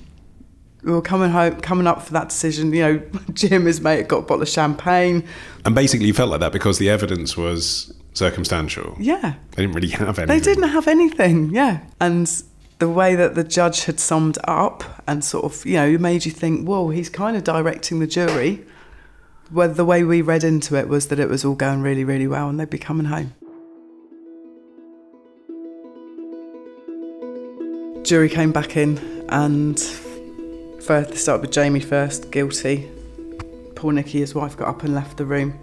We 0.84 0.92
were 0.92 1.02
coming 1.02 1.30
home, 1.30 1.62
coming 1.62 1.88
up 1.88 2.02
for 2.02 2.14
that 2.14 2.30
decision. 2.30 2.74
You 2.74 2.82
know, 2.82 3.02
Jim, 3.34 3.66
his 3.66 3.82
mate, 3.82 4.08
got 4.08 4.18
a 4.18 4.22
bottle 4.22 4.42
of 4.42 4.50
champagne. 4.50 5.28
And 5.66 5.76
basically, 5.76 6.08
you 6.08 6.14
felt 6.14 6.30
like 6.32 6.40
that 6.40 6.52
because 6.52 6.80
the 6.80 6.90
evidence 6.90 7.38
was 7.38 7.94
circumstantial. 8.14 8.96
Yeah, 9.00 9.36
They 9.52 9.64
didn't 9.64 9.76
really 9.76 9.90
have 9.90 10.20
anything. 10.20 10.28
They 10.28 10.40
didn't 10.40 10.70
have 10.70 10.88
anything, 10.88 11.52
yeah. 11.52 11.82
And 12.00 12.28
the 12.82 12.90
way 12.90 13.16
that 13.16 13.36
the 13.36 13.44
judge 13.46 13.86
had 13.86 14.00
summed 14.00 14.38
up 14.44 14.84
and 15.08 15.24
sort 15.24 15.46
of, 15.46 15.66
you 15.66 15.76
know, 15.76 15.98
made 15.98 16.26
you 16.26 16.32
think, 16.32 16.68
whoa, 16.68 16.90
he's 16.90 17.10
kind 17.10 17.38
of 17.38 17.44
directing 17.46 18.00
the 18.00 18.08
jury 18.08 18.66
well, 19.52 19.68
the 19.68 19.84
way 19.84 20.04
we 20.04 20.22
read 20.22 20.44
into 20.44 20.76
it 20.76 20.88
was 20.88 21.08
that 21.08 21.20
it 21.20 21.28
was 21.28 21.44
all 21.44 21.56
going 21.56 21.82
really, 21.82 22.04
really 22.06 22.28
well 22.28 22.48
and 22.48 22.60
they'd 22.60 22.70
be 22.70 22.78
coming 22.78 23.08
home. 23.08 23.34
Jury 28.04 28.30
came 28.30 28.52
back 28.52 28.78
in 28.78 28.98
and 29.30 29.80
first, 30.82 31.10
they 31.10 31.16
started 31.18 31.42
with 31.42 31.52
Jamie 31.52 31.82
first, 31.82 32.32
guilty. 32.32 32.90
Poor 33.76 33.92
Nicky, 33.92 34.20
his 34.20 34.34
wife, 34.34 34.56
got 34.56 34.70
up 34.70 34.84
and 34.84 34.96
left 34.96 35.18
the 35.18 35.26
room. 35.26 35.60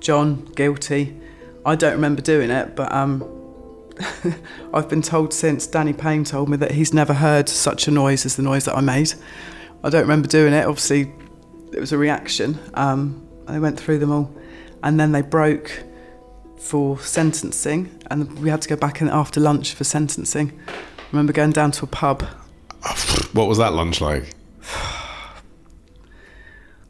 John, 0.00 0.44
guilty. 0.54 1.18
I 1.66 1.74
don't 1.74 1.92
remember 1.92 2.22
doing 2.22 2.50
it, 2.50 2.76
but 2.76 2.92
um, 2.92 3.33
I've 4.74 4.88
been 4.88 5.02
told 5.02 5.32
since 5.32 5.66
Danny 5.66 5.92
Payne 5.92 6.24
told 6.24 6.48
me 6.48 6.56
that 6.58 6.72
he's 6.72 6.92
never 6.92 7.14
heard 7.14 7.48
such 7.48 7.86
a 7.88 7.90
noise 7.90 8.26
as 8.26 8.36
the 8.36 8.42
noise 8.42 8.64
that 8.64 8.76
I 8.76 8.80
made. 8.80 9.14
I 9.82 9.90
don't 9.90 10.02
remember 10.02 10.28
doing 10.28 10.52
it. 10.52 10.66
Obviously, 10.66 11.12
it 11.72 11.80
was 11.80 11.92
a 11.92 11.98
reaction. 11.98 12.58
Um, 12.74 13.26
I 13.46 13.58
went 13.58 13.78
through 13.78 13.98
them 13.98 14.10
all, 14.10 14.34
and 14.82 14.98
then 14.98 15.12
they 15.12 15.22
broke 15.22 15.84
for 16.58 16.98
sentencing, 16.98 18.02
and 18.10 18.38
we 18.38 18.48
had 18.48 18.62
to 18.62 18.68
go 18.68 18.76
back 18.76 19.00
in 19.00 19.08
after 19.08 19.40
lunch 19.40 19.74
for 19.74 19.84
sentencing. 19.84 20.58
I 20.68 20.72
remember 21.12 21.32
going 21.32 21.52
down 21.52 21.72
to 21.72 21.84
a 21.84 21.88
pub. 21.88 22.22
What 23.32 23.48
was 23.48 23.58
that 23.58 23.72
lunch 23.72 24.00
like? 24.00 24.34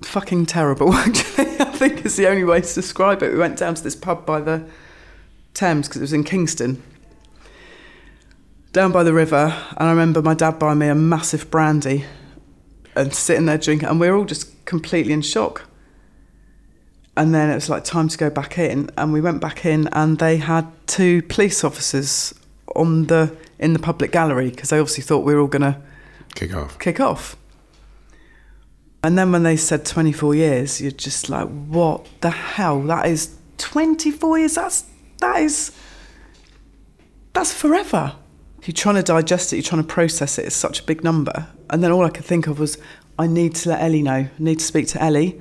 Fucking 0.02 0.46
terrible, 0.46 0.92
actually. 0.94 1.58
I 1.58 1.72
think 1.72 2.04
is 2.04 2.16
the 2.16 2.28
only 2.28 2.44
way 2.44 2.60
to 2.60 2.74
describe 2.74 3.22
it. 3.22 3.32
We 3.32 3.38
went 3.38 3.58
down 3.58 3.74
to 3.74 3.82
this 3.82 3.96
pub 3.96 4.24
by 4.24 4.40
the 4.40 4.66
Thames 5.54 5.88
because 5.88 6.00
it 6.00 6.04
was 6.04 6.12
in 6.12 6.24
Kingston. 6.24 6.82
Down 8.74 8.90
by 8.90 9.04
the 9.04 9.12
river, 9.14 9.54
and 9.76 9.88
I 9.88 9.90
remember 9.90 10.20
my 10.20 10.34
dad 10.34 10.58
buying 10.58 10.80
me 10.80 10.88
a 10.88 10.96
massive 10.96 11.48
brandy 11.48 12.06
and 12.96 13.14
sitting 13.14 13.46
there 13.46 13.56
drinking, 13.56 13.88
and 13.88 14.00
we 14.00 14.10
were 14.10 14.16
all 14.16 14.24
just 14.24 14.64
completely 14.64 15.12
in 15.12 15.22
shock. 15.22 15.62
And 17.16 17.32
then 17.32 17.50
it 17.50 17.54
was 17.54 17.70
like 17.70 17.84
time 17.84 18.08
to 18.08 18.18
go 18.18 18.30
back 18.30 18.58
in, 18.58 18.90
and 18.98 19.12
we 19.12 19.20
went 19.20 19.40
back 19.40 19.64
in, 19.64 19.86
and 19.92 20.18
they 20.18 20.38
had 20.38 20.66
two 20.88 21.22
police 21.22 21.62
officers 21.62 22.34
on 22.74 23.04
the 23.06 23.36
in 23.60 23.74
the 23.74 23.78
public 23.78 24.10
gallery 24.10 24.50
because 24.50 24.70
they 24.70 24.78
obviously 24.80 25.04
thought 25.04 25.20
we 25.20 25.34
were 25.34 25.40
all 25.40 25.46
going 25.46 25.62
to 25.62 25.80
Kick 26.34 26.52
off. 26.52 26.76
kick 26.80 26.98
off. 26.98 27.36
And 29.04 29.16
then 29.16 29.30
when 29.30 29.44
they 29.44 29.56
said 29.56 29.84
24 29.86 30.34
years, 30.34 30.80
you're 30.80 30.90
just 30.90 31.30
like, 31.30 31.46
what 31.46 32.08
the 32.22 32.30
hell? 32.30 32.82
That 32.82 33.06
is 33.06 33.36
24 33.58 34.38
years. 34.40 34.56
That's 34.56 34.84
that 35.20 35.40
is 35.42 35.70
that's 37.32 37.52
forever. 37.54 38.16
You're 38.64 38.72
trying 38.72 38.94
to 38.94 39.02
digest 39.02 39.52
it. 39.52 39.56
You're 39.56 39.62
trying 39.62 39.82
to 39.82 39.88
process 39.88 40.38
it. 40.38 40.46
It's 40.46 40.56
such 40.56 40.80
a 40.80 40.82
big 40.84 41.04
number. 41.04 41.48
And 41.68 41.82
then 41.82 41.92
all 41.92 42.04
I 42.04 42.10
could 42.10 42.24
think 42.24 42.46
of 42.46 42.58
was, 42.58 42.78
I 43.18 43.26
need 43.26 43.54
to 43.56 43.68
let 43.68 43.82
Ellie 43.82 44.02
know. 44.02 44.12
I 44.12 44.30
need 44.38 44.58
to 44.60 44.64
speak 44.64 44.88
to 44.88 45.02
Ellie. 45.02 45.40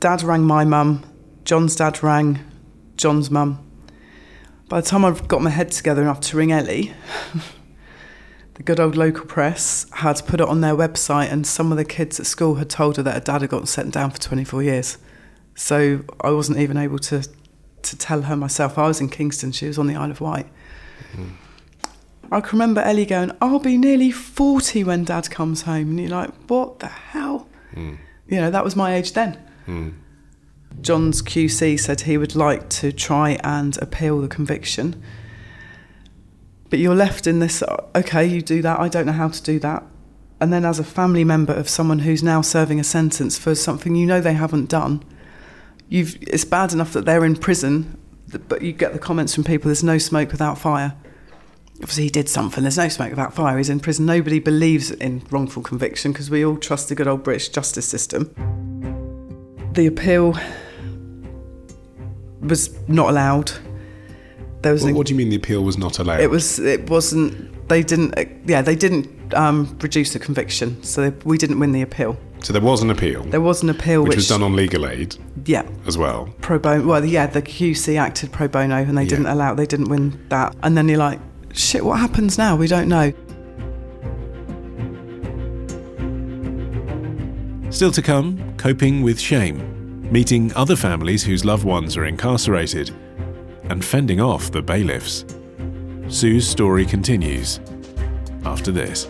Dad 0.00 0.22
rang 0.22 0.44
my 0.44 0.64
mum. 0.64 1.04
John's 1.44 1.74
dad 1.74 2.02
rang 2.02 2.38
John's 2.96 3.30
mum. 3.30 3.64
By 4.68 4.80
the 4.80 4.86
time 4.86 5.04
I've 5.04 5.26
got 5.26 5.42
my 5.42 5.50
head 5.50 5.72
together 5.72 6.02
enough 6.02 6.20
to 6.20 6.36
ring 6.36 6.52
Ellie, 6.52 6.92
the 8.54 8.62
good 8.62 8.78
old 8.78 8.96
local 8.96 9.24
press 9.24 9.86
had 9.94 10.20
put 10.26 10.40
it 10.40 10.48
on 10.48 10.60
their 10.60 10.74
website, 10.74 11.32
and 11.32 11.46
some 11.46 11.72
of 11.72 11.78
the 11.78 11.84
kids 11.84 12.20
at 12.20 12.26
school 12.26 12.56
had 12.56 12.68
told 12.68 12.98
her 12.98 13.02
that 13.02 13.14
her 13.14 13.20
dad 13.20 13.40
had 13.40 13.50
gotten 13.50 13.66
sent 13.66 13.94
down 13.94 14.10
for 14.10 14.18
24 14.18 14.62
years. 14.62 14.98
So 15.54 16.04
I 16.20 16.30
wasn't 16.30 16.58
even 16.58 16.76
able 16.76 16.98
to 17.00 17.26
to 17.80 17.96
tell 17.96 18.22
her 18.22 18.36
myself. 18.36 18.76
I 18.76 18.86
was 18.86 19.00
in 19.00 19.08
Kingston; 19.08 19.52
she 19.52 19.66
was 19.66 19.78
on 19.78 19.86
the 19.86 19.96
Isle 19.96 20.10
of 20.10 20.20
Wight. 20.20 20.46
Mm-hmm. 21.12 21.47
I 22.30 22.40
can 22.40 22.58
remember 22.58 22.80
Ellie 22.80 23.06
going, 23.06 23.32
"I'll 23.40 23.58
be 23.58 23.76
nearly 23.76 24.10
40 24.10 24.84
when 24.84 25.04
Dad 25.04 25.30
comes 25.30 25.62
home," 25.62 25.90
and 25.90 26.00
you're 26.00 26.10
like, 26.10 26.30
"What 26.48 26.80
the 26.80 26.86
hell?" 26.86 27.48
Hmm. 27.74 27.94
You 28.26 28.40
know, 28.40 28.50
that 28.50 28.64
was 28.64 28.76
my 28.76 28.94
age 28.94 29.12
then. 29.14 29.38
Hmm. 29.66 29.88
John's 30.80 31.22
QC 31.22 31.78
said 31.78 32.02
he 32.02 32.18
would 32.18 32.34
like 32.34 32.68
to 32.68 32.92
try 32.92 33.38
and 33.42 33.76
appeal 33.82 34.20
the 34.20 34.28
conviction. 34.28 35.02
But 36.70 36.78
you're 36.78 36.94
left 36.94 37.26
in 37.26 37.38
this 37.38 37.62
uh, 37.62 37.86
okay, 37.94 38.26
you 38.26 38.42
do 38.42 38.62
that, 38.62 38.78
I 38.78 38.88
don't 38.88 39.06
know 39.06 39.12
how 39.12 39.28
to 39.28 39.42
do 39.42 39.58
that. 39.60 39.84
And 40.40 40.52
then, 40.52 40.64
as 40.64 40.78
a 40.78 40.84
family 40.84 41.24
member 41.24 41.52
of 41.52 41.68
someone 41.68 42.00
who's 42.00 42.22
now 42.22 42.42
serving 42.42 42.78
a 42.78 42.84
sentence 42.84 43.36
for 43.38 43.54
something 43.54 43.96
you 43.96 44.06
know 44.06 44.20
they 44.20 44.34
haven't 44.34 44.68
done, 44.68 45.02
you've, 45.88 46.16
it's 46.22 46.44
bad 46.44 46.72
enough 46.72 46.92
that 46.92 47.06
they're 47.06 47.24
in 47.24 47.34
prison, 47.34 47.98
but 48.46 48.62
you 48.62 48.72
get 48.72 48.92
the 48.92 48.98
comments 48.98 49.34
from 49.34 49.42
people 49.42 49.68
there's 49.68 49.82
no 49.82 49.98
smoke 49.98 50.30
without 50.30 50.58
fire. 50.58 50.94
Obviously, 51.80 52.04
he 52.04 52.10
did 52.10 52.28
something, 52.28 52.64
there's 52.64 52.76
no 52.76 52.88
smoke 52.88 53.10
without 53.10 53.34
fire, 53.34 53.56
he's 53.56 53.70
in 53.70 53.78
prison. 53.78 54.04
Nobody 54.04 54.40
believes 54.40 54.90
in 54.90 55.22
wrongful 55.30 55.62
conviction 55.62 56.12
because 56.12 56.28
we 56.28 56.44
all 56.44 56.56
trust 56.56 56.88
the 56.88 56.94
good 56.96 57.06
old 57.06 57.22
British 57.22 57.50
justice 57.50 57.86
system. 57.86 58.32
The 59.74 59.86
appeal 59.86 60.36
was 62.40 62.76
not 62.88 63.10
allowed. 63.10 63.52
There 64.62 64.72
was 64.72 64.82
What, 64.82 64.88
an- 64.90 64.96
what 64.96 65.06
do 65.06 65.12
you 65.14 65.18
mean 65.18 65.28
the 65.28 65.36
appeal 65.36 65.62
was 65.62 65.78
not 65.78 65.98
allowed? 65.98 66.20
it 66.20 66.30
was. 66.30 66.58
It 66.58 66.90
wasn't. 66.90 67.68
They 67.68 67.82
didn't. 67.82 68.14
Yeah, 68.46 68.62
they 68.62 68.74
didn't 68.74 69.08
um, 69.34 69.76
produce 69.76 70.14
a 70.14 70.18
conviction, 70.18 70.82
so 70.82 71.10
they, 71.10 71.16
we 71.24 71.38
didn't 71.38 71.60
win 71.60 71.72
the 71.72 71.82
appeal. 71.82 72.16
So 72.40 72.52
there 72.52 72.62
was 72.62 72.82
an 72.82 72.90
appeal, 72.90 73.24
There 73.24 73.40
was 73.40 73.64
an 73.64 73.68
appeal, 73.68 74.02
which, 74.02 74.10
which, 74.10 74.16
was 74.16 74.28
done 74.28 74.44
on 74.44 74.54
legal 74.54 74.86
aid 74.86 75.16
yeah, 75.44 75.68
as 75.88 75.98
well. 75.98 76.32
pro 76.40 76.58
bono. 76.60 76.86
Well, 76.86 77.04
yeah, 77.04 77.26
the 77.26 77.42
QC 77.42 77.98
acted 77.98 78.30
pro 78.32 78.46
bono, 78.46 78.76
and 78.76 78.96
they 78.96 79.02
Yeah. 79.02 79.08
didn't 79.08 79.26
allow. 79.26 79.54
They 79.54 79.66
didn't 79.66 79.88
win 79.88 80.24
that. 80.28 80.54
And 80.62 80.76
then 80.76 80.88
you're 80.88 80.98
like, 80.98 81.18
shit, 81.58 81.84
what 81.84 81.98
happens 81.98 82.38
now? 82.38 82.56
We 82.56 82.66
don't 82.66 82.88
know. 82.88 83.12
Still 87.70 87.92
to 87.92 88.02
come, 88.02 88.54
coping 88.56 89.02
with 89.02 89.20
shame, 89.20 90.10
meeting 90.10 90.52
other 90.54 90.76
families 90.76 91.22
whose 91.22 91.44
loved 91.44 91.64
ones 91.64 91.96
are 91.96 92.06
incarcerated, 92.06 92.90
and 93.64 93.84
fending 93.84 94.20
off 94.20 94.50
the 94.50 94.62
bailiffs. 94.62 95.24
Sue's 96.08 96.48
story 96.48 96.86
continues 96.86 97.60
after 98.44 98.72
this. 98.72 99.06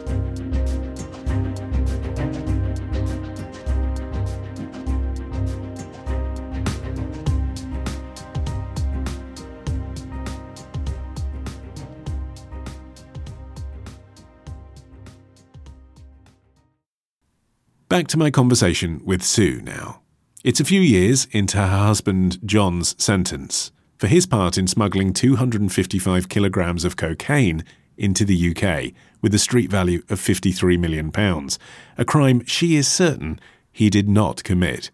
Back 17.89 18.07
to 18.09 18.19
my 18.19 18.31
conversation 18.31 19.01
with 19.03 19.23
Sue 19.23 19.63
now. 19.63 20.03
It's 20.45 20.61
a 20.61 20.65
few 20.65 20.83
years 20.83 21.27
into 21.33 21.57
her 21.57 21.67
husband 21.67 22.39
John's 22.45 22.95
sentence 23.03 23.73
for 23.97 24.09
his 24.09 24.27
part 24.27 24.59
in 24.59 24.67
smuggling 24.67 25.15
255 25.15 26.29
kilograms 26.29 26.85
of 26.85 26.99
cocaine 26.99 27.65
into 27.97 28.27
the 28.27 28.51
UK 28.55 28.93
with 29.23 29.35
a 29.35 29.39
street 29.39 29.71
value 29.71 30.03
of 30.11 30.21
53 30.21 30.77
million 30.77 31.11
pounds, 31.11 31.59
a 31.97 32.05
crime 32.05 32.45
she 32.45 32.77
is 32.77 32.87
certain 32.87 33.41
he 33.73 33.89
did 33.89 34.07
not 34.07 34.45
commit. 34.45 34.91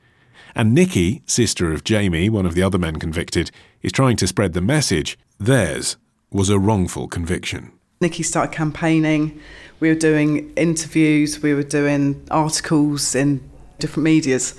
And 0.55 0.73
Nikki, 0.73 1.25
sister 1.27 1.73
of 1.73 1.83
Jamie, 1.83 2.29
one 2.29 2.47
of 2.47 2.55
the 2.55 2.63
other 2.63 2.79
men 2.79 3.01
convicted, 3.01 3.51
is 3.83 3.91
trying 3.91 4.17
to 4.19 4.29
spread 4.29 4.53
the 4.53 4.61
message 4.61 5.19
theirs 5.41 5.97
was 6.31 6.49
a 6.49 6.61
wrongful 6.61 7.09
conviction. 7.09 7.73
Nikki 8.01 8.23
started 8.23 8.55
campaigning. 8.55 9.41
We 9.81 9.89
were 9.89 9.95
doing 9.95 10.53
interviews. 10.55 11.43
We 11.43 11.55
were 11.55 11.63
doing 11.63 12.27
articles 12.31 13.15
in 13.15 13.49
different 13.79 14.05
medias. 14.05 14.55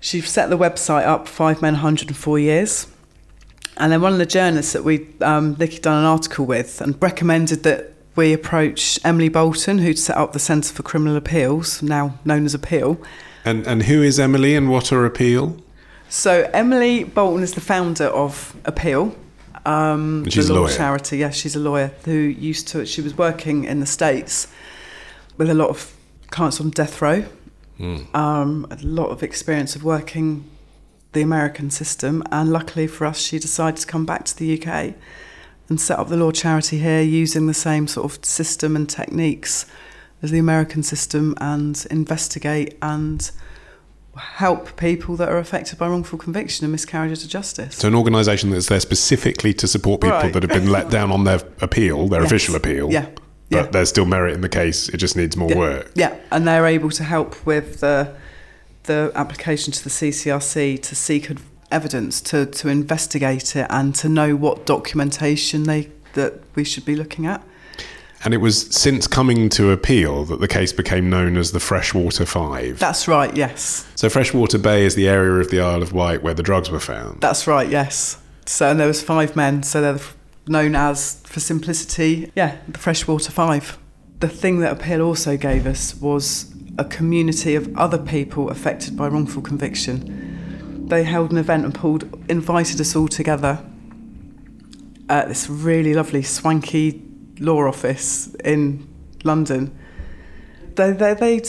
She 0.00 0.20
set 0.20 0.50
the 0.50 0.58
website 0.58 1.06
up, 1.06 1.28
Five 1.28 1.62
Men, 1.62 1.74
104 1.74 2.38
Years. 2.38 2.86
And 3.76 3.92
then 3.92 4.00
one 4.00 4.12
of 4.12 4.18
the 4.18 4.26
journalists 4.26 4.72
that 4.72 4.84
we, 4.84 5.06
um, 5.20 5.56
Nikki 5.58 5.78
done 5.78 5.98
an 5.98 6.04
article 6.04 6.46
with 6.46 6.80
and 6.80 7.00
recommended 7.02 7.62
that 7.64 7.92
we 8.14 8.32
approach 8.32 8.98
Emily 9.04 9.28
Bolton, 9.28 9.78
who'd 9.78 9.98
set 9.98 10.16
up 10.16 10.32
the 10.32 10.38
Centre 10.38 10.72
for 10.72 10.82
Criminal 10.82 11.16
Appeals, 11.16 11.82
now 11.82 12.18
known 12.24 12.46
as 12.46 12.54
Appeal. 12.54 12.98
And, 13.44 13.66
and 13.66 13.82
who 13.82 14.02
is 14.02 14.18
Emily 14.18 14.54
and 14.54 14.70
what 14.70 14.92
are 14.92 15.04
appeal? 15.04 15.56
So 16.08 16.48
Emily 16.52 17.04
Bolton 17.04 17.42
is 17.42 17.52
the 17.52 17.60
founder 17.60 18.06
of 18.06 18.56
Appeal. 18.64 19.14
Um, 19.66 20.22
And 20.24 20.32
she's 20.32 20.46
the 20.48 20.54
a 20.54 20.56
law 20.56 20.62
lawyer. 20.62 20.74
charity. 20.76 21.18
Yes, 21.18 21.36
she's 21.36 21.56
a 21.56 21.60
lawyer 21.60 21.90
who 22.04 22.12
used 22.12 22.68
to. 22.68 22.86
She 22.86 23.00
was 23.02 23.16
working 23.18 23.64
in 23.64 23.80
the 23.80 23.86
states 23.86 24.46
with 25.36 25.50
a 25.50 25.54
lot 25.54 25.68
of 25.70 25.92
clients 26.30 26.60
on 26.60 26.70
death 26.70 27.02
row. 27.02 27.24
Um, 28.14 28.66
a 28.70 28.78
lot 28.82 29.08
of 29.10 29.22
experience 29.22 29.76
of 29.76 29.84
working 29.84 30.44
the 31.12 31.20
American 31.20 31.70
system, 31.70 32.22
and 32.32 32.50
luckily 32.50 32.86
for 32.86 33.04
us, 33.06 33.18
she 33.18 33.38
decided 33.38 33.78
to 33.80 33.86
come 33.86 34.06
back 34.06 34.24
to 34.24 34.36
the 34.38 34.54
UK 34.58 34.94
and 35.68 35.78
set 35.80 35.98
up 35.98 36.08
the 36.08 36.16
law 36.16 36.30
charity 36.30 36.78
here 36.78 37.02
using 37.02 37.46
the 37.48 37.54
same 37.54 37.86
sort 37.86 38.04
of 38.10 38.24
system 38.24 38.76
and 38.76 38.88
techniques 38.88 39.66
as 40.22 40.30
the 40.30 40.38
American 40.38 40.82
system 40.82 41.34
and 41.38 41.86
investigate 41.90 42.78
and 42.80 43.30
help 44.16 44.76
people 44.76 45.16
that 45.16 45.28
are 45.28 45.38
affected 45.38 45.78
by 45.78 45.88
wrongful 45.88 46.18
conviction 46.18 46.64
and 46.64 46.72
miscarriages 46.72 47.22
of 47.24 47.30
justice. 47.30 47.76
So, 47.76 47.88
an 47.88 47.94
organisation 47.94 48.50
that's 48.50 48.66
there 48.68 48.80
specifically 48.80 49.52
to 49.54 49.66
support 49.68 50.00
people 50.00 50.16
Right. 50.18 50.32
that 50.32 50.42
have 50.42 50.50
been 50.52 50.70
let 50.70 50.90
down 50.90 51.10
on 51.12 51.24
their 51.24 51.40
appeal, 51.60 52.08
their 52.08 52.22
Yes. 52.22 52.30
official 52.30 52.54
appeal. 52.54 52.90
Yeah. 52.90 53.06
But 53.50 53.56
Yeah. 53.56 53.66
there's 53.70 53.88
still 53.90 54.06
merit 54.06 54.34
in 54.34 54.40
the 54.40 54.48
case. 54.48 54.88
It 54.88 54.96
just 54.96 55.16
needs 55.16 55.36
more 55.36 55.50
yeah. 55.50 55.56
work. 55.56 55.90
Yeah, 55.94 56.14
and 56.32 56.46
they're 56.48 56.66
able 56.66 56.90
to 56.90 57.04
help 57.04 57.34
with 57.46 57.80
the 57.80 58.08
the 58.84 59.10
application 59.16 59.72
to 59.72 59.82
the 59.82 59.90
CCRC 59.90 60.76
to 60.80 60.94
seek 60.94 61.28
evidence, 61.72 62.20
to, 62.20 62.46
to 62.46 62.68
investigate 62.68 63.56
it, 63.56 63.66
and 63.68 63.92
to 63.96 64.08
know 64.08 64.36
what 64.36 64.64
documentation 64.64 65.64
they 65.64 65.88
that 66.14 66.34
we 66.54 66.62
should 66.62 66.84
be 66.84 66.94
looking 66.94 67.26
at. 67.26 67.42
And 68.24 68.34
it 68.34 68.38
was 68.38 68.62
since 68.74 69.06
coming 69.06 69.48
to 69.50 69.70
appeal 69.70 70.24
that 70.24 70.40
the 70.40 70.48
case 70.48 70.72
became 70.72 71.08
known 71.08 71.36
as 71.36 71.52
the 71.52 71.60
Freshwater 71.60 72.24
Five. 72.24 72.78
That's 72.78 73.06
right, 73.06 73.34
yes. 73.36 73.86
so 73.94 74.08
Freshwater 74.08 74.58
Bay 74.58 74.84
is 74.84 74.94
the 74.94 75.08
area 75.08 75.34
of 75.34 75.50
the 75.50 75.60
Isle 75.60 75.82
of 75.82 75.92
Wight 75.92 76.22
where 76.22 76.34
the 76.34 76.42
drugs 76.42 76.70
were 76.70 76.80
found. 76.80 77.20
That's 77.20 77.46
right, 77.46 77.68
yes. 77.68 78.18
So 78.46 78.70
and 78.70 78.80
there 78.80 78.86
was 78.86 79.02
five 79.02 79.36
men, 79.36 79.62
so 79.62 79.80
they're 79.80 80.00
known 80.48 80.74
as, 80.74 81.20
for 81.24 81.40
simplicity, 81.40 82.30
yeah, 82.34 82.58
the 82.68 82.78
Freshwater 82.78 83.30
Five. 83.30 83.78
The 84.20 84.28
thing 84.28 84.60
that 84.60 84.72
appeal 84.72 85.02
also 85.02 85.36
gave 85.36 85.66
us 85.66 85.94
was 85.94 86.52
a 86.78 86.84
community 86.84 87.54
of 87.54 87.76
other 87.76 87.98
people 87.98 88.50
affected 88.50 88.96
by 88.96 89.08
wrongful 89.08 89.42
conviction. 89.42 90.86
They 90.88 91.04
held 91.04 91.32
an 91.32 91.38
event 91.38 91.64
and 91.64 91.74
pulled, 91.74 92.04
invited 92.30 92.80
us 92.80 92.94
all 92.94 93.08
together 93.08 93.64
at 95.08 95.28
this 95.28 95.48
really 95.48 95.94
lovely, 95.94 96.22
swanky 96.22 97.02
law 97.38 97.66
office 97.66 98.34
in 98.44 98.88
London. 99.24 99.76
They, 100.74 100.92
they, 100.92 101.14
they'd 101.14 101.48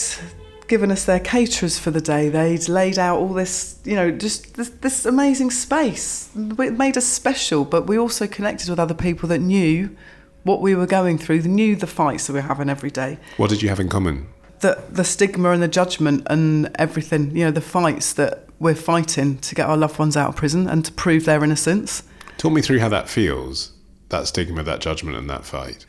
given 0.68 0.92
us 0.92 1.06
their 1.06 1.20
caterers 1.20 1.80
for 1.80 1.92
the 1.92 2.02
day. 2.02 2.30
They'd 2.30 2.68
laid 2.68 3.00
out 3.00 3.20
all 3.20 3.34
this, 3.34 3.80
you 3.84 3.96
know, 3.96 4.12
just 4.12 4.56
this, 4.56 4.70
this 4.70 5.06
amazing 5.06 5.52
space. 5.52 6.30
It 6.36 6.78
made 6.78 6.98
us 6.98 7.06
special, 7.06 7.66
but 7.66 7.88
we 7.88 7.98
also 7.98 8.28
connected 8.28 8.70
with 8.70 8.80
other 8.80 8.94
people 8.94 9.30
that 9.30 9.40
knew 9.40 9.96
what 10.44 10.62
we 10.62 10.76
were 10.76 10.86
going 10.86 11.18
through, 11.18 11.42
knew 11.42 11.76
the 11.76 11.88
fights 11.88 12.28
that 12.28 12.34
we 12.34 12.40
we're 12.40 12.48
having 12.48 12.70
every 12.70 12.92
day. 12.92 13.18
What 13.38 13.50
did 13.50 13.62
you 13.62 13.70
have 13.70 13.80
in 13.80 13.90
common? 13.90 14.28
The, 14.60 14.82
the 14.90 15.04
stigma 15.04 15.52
and 15.52 15.62
the 15.62 15.68
judgment 15.68 16.26
and 16.30 16.72
everything, 16.80 17.36
you 17.36 17.46
know, 17.46 17.52
the 17.52 17.62
fights 17.62 18.14
that 18.14 18.48
we're 18.60 18.76
fighting 18.76 19.38
to 19.40 19.56
get 19.56 19.68
our 19.68 19.78
loved 19.78 20.00
ones 20.00 20.18
out 20.18 20.30
of 20.30 20.36
prison 20.36 20.68
and 20.68 20.84
to 20.86 20.92
prove 20.92 21.26
their 21.26 21.44
innocence. 21.44 22.04
Talk 22.38 22.54
me 22.54 22.62
through 22.62 22.80
how 22.80 22.90
that 22.90 23.08
feels, 23.08 23.72
that 24.10 24.28
stigma, 24.28 24.64
that 24.64 24.80
judgment, 24.80 25.18
and 25.18 25.30
that 25.30 25.46
fight. 25.46 25.86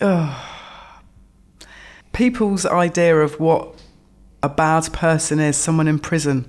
people's 2.13 2.67
idea 2.67 3.17
of 3.21 3.39
what 3.39 3.75
a 4.43 4.49
bad 4.49 4.93
person 4.93 5.39
is, 5.39 5.57
someone 5.57 5.89
in 5.89 5.99
prison. 5.99 6.49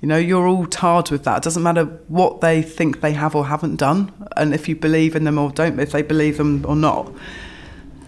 You 0.00 0.08
know, 0.08 0.18
you're 0.18 0.46
all 0.46 0.66
tarred 0.66 1.10
with 1.10 1.24
that. 1.24 1.38
It 1.38 1.42
doesn't 1.42 1.62
matter 1.62 1.84
what 2.08 2.40
they 2.40 2.62
think 2.62 3.00
they 3.00 3.12
have 3.12 3.34
or 3.34 3.46
haven't 3.46 3.76
done, 3.76 4.12
and 4.36 4.54
if 4.54 4.68
you 4.68 4.76
believe 4.76 5.16
in 5.16 5.24
them 5.24 5.38
or 5.38 5.50
don't, 5.50 5.78
if 5.80 5.92
they 5.92 6.02
believe 6.02 6.36
them 6.38 6.64
or 6.66 6.76
not. 6.76 7.12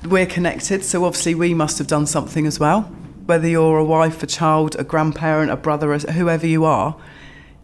We're 0.05 0.27
connected, 0.27 0.85
so 0.85 1.05
obviously 1.05 1.35
we 1.35 1.55
must 1.55 1.79
have 1.79 1.87
done 1.87 2.07
something 2.07 2.47
as 2.47 2.61
well. 2.61 2.83
Whether 3.27 3.49
you're 3.49 3.79
a 3.79 3.85
wife, 3.85 4.23
a 4.23 4.27
child, 4.27 4.77
a 4.79 4.85
grandparent, 4.85 5.51
a 5.51 5.57
brother, 5.57 5.97
whoever 5.99 6.47
you 6.47 6.65
are, 6.65 6.97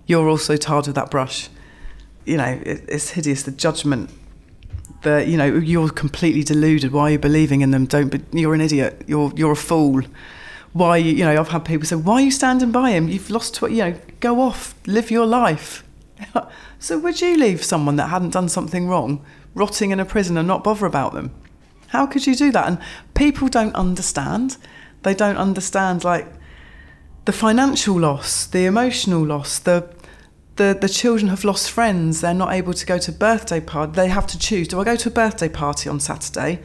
you're 0.06 0.28
also 0.28 0.56
tarred 0.56 0.86
with 0.86 0.96
that 0.96 1.10
brush. 1.10 1.48
You 2.24 2.36
know, 2.36 2.60
it's 2.64 3.10
hideous. 3.10 3.42
The 3.42 3.50
judgment 3.50 4.10
that 5.04 5.28
you 5.28 5.36
know 5.36 5.46
you're 5.46 5.88
completely 5.88 6.42
deluded. 6.42 6.92
Why 6.92 7.02
are 7.02 7.10
you 7.12 7.18
believing 7.18 7.60
in 7.60 7.70
them? 7.70 7.86
Don't. 7.86 8.08
Be, 8.08 8.20
you're 8.38 8.54
an 8.54 8.60
idiot. 8.60 9.04
You're 9.06 9.32
you're 9.36 9.52
a 9.52 9.56
fool. 9.56 10.02
Why 10.72 10.96
you 10.96 11.12
you 11.12 11.24
know 11.24 11.38
I've 11.38 11.48
had 11.48 11.64
people 11.64 11.86
say, 11.86 11.96
why 11.96 12.14
are 12.14 12.20
you 12.20 12.30
standing 12.30 12.72
by 12.72 12.90
him? 12.90 13.08
You've 13.08 13.30
lost. 13.30 13.54
Tw- 13.54 13.70
you 13.70 13.84
know, 13.84 13.94
go 14.20 14.40
off, 14.40 14.74
live 14.86 15.10
your 15.10 15.26
life. 15.26 15.84
so 16.78 16.98
would 16.98 17.20
you 17.20 17.36
leave 17.36 17.64
someone 17.64 17.96
that 17.96 18.08
hadn't 18.08 18.30
done 18.30 18.48
something 18.48 18.88
wrong, 18.88 19.24
rotting 19.54 19.90
in 19.90 20.00
a 20.00 20.04
prison, 20.04 20.36
and 20.36 20.48
not 20.48 20.64
bother 20.64 20.86
about 20.86 21.12
them? 21.12 21.32
How 21.88 22.06
could 22.06 22.26
you 22.26 22.34
do 22.34 22.50
that? 22.52 22.66
And 22.66 22.78
people 23.14 23.48
don't 23.48 23.74
understand. 23.74 24.56
They 25.02 25.14
don't 25.14 25.36
understand 25.36 26.02
like 26.02 26.26
the 27.24 27.32
financial 27.32 27.98
loss, 27.98 28.46
the 28.46 28.66
emotional 28.66 29.24
loss, 29.24 29.58
the 29.58 29.88
the 30.56 30.76
the 30.80 30.88
children 30.88 31.28
have 31.28 31.44
lost 31.44 31.70
friends. 31.70 32.20
They're 32.20 32.34
not 32.34 32.52
able 32.52 32.74
to 32.74 32.86
go 32.86 32.98
to 32.98 33.12
birthday 33.12 33.60
party. 33.60 33.92
They 33.92 34.08
have 34.08 34.26
to 34.28 34.38
choose: 34.38 34.68
do 34.68 34.80
I 34.80 34.84
go 34.84 34.96
to 34.96 35.08
a 35.08 35.12
birthday 35.12 35.48
party 35.48 35.88
on 35.88 36.00
Saturday, 36.00 36.60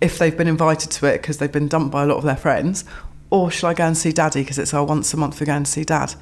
if 0.00 0.18
they've 0.18 0.36
been 0.36 0.48
invited 0.48 0.90
to 0.92 1.06
it 1.06 1.22
because 1.22 1.38
they've 1.38 1.52
been 1.52 1.68
dumped 1.68 1.90
by 1.90 2.02
a 2.02 2.06
lot 2.06 2.18
of 2.18 2.24
their 2.24 2.36
friends, 2.36 2.84
or 3.30 3.50
shall 3.50 3.70
I 3.70 3.74
go 3.74 3.86
and 3.86 3.96
see 3.96 4.12
Daddy 4.12 4.42
because 4.42 4.58
it's 4.58 4.74
our 4.74 4.84
once 4.84 5.12
a 5.14 5.16
month 5.16 5.40
we 5.40 5.46
go 5.46 5.54
and 5.54 5.66
see 5.66 5.84
Dad? 5.84 6.14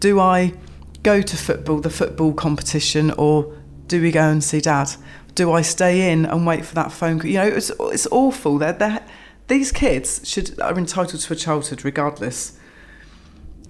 Do 0.00 0.20
I 0.20 0.54
go 1.02 1.22
to 1.22 1.36
football, 1.36 1.80
the 1.80 1.90
football 1.90 2.32
competition, 2.34 3.10
or 3.12 3.56
do 3.88 4.02
we 4.02 4.10
go 4.10 4.28
and 4.28 4.42
see 4.42 4.60
Dad? 4.60 4.90
Do 5.34 5.52
I 5.52 5.62
stay 5.62 6.12
in 6.12 6.26
and 6.26 6.46
wait 6.46 6.64
for 6.64 6.74
that 6.74 6.92
phone 6.92 7.18
call? 7.18 7.30
You 7.30 7.38
know, 7.38 7.46
it's 7.48 7.70
it's 7.80 8.06
awful. 8.10 8.58
They're, 8.58 8.72
they're, 8.72 9.04
these 9.48 9.72
kids 9.72 10.28
should 10.28 10.60
are 10.60 10.76
entitled 10.76 11.20
to 11.20 11.32
a 11.32 11.36
childhood 11.36 11.84
regardless 11.84 12.58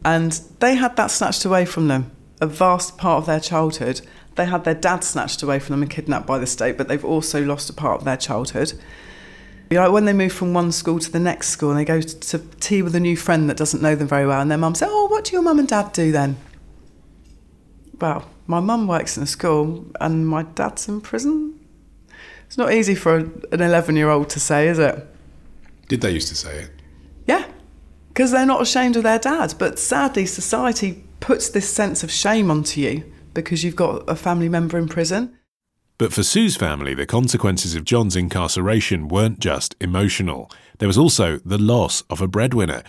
and 0.04 0.32
they 0.60 0.74
had 0.74 0.96
that 0.96 1.10
snatched 1.10 1.44
away 1.44 1.64
from 1.64 1.88
them 1.88 2.10
a 2.40 2.46
vast 2.46 2.98
part 2.98 3.18
of 3.18 3.26
their 3.26 3.40
childhood 3.40 4.00
they 4.36 4.46
had 4.46 4.64
their 4.64 4.74
dad 4.74 5.04
snatched 5.04 5.42
away 5.42 5.58
from 5.58 5.74
them 5.74 5.82
and 5.82 5.90
kidnapped 5.90 6.26
by 6.26 6.38
the 6.38 6.46
state 6.46 6.76
but 6.76 6.88
they've 6.88 7.04
also 7.04 7.44
lost 7.44 7.70
a 7.70 7.72
part 7.72 7.98
of 7.98 8.04
their 8.04 8.16
childhood 8.16 8.72
you 9.70 9.80
know, 9.80 9.90
when 9.90 10.04
they 10.04 10.12
move 10.12 10.32
from 10.32 10.52
one 10.52 10.70
school 10.70 10.98
to 10.98 11.10
the 11.10 11.18
next 11.18 11.48
school 11.48 11.70
and 11.70 11.78
they 11.78 11.84
go 11.84 12.00
to 12.00 12.38
tea 12.60 12.82
with 12.82 12.94
a 12.94 13.00
new 13.00 13.16
friend 13.16 13.48
that 13.48 13.56
doesn't 13.56 13.82
know 13.82 13.94
them 13.94 14.06
very 14.06 14.26
well 14.26 14.40
and 14.40 14.50
their 14.50 14.58
mum 14.58 14.74
says 14.74 14.88
oh 14.90 15.06
what 15.08 15.24
do 15.24 15.32
your 15.32 15.42
mum 15.42 15.58
and 15.58 15.68
dad 15.68 15.92
do 15.92 16.12
then 16.12 16.36
well 18.00 18.28
my 18.46 18.60
mum 18.60 18.86
works 18.86 19.16
in 19.16 19.22
a 19.22 19.26
school 19.26 19.86
and 20.00 20.28
my 20.28 20.42
dad's 20.42 20.86
in 20.88 21.00
prison 21.00 21.58
it's 22.46 22.58
not 22.58 22.72
easy 22.72 22.94
for 22.94 23.16
an 23.16 23.42
11 23.52 23.96
year 23.96 24.10
old 24.10 24.28
to 24.28 24.38
say 24.38 24.68
is 24.68 24.78
it 24.78 25.06
Did 25.88 26.02
they 26.02 26.10
used 26.10 26.28
to 26.28 26.36
say 26.36 26.58
it? 26.58 26.70
yeah, 27.26 27.46
because 28.08 28.30
they're 28.30 28.46
not 28.46 28.60
ashamed 28.62 28.96
of 28.96 29.02
their 29.02 29.18
dad. 29.18 29.54
But 29.58 29.78
sadly, 29.78 30.26
society 30.26 31.02
puts 31.24 31.48
this 31.48 31.66
sense 31.66 32.04
of 32.04 32.10
shame 32.10 32.50
onto 32.50 32.82
you 32.82 33.02
because 33.32 33.64
you've 33.64 33.74
got 33.74 34.06
a 34.06 34.14
family 34.14 34.46
member 34.46 34.76
in 34.76 34.86
prison. 34.86 35.34
But 35.96 36.12
for 36.12 36.22
Sue's 36.22 36.54
family, 36.54 36.92
the 36.92 37.06
consequences 37.06 37.74
of 37.74 37.84
John's 37.84 38.14
incarceration 38.14 39.08
weren't 39.08 39.38
just 39.38 39.74
emotional. 39.80 40.50
There 40.78 40.86
was 40.86 40.98
also 40.98 41.38
the 41.38 41.56
loss 41.56 42.02
of 42.10 42.20
a 42.20 42.28
breadwinner 42.28 42.82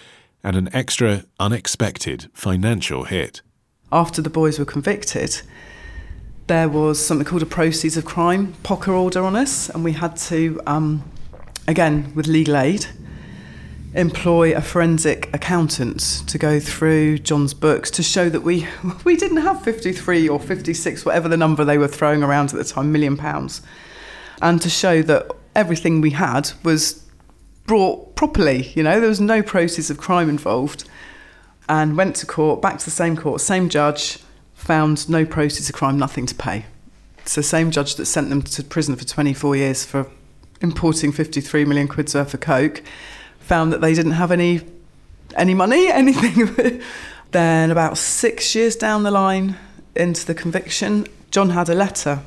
and 0.43 0.57
an 0.57 0.67
extra, 0.75 1.23
unexpected 1.39 2.29
financial 2.33 3.05
hit. 3.05 3.41
After 3.89 4.21
the 4.21 4.29
boys 4.29 4.59
were 4.59 4.65
convicted, 4.65 5.41
there 6.47 6.67
was 6.67 7.03
something 7.03 7.25
called 7.25 7.41
a 7.41 7.45
proceeds 7.45 7.95
of 7.95 8.03
crime 8.03 8.53
POCA 8.63 8.91
order 8.91 9.23
on 9.23 9.37
us, 9.37 9.69
and 9.69 9.81
we 9.81 9.93
had 9.93 10.17
to, 10.17 10.59
um, 10.67 11.09
again, 11.69 12.11
with 12.15 12.27
legal 12.27 12.57
aid, 12.57 12.87
employ 13.95 14.53
a 14.53 14.61
forensic 14.61 15.29
accountant 15.33 16.23
to 16.27 16.37
go 16.37 16.59
through 16.59 17.17
John's 17.17 17.53
books 17.53 17.89
to 17.91 18.03
show 18.03 18.29
that 18.29 18.41
we 18.41 18.67
we 19.05 19.15
didn't 19.15 19.37
have 19.37 19.63
53 19.63 20.27
or 20.27 20.39
56 20.39 21.05
whatever 21.05 21.29
the 21.29 21.37
number 21.37 21.63
they 21.63 21.77
were 21.77 21.87
throwing 21.87 22.21
around 22.21 22.51
at 22.51 22.57
the 22.57 22.63
time 22.63 22.91
million 22.91 23.17
pounds. 23.17 23.61
And 24.41 24.61
to 24.61 24.69
show 24.69 25.01
that 25.03 25.31
everything 25.55 26.01
we 26.01 26.11
had 26.11 26.51
was 26.63 27.03
brought 27.65 28.15
properly 28.15 28.71
you 28.75 28.83
know 28.83 28.99
there 28.99 29.09
was 29.09 29.21
no 29.21 29.41
proceeds 29.41 29.89
of 29.89 29.97
crime 29.97 30.29
involved 30.29 30.87
and 31.67 31.97
went 31.97 32.15
to 32.15 32.25
court 32.25 32.61
back 32.61 32.77
to 32.77 32.85
the 32.85 32.91
same 32.91 33.17
court 33.17 33.41
same 33.41 33.69
judge 33.69 34.19
found 34.53 35.09
no 35.09 35.25
proceeds 35.25 35.69
of 35.69 35.75
crime 35.75 35.97
nothing 35.97 36.25
to 36.25 36.35
pay. 36.35 36.65
It's 37.19 37.35
the 37.35 37.43
same 37.43 37.71
judge 37.71 37.95
that 37.95 38.05
sent 38.05 38.29
them 38.29 38.41
to 38.41 38.63
prison 38.63 38.95
for 38.95 39.05
24 39.05 39.55
years 39.55 39.85
for 39.85 40.09
importing 40.61 41.11
53 41.11 41.65
million 41.65 41.87
quid's 41.87 42.13
worth 42.15 42.33
of 42.33 42.39
coke 42.39 42.83
found 43.45 43.71
that 43.73 43.81
they 43.81 43.93
didn't 43.93 44.13
have 44.13 44.31
any 44.31 44.61
any 45.37 45.53
money, 45.53 45.87
anything. 45.91 46.81
then 47.31 47.71
about 47.71 47.97
six 47.97 48.55
years 48.55 48.75
down 48.75 49.03
the 49.03 49.11
line 49.11 49.55
into 49.95 50.25
the 50.25 50.33
conviction, 50.33 51.07
John 51.31 51.49
had 51.51 51.69
a 51.69 51.73
letter. 51.75 52.21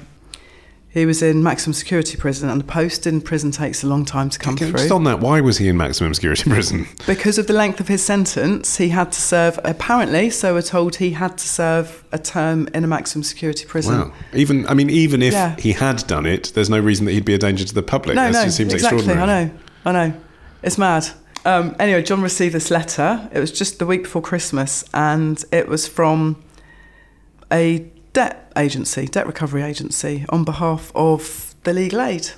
He 0.90 1.04
was 1.04 1.22
in 1.22 1.42
maximum 1.42 1.74
security 1.74 2.16
prison, 2.16 2.48
and 2.48 2.58
the 2.60 2.64
post 2.64 3.06
in 3.06 3.20
prison 3.20 3.50
takes 3.50 3.84
a 3.84 3.86
long 3.86 4.04
time 4.06 4.30
to 4.30 4.38
come 4.38 4.54
Okay, 4.54 4.70
through. 4.70 4.78
Just 4.80 4.90
on 4.90 5.04
that, 5.04 5.20
why 5.20 5.40
was 5.42 5.58
he 5.58 5.68
in 5.68 5.76
maximum 5.76 6.14
security 6.14 6.48
prison? 6.50 6.86
Because 7.06 7.36
of 7.38 7.46
the 7.46 7.52
length 7.52 7.78
of 7.78 7.88
his 7.88 8.02
sentence, 8.02 8.78
he 8.78 8.88
had 8.88 9.12
to 9.12 9.20
serve, 9.20 9.60
apparently, 9.64 10.30
so 10.30 10.54
we're 10.54 10.62
told 10.62 10.96
he 10.96 11.10
had 11.10 11.36
to 11.38 11.46
serve 11.46 12.02
a 12.10 12.18
term 12.18 12.68
in 12.74 12.84
a 12.84 12.86
maximum 12.86 13.22
security 13.22 13.66
prison. 13.66 14.00
Wow. 14.00 14.12
Even 14.32 14.66
I 14.66 14.72
mean, 14.74 14.88
even 14.88 15.20
if 15.22 15.34
Yeah. 15.34 15.56
he 15.56 15.72
had 15.72 16.04
done 16.06 16.24
it, 16.26 16.52
there's 16.54 16.70
no 16.70 16.80
reason 16.80 17.04
that 17.06 17.12
he'd 17.12 17.24
be 17.26 17.34
a 17.34 17.38
danger 17.38 17.64
to 17.64 17.74
the 17.74 17.82
public. 17.82 18.16
No, 18.16 18.22
that 18.24 18.32
no, 18.32 18.44
just 18.44 18.56
seems 18.56 18.72
exactly. 18.72 18.98
extraordinary. 19.00 19.30
I 19.30 19.44
know, 19.44 19.50
I 19.84 19.92
know. 20.08 20.14
It's 20.62 20.76
mad. 20.78 21.08
Um, 21.44 21.76
anyway, 21.78 22.02
John 22.02 22.20
received 22.20 22.54
this 22.54 22.70
letter. 22.70 23.28
It 23.32 23.38
was 23.38 23.52
just 23.52 23.78
the 23.78 23.86
week 23.86 24.02
before 24.02 24.22
Christmas, 24.22 24.84
and 24.92 25.42
it 25.52 25.68
was 25.68 25.86
from 25.86 26.42
a 27.50 27.90
debt 28.12 28.52
agency, 28.56 29.06
debt 29.06 29.26
recovery 29.26 29.62
agency, 29.62 30.26
on 30.30 30.44
behalf 30.44 30.90
of 30.94 31.54
the 31.62 31.72
legal 31.72 32.00
aid, 32.00 32.30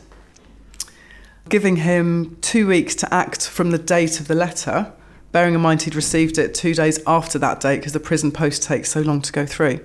giving 1.49 1.77
him 1.77 2.37
two 2.41 2.67
weeks 2.67 2.95
to 2.97 3.13
act 3.13 3.49
from 3.49 3.71
the 3.71 3.79
date 3.79 4.21
of 4.21 4.29
the 4.29 4.35
letter. 4.35 4.93
Bearing 5.33 5.55
in 5.55 5.61
mind 5.61 5.83
he'd 5.83 5.95
received 5.95 6.39
it 6.39 6.55
two 6.55 6.75
days 6.75 7.01
after 7.07 7.39
that 7.39 7.61
date 7.61 7.77
because 7.77 7.93
the 7.93 8.01
prison 8.01 8.31
post 8.33 8.63
takes 8.63 8.91
so 8.91 9.01
long 9.01 9.23
to 9.23 9.33
go 9.33 9.47
through 9.47 9.81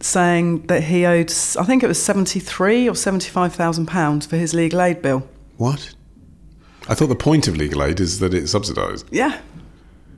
saying 0.00 0.66
that 0.66 0.84
he 0.84 1.06
owed, 1.06 1.30
I 1.58 1.64
think 1.64 1.82
it 1.82 1.86
was 1.86 2.02
seventy-three 2.02 2.88
or 2.88 2.94
seventy-five 2.94 3.54
thousand 3.54 3.86
pounds 3.86 4.26
for 4.26 4.36
his 4.36 4.52
legal 4.52 4.82
aid 4.82 5.00
bill. 5.00 5.26
What? 5.56 5.94
I 6.88 6.94
thought 6.94 7.06
the 7.08 7.14
point 7.16 7.48
of 7.48 7.56
legal 7.56 7.82
aid 7.82 8.00
is 8.00 8.18
that 8.20 8.34
it's 8.34 8.52
subsidised. 8.52 9.06
Yeah. 9.10 9.40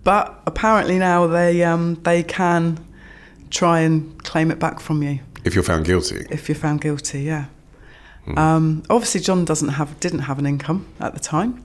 But 0.04 0.40
apparently 0.46 0.98
now 0.98 1.26
they 1.26 1.62
um, 1.64 1.94
they 2.02 2.22
can 2.22 2.78
try 3.50 3.80
and 3.80 4.22
claim 4.24 4.50
it 4.50 4.58
back 4.58 4.80
from 4.80 5.02
you 5.02 5.20
If 5.44 5.54
you're 5.54 5.64
found 5.64 5.84
guilty. 5.84 6.26
if 6.30 6.48
you're 6.48 6.56
found 6.56 6.80
guilty. 6.80 7.22
Yeah. 7.22 7.46
Um, 8.36 8.82
obviously, 8.90 9.20
John 9.20 9.44
doesn't 9.44 9.68
have 9.68 9.98
didn't 10.00 10.20
have 10.20 10.40
an 10.40 10.46
income 10.46 10.86
at 10.98 11.14
the 11.14 11.20
time. 11.20 11.62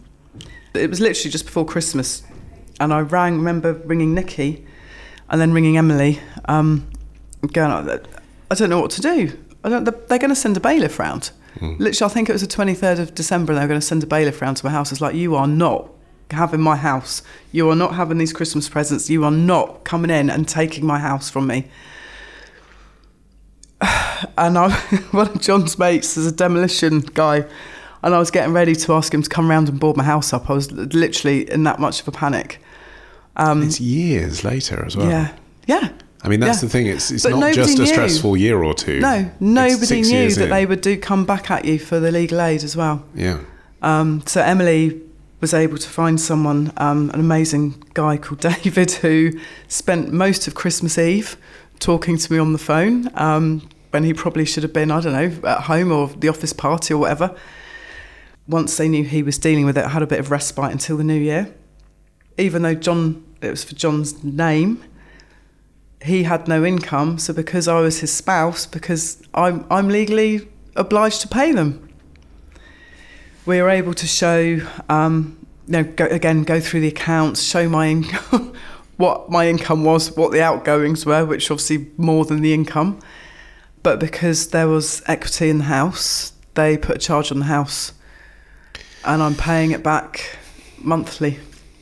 It 0.76 0.90
was 0.92 1.00
literally 1.02 1.32
just 1.32 1.46
before 1.46 1.66
Christmas, 1.66 2.22
and 2.80 2.94
I 2.94 3.00
rang. 3.00 3.38
Remember 3.38 3.74
ringing 3.74 4.14
Nikki, 4.14 4.64
and 5.30 5.42
then 5.42 5.54
ringing 5.54 5.78
Emily, 5.78 6.20
um, 6.46 6.88
going. 7.52 7.72
I 8.52 8.56
don't 8.56 8.70
know 8.70 8.80
what 8.80 8.92
to 8.92 9.02
do. 9.02 9.38
I 9.64 9.70
don't. 9.70 9.84
They're 9.86 10.20
going 10.20 10.30
to 10.30 10.36
send 10.36 10.56
a 10.56 10.60
bailiff 10.60 11.00
round. 11.00 11.32
Literally, 11.60 12.10
I 12.10 12.14
think 12.14 12.30
it 12.30 12.34
was 12.34 12.42
the 12.42 12.48
twenty 12.48 12.74
third 12.74 13.00
of 13.00 13.14
December, 13.14 13.52
and 13.52 13.58
they 13.58 13.64
were 13.64 13.70
going 13.70 13.80
to 13.80 13.86
send 13.86 14.04
a 14.04 14.08
bailiff 14.08 14.42
round 14.42 14.58
to 14.58 14.66
my 14.66 14.72
house. 14.72 14.92
It's 14.92 15.02
like 15.02 15.16
you 15.16 15.36
are 15.36 15.48
not 15.48 15.90
having 16.30 16.62
my 16.62 16.78
house. 16.78 17.22
You 17.52 17.70
are 17.70 17.76
not 17.76 17.96
having 17.96 18.18
these 18.18 18.32
Christmas 18.32 18.70
presents. 18.70 19.10
You 19.10 19.24
are 19.26 19.32
not 19.32 19.84
coming 19.84 20.10
in 20.10 20.30
and 20.30 20.48
taking 20.48 20.86
my 20.86 20.98
house 20.98 21.30
from 21.30 21.48
me 21.48 21.68
and 24.38 24.58
I, 24.58 24.72
one 25.12 25.28
of 25.28 25.42
John's 25.42 25.78
mates 25.78 26.18
is 26.18 26.28
a 26.28 26.32
demolition 26.32 27.00
guy, 27.00 27.46
and 28.04 28.16
I 28.16 28.20
was 28.20 28.32
getting 28.32 28.54
ready 28.54 28.76
to 28.76 28.94
ask 28.94 29.14
him 29.14 29.22
to 29.22 29.30
come 29.30 29.50
round 29.50 29.70
and 29.70 29.80
board 29.80 29.98
my 29.98 30.04
house 30.04 30.34
up. 30.34 30.50
I 30.50 30.54
was 30.54 30.72
literally 30.72 31.50
in 31.50 31.64
that 31.64 31.80
much 31.80 32.02
of 32.02 32.08
a 32.08 32.12
panic. 32.12 32.62
it's 33.64 33.80
years 33.80 34.44
later 34.44 34.84
as 34.86 34.96
well. 34.96 35.08
Um, 35.08 35.12
Yeah, 35.12 35.36
yeah. 35.68 35.90
I 36.24 36.30
mean, 36.30 36.40
that's 36.40 36.58
Yeah. 36.62 36.68
the 36.68 36.70
thing. 36.72 36.86
It's, 36.88 37.10
it's 37.12 37.24
But 37.24 37.38
not 37.38 37.54
just 37.54 37.78
a 37.78 37.82
knew. 37.82 37.88
stressful 37.88 38.38
year 38.38 38.62
or 38.64 38.74
two. 38.74 39.00
No, 39.00 39.30
nobody 39.40 40.02
knew 40.02 40.30
that 40.32 40.44
in. 40.44 40.50
they 40.50 40.66
would 40.66 40.82
do 40.82 40.96
come 40.98 41.26
back 41.26 41.50
at 41.50 41.66
you 41.66 41.80
for 41.80 42.00
the 42.00 42.12
legal 42.12 42.40
aid 42.42 42.64
as 42.64 42.76
well. 42.78 43.04
Yeah. 43.16 43.40
Um, 43.82 44.22
so 44.28 44.42
Emily 44.42 45.02
was 45.40 45.54
able 45.56 45.78
to 45.80 45.90
find 45.90 46.22
someone, 46.22 46.72
um, 46.78 47.10
an 47.16 47.20
amazing 47.20 47.84
guy 47.96 48.18
called 48.18 48.40
David, 48.64 48.92
who 48.92 49.32
spent 49.68 50.14
most 50.14 50.48
of 50.48 50.54
Christmas 50.54 50.98
Eve 51.00 51.36
talking 51.80 52.18
to 52.18 52.32
me 52.32 52.38
on 52.38 52.54
the 52.54 52.60
phone 52.60 53.10
um, 53.16 53.68
when 53.90 54.04
he 54.04 54.14
probably 54.14 54.46
should 54.46 54.62
have 54.62 54.74
been, 54.74 54.92
I 54.92 55.02
don't 55.02 55.14
know, 55.14 55.50
at 55.50 55.62
home 55.64 55.92
or 55.92 56.08
the 56.10 56.30
office 56.30 56.54
party 56.54 56.94
or 56.94 56.98
whatever. 57.00 57.36
Once 58.48 58.78
they 58.78 58.88
knew 58.88 59.04
he 59.04 59.24
was 59.24 59.38
dealing 59.40 59.66
with 59.66 59.78
it, 59.78 59.86
I 59.86 59.90
had 59.90 60.02
a 60.04 60.08
bit 60.08 60.20
of 60.20 60.30
respite 60.30 60.72
until 60.72 60.98
the 60.98 61.04
new 61.04 61.20
year. 61.20 61.54
Even 62.38 62.62
though 62.62 62.76
John, 62.76 63.24
it 63.42 63.50
was 63.50 63.64
for 63.64 63.76
John's 63.76 64.24
name, 64.24 64.84
he 66.04 66.24
had 66.24 66.48
no 66.48 66.64
income. 66.66 67.18
So 67.18 67.34
because 67.34 67.68
I 67.68 67.80
was 67.80 68.00
his 68.00 68.12
spouse, 68.12 68.66
because 68.66 69.22
I'm, 69.34 69.66
I'm 69.70 69.90
legally 69.90 70.48
obliged 70.76 71.22
to 71.22 71.28
pay 71.28 71.52
them 71.52 71.92
we 73.46 73.62
were 73.62 73.70
able 73.70 73.94
to 73.94 74.08
show, 74.08 74.60
um, 74.90 75.38
you 75.68 75.74
know, 75.74 75.84
go, 75.84 76.06
again, 76.06 76.44
go 76.44 76.60
through 76.60 76.82
the 76.82 76.88
accounts, 76.88 77.42
show 77.42 77.68
my 77.68 77.88
income, 77.88 78.54
what 78.98 79.30
my 79.30 79.48
income 79.48 79.84
was, 79.84 80.16
what 80.16 80.32
the 80.32 80.42
outgoings 80.42 81.06
were, 81.06 81.26
which 81.26 81.50
obviously 81.50 81.90
more 81.98 82.26
than 82.26 82.42
the 82.42 82.54
income. 82.54 83.00
But 83.84 84.00
because 84.00 84.50
there 84.50 84.68
was 84.68 85.02
equity 85.08 85.50
in 85.50 85.58
the 85.60 85.64
house, 85.66 86.34
they 86.54 86.78
put 86.78 86.98
a 86.98 87.00
charge 87.00 87.32
on 87.32 87.40
the 87.40 87.46
house, 87.46 87.94
and 89.04 89.24
I'm 89.24 89.36
paying 89.36 89.72
it 89.72 89.82
back 89.82 90.38
monthly. 90.78 91.40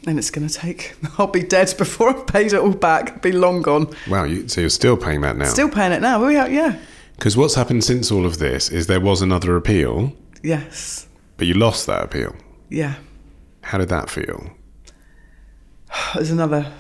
And 0.07 0.17
it's 0.17 0.31
going 0.31 0.47
to 0.47 0.53
take. 0.53 0.95
I'll 1.17 1.27
be 1.27 1.43
dead 1.43 1.73
before 1.77 2.09
I've 2.09 2.25
paid 2.27 2.53
it 2.53 2.59
all 2.59 2.73
back. 2.73 3.11
I'll 3.13 3.19
be 3.19 3.31
long 3.31 3.61
gone. 3.61 3.93
Wow. 4.07 4.23
You, 4.23 4.47
so 4.47 4.61
you're 4.61 4.69
still 4.69 4.95
paying 4.97 5.21
that 5.21 5.35
now? 5.37 5.45
Still 5.45 5.69
paying 5.69 5.91
it 5.91 6.01
now. 6.01 6.25
We 6.25 6.37
are, 6.37 6.49
yeah. 6.49 6.79
Because 7.15 7.35
what's 7.35 7.55
happened 7.55 7.83
since 7.83 8.11
all 8.11 8.25
of 8.25 8.37
this 8.39 8.69
is 8.69 8.87
there 8.87 9.01
was 9.01 9.21
another 9.21 9.57
appeal, 9.57 10.13
Yes. 10.41 11.07
but 11.35 11.47
you 11.47 11.53
lost 11.53 11.85
that 11.87 12.01
appeal. 12.03 12.33
Yeah. 12.69 12.95
How 13.61 13.77
did 13.77 13.89
that 13.89 14.09
feel? 14.09 14.51
There's 16.15 16.31
another 16.31 16.71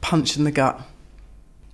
punch 0.00 0.36
in 0.36 0.44
the 0.44 0.52
gut. 0.52 0.80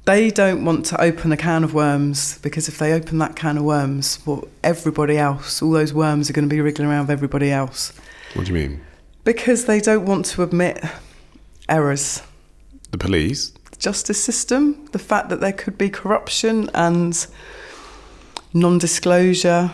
They 0.07 0.31
don't 0.31 0.65
want 0.65 0.85
to 0.87 1.01
open 1.01 1.33
a 1.33 1.37
can 1.37 1.65
of 1.65 1.73
worms 1.73 2.39
because 2.39 2.69
if 2.69 2.79
they 2.79 2.93
open 2.93 3.19
that 3.19 3.37
can 3.37 3.57
of 3.59 3.65
worms, 3.65 4.19
well, 4.27 4.47
everybody 4.63 5.17
else, 5.17 5.63
all 5.63 5.71
those 5.71 5.95
worms 5.95 6.29
are 6.29 6.33
going 6.35 6.47
to 6.49 6.55
be 6.55 6.61
wriggling 6.61 6.89
around 6.89 7.03
with 7.05 7.11
everybody 7.11 7.51
else 7.51 7.93
What 8.35 8.47
do 8.47 8.53
you 8.53 8.59
mean? 8.69 8.81
Because 9.25 9.64
they 9.64 9.81
don't 9.81 10.05
want 10.05 10.27
to 10.27 10.43
admit 10.43 10.85
errors. 11.68 12.22
The 12.91 12.99
police? 12.99 13.51
The 13.70 13.77
justice 13.79 14.22
system, 14.22 14.87
the 14.93 14.99
fact 14.99 15.31
that 15.31 15.41
there 15.41 15.53
could 15.53 15.77
be 15.77 15.91
corruption 15.91 16.70
and 16.75 17.27
non 18.53 18.79
disclosure. 18.79 19.72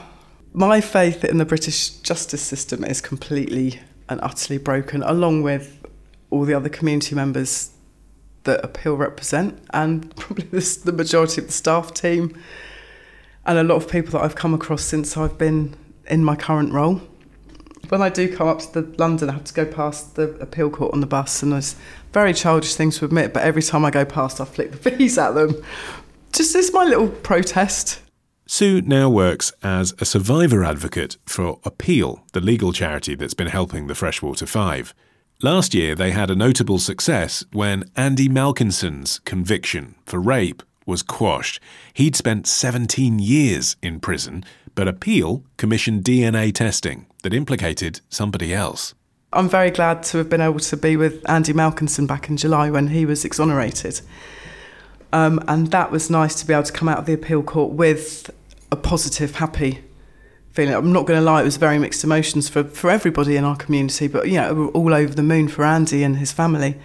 My 0.53 0.81
faith 0.81 1.25
in 1.25 1.39
the 1.39 1.45
British 1.45 1.91
justice 1.91 2.43
system 2.43 2.85
is 2.85 3.01
completely 3.01 3.81
and 4.09 4.21
utterly 4.23 4.59
broken, 4.59 5.03
along 5.03 5.43
with 5.43 5.87
all 6.31 6.45
the 6.45 6.55
other 6.55 6.69
community 6.69 7.15
members 7.15 7.71
that 8.45 8.65
Appeal 8.65 8.97
represent, 8.97 9.63
and 9.73 10.15
probably 10.17 10.47
this, 10.47 10.77
the 10.77 10.93
majority 10.93 11.41
of 11.41 11.47
the 11.47 11.53
staff 11.53 11.93
team, 11.93 12.37
and 13.45 13.59
a 13.59 13.63
lot 13.63 13.77
of 13.77 13.89
people 13.89 14.13
that 14.13 14.23
I've 14.23 14.35
come 14.35 14.55
across 14.55 14.83
since 14.83 15.17
I've 15.17 15.39
been 15.39 15.77
in 16.07 16.25
my 16.25 16.37
current 16.37 16.73
role. 16.73 17.01
When 17.91 18.03
I 18.03 18.09
do 18.09 18.33
come 18.33 18.47
up 18.47 18.61
to 18.61 18.83
the 18.83 18.99
London, 18.99 19.29
I 19.29 19.33
have 19.33 19.45
to 19.45 19.53
go 19.53 19.67
past 19.67 20.15
the 20.15 20.31
appeal 20.39 20.71
court 20.71 20.95
on 20.95 21.01
the 21.01 21.09
bus, 21.09 21.43
and 21.43 21.53
it's 21.53 21.75
very 22.13 22.33
childish 22.33 22.77
thing 22.77 22.93
to 22.93 23.05
admit, 23.05 23.35
but 23.35 23.43
every 23.43 23.63
time 23.63 23.85
I 23.85 23.91
go 23.91 24.05
past, 24.05 24.41
I 24.41 24.45
flick 24.45 24.71
the 24.71 24.77
fees 24.91 25.19
at 25.19 25.35
them. 25.35 25.61
Just 26.33 26.55
it's 26.55 26.73
my 26.73 26.85
little 26.85 27.09
protest. 27.09 28.01
Sue 28.47 28.81
now 28.83 29.11
works 29.11 29.53
as 29.65 29.93
a 29.99 30.05
survivor 30.05 30.63
advocate 30.63 31.17
for 31.27 31.59
Appeal, 31.65 32.25
the 32.33 32.41
legal 32.41 32.73
charity 32.73 33.17
that's 33.17 33.35
been 33.35 33.49
helping 33.49 33.89
the 33.89 33.97
Freshwater 33.97 34.47
Five. 34.47 34.95
Last 35.43 35.75
year, 35.75 35.97
they 35.97 36.13
had 36.13 36.31
a 36.31 36.37
notable 36.37 36.79
success 36.79 37.45
when 37.53 37.91
Andy 37.97 38.29
Malkinson's 38.29 39.19
conviction 39.21 39.97
for 40.07 40.21
rape 40.21 40.63
was 40.87 41.03
quashed. 41.03 41.61
He'd 41.95 42.15
spent 42.15 42.47
17 42.47 43.19
years 43.19 43.75
in 43.83 43.99
prison, 43.99 44.45
but 44.75 44.89
Appeal 44.89 45.45
commissioned 45.57 46.05
DNA 46.05 46.53
testing 46.53 47.07
that 47.23 47.35
implicated 47.35 48.01
somebody 48.09 48.55
else. 48.55 48.95
I'm 49.33 49.49
very 49.49 49.71
glad 49.71 50.03
to 50.05 50.19
have 50.19 50.29
been 50.29 50.41
able 50.41 50.59
to 50.59 50.77
be 50.77 50.97
with 50.97 51.29
Andy 51.29 51.53
Malkinson 51.53 52.07
back 52.07 52.29
in 52.29 52.37
July 52.37 52.71
when 52.71 52.89
he 52.89 53.07
was 53.07 53.25
exonerated. 53.25 54.01
Um, 55.13 55.43
and 55.47 55.69
that 55.69 55.91
was 55.91 56.11
nice 56.11 56.35
to 56.41 56.47
be 56.47 56.53
able 56.53 56.65
to 56.65 56.73
come 56.73 56.89
out 56.89 56.99
of 56.99 57.07
the 57.07 57.13
appeal 57.13 57.43
court 57.43 57.73
with 57.73 58.31
a 58.73 58.77
positive, 58.77 59.37
happy 59.37 59.85
feeling. 60.51 60.75
I'm 60.75 60.93
not 60.93 61.07
going 61.07 61.19
to 61.19 61.25
lie, 61.25 61.43
it 61.43 61.45
was 61.45 61.57
very 61.57 61.79
mixed 61.79 62.03
emotions 62.03 62.49
for, 62.49 62.65
for 62.65 62.91
everybody 62.91 63.37
in 63.37 63.45
our 63.45 63.57
community, 63.57 64.09
but 64.09 64.29
you 64.29 64.35
know, 64.35 64.69
all 64.69 64.95
over 64.95 65.15
the 65.15 65.23
moon 65.23 65.49
for 65.49 65.65
Andy 65.65 66.03
and 66.03 66.17
his 66.17 66.33
family. 66.33 66.77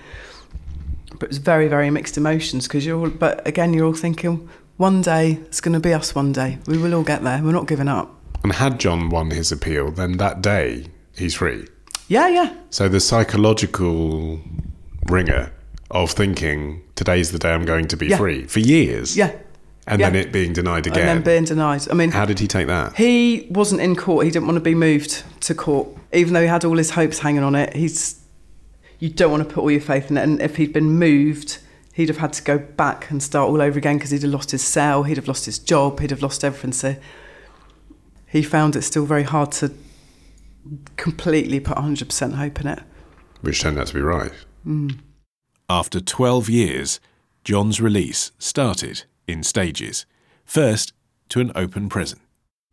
But 1.12 1.24
it 1.24 1.30
was 1.30 1.38
very, 1.38 1.68
very 1.68 1.90
mixed 1.90 2.18
emotions 2.18 2.68
because 2.68 2.86
you're 2.86 3.00
all, 3.00 3.10
but 3.10 3.46
again, 3.48 3.74
you're 3.74 3.86
all 3.86 3.94
thinking, 3.94 4.50
one 4.78 5.01
day, 5.01 5.34
it's 5.45 5.61
going 5.61 5.73
to 5.73 5.80
be 5.80 5.93
us 5.93 6.13
one 6.15 6.32
day. 6.32 6.57
We 6.67 6.78
will 6.78 6.93
all 6.93 7.03
get 7.03 7.23
there. 7.23 7.41
We're 7.43 7.51
not 7.51 7.67
giving 7.67 7.88
up. 7.88 8.13
And 8.43 8.51
had 8.53 8.80
John 8.80 9.09
won 9.09 9.32
his 9.32 9.51
appeal, 9.51 9.91
then 9.91 10.17
that 10.17 10.41
day 10.41 10.88
he's 11.17 11.34
free. 11.36 11.67
Yeah, 12.07 12.28
yeah. 12.28 12.53
So 12.69 12.88
the 12.88 12.99
psychological 12.99 14.39
wringer 15.09 15.51
of 15.91 16.11
thinking 16.11 16.82
today's 16.95 17.32
the 17.32 17.39
day 17.39 17.51
I'm 17.53 17.65
going 17.65 17.88
to 17.88 17.97
be 17.97 18.07
Yeah. 18.07 18.17
free 18.17 18.45
for 18.45 18.59
years. 18.59 19.15
Yeah. 19.17 19.32
And 19.88 19.99
Yeah. 19.99 20.09
then 20.09 20.19
it 20.21 20.32
being 20.32 20.51
denied 20.53 20.88
again. 20.88 21.07
And 21.07 21.19
then 21.19 21.21
being 21.23 21.43
denied. 21.45 21.84
I 21.89 21.93
mean, 21.93 22.11
How 22.11 22.26
did 22.26 22.39
he 22.39 22.47
take 22.47 22.67
that? 22.67 22.95
He 22.95 23.47
wasn't 23.51 23.82
in 23.82 23.95
court. 23.95 24.26
He 24.26 24.32
didn't 24.32 24.45
want 24.47 24.57
to 24.57 24.61
be 24.61 24.76
moved 24.76 25.23
to 25.41 25.53
court, 25.53 25.88
even 26.11 26.34
though 26.34 26.41
he 26.41 26.47
had 26.47 26.65
all 26.65 26.78
his 26.78 26.91
hopes 26.91 27.19
hanging 27.19 27.43
on 27.43 27.55
it. 27.55 27.76
He's 27.76 28.15
you 28.99 29.09
don't 29.09 29.30
want 29.30 29.47
to 29.47 29.53
put 29.53 29.61
all 29.61 29.69
your 29.71 29.82
faith 29.82 30.09
in 30.09 30.17
it. 30.17 30.23
And 30.23 30.41
if 30.41 30.55
he'd 30.55 30.73
been 30.73 30.97
moved, 30.97 31.59
he'd 31.96 32.10
have 32.10 32.18
had 32.18 32.34
to 32.34 32.43
go 32.43 32.58
back 32.58 33.10
and 33.10 33.24
start 33.24 33.50
all 33.50 33.62
over 33.62 33.78
again 33.78 33.98
because 33.98 34.12
he'd 34.12 34.22
have 34.22 34.32
lost 34.32 34.52
his 34.52 34.62
cell, 34.62 35.04
he'd 35.04 35.16
have 35.16 35.30
lost 35.30 35.46
his 35.46 35.58
job, 35.58 36.02
he'd 36.02 36.12
have 36.12 36.22
lost 36.22 36.43
everything. 36.43 36.74
So 36.74 36.98
he 38.28 38.43
found 38.43 38.76
it 38.76 38.82
still 38.82 39.06
very 39.06 39.24
hard 39.24 39.54
to 39.54 39.72
completely 40.98 41.62
put 41.62 41.78
100% 41.78 42.34
hope 42.34 42.60
in 42.60 42.68
it. 42.68 42.80
Which 43.39 43.62
turned 43.62 43.80
out 43.80 43.88
to 43.88 43.93
be 43.93 44.02
right. 44.02 44.34
Mm. 44.68 45.00
After 45.70 46.02
12 46.02 46.50
years, 46.50 47.00
John's 47.46 47.80
release 47.80 48.34
started 48.39 49.04
in 49.26 49.41
stages. 49.41 50.06
First, 50.43 50.91
to 51.30 51.39
an 51.39 51.54
open 51.56 51.88
prison. 51.88 52.20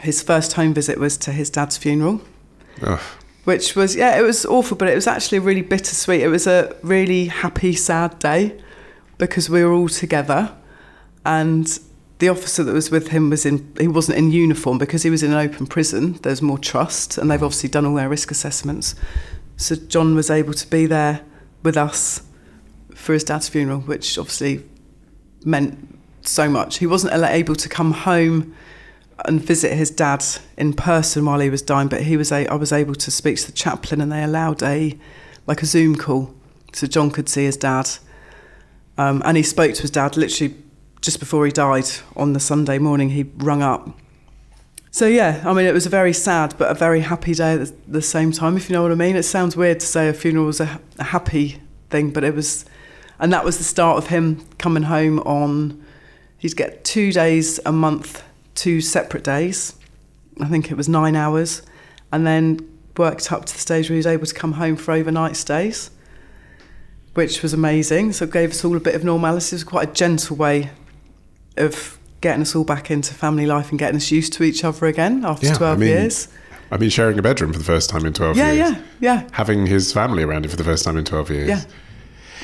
His 0.00 0.20
first 0.20 0.54
home 0.54 0.74
visit 0.74 0.98
was 0.98 1.16
to 1.18 1.30
his 1.30 1.48
dad's 1.48 1.76
funeral. 1.76 2.22
Ugh. 2.82 3.00
which 3.44 3.76
was 3.76 3.94
yeah 3.94 4.18
it 4.18 4.22
was 4.22 4.46
awful 4.46 4.78
but 4.78 4.88
it 4.88 4.94
was 4.94 5.06
actually 5.06 5.38
really 5.38 5.60
bittersweet 5.60 6.22
it 6.22 6.28
was 6.28 6.46
a 6.46 6.74
really 6.82 7.26
happy 7.26 7.74
sad 7.74 8.18
day 8.18 8.58
because 9.22 9.48
we 9.48 9.62
were 9.64 9.72
all 9.72 9.88
together. 9.88 10.52
And 11.24 11.78
the 12.18 12.28
officer 12.28 12.64
that 12.64 12.72
was 12.72 12.90
with 12.90 13.08
him 13.08 13.30
was 13.30 13.46
in 13.46 13.72
he 13.78 13.86
wasn't 13.86 14.18
in 14.18 14.32
uniform 14.32 14.78
because 14.78 15.04
he 15.04 15.10
was 15.10 15.22
in 15.22 15.32
an 15.32 15.38
open 15.38 15.68
prison. 15.68 16.14
There's 16.22 16.42
more 16.42 16.58
trust 16.58 17.18
and 17.18 17.30
they've 17.30 17.42
obviously 17.42 17.68
done 17.68 17.86
all 17.86 17.94
their 17.94 18.08
risk 18.08 18.32
assessments. 18.32 18.96
So 19.56 19.76
john 19.76 20.16
was 20.16 20.28
able 20.28 20.54
to 20.54 20.66
be 20.68 20.86
there 20.86 21.20
with 21.62 21.76
us 21.76 22.22
for 22.96 23.12
his 23.12 23.22
dad's 23.22 23.48
funeral 23.48 23.80
which 23.80 24.18
obviously 24.18 24.64
meant 25.44 25.78
so 26.22 26.48
much. 26.48 26.78
He 26.78 26.86
wasn't 26.86 27.14
able 27.14 27.54
to 27.54 27.68
come 27.68 27.92
home 27.92 28.56
and 29.24 29.40
visit 29.40 29.72
his 29.76 29.90
dad 29.90 30.24
in 30.56 30.72
person 30.72 31.24
while 31.26 31.38
he 31.38 31.50
was 31.50 31.62
dying, 31.62 31.86
but 31.86 32.02
he 32.02 32.16
was 32.16 32.32
a, 32.32 32.48
I 32.48 32.54
was 32.56 32.72
able 32.72 32.96
to 32.96 33.10
speak 33.12 33.36
to 33.36 33.46
the 33.46 33.52
chaplain, 33.52 34.00
and 34.00 34.10
they 34.10 34.24
allowed 34.24 34.64
a 34.64 34.98
like 35.46 35.62
a 35.62 35.66
Zoom 35.66 35.94
call, 35.94 36.34
so 36.72 36.88
John 36.88 37.10
could 37.12 37.28
see 37.28 37.44
his 37.44 37.56
dad, 37.56 37.88
Um, 38.98 39.22
and 39.24 39.36
he 39.36 39.42
spoke 39.42 39.74
to 39.74 39.82
his 39.82 39.90
dad 39.90 40.16
literally 40.16 40.54
just 41.00 41.18
before 41.18 41.44
he 41.46 41.52
died 41.52 41.86
on 42.16 42.32
the 42.32 42.40
Sunday 42.40 42.78
morning. 42.78 43.10
He 43.10 43.24
rung 43.36 43.62
up. 43.62 43.98
So 44.90 45.06
yeah, 45.06 45.42
I 45.46 45.54
mean, 45.54 45.64
it 45.64 45.72
was 45.72 45.86
a 45.86 45.90
very 45.90 46.12
sad 46.12 46.54
but 46.58 46.70
a 46.70 46.74
very 46.74 47.00
happy 47.00 47.34
day 47.34 47.54
at 47.54 47.90
the- 47.90 48.02
same 48.02 48.30
time. 48.30 48.56
If 48.56 48.68
you 48.68 48.74
know 48.74 48.82
what 48.82 48.92
I 48.92 48.96
mean. 48.96 49.16
It 49.16 49.22
sounds 49.22 49.56
weird 49.56 49.80
to 49.80 49.86
say 49.86 50.08
a 50.08 50.12
funeral 50.12 50.44
was 50.46 50.60
a, 50.60 50.80
a 50.98 51.04
happy 51.04 51.60
thing, 51.88 52.10
but 52.10 52.24
it 52.24 52.34
was, 52.34 52.66
and 53.18 53.32
that 53.32 53.44
was 53.44 53.56
the 53.58 53.64
start 53.64 53.96
of 53.96 54.08
him 54.08 54.46
coming 54.58 54.84
home 54.84 55.18
on. 55.20 55.82
He'd 56.36 56.56
get 56.56 56.84
two 56.84 57.10
days 57.12 57.58
a 57.64 57.72
month, 57.72 58.22
two 58.54 58.80
separate 58.80 59.24
days. 59.24 59.74
I 60.40 60.48
think 60.48 60.70
it 60.70 60.76
was 60.76 60.88
nine 60.88 61.16
hours, 61.16 61.62
and 62.12 62.26
then 62.26 62.68
worked 62.98 63.32
up 63.32 63.46
to 63.46 63.52
the 63.54 63.60
stage 63.60 63.88
where 63.88 63.94
he 63.94 63.98
was 63.98 64.06
able 64.06 64.26
to 64.26 64.34
come 64.34 64.52
home 64.52 64.76
for 64.76 64.92
overnight 64.92 65.36
stays, 65.36 65.90
which 67.14 67.42
was 67.42 67.52
amazing. 67.52 68.12
So 68.12 68.24
it 68.24 68.32
gave 68.32 68.50
us 68.50 68.64
all 68.64 68.76
a 68.76 68.80
bit 68.80 68.94
of 68.94 69.04
normality. 69.04 69.48
It 69.48 69.52
was 69.52 69.64
quite 69.64 69.88
a 69.90 69.92
gentle 69.92 70.36
way 70.36 70.70
of 71.56 71.98
getting 72.20 72.42
us 72.42 72.54
all 72.54 72.64
back 72.64 72.90
into 72.90 73.12
family 73.14 73.46
life 73.46 73.70
and 73.70 73.78
getting 73.78 73.96
us 73.96 74.10
used 74.10 74.32
to 74.34 74.42
each 74.44 74.64
other 74.64 74.86
again 74.86 75.24
after 75.24 75.46
Yeah, 75.46 75.52
I 75.54 75.56
12 75.56 75.78
mean, 75.78 75.88
years. 75.88 76.28
I 76.70 76.78
mean, 76.78 76.88
sharing 76.88 77.18
a 77.18 77.22
bedroom 77.22 77.52
for 77.52 77.58
the 77.58 77.64
first 77.64 77.90
time 77.90 78.06
in 78.06 78.12
12 78.12 78.36
Yeah, 78.36 78.52
years. 78.52 78.58
yeah, 78.70 78.82
yeah, 79.00 79.14
yeah. 79.22 79.28
Having 79.32 79.66
his 79.66 79.92
family 79.92 80.22
around 80.22 80.44
him 80.44 80.50
for 80.50 80.56
the 80.56 80.64
first 80.64 80.84
time 80.84 80.96
in 80.96 81.04
12 81.04 81.30
years. 81.30 81.48
yeah, 81.48 81.64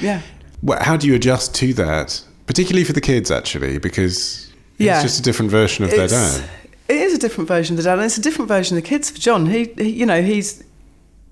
yeah. 0.00 0.20
Well, 0.62 0.78
how 0.82 0.96
do 0.96 1.06
you 1.06 1.14
adjust 1.14 1.54
to 1.56 1.72
that? 1.74 2.22
Particularly 2.46 2.84
for 2.84 2.92
the 2.92 3.00
kids, 3.00 3.30
actually, 3.30 3.78
because 3.78 4.52
Yeah. 4.78 4.94
it's 4.94 5.02
just 5.04 5.20
a 5.20 5.22
different 5.22 5.50
version 5.50 5.84
of 5.84 5.90
their 5.90 6.08
dad. 6.08 6.42
It 6.88 6.96
is 6.96 7.14
a 7.14 7.18
different 7.18 7.46
version 7.48 7.74
of 7.74 7.76
the 7.78 7.88
dad, 7.88 7.98
and 7.98 8.04
it's 8.06 8.18
a 8.18 8.20
different 8.22 8.48
version 8.48 8.76
of 8.76 8.82
the 8.82 8.88
kids 8.88 9.08
for 9.10 9.18
John. 9.18 9.46
He, 9.46 9.64
he 9.76 9.90
you 9.90 10.06
know, 10.06 10.20
he's 10.22 10.62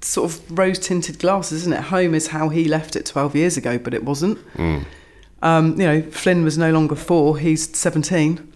sort 0.01 0.31
of 0.31 0.59
rose 0.59 0.79
tinted 0.79 1.19
glasses, 1.19 1.63
isn't 1.63 1.73
it? 1.73 1.81
Home 1.85 2.15
is 2.15 2.29
how 2.29 2.49
he 2.49 2.65
left 2.67 2.97
it 2.97 3.07
12 3.07 3.35
years 3.35 3.57
ago, 3.57 3.79
but 3.79 3.95
it 3.95 4.05
wasn't. 4.05 4.39
Um, 5.43 5.73
you 5.81 5.87
know, 5.87 6.03
Flynn 6.03 6.45
was 6.45 6.57
no 6.59 6.73
longer 6.73 6.95
four, 6.95 7.39
he's 7.39 7.77
17. 7.77 8.53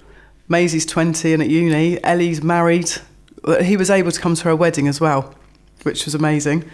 Maisie's 0.48 0.84
20 0.84 1.32
and 1.32 1.42
at 1.42 1.48
uni. 1.48 2.02
Ellie's 2.02 2.42
married. 2.42 2.90
He 3.62 3.76
was 3.76 3.88
able 3.90 4.10
to 4.10 4.20
come 4.20 4.34
to 4.34 4.44
her 4.44 4.56
wedding 4.56 4.88
as 4.88 5.00
well, 5.00 5.34
which 5.84 6.04
was 6.04 6.14
amazing. 6.14 6.68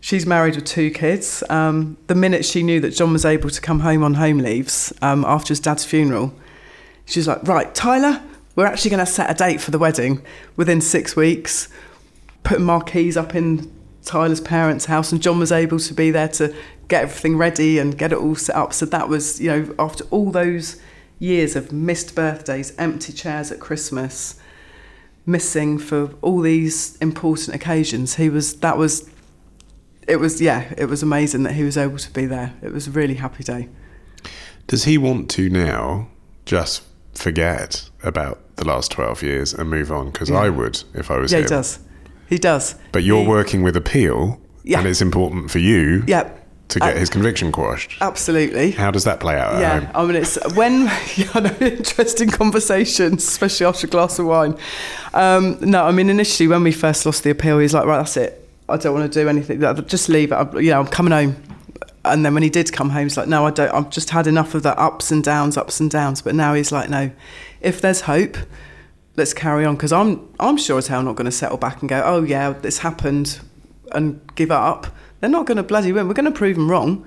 She's 0.00 0.26
married 0.26 0.56
with 0.56 0.64
two 0.64 0.90
kids. 0.90 1.42
Um, 1.48 1.96
the 2.06 2.14
minute 2.14 2.44
she 2.44 2.62
knew 2.62 2.80
that 2.80 2.90
John 2.90 3.12
was 3.12 3.24
able 3.24 3.50
to 3.50 3.60
come 3.60 3.80
home 3.80 4.02
on 4.02 4.14
home 4.14 4.38
leaves 4.38 4.92
um, 5.02 5.24
after 5.24 5.48
his 5.48 5.60
dad's 5.60 5.84
funeral, 5.84 6.34
she 7.04 7.18
was 7.18 7.26
like, 7.26 7.42
Right, 7.42 7.74
Tyler, 7.74 8.22
we're 8.54 8.66
actually 8.66 8.90
going 8.90 9.04
to 9.04 9.10
set 9.10 9.30
a 9.30 9.34
date 9.34 9.60
for 9.60 9.70
the 9.70 9.78
wedding 9.78 10.22
within 10.56 10.80
six 10.80 11.16
weeks. 11.16 11.68
Putting 12.44 12.64
marquees 12.64 13.16
up 13.16 13.34
in 13.34 13.70
Tyler's 14.04 14.40
parents' 14.40 14.86
house, 14.86 15.12
and 15.12 15.22
John 15.22 15.38
was 15.38 15.52
able 15.52 15.78
to 15.78 15.94
be 15.94 16.10
there 16.10 16.28
to 16.28 16.54
get 16.88 17.02
everything 17.04 17.36
ready 17.36 17.78
and 17.78 17.96
get 17.96 18.12
it 18.12 18.18
all 18.18 18.34
set 18.34 18.56
up. 18.56 18.72
So 18.72 18.86
that 18.86 19.08
was, 19.08 19.40
you 19.40 19.48
know, 19.50 19.74
after 19.78 20.04
all 20.10 20.30
those 20.30 20.80
years 21.18 21.54
of 21.56 21.72
missed 21.72 22.14
birthdays, 22.14 22.74
empty 22.78 23.12
chairs 23.12 23.52
at 23.52 23.60
Christmas, 23.60 24.38
missing 25.24 25.78
for 25.78 26.10
all 26.20 26.40
these 26.40 26.96
important 26.96 27.54
occasions, 27.54 28.16
he 28.16 28.28
was, 28.28 28.56
that 28.56 28.76
was, 28.76 29.08
it 30.08 30.16
was, 30.16 30.40
yeah, 30.40 30.72
it 30.76 30.86
was 30.86 31.02
amazing 31.02 31.44
that 31.44 31.52
he 31.52 31.62
was 31.62 31.76
able 31.76 31.98
to 31.98 32.10
be 32.12 32.26
there. 32.26 32.54
It 32.60 32.72
was 32.72 32.88
a 32.88 32.90
really 32.90 33.14
happy 33.14 33.44
day. 33.44 33.68
Does 34.66 34.84
he 34.84 34.98
want 34.98 35.30
to 35.30 35.48
now 35.48 36.08
just 36.44 36.82
forget 37.14 37.88
about 38.02 38.40
the 38.56 38.64
last 38.64 38.90
12 38.90 39.22
years 39.22 39.54
and 39.54 39.70
move 39.70 39.92
on? 39.92 40.10
Because 40.10 40.30
I 40.30 40.48
would 40.48 40.82
if 40.94 41.10
I 41.10 41.18
was 41.18 41.30
Yeah, 41.32 41.38
him. 41.38 41.44
he 41.44 41.48
does. 41.48 41.78
He 42.28 42.38
does. 42.38 42.74
But 42.92 43.02
you're 43.04 43.22
He- 43.22 43.28
working 43.28 43.62
with 43.62 43.76
appeal, 43.76 44.40
Yeah. 44.64 44.78
and 44.78 44.88
it's 44.88 45.02
important 45.02 45.50
for 45.50 45.58
you 45.58 46.02
Yeah, 46.06 46.28
to 46.68 46.78
get 46.80 46.96
Uh, 46.96 46.98
his 46.98 47.10
conviction 47.10 47.52
quashed. 47.52 47.96
absolutely. 48.00 48.70
How 48.70 48.90
does 48.90 49.04
that 49.04 49.20
play 49.20 49.38
out 49.38 49.60
Yeah, 49.60 49.80
home? 49.80 49.88
I 49.94 50.04
mean, 50.06 50.16
it's 50.16 50.38
when 50.54 50.88
I 51.34 51.40
know, 51.40 51.50
interesting 51.60 52.30
conversations, 52.30 53.22
especially 53.26 53.66
after 53.66 53.86
a 53.86 53.90
glass 53.90 54.18
of 54.18 54.26
wine. 54.26 54.54
Um, 55.14 55.58
no, 55.60 55.84
I 55.84 55.92
mean, 55.92 56.08
initially 56.08 56.48
when 56.48 56.62
we 56.62 56.72
first 56.72 57.04
lost 57.04 57.22
the 57.24 57.30
appeal, 57.30 57.58
he 57.58 57.64
was 57.64 57.74
like, 57.74 57.84
"Right, 57.84 57.98
that's 57.98 58.16
it. 58.16 58.38
I 58.68 58.76
don't 58.78 58.94
want 58.94 59.12
to 59.12 59.20
do 59.22 59.28
anything. 59.28 59.60
Just 59.86 60.08
leave 60.08 60.32
it. 60.32 60.36
I'm, 60.36 60.56
you 60.60 60.70
know, 60.70 60.80
I'm 60.80 60.86
coming 60.86 61.12
home." 61.12 61.36
And 62.04 62.24
then 62.24 62.34
when 62.34 62.42
he 62.42 62.50
did 62.50 62.72
come 62.72 62.90
home, 62.90 63.04
he's 63.04 63.16
like, 63.16 63.28
"No, 63.28 63.46
I 63.46 63.50
don't. 63.50 63.70
I've 63.72 63.90
just 63.90 64.10
had 64.10 64.26
enough 64.26 64.54
of 64.54 64.62
the 64.62 64.76
ups 64.80 65.10
and 65.12 65.22
downs, 65.22 65.56
ups 65.58 65.78
and 65.80 65.90
downs." 65.90 66.22
But 66.22 66.34
now 66.34 66.54
he's 66.54 66.72
like, 66.72 66.88
"No, 66.88 67.10
if 67.60 67.80
there's 67.80 68.02
hope." 68.02 68.36
Let's 69.16 69.34
carry 69.34 69.64
on 69.64 69.74
because 69.76 69.92
I'm 69.92 70.28
I'm 70.40 70.56
sure 70.56 70.78
as 70.78 70.86
hell 70.86 71.02
not 71.02 71.16
going 71.16 71.26
to 71.26 71.32
settle 71.32 71.58
back 71.58 71.80
and 71.80 71.88
go 71.88 72.02
oh 72.04 72.22
yeah 72.22 72.52
this 72.52 72.78
happened 72.78 73.40
and 73.92 74.20
give 74.34 74.50
up. 74.50 74.86
They're 75.20 75.30
not 75.30 75.46
going 75.46 75.56
to 75.56 75.62
bloody 75.62 75.92
win. 75.92 76.08
We're 76.08 76.14
going 76.14 76.32
to 76.32 76.36
prove 76.36 76.56
them 76.56 76.70
wrong. 76.70 77.06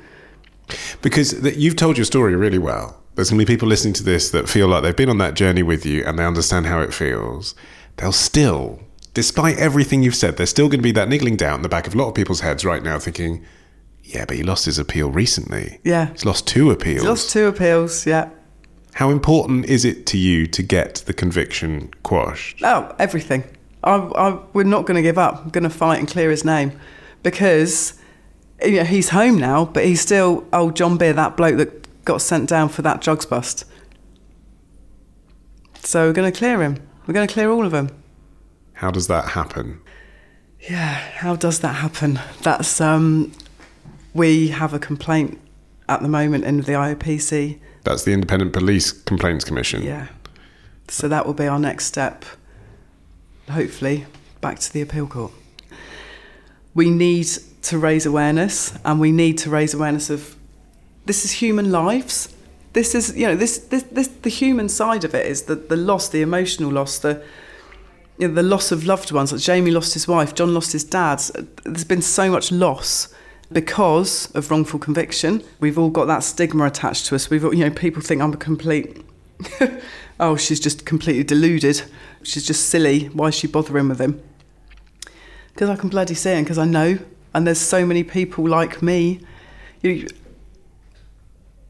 Because 1.01 1.41
th- 1.41 1.57
you've 1.57 1.75
told 1.75 1.97
your 1.97 2.05
story 2.05 2.35
really 2.35 2.57
well. 2.57 3.01
There's 3.15 3.29
going 3.29 3.39
to 3.39 3.45
be 3.45 3.53
people 3.53 3.67
listening 3.67 3.93
to 3.95 4.03
this 4.03 4.29
that 4.31 4.49
feel 4.49 4.67
like 4.67 4.83
they've 4.83 4.95
been 4.95 5.09
on 5.09 5.17
that 5.19 5.35
journey 5.35 5.63
with 5.63 5.85
you 5.85 6.03
and 6.05 6.17
they 6.19 6.25
understand 6.25 6.65
how 6.65 6.79
it 6.81 6.93
feels. 6.93 7.55
They'll 7.97 8.11
still, 8.11 8.81
despite 9.13 9.57
everything 9.57 10.03
you've 10.03 10.15
said, 10.15 10.37
there's 10.37 10.49
still 10.49 10.67
going 10.67 10.79
to 10.79 10.83
be 10.83 10.91
that 10.93 11.07
niggling 11.07 11.37
doubt 11.37 11.55
in 11.55 11.61
the 11.61 11.69
back 11.69 11.87
of 11.87 11.95
a 11.95 11.97
lot 11.97 12.09
of 12.09 12.15
people's 12.15 12.41
heads 12.41 12.65
right 12.65 12.83
now 12.83 12.99
thinking, 12.99 13.45
yeah, 14.03 14.25
but 14.25 14.35
he 14.35 14.43
lost 14.43 14.65
his 14.65 14.77
appeal 14.77 15.09
recently. 15.09 15.79
Yeah. 15.83 16.11
He's 16.11 16.25
lost 16.25 16.45
two 16.47 16.71
appeals. 16.71 17.01
He's 17.01 17.09
lost 17.09 17.31
two 17.31 17.47
appeals. 17.47 18.05
Yeah. 18.05 18.29
How 18.95 19.09
important 19.09 19.65
is 19.65 19.83
it 19.83 20.05
to 20.07 20.17
you 20.17 20.47
to 20.47 20.63
get 20.63 21.03
the 21.05 21.11
conviction 21.11 21.91
quashed? 22.03 22.61
Oh, 22.63 22.95
everything. 22.97 23.43
I, 23.83 23.95
I, 23.95 24.39
we're 24.53 24.63
not 24.63 24.85
going 24.85 24.95
to 24.95 25.01
give 25.01 25.17
up. 25.17 25.43
I'm 25.43 25.49
going 25.49 25.65
to 25.65 25.69
fight 25.69 25.99
and 25.99 26.07
clear 26.07 26.31
his 26.31 26.45
name 26.45 26.79
because 27.21 27.95
you 28.63 28.77
know, 28.77 28.83
he's 28.85 29.09
home 29.09 29.37
now, 29.37 29.65
but 29.65 29.83
he's 29.83 29.99
still 29.99 30.47
old 30.53 30.77
John 30.77 30.97
Beere, 30.97 31.11
that 31.11 31.35
bloke 31.35 31.57
that 31.57 32.05
got 32.05 32.21
sent 32.21 32.47
down 32.47 32.69
for 32.69 32.83
that 32.83 33.01
drugs 33.01 33.25
bust. 33.25 33.65
So 35.83 36.07
we're 36.07 36.13
going 36.13 36.31
to 36.31 36.37
clear 36.37 36.61
him. 36.61 36.77
We're 37.05 37.13
going 37.13 37.27
to 37.27 37.33
clear 37.33 37.51
all 37.51 37.65
of 37.65 37.73
them. 37.73 37.89
How 38.75 38.91
does 38.91 39.07
that 39.07 39.31
happen? 39.31 39.81
Yeah, 40.61 40.93
how 40.93 41.35
does 41.35 41.59
that 41.59 41.75
happen? 41.75 42.21
That's 42.43 42.79
um, 42.79 43.33
we 44.13 44.47
have 44.47 44.73
a 44.73 44.79
complaint 44.79 45.37
at 45.89 46.01
the 46.01 46.07
moment 46.07 46.45
in 46.45 46.61
the 46.61 46.71
IOPC. 46.71 47.59
That's 47.85 48.03
the 48.03 48.13
Independent 48.13 48.51
Police 48.51 48.91
Complaints 48.91 49.45
Commission. 49.45 49.83
Yeah, 49.83 50.07
so 50.87 51.07
that 51.07 51.25
will 51.25 51.35
be 51.35 51.47
our 51.47 51.59
next 51.59 51.85
step. 51.85 52.25
Hopefully, 53.49 54.07
back 54.41 54.57
to 54.59 54.73
the 54.73 54.81
appeal 54.81 55.05
court. 55.05 55.31
We 56.73 56.89
need 56.89 57.27
to 57.61 57.77
raise 57.77 58.07
awareness, 58.07 58.77
and 58.83 58.99
we 58.99 59.11
need 59.11 59.37
to 59.39 59.51
raise 59.51 59.75
awareness 59.75 60.09
of 60.09 60.35
this 61.05 61.25
is 61.25 61.31
human 61.33 61.71
lives. 61.71 62.33
This 62.73 62.95
is 62.95 63.15
you 63.15 63.27
know 63.27 63.35
this 63.35 63.59
this, 63.59 63.83
this 63.83 64.07
the 64.07 64.29
human 64.31 64.67
side 64.67 65.03
of 65.03 65.13
it 65.13 65.27
is 65.27 65.43
the 65.43 65.53
the 65.53 65.77
loss, 65.77 66.09
the 66.09 66.23
emotional 66.23 66.71
loss, 66.71 66.97
the 66.97 67.23
you 68.17 68.27
know, 68.27 68.33
the 68.33 68.43
loss 68.43 68.71
of 68.71 68.85
loved 68.85 69.11
ones. 69.11 69.31
Like 69.31 69.41
Jamie 69.41 69.69
lost 69.69 69.93
his 69.93 70.07
wife, 70.07 70.33
John 70.33 70.55
lost 70.55 70.71
his 70.71 70.83
dad. 70.83 71.19
There's 71.63 71.83
been 71.83 72.01
so 72.01 72.31
much 72.31 72.51
loss 72.51 73.13
because 73.51 74.31
of 74.35 74.49
wrongful 74.49 74.79
conviction. 74.79 75.43
We've 75.59 75.77
all 75.77 75.89
got 75.89 76.05
that 76.05 76.23
stigma 76.23 76.65
attached 76.65 77.05
to 77.07 77.15
us. 77.15 77.29
We've 77.29 77.43
you 77.43 77.65
know 77.65 77.71
people 77.71 78.01
think 78.01 78.21
I'm 78.21 78.33
a 78.33 78.37
complete. 78.37 79.05
oh, 80.19 80.35
she's 80.35 80.59
just 80.59 80.85
completely 80.85 81.23
deluded. 81.23 81.83
She's 82.23 82.45
just 82.45 82.69
silly. 82.69 83.05
Why 83.07 83.27
is 83.27 83.35
she 83.35 83.47
bothering 83.47 83.89
with 83.89 83.99
him? 83.99 84.21
Because 85.53 85.69
I 85.69 85.75
can 85.75 85.89
bloody 85.89 86.15
see 86.15 86.31
it, 86.31 86.43
because 86.43 86.57
I 86.57 86.65
know. 86.65 86.97
And 87.33 87.45
there's 87.45 87.59
so 87.59 87.85
many 87.85 88.03
people 88.03 88.47
like 88.47 88.81
me. 88.81 89.21
You 89.81 90.03
know, 90.03 90.07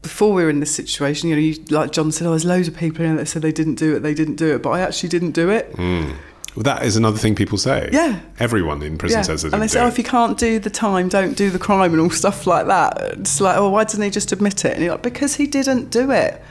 before 0.02 0.32
we 0.32 0.44
were 0.44 0.50
in 0.50 0.60
this 0.60 0.74
situation, 0.74 1.28
you 1.28 1.34
know, 1.34 1.40
you, 1.40 1.54
like 1.70 1.90
John 1.90 2.12
said, 2.12 2.26
oh, 2.26 2.30
there's 2.30 2.44
loads 2.44 2.68
of 2.68 2.76
people 2.76 3.04
in 3.04 3.14
it 3.14 3.16
that 3.16 3.26
said 3.26 3.42
they 3.42 3.52
didn't 3.52 3.74
do 3.74 3.96
it, 3.96 4.00
they 4.00 4.14
didn't 4.14 4.36
do 4.36 4.54
it, 4.54 4.62
but 4.62 4.70
I 4.70 4.80
actually 4.80 5.08
didn't 5.08 5.32
do 5.32 5.50
it. 5.50 5.66
Hmm. 5.74 6.12
Well, 6.56 6.62
that 6.62 6.84
is 6.84 6.96
another 6.96 7.18
thing 7.18 7.34
people 7.34 7.58
say. 7.58 7.90
Yeah. 7.92 8.20
Everyone 8.38 8.82
in 8.82 8.96
prison 8.96 9.18
Yeah. 9.18 9.22
says 9.22 9.42
they 9.42 9.50
and 9.50 9.60
they 9.60 9.68
say, 9.68 9.80
oh, 9.80 9.88
if 9.88 9.98
you 9.98 10.04
can't 10.04 10.38
do 10.38 10.58
the 10.58 10.70
time, 10.70 11.08
don't 11.10 11.36
do 11.36 11.50
the 11.50 11.58
crime 11.58 11.92
and 11.92 12.00
all 12.00 12.10
stuff 12.24 12.46
like 12.46 12.66
that. 12.66 12.98
It's 13.18 13.40
like, 13.40 13.58
oh, 13.58 13.68
why 13.68 13.84
didn't 13.84 14.04
he 14.04 14.10
just 14.10 14.32
admit 14.32 14.64
it? 14.64 14.72
And 14.72 14.82
you're 14.82 14.92
like, 14.92 15.02
because 15.02 15.34
he 15.36 15.46
didn't 15.46 15.90
do 15.90 16.10
it. 16.10 16.42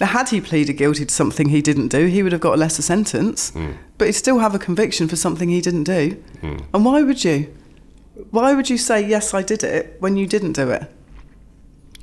Now, 0.00 0.06
had 0.06 0.30
he 0.30 0.40
pleaded 0.40 0.74
guilty 0.74 1.04
to 1.04 1.14
something 1.14 1.50
he 1.50 1.60
didn't 1.60 1.88
do, 1.88 2.06
he 2.06 2.22
would 2.22 2.32
have 2.32 2.40
got 2.40 2.54
a 2.54 2.56
lesser 2.56 2.82
sentence, 2.82 3.50
hmm. 3.50 3.72
but 3.98 4.06
he'd 4.06 4.12
still 4.12 4.38
have 4.38 4.54
a 4.54 4.58
conviction 4.58 5.08
for 5.08 5.16
something 5.16 5.48
he 5.48 5.60
didn't 5.60 5.84
do. 5.84 6.12
Hmm. 6.40 6.58
And 6.72 6.84
why 6.84 7.02
would 7.02 7.24
you? 7.24 7.54
Why 8.30 8.54
would 8.54 8.70
you 8.70 8.78
say, 8.78 9.06
yes, 9.06 9.34
I 9.34 9.42
did 9.42 9.62
it, 9.62 9.96
when 10.00 10.16
you 10.16 10.26
didn't 10.26 10.52
do 10.52 10.70
it? 10.70 10.90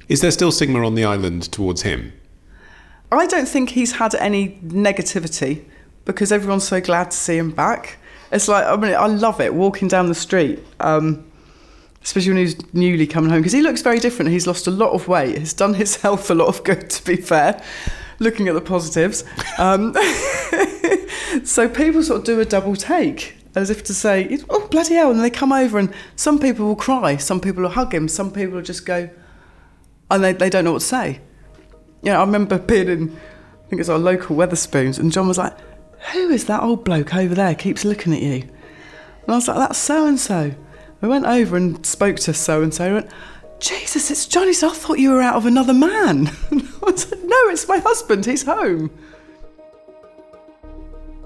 Is 0.07 0.21
there 0.21 0.31
still 0.31 0.51
stigma 0.51 0.85
on 0.85 0.95
the 0.95 1.05
island 1.05 1.51
towards 1.51 1.81
him? 1.81 2.13
I 3.11 3.25
don't 3.25 3.47
think 3.47 3.71
he's 3.71 3.93
had 3.93 4.13
any 4.15 4.59
negativity 4.63 5.65
because 6.05 6.31
everyone's 6.31 6.67
so 6.67 6.79
glad 6.79 7.11
to 7.11 7.17
see 7.17 7.37
him 7.37 7.51
back. 7.51 7.97
It's 8.31 8.47
like 8.47 8.65
I 8.65 8.75
mean, 8.75 8.93
I 8.93 9.07
love 9.07 9.41
it 9.41 9.53
walking 9.53 9.87
down 9.87 10.07
the 10.07 10.15
street, 10.15 10.59
um, 10.79 11.29
especially 12.03 12.31
when 12.31 12.37
he's 12.37 12.73
newly 12.73 13.07
coming 13.07 13.29
home 13.29 13.39
because 13.39 13.53
he 13.53 13.61
looks 13.61 13.81
very 13.81 13.99
different. 13.99 14.31
He's 14.31 14.47
lost 14.47 14.67
a 14.67 14.71
lot 14.71 14.91
of 14.91 15.07
weight. 15.07 15.37
He's 15.37 15.53
done 15.53 15.73
his 15.83 15.97
health 15.97 16.29
a 16.29 16.35
lot 16.35 16.47
of 16.47 16.63
good, 16.63 16.89
to 16.89 17.05
be 17.05 17.17
fair. 17.17 17.61
Looking 18.17 18.47
at 18.47 18.53
the 18.53 18.61
positives, 18.61 19.25
um, 19.57 19.93
so 21.43 21.67
people 21.67 22.01
sort 22.01 22.19
of 22.19 22.25
do 22.25 22.39
a 22.39 22.45
double 22.45 22.75
take. 22.75 23.35
As 23.55 23.69
if 23.69 23.85
to 23.85 23.93
say, 23.93 24.37
oh, 24.49 24.67
bloody 24.67 24.95
hell. 24.95 25.11
And 25.11 25.21
they 25.21 25.29
come 25.29 25.53
over, 25.53 25.79
and 25.79 25.93
some 26.17 26.39
people 26.39 26.65
will 26.65 26.75
cry, 26.75 27.15
some 27.15 27.39
people 27.39 27.63
will 27.63 27.69
hug 27.69 27.93
him, 27.93 28.09
some 28.09 28.31
people 28.31 28.55
will 28.55 28.61
just 28.61 28.85
go, 28.85 29.09
and 30.11 30.23
they, 30.23 30.33
they 30.33 30.49
don't 30.49 30.65
know 30.65 30.73
what 30.73 30.81
to 30.81 30.85
say. 30.85 31.21
Yeah, 32.01 32.19
I 32.19 32.25
remember 32.25 32.59
being 32.59 32.89
in, 32.89 33.15
I 33.15 33.69
think 33.69 33.79
it's 33.79 33.87
our 33.87 33.97
local 33.97 34.35
Wetherspoons, 34.35 34.99
and 34.99 35.09
John 35.09 35.29
was 35.29 35.37
like, 35.37 35.57
Who 36.13 36.29
is 36.29 36.45
that 36.45 36.61
old 36.61 36.83
bloke 36.83 37.15
over 37.15 37.35
there 37.35 37.55
keeps 37.55 37.85
looking 37.85 38.13
at 38.13 38.21
you? 38.21 38.41
And 38.41 39.29
I 39.29 39.35
was 39.35 39.47
like, 39.47 39.57
That's 39.57 39.79
so 39.79 40.05
and 40.05 40.19
so. 40.19 40.53
We 41.01 41.09
went 41.09 41.25
over 41.25 41.57
and 41.57 41.85
spoke 41.85 42.17
to 42.17 42.33
so 42.33 42.61
and 42.61 42.73
so. 42.73 42.95
went, 42.95 43.09
Jesus, 43.59 44.11
it's 44.11 44.27
Johnny. 44.27 44.53
So 44.53 44.69
I 44.69 44.73
thought 44.73 44.99
you 44.99 45.11
were 45.11 45.21
out 45.21 45.35
of 45.35 45.45
another 45.45 45.73
man. 45.73 46.27
I 46.85 46.95
said, 46.95 47.23
No, 47.23 47.37
it's 47.49 47.67
my 47.67 47.79
husband. 47.79 48.25
He's 48.25 48.43
home. 48.43 48.91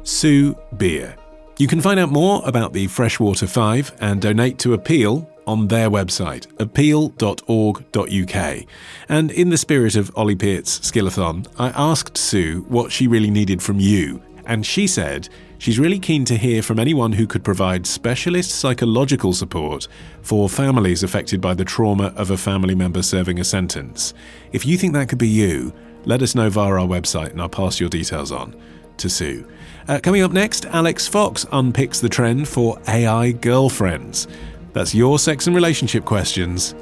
Sue 0.03 0.55
Beere. 0.77 1.15
You 1.57 1.67
can 1.67 1.81
find 1.81 1.99
out 1.99 2.09
more 2.09 2.41
about 2.45 2.73
the 2.73 2.87
Freshwater 2.87 3.45
Five 3.45 3.91
and 3.99 4.21
donate 4.21 4.57
to 4.59 4.73
Appeal 4.73 5.29
on 5.45 5.67
their 5.67 5.89
website, 5.89 6.47
appeal.org.uk. 6.59 8.65
And 9.09 9.31
in 9.31 9.49
the 9.49 9.57
spirit 9.57 9.95
of 9.95 10.11
Ollie 10.15 10.35
Peart's 10.35 10.79
Skillathon, 10.79 11.47
I 11.57 11.69
asked 11.69 12.17
Sue 12.17 12.65
what 12.69 12.91
she 12.91 13.07
really 13.07 13.31
needed 13.31 13.61
from 13.61 13.79
you, 13.79 14.21
and 14.49 14.65
she 14.65 14.87
said 14.87 15.29
she's 15.59 15.79
really 15.79 15.99
keen 15.99 16.25
to 16.25 16.35
hear 16.35 16.61
from 16.61 16.79
anyone 16.79 17.13
who 17.13 17.27
could 17.27 17.43
provide 17.43 17.85
specialist 17.85 18.49
psychological 18.49 19.31
support 19.31 19.87
for 20.23 20.49
families 20.49 21.03
affected 21.03 21.39
by 21.39 21.53
the 21.53 21.63
trauma 21.63 22.11
of 22.17 22.31
a 22.31 22.37
family 22.37 22.73
member 22.75 23.03
serving 23.03 23.39
a 23.39 23.43
sentence. 23.43 24.13
If 24.51 24.65
you 24.65 24.75
think 24.75 24.93
that 24.93 25.07
could 25.07 25.19
be 25.19 25.27
you, 25.27 25.71
let 26.03 26.23
us 26.23 26.33
know 26.33 26.49
via 26.49 26.71
our 26.71 26.87
website 26.87 27.29
and 27.29 27.41
I'll 27.41 27.47
pass 27.47 27.79
your 27.79 27.89
details 27.89 28.31
on 28.31 28.59
to 28.97 29.07
Sue. 29.09 29.47
Uh, 29.87 29.99
coming 30.01 30.23
up 30.23 30.31
next, 30.31 30.65
Alix 30.65 31.07
Fox 31.07 31.45
unpicks 31.45 32.01
the 32.01 32.09
trend 32.09 32.47
for 32.47 32.79
AI 32.87 33.31
girlfriends. 33.31 34.27
That's 34.73 34.95
your 34.95 35.19
sex 35.19 35.45
and 35.45 35.55
relationship 35.55 36.05
questions 36.05 36.73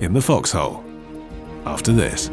in 0.00 0.14
the 0.14 0.22
foxhole. 0.22 0.82
After 1.66 1.92
this. 1.92 2.30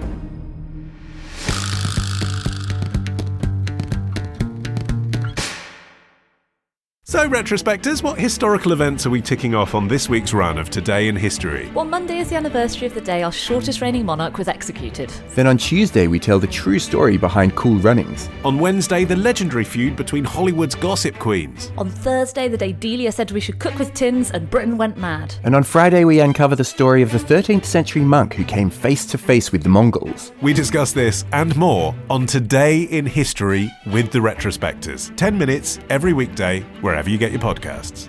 So, 7.10 7.26
retrospectors, 7.30 8.03
what 8.03 8.20
historical 8.20 8.74
events 8.74 9.05
are 9.05 9.10
we 9.10 9.22
ticking 9.22 9.55
off 9.55 9.76
on 9.76 9.88
this 9.88 10.10
week's 10.10 10.34
run 10.34 10.58
of 10.58 10.70
Today 10.70 11.08
in 11.08 11.16
History? 11.16 11.72
Well, 11.74 11.86
Monday 11.86 12.18
is 12.18 12.28
the 12.28 12.36
anniversary 12.36 12.86
of 12.86 12.93
the 12.93 12.99
day 12.99 13.24
our 13.24 13.32
shortest 13.32 13.80
reigning 13.80 14.05
monarch 14.05 14.38
was 14.38 14.49
executed. 14.49 15.10
Then 15.30 15.47
on 15.47 15.58
Tuesday, 15.58 16.08
we 16.08 16.20
tell 16.20 16.38
the 16.38 16.47
true 16.47 16.80
story 16.80 17.16
behind 17.16 17.55
Cool 17.55 17.78
Runnings. 17.78 18.28
On 18.43 18.60
Wednesday, 18.60 19.05
the 19.05 19.16
legendary 19.16 19.64
feud 19.64 19.95
between 19.95 20.26
Hollywood's 20.26 20.76
gossip 20.76 21.18
queens. 21.18 21.72
On 21.78 21.89
Thursday, 21.89 22.49
the 22.49 22.58
day 22.58 22.74
Delia 22.74 23.14
said 23.14 23.32
we 23.32 23.39
should 23.39 23.60
cook 23.60 23.80
with 23.80 23.93
tins 23.93 24.32
and 24.32 24.49
Britain 24.49 24.78
went 24.78 24.97
mad. 24.97 25.34
And 25.45 25.55
on 25.55 25.64
Friday, 25.64 26.03
we 26.03 26.20
uncover 26.20 26.58
the 26.58 26.66
story 26.66 27.01
of 27.03 27.14
the 27.14 27.20
13th 27.20 27.64
century 27.64 28.01
monk 28.01 28.34
who 28.34 28.43
came 28.43 28.70
face 28.70 29.05
to 29.05 29.18
face 29.18 29.53
with 29.53 29.64
the 29.64 29.70
Mongols. 29.70 30.34
We 30.41 30.51
discuss 30.51 30.91
this 30.91 31.24
and 31.32 31.55
more 31.55 31.95
on 32.10 32.26
Today 32.26 32.82
in 32.82 33.05
History 33.05 33.72
with 33.93 34.12
the 34.12 34.20
Retrospectors. 34.20 35.16
10 35.16 35.38
minutes 35.38 35.80
every 35.89 36.12
weekday, 36.12 36.60
wherever 36.82 36.97
you 37.06 37.18
get 37.18 37.32
your 37.32 37.41
podcasts. 37.41 38.08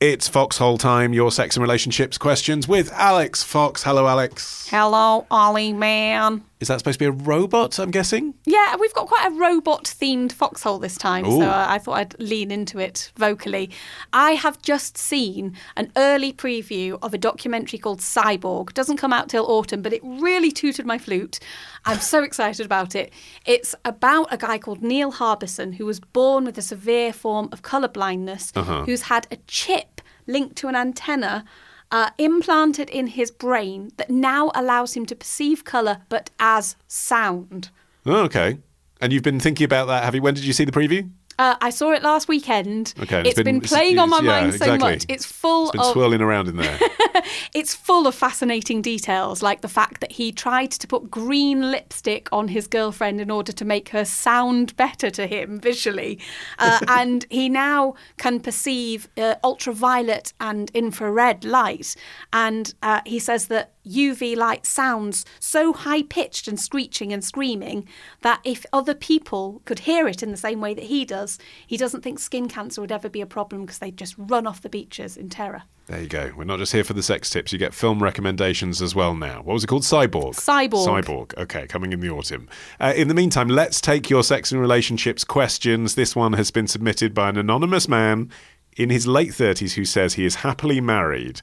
It's 0.00 0.28
Foxhole 0.28 0.78
time, 0.78 1.12
your 1.12 1.32
sex 1.32 1.56
and 1.56 1.62
relationships 1.62 2.18
questions 2.18 2.68
with 2.68 2.92
Alix 2.92 3.42
Fox. 3.42 3.82
Hello, 3.82 4.06
Alix. 4.06 4.68
Hello, 4.68 5.26
Olly 5.30 5.72
Mann. 5.72 6.44
Is 6.64 6.68
that 6.68 6.78
supposed 6.78 6.98
to 6.98 7.02
be 7.02 7.06
a 7.08 7.24
robot, 7.26 7.78
I'm 7.78 7.90
guessing? 7.90 8.32
Yeah, 8.46 8.76
we've 8.76 8.94
got 8.94 9.06
quite 9.06 9.26
a 9.30 9.34
robot 9.34 9.84
themed 9.84 10.32
foxhole 10.32 10.78
this 10.78 10.96
time, 10.96 11.26
Ooh. 11.26 11.40
so 11.40 11.46
I 11.50 11.78
thought 11.78 11.98
I'd 11.98 12.18
lean 12.18 12.50
into 12.50 12.78
it 12.78 13.12
vocally. 13.18 13.68
I 14.14 14.30
have 14.30 14.62
just 14.62 14.96
seen 14.96 15.54
an 15.76 15.92
early 15.94 16.32
preview 16.32 16.98
of 17.02 17.12
a 17.12 17.18
documentary 17.18 17.78
called 17.78 18.00
Cyborg. 18.00 18.72
Doesn't 18.72 18.96
come 18.96 19.12
out 19.12 19.28
till 19.28 19.44
autumn, 19.44 19.82
but 19.82 19.92
it 19.92 20.00
really 20.02 20.50
tooted 20.50 20.86
my 20.86 20.96
flute. 20.96 21.38
I'm 21.84 21.98
so 22.00 22.22
excited 22.28 22.64
about 22.64 22.94
it. 22.94 23.12
It's 23.44 23.74
about 23.84 24.28
a 24.32 24.38
guy 24.38 24.56
called 24.56 24.82
Neil 24.82 25.12
Harbisson 25.12 25.74
who 25.74 25.84
was 25.84 26.00
born 26.00 26.46
with 26.46 26.56
a 26.56 26.62
severe 26.62 27.12
form 27.12 27.50
of 27.52 27.60
colour 27.60 27.88
blindness, 27.88 28.52
Uh-huh. 28.56 28.84
who's 28.86 29.02
had 29.02 29.26
a 29.30 29.36
chip 29.46 30.00
linked 30.26 30.56
to 30.56 30.68
an 30.68 30.76
antenna 30.76 31.44
uh, 31.90 32.10
implanted 32.18 32.90
in 32.90 33.08
his 33.08 33.30
brain 33.30 33.90
that 33.96 34.10
now 34.10 34.50
allows 34.54 34.94
him 34.94 35.06
to 35.06 35.14
perceive 35.14 35.64
colour 35.64 36.02
but 36.08 36.30
as 36.38 36.76
sound. 36.88 37.70
Oh, 38.06 38.22
okay. 38.24 38.58
And 39.00 39.12
you've 39.12 39.22
been 39.22 39.40
thinking 39.40 39.64
about 39.64 39.86
that, 39.86 40.04
have 40.04 40.14
you? 40.14 40.22
When 40.22 40.34
did 40.34 40.44
you 40.44 40.52
see 40.52 40.64
the 40.64 40.72
preview? 40.72 41.10
Uh, 41.38 41.56
I 41.60 41.70
saw 41.70 41.92
it 41.92 42.02
last 42.02 42.28
weekend. 42.28 42.94
Okay, 43.00 43.18
and 43.18 43.26
it's 43.26 43.42
been, 43.42 43.60
playing 43.60 43.98
on 43.98 44.10
my 44.10 44.20
yeah, 44.20 44.40
mind 44.40 44.52
so 44.52 44.56
exactly. 44.56 44.78
much. 44.78 45.04
It's 45.08 45.26
full 45.26 45.64
It's 45.64 45.72
been 45.72 45.80
of 45.80 45.92
swirling 45.92 46.20
around 46.20 46.48
in 46.48 46.56
there. 46.56 46.78
it's 47.54 47.74
full 47.74 48.06
of 48.06 48.14
fascinating 48.14 48.82
details, 48.82 49.42
like 49.42 49.60
the 49.60 49.68
fact 49.68 50.00
that 50.00 50.12
he 50.12 50.32
tried 50.32 50.70
to 50.72 50.86
put 50.86 51.10
green 51.10 51.70
lipstick 51.70 52.28
on 52.32 52.48
his 52.48 52.66
girlfriend 52.66 53.20
in 53.20 53.30
order 53.30 53.52
to 53.52 53.64
make 53.64 53.90
her 53.90 54.04
sound 54.04 54.76
better 54.76 55.10
to 55.10 55.26
him 55.26 55.60
visually, 55.60 56.18
uh, 56.58 56.80
and 56.88 57.26
he 57.30 57.48
now 57.48 57.94
can 58.16 58.40
perceive 58.40 59.08
uh, 59.16 59.34
ultraviolet 59.42 60.32
and 60.40 60.70
infrared 60.74 61.44
light. 61.44 61.96
And 62.32 62.74
uh, 62.82 63.00
he 63.04 63.18
says 63.18 63.48
that 63.48 63.73
UV 63.86 64.36
light 64.36 64.66
sounds 64.66 65.24
so 65.38 65.72
high 65.72 66.02
pitched 66.02 66.48
and 66.48 66.58
screeching 66.58 67.12
and 67.12 67.24
screaming 67.24 67.86
that 68.22 68.40
if 68.44 68.66
other 68.72 68.94
people 68.94 69.62
could 69.64 69.80
hear 69.80 70.08
it 70.08 70.22
in 70.22 70.30
the 70.30 70.36
same 70.36 70.60
way 70.60 70.74
that 70.74 70.84
he 70.84 71.04
does, 71.04 71.38
he 71.66 71.76
doesn't 71.76 72.02
think 72.02 72.18
skin 72.18 72.48
cancer 72.48 72.80
would 72.80 72.92
ever 72.92 73.08
be 73.08 73.20
a 73.20 73.26
problem 73.26 73.62
because 73.62 73.78
they'd 73.78 73.96
just 73.96 74.14
run 74.16 74.46
off 74.46 74.62
the 74.62 74.68
beaches 74.68 75.16
in 75.16 75.28
terror. 75.28 75.62
There 75.86 76.00
you 76.00 76.08
go. 76.08 76.32
We're 76.34 76.44
not 76.44 76.60
just 76.60 76.72
here 76.72 76.82
for 76.82 76.94
the 76.94 77.02
sex 77.02 77.28
tips. 77.28 77.52
You 77.52 77.58
get 77.58 77.74
film 77.74 78.02
recommendations 78.02 78.80
as 78.80 78.94
well 78.94 79.14
now. 79.14 79.42
What 79.42 79.52
was 79.52 79.64
it 79.64 79.66
called? 79.66 79.82
Cyborg. 79.82 80.34
Cyborg. 80.34 80.86
Cyborg. 80.86 81.36
Okay, 81.36 81.66
coming 81.66 81.92
in 81.92 82.00
the 82.00 82.08
autumn. 82.08 82.48
Uh, 82.80 82.94
in 82.96 83.08
the 83.08 83.14
meantime, 83.14 83.48
let's 83.48 83.82
take 83.82 84.08
your 84.08 84.22
sex 84.22 84.50
and 84.50 84.62
relationships 84.62 85.24
questions. 85.24 85.94
This 85.94 86.16
one 86.16 86.32
has 86.32 86.50
been 86.50 86.66
submitted 86.66 87.12
by 87.12 87.28
an 87.28 87.36
anonymous 87.36 87.86
man 87.86 88.30
in 88.78 88.88
his 88.88 89.06
late 89.06 89.32
30s 89.32 89.74
who 89.74 89.84
says 89.84 90.14
he 90.14 90.24
is 90.24 90.36
happily 90.36 90.80
married. 90.80 91.42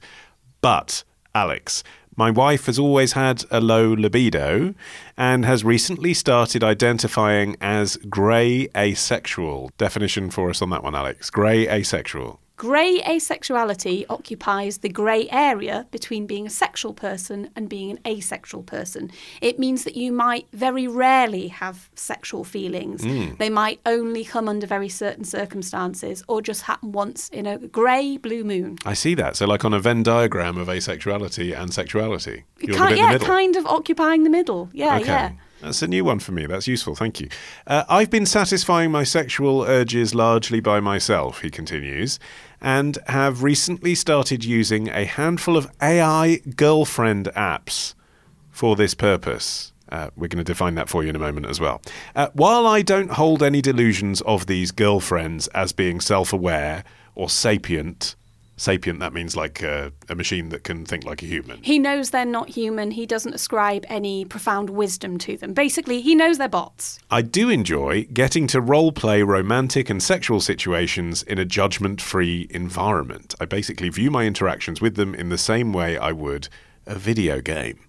But, 0.60 1.04
Alix, 1.36 1.84
my 2.16 2.30
wife 2.30 2.66
has 2.66 2.78
always 2.78 3.12
had 3.12 3.44
a 3.50 3.60
low 3.60 3.92
libido 3.92 4.74
and 5.16 5.44
has 5.44 5.64
recently 5.64 6.12
started 6.12 6.62
identifying 6.62 7.56
as 7.60 7.96
grey 8.08 8.68
asexual. 8.76 9.70
Definition 9.78 10.30
for 10.30 10.50
us 10.50 10.60
on 10.60 10.70
that 10.70 10.82
one, 10.82 10.94
Alix. 10.94 11.30
Grey 11.30 11.66
asexual. 11.68 12.41
Grey 12.56 13.00
asexuality 13.00 14.04
occupies 14.08 14.78
the 14.78 14.88
grey 14.88 15.28
area 15.30 15.86
between 15.90 16.26
being 16.26 16.46
a 16.46 16.50
sexual 16.50 16.92
person 16.92 17.50
and 17.56 17.68
being 17.68 17.90
an 17.90 17.98
asexual 18.06 18.62
person. 18.62 19.10
It 19.40 19.58
means 19.58 19.84
that 19.84 19.96
you 19.96 20.12
might 20.12 20.46
very 20.52 20.86
rarely 20.86 21.48
have 21.48 21.90
sexual 21.94 22.44
feelings. 22.44 23.02
Hmm. 23.02 23.34
They 23.38 23.50
might 23.50 23.80
only 23.86 24.24
come 24.24 24.48
under 24.48 24.66
very 24.66 24.88
certain 24.88 25.24
circumstances 25.24 26.22
or 26.28 26.40
just 26.42 26.62
happen 26.62 26.92
once 26.92 27.28
in 27.30 27.46
a 27.46 27.58
grey 27.58 28.16
blue 28.16 28.44
moon. 28.44 28.76
I 28.84 28.94
see 28.94 29.14
that. 29.14 29.36
So, 29.36 29.46
like 29.46 29.64
on 29.64 29.74
a 29.74 29.80
Venn 29.80 30.02
diagram 30.02 30.56
of 30.56 30.68
asexuality 30.68 31.58
and 31.58 31.72
sexuality, 31.72 32.44
you're 32.60 32.76
the 32.76 32.82
Ki- 32.84 32.88
bit 32.90 32.92
in 32.92 32.98
yeah, 32.98 33.06
the 33.06 33.12
middle. 33.14 33.26
kind 33.26 33.56
of 33.56 33.66
occupying 33.66 34.24
the 34.24 34.30
middle. 34.30 34.68
Yeah, 34.72 34.96
okay. 34.98 35.06
yeah. 35.06 35.32
That's 35.62 35.80
a 35.80 35.86
new 35.86 36.04
one 36.04 36.18
for 36.18 36.32
me. 36.32 36.46
That's 36.46 36.66
useful. 36.66 36.94
Thank 36.96 37.20
you. 37.20 37.28
Uh, 37.66 37.84
I've 37.88 38.10
been 38.10 38.26
satisfying 38.26 38.90
my 38.90 39.04
sexual 39.04 39.62
urges 39.62 40.14
largely 40.14 40.60
by 40.60 40.80
myself, 40.80 41.42
he 41.42 41.50
continues, 41.50 42.18
and 42.60 42.98
have 43.06 43.42
recently 43.42 43.94
started 43.94 44.44
using 44.44 44.88
a 44.88 45.04
handful 45.04 45.56
of 45.56 45.70
AI 45.80 46.40
girlfriend 46.56 47.26
apps 47.36 47.94
for 48.50 48.74
this 48.74 48.94
purpose. 48.94 49.72
Uh, 49.88 50.10
we're 50.16 50.28
going 50.28 50.38
to 50.38 50.44
define 50.44 50.74
that 50.74 50.88
for 50.88 51.02
you 51.02 51.10
in 51.10 51.16
a 51.16 51.20
moment 51.20 51.46
as 51.46 51.60
well. 51.60 51.80
Uh, 52.16 52.28
while 52.32 52.66
I 52.66 52.82
don't 52.82 53.12
hold 53.12 53.42
any 53.42 53.60
delusions 53.60 54.20
of 54.22 54.46
these 54.46 54.72
girlfriends 54.72 55.48
as 55.48 55.72
being 55.72 56.00
self 56.00 56.32
aware 56.32 56.82
or 57.14 57.28
sapient, 57.28 58.16
sapient, 58.62 59.00
that 59.00 59.12
means 59.12 59.36
like 59.36 59.62
uh, 59.62 59.90
a 60.08 60.14
machine 60.14 60.48
that 60.50 60.64
can 60.64 60.84
think 60.84 61.04
like 61.04 61.22
a 61.22 61.26
human. 61.26 61.62
He 61.62 61.78
knows 61.78 62.10
they're 62.10 62.24
not 62.24 62.48
human. 62.48 62.92
He 62.92 63.06
doesn't 63.06 63.34
ascribe 63.34 63.84
any 63.88 64.24
profound 64.24 64.70
wisdom 64.70 65.18
to 65.18 65.36
them. 65.36 65.52
Basically, 65.52 66.00
he 66.00 66.14
knows 66.14 66.38
they're 66.38 66.48
bots. 66.48 66.98
I 67.10 67.22
do 67.22 67.50
enjoy 67.50 68.04
getting 68.04 68.46
to 68.48 68.60
role 68.60 68.92
play 68.92 69.22
romantic 69.22 69.90
and 69.90 70.02
sexual 70.02 70.40
situations 70.40 71.22
in 71.24 71.38
a 71.38 71.44
judgment 71.44 72.00
free 72.00 72.46
environment. 72.50 73.34
I 73.40 73.44
basically 73.44 73.88
view 73.88 74.10
my 74.10 74.24
interactions 74.24 74.80
with 74.80 74.94
them 74.94 75.14
in 75.14 75.28
the 75.28 75.38
same 75.38 75.72
way 75.72 75.98
I 75.98 76.12
would 76.12 76.48
a 76.86 76.94
video 76.94 77.40
game. 77.40 77.80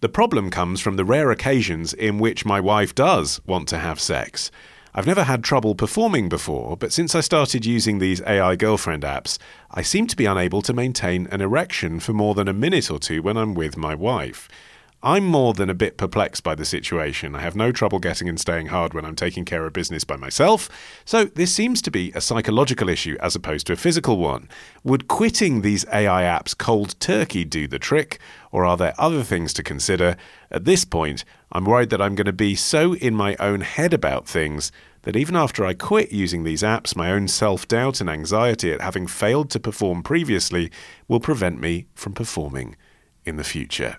The 0.00 0.08
problem 0.08 0.50
comes 0.50 0.80
from 0.80 0.96
the 0.96 1.04
rare 1.04 1.30
occasions 1.30 1.94
in 1.94 2.18
which 2.18 2.44
my 2.44 2.60
wife 2.60 2.94
does 2.94 3.40
want 3.46 3.68
to 3.68 3.78
have 3.78 3.98
sex. 3.98 4.50
I've 4.96 5.08
never 5.08 5.24
had 5.24 5.42
trouble 5.42 5.74
performing 5.74 6.28
before, 6.28 6.76
but 6.76 6.92
since 6.92 7.16
I 7.16 7.20
started 7.20 7.66
using 7.66 7.98
these 7.98 8.22
AI 8.22 8.54
girlfriend 8.54 9.02
apps, 9.02 9.38
I 9.68 9.82
seem 9.82 10.06
to 10.06 10.16
be 10.16 10.24
unable 10.24 10.62
to 10.62 10.72
maintain 10.72 11.26
an 11.32 11.40
erection 11.40 11.98
for 11.98 12.12
more 12.12 12.36
than 12.36 12.46
a 12.46 12.52
minute 12.52 12.92
or 12.92 13.00
two 13.00 13.20
when 13.20 13.36
I'm 13.36 13.54
with 13.54 13.76
my 13.76 13.96
wife. 13.96 14.48
I'm 15.06 15.26
more 15.26 15.52
than 15.52 15.68
a 15.68 15.74
bit 15.74 15.98
perplexed 15.98 16.42
by 16.42 16.54
the 16.54 16.64
situation. 16.64 17.34
I 17.34 17.42
have 17.42 17.54
no 17.54 17.72
trouble 17.72 17.98
getting 17.98 18.26
and 18.26 18.40
staying 18.40 18.68
hard 18.68 18.94
when 18.94 19.04
I'm 19.04 19.14
taking 19.14 19.44
care 19.44 19.66
of 19.66 19.74
business 19.74 20.02
by 20.02 20.16
myself. 20.16 20.70
So 21.04 21.26
this 21.26 21.52
seems 21.52 21.82
to 21.82 21.90
be 21.90 22.10
a 22.14 22.22
psychological 22.22 22.88
issue 22.88 23.18
as 23.20 23.36
opposed 23.36 23.66
to 23.66 23.74
a 23.74 23.76
physical 23.76 24.16
one. 24.16 24.48
Would 24.82 25.06
quitting 25.06 25.60
these 25.60 25.84
AI 25.92 26.22
apps 26.22 26.56
cold 26.56 26.98
turkey 27.00 27.44
do 27.44 27.68
the 27.68 27.78
trick? 27.78 28.18
Or 28.50 28.64
are 28.64 28.78
there 28.78 28.94
other 28.96 29.22
things 29.22 29.52
to 29.54 29.62
consider? 29.62 30.16
At 30.50 30.64
this 30.64 30.86
point, 30.86 31.26
I'm 31.52 31.66
worried 31.66 31.90
that 31.90 32.00
I'm 32.00 32.14
going 32.14 32.24
to 32.24 32.32
be 32.32 32.54
so 32.54 32.94
in 32.94 33.14
my 33.14 33.36
own 33.38 33.60
head 33.60 33.92
about 33.92 34.26
things 34.26 34.72
that 35.02 35.16
even 35.16 35.36
after 35.36 35.66
I 35.66 35.74
quit 35.74 36.12
using 36.12 36.44
these 36.44 36.62
apps, 36.62 36.96
my 36.96 37.12
own 37.12 37.28
self 37.28 37.68
doubt 37.68 38.00
and 38.00 38.08
anxiety 38.08 38.72
at 38.72 38.80
having 38.80 39.06
failed 39.06 39.50
to 39.50 39.60
perform 39.60 40.02
previously 40.02 40.70
will 41.08 41.20
prevent 41.20 41.60
me 41.60 41.88
from 41.94 42.14
performing 42.14 42.74
in 43.26 43.36
the 43.36 43.44
future. 43.44 43.98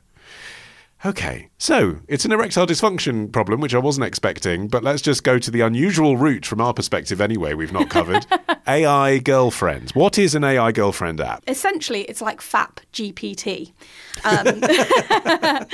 Okay, 1.06 1.50
so 1.60 2.00
it's 2.08 2.26
an 2.26 2.32
erectile 2.32 2.66
dysfunction 2.66 3.32
problem, 3.32 3.62
which 3.62 3.76
I 3.76 3.78
wasn't 3.78 4.08
expecting, 4.08 4.68
but 4.68 4.84
let's 4.84 5.04
just 5.04 5.24
go 5.24 5.38
to 5.38 5.52
the 5.52 5.62
unusual 5.62 6.18
route 6.18 6.48
from 6.48 6.60
our 6.60 6.74
perspective 6.74 7.22
anyway, 7.22 7.54
we've 7.54 7.72
not 7.72 7.90
covered. 7.92 8.26
AI 8.68 9.20
girlfriends. 9.20 9.94
What 9.94 10.18
is 10.18 10.34
an 10.34 10.44
AI 10.44 10.72
girlfriend 10.72 11.22
app? 11.22 11.44
Essentially, 11.48 12.02
it's 12.06 12.22
like 12.22 12.42
FAP 12.42 12.80
GPT. 12.92 13.72
Um, 14.24 14.62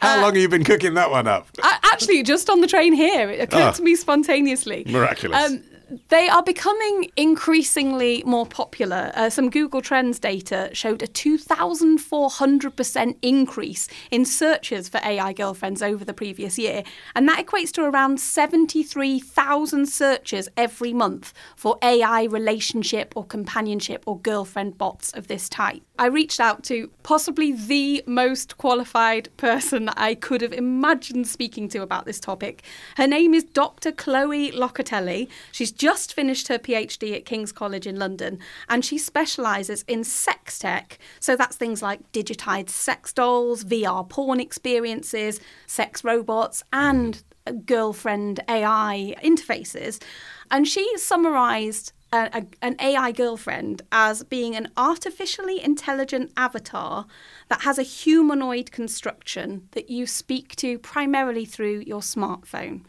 How 0.00 0.16
long 0.20 0.34
have 0.34 0.36
you 0.36 0.50
been 0.50 0.64
cooking 0.64 0.92
that 0.94 1.10
one 1.10 1.26
up? 1.26 1.48
a- 1.62 1.86
actually, 1.86 2.22
just 2.22 2.50
on 2.50 2.60
the 2.60 2.66
train 2.66 2.92
here, 2.92 3.30
it 3.30 3.40
occurred 3.40 3.62
Ah. 3.62 3.70
to 3.72 3.82
me 3.82 3.96
spontaneously. 3.96 4.84
Miraculous. 4.86 5.50
Um, 5.50 5.62
they 6.08 6.28
are 6.28 6.42
becoming 6.42 7.10
increasingly 7.16 8.22
more 8.24 8.46
popular. 8.46 9.12
Uh, 9.14 9.30
some 9.30 9.50
Google 9.50 9.80
Trends 9.80 10.18
data 10.18 10.70
showed 10.72 11.00
a 11.02 11.06
2,400% 11.06 13.16
increase 13.22 13.86
in 14.10 14.24
searches 14.24 14.88
for 14.88 14.98
AI 15.04 15.32
girlfriends 15.32 15.80
over 15.82 16.04
the 16.04 16.14
previous 16.14 16.58
year. 16.58 16.82
And 17.14 17.28
that 17.28 17.44
equates 17.44 17.70
to 17.72 17.84
around 17.84 18.20
73,000 18.20 19.86
searches 19.86 20.48
every 20.56 20.92
month 20.92 21.32
for 21.56 21.78
AI 21.82 22.24
relationship 22.24 23.12
or 23.16 23.24
companionship 23.24 24.02
or 24.06 24.18
girlfriend 24.18 24.78
bots 24.78 25.12
of 25.12 25.28
this 25.28 25.48
type. 25.48 25.82
I 25.98 26.06
reached 26.06 26.40
out 26.40 26.64
to 26.64 26.90
possibly 27.02 27.52
the 27.52 28.02
most 28.06 28.58
qualified 28.58 29.28
person 29.36 29.84
that 29.84 29.94
I 29.96 30.16
could 30.16 30.40
have 30.40 30.52
imagined 30.52 31.28
speaking 31.28 31.68
to 31.68 31.82
about 31.82 32.04
this 32.04 32.18
topic. 32.18 32.64
Her 32.96 33.06
name 33.06 33.32
is 33.32 33.44
Dr. 33.44 33.92
Chloe 33.92 34.50
Locatelli. 34.50 35.28
She's 35.52 35.70
just 35.74 36.12
finished 36.12 36.48
her 36.48 36.58
PhD 36.58 37.14
at 37.14 37.24
King's 37.24 37.52
College 37.52 37.86
in 37.86 37.98
London 37.98 38.38
and 38.68 38.84
she 38.84 38.98
specialises 38.98 39.84
in 39.88 40.04
sex 40.04 40.58
tech. 40.58 40.98
So 41.20 41.36
that's 41.36 41.56
things 41.56 41.82
like 41.82 42.12
digitized 42.12 42.70
sex 42.70 43.12
dolls, 43.12 43.64
VR 43.64 44.08
porn 44.08 44.40
experiences, 44.40 45.40
sex 45.66 46.04
robots, 46.04 46.62
and 46.72 47.22
girlfriend 47.66 48.40
AI 48.48 49.14
interfaces. 49.22 50.02
And 50.50 50.66
she 50.66 50.96
summarised 50.96 51.92
a, 52.14 52.46
an 52.62 52.76
AI 52.80 53.12
girlfriend 53.12 53.82
as 53.90 54.22
being 54.22 54.54
an 54.54 54.70
artificially 54.76 55.62
intelligent 55.62 56.32
avatar 56.36 57.06
that 57.48 57.62
has 57.62 57.78
a 57.78 57.82
humanoid 57.82 58.70
construction 58.70 59.68
that 59.72 59.90
you 59.90 60.06
speak 60.06 60.54
to 60.56 60.78
primarily 60.78 61.44
through 61.44 61.82
your 61.86 62.00
smartphone. 62.00 62.82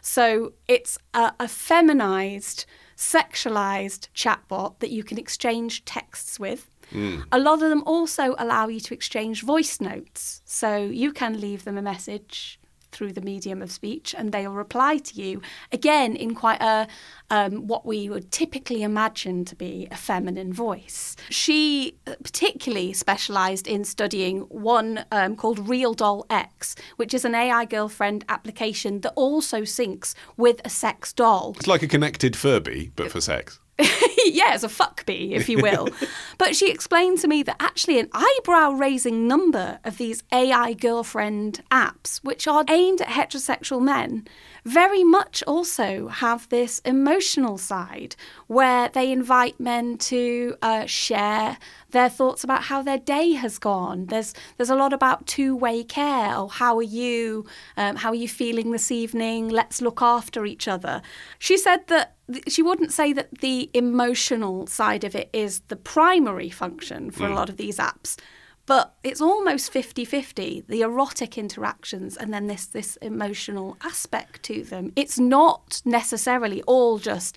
So 0.00 0.52
it's 0.68 0.98
a, 1.14 1.32
a 1.40 1.48
feminized, 1.48 2.66
sexualized 2.96 4.08
chatbot 4.14 4.78
that 4.80 4.90
you 4.90 5.02
can 5.02 5.18
exchange 5.18 5.84
texts 5.84 6.38
with. 6.38 6.70
Hmm. 6.90 7.20
A 7.32 7.38
lot 7.38 7.54
of 7.54 7.70
them 7.70 7.82
also 7.86 8.34
allow 8.38 8.68
you 8.68 8.80
to 8.80 8.94
exchange 8.94 9.42
voice 9.42 9.80
notes. 9.80 10.42
So 10.44 10.76
you 10.76 11.12
can 11.12 11.40
leave 11.40 11.64
them 11.64 11.78
a 11.78 11.82
message 11.82 12.59
through 12.92 13.12
the 13.12 13.20
medium 13.20 13.62
of 13.62 13.70
speech 13.70 14.14
and 14.16 14.32
they'll 14.32 14.52
reply 14.52 14.98
to 14.98 15.20
you 15.20 15.40
again 15.72 16.16
in 16.16 16.34
quite 16.34 16.60
a 16.60 16.86
um, 17.30 17.66
what 17.68 17.86
we 17.86 18.08
would 18.08 18.30
typically 18.32 18.82
imagine 18.82 19.44
to 19.44 19.54
be 19.54 19.86
a 19.90 19.96
feminine 19.96 20.52
voice. 20.52 21.14
She 21.28 21.96
uh, 22.06 22.14
particularly 22.22 22.92
specialized 22.92 23.68
in 23.68 23.84
studying 23.84 24.40
one 24.42 25.04
um, 25.12 25.36
called 25.36 25.66
RealDoll 25.66 26.24
X 26.30 26.74
which 26.96 27.14
is 27.14 27.24
an 27.24 27.34
ai 27.34 27.64
girlfriend 27.64 28.24
application 28.28 29.00
that 29.00 29.12
also 29.14 29.62
syncs 29.62 30.14
with 30.36 30.60
a 30.64 30.70
sex 30.70 31.12
doll. 31.12 31.54
It's 31.56 31.66
like 31.66 31.82
a 31.82 31.88
connected 31.88 32.36
Furby, 32.36 32.92
but 32.96 33.10
for 33.10 33.20
sex. 33.20 33.60
yeah, 34.26 34.50
as 34.50 34.64
a 34.64 34.68
fuck 34.68 35.04
bee, 35.06 35.34
if 35.34 35.48
you 35.48 35.58
will. 35.58 35.88
but 36.38 36.56
she 36.56 36.70
explained 36.70 37.18
to 37.20 37.28
me 37.28 37.42
that 37.42 37.56
actually 37.60 37.98
an 37.98 38.08
eyebrow 38.12 38.70
raising 38.70 39.26
number 39.26 39.78
of 39.84 39.98
these 39.98 40.22
AI 40.32 40.74
girlfriend 40.74 41.62
apps, 41.70 42.18
which 42.24 42.46
are 42.46 42.64
aimed 42.68 43.00
at 43.00 43.08
heterosexual 43.08 43.82
men, 43.82 44.26
very 44.64 45.04
much 45.04 45.42
also 45.46 46.08
have 46.08 46.48
this 46.48 46.80
emotional 46.80 47.58
side 47.58 48.16
where 48.46 48.88
they 48.88 49.10
invite 49.10 49.58
men 49.58 49.96
to 49.96 50.56
uh, 50.62 50.86
share 50.86 51.58
their 51.90 52.08
thoughts 52.08 52.44
about 52.44 52.64
how 52.64 52.82
their 52.82 52.98
day 52.98 53.32
has 53.32 53.58
gone. 53.58 54.06
There's 54.06 54.34
there's 54.56 54.70
a 54.70 54.76
lot 54.76 54.92
about 54.92 55.26
two 55.26 55.56
way 55.56 55.82
care. 55.82 56.34
Oh, 56.36 56.48
how 56.48 56.76
are 56.76 56.82
you? 56.82 57.46
Um, 57.76 57.96
how 57.96 58.10
are 58.10 58.14
you 58.14 58.28
feeling 58.28 58.70
this 58.70 58.90
evening? 58.90 59.48
Let's 59.48 59.80
look 59.80 60.02
after 60.02 60.44
each 60.46 60.68
other. 60.68 61.02
She 61.38 61.56
said 61.56 61.86
that 61.88 62.16
th- 62.30 62.44
she 62.48 62.62
wouldn't 62.62 62.92
say 62.92 63.12
that 63.12 63.40
the 63.40 63.70
emotional 63.74 64.09
side 64.14 65.04
of 65.04 65.14
it 65.14 65.30
is 65.32 65.60
the 65.68 65.76
primary 65.76 66.50
function 66.50 67.10
for 67.10 67.26
a 67.26 67.30
mm. 67.30 67.34
lot 67.34 67.48
of 67.48 67.56
these 67.56 67.78
apps. 67.78 68.18
But 68.66 68.94
it's 69.02 69.20
almost 69.20 69.72
50 69.72 70.04
50, 70.04 70.64
the 70.68 70.82
erotic 70.82 71.36
interactions 71.36 72.16
and 72.16 72.32
then 72.32 72.46
this, 72.46 72.66
this 72.66 72.96
emotional 72.96 73.76
aspect 73.82 74.42
to 74.44 74.62
them. 74.62 74.92
It's 74.94 75.18
not 75.18 75.82
necessarily 75.84 76.62
all 76.62 76.98
just 76.98 77.36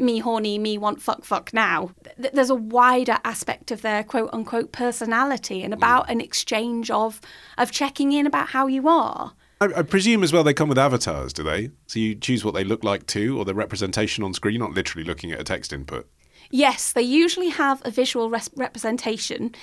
me 0.00 0.18
horny, 0.18 0.58
me 0.58 0.78
want 0.78 1.02
fuck 1.02 1.24
fuck 1.24 1.52
now. 1.52 1.90
Th- 2.20 2.32
There's 2.32 2.50
a 2.50 2.54
wider 2.54 3.18
aspect 3.24 3.70
of 3.70 3.82
their 3.82 4.02
quote 4.04 4.30
unquote 4.32 4.72
personality 4.72 5.62
and 5.62 5.72
mm. 5.72 5.76
about 5.76 6.10
an 6.10 6.20
exchange 6.20 6.90
of 6.90 7.20
of 7.56 7.70
checking 7.70 8.12
in 8.12 8.26
about 8.26 8.48
how 8.48 8.66
you 8.66 8.88
are. 8.88 9.34
I, 9.60 9.66
I 9.76 9.82
presume 9.82 10.22
as 10.22 10.32
well 10.32 10.44
they 10.44 10.54
come 10.54 10.68
with 10.68 10.78
avatars, 10.78 11.32
do 11.32 11.42
they? 11.42 11.70
So 11.86 11.98
you 11.98 12.14
choose 12.14 12.44
what 12.44 12.54
they 12.54 12.64
look 12.64 12.84
like 12.84 13.06
too, 13.06 13.38
or 13.38 13.44
the 13.44 13.54
representation 13.54 14.24
on 14.24 14.34
screen, 14.34 14.54
You're 14.54 14.66
not 14.66 14.74
literally 14.74 15.04
looking 15.04 15.32
at 15.32 15.40
a 15.40 15.44
text 15.44 15.72
input. 15.72 16.08
Yes, 16.50 16.92
they 16.92 17.02
usually 17.02 17.50
have 17.50 17.82
a 17.84 17.90
visual 17.90 18.30
res- 18.30 18.50
representation. 18.56 19.54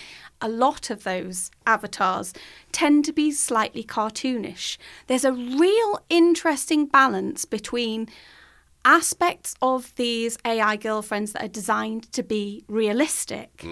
A 0.42 0.50
lot 0.50 0.90
of 0.90 1.04
those 1.04 1.50
avatars 1.66 2.34
tend 2.72 3.06
to 3.06 3.14
be 3.14 3.32
slightly 3.32 3.84
cartoonish. 3.84 4.78
There's 5.08 5.26
a 5.26 5.32
real 5.32 6.00
interesting 6.10 6.86
balance 6.86 7.46
between 7.46 8.08
aspects 8.86 9.56
of 9.62 9.94
these 9.96 10.38
AI 10.46 10.76
girlfriends 10.76 11.34
that 11.34 11.44
are 11.44 11.50
designed 11.50 12.12
to 12.14 12.22
be 12.22 12.64
realistic 12.68 13.66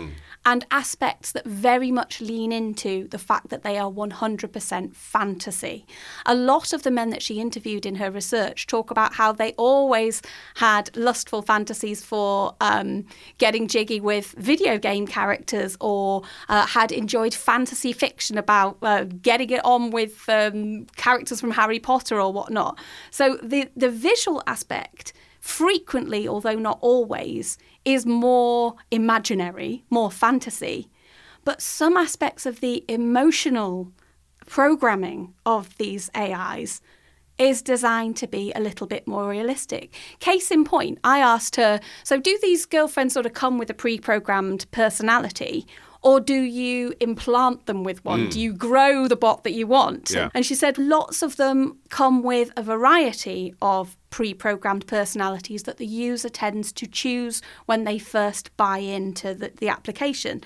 and 0.45 0.65
aspects 0.71 1.31
that 1.31 1.45
very 1.45 1.91
much 1.91 2.19
lean 2.19 2.51
into 2.51 3.07
the 3.09 3.17
fact 3.19 3.49
that 3.49 3.63
they 3.63 3.77
are 3.77 3.89
100% 3.89 4.95
fantasy. 4.95 5.85
A 6.25 6.35
lot 6.35 6.73
of 6.73 6.83
the 6.83 6.91
men 6.91 7.11
that 7.11 7.21
she 7.21 7.39
interviewed 7.39 7.85
in 7.85 7.95
her 7.95 8.11
research 8.11 8.67
talk 8.67 8.91
about 8.91 9.13
how 9.13 9.31
they 9.31 9.53
always 9.53 10.21
had 10.55 10.95
lustful 10.97 11.41
fantasies 11.41 12.03
for 12.03 12.55
um, 12.59 13.05
getting 13.37 13.67
jiggy 13.67 14.01
with 14.01 14.33
video 14.37 14.77
game 14.77 15.05
characters 15.05 15.77
or 15.79 16.23
uh, 16.49 16.65
had 16.65 16.91
enjoyed 16.91 17.33
fantasy 17.33 17.93
fiction 17.93 18.37
about 18.37 18.77
uh, 18.81 19.03
getting 19.21 19.51
it 19.51 19.63
on 19.63 19.91
with 19.91 20.27
um, 20.27 20.85
characters 20.95 21.39
from 21.39 21.51
Harry 21.51 21.79
Potter 21.79 22.19
or 22.19 22.33
whatnot. 22.33 22.79
So 23.11 23.37
the, 23.43 23.69
the 23.75 23.89
visual 23.89 24.41
aspect 24.47 25.02
frequently, 25.43 26.25
although 26.25 26.55
not 26.55 26.79
always, 26.79 27.57
is 27.83 28.05
more 28.05 28.75
imaginary, 28.91 29.83
more 29.89 30.09
fantasy. 30.09 30.89
But 31.43 31.61
some 31.61 31.97
aspects 31.97 32.45
of 32.45 32.61
the 32.61 32.85
emotional 32.87 33.91
programming 34.47 35.33
of 35.45 35.77
these 35.77 36.09
AIs 36.15 36.79
is 37.37 37.61
designed 37.61 38.15
to 38.17 38.27
be 38.27 38.53
a 38.55 38.61
little 38.61 38.87
bit 38.87 39.05
more 39.05 39.27
realistic. 39.27 39.93
Case 40.19 40.49
in 40.49 40.63
point, 40.63 40.97
I 41.03 41.19
asked 41.19 41.57
her, 41.57 41.81
so 42.05 42.21
do 42.21 42.39
these 42.41 42.65
girlfriends 42.65 43.13
sort 43.13 43.25
of 43.25 43.33
come 43.33 43.57
with 43.57 43.69
a 43.69 43.73
pre 43.73 43.99
programmed 43.99 44.71
personality? 44.71 45.67
Or 46.03 46.19
do 46.19 46.35
you 46.35 46.93
implant 46.99 47.65
them 47.65 47.83
with 47.83 48.03
one? 48.03 48.25
Hmm. 48.25 48.29
Do 48.29 48.39
you 48.39 48.53
grow 48.53 49.07
the 49.07 49.15
bot 49.15 49.43
that 49.45 49.53
you 49.53 49.67
want? 49.67 50.11
Yeah. 50.11 50.29
And 50.33 50.45
she 50.45 50.53
said 50.53 50.77
lots 50.77 51.21
of 51.21 51.37
them 51.37 51.79
come 51.89 52.23
with 52.23 52.51
a 52.57 52.61
variety 52.61 53.53
of 53.61 53.97
pre 54.13 54.31
programmed 54.31 54.85
personalities 54.85 55.63
that 55.63 55.77
the 55.77 55.87
user 55.87 56.29
tends 56.29 56.71
to 56.71 56.85
choose 56.85 57.41
when 57.65 57.83
they 57.83 57.97
first 57.97 58.55
buy 58.57 58.77
into 58.77 59.33
the, 59.33 59.51
the 59.57 59.67
application. 59.67 60.39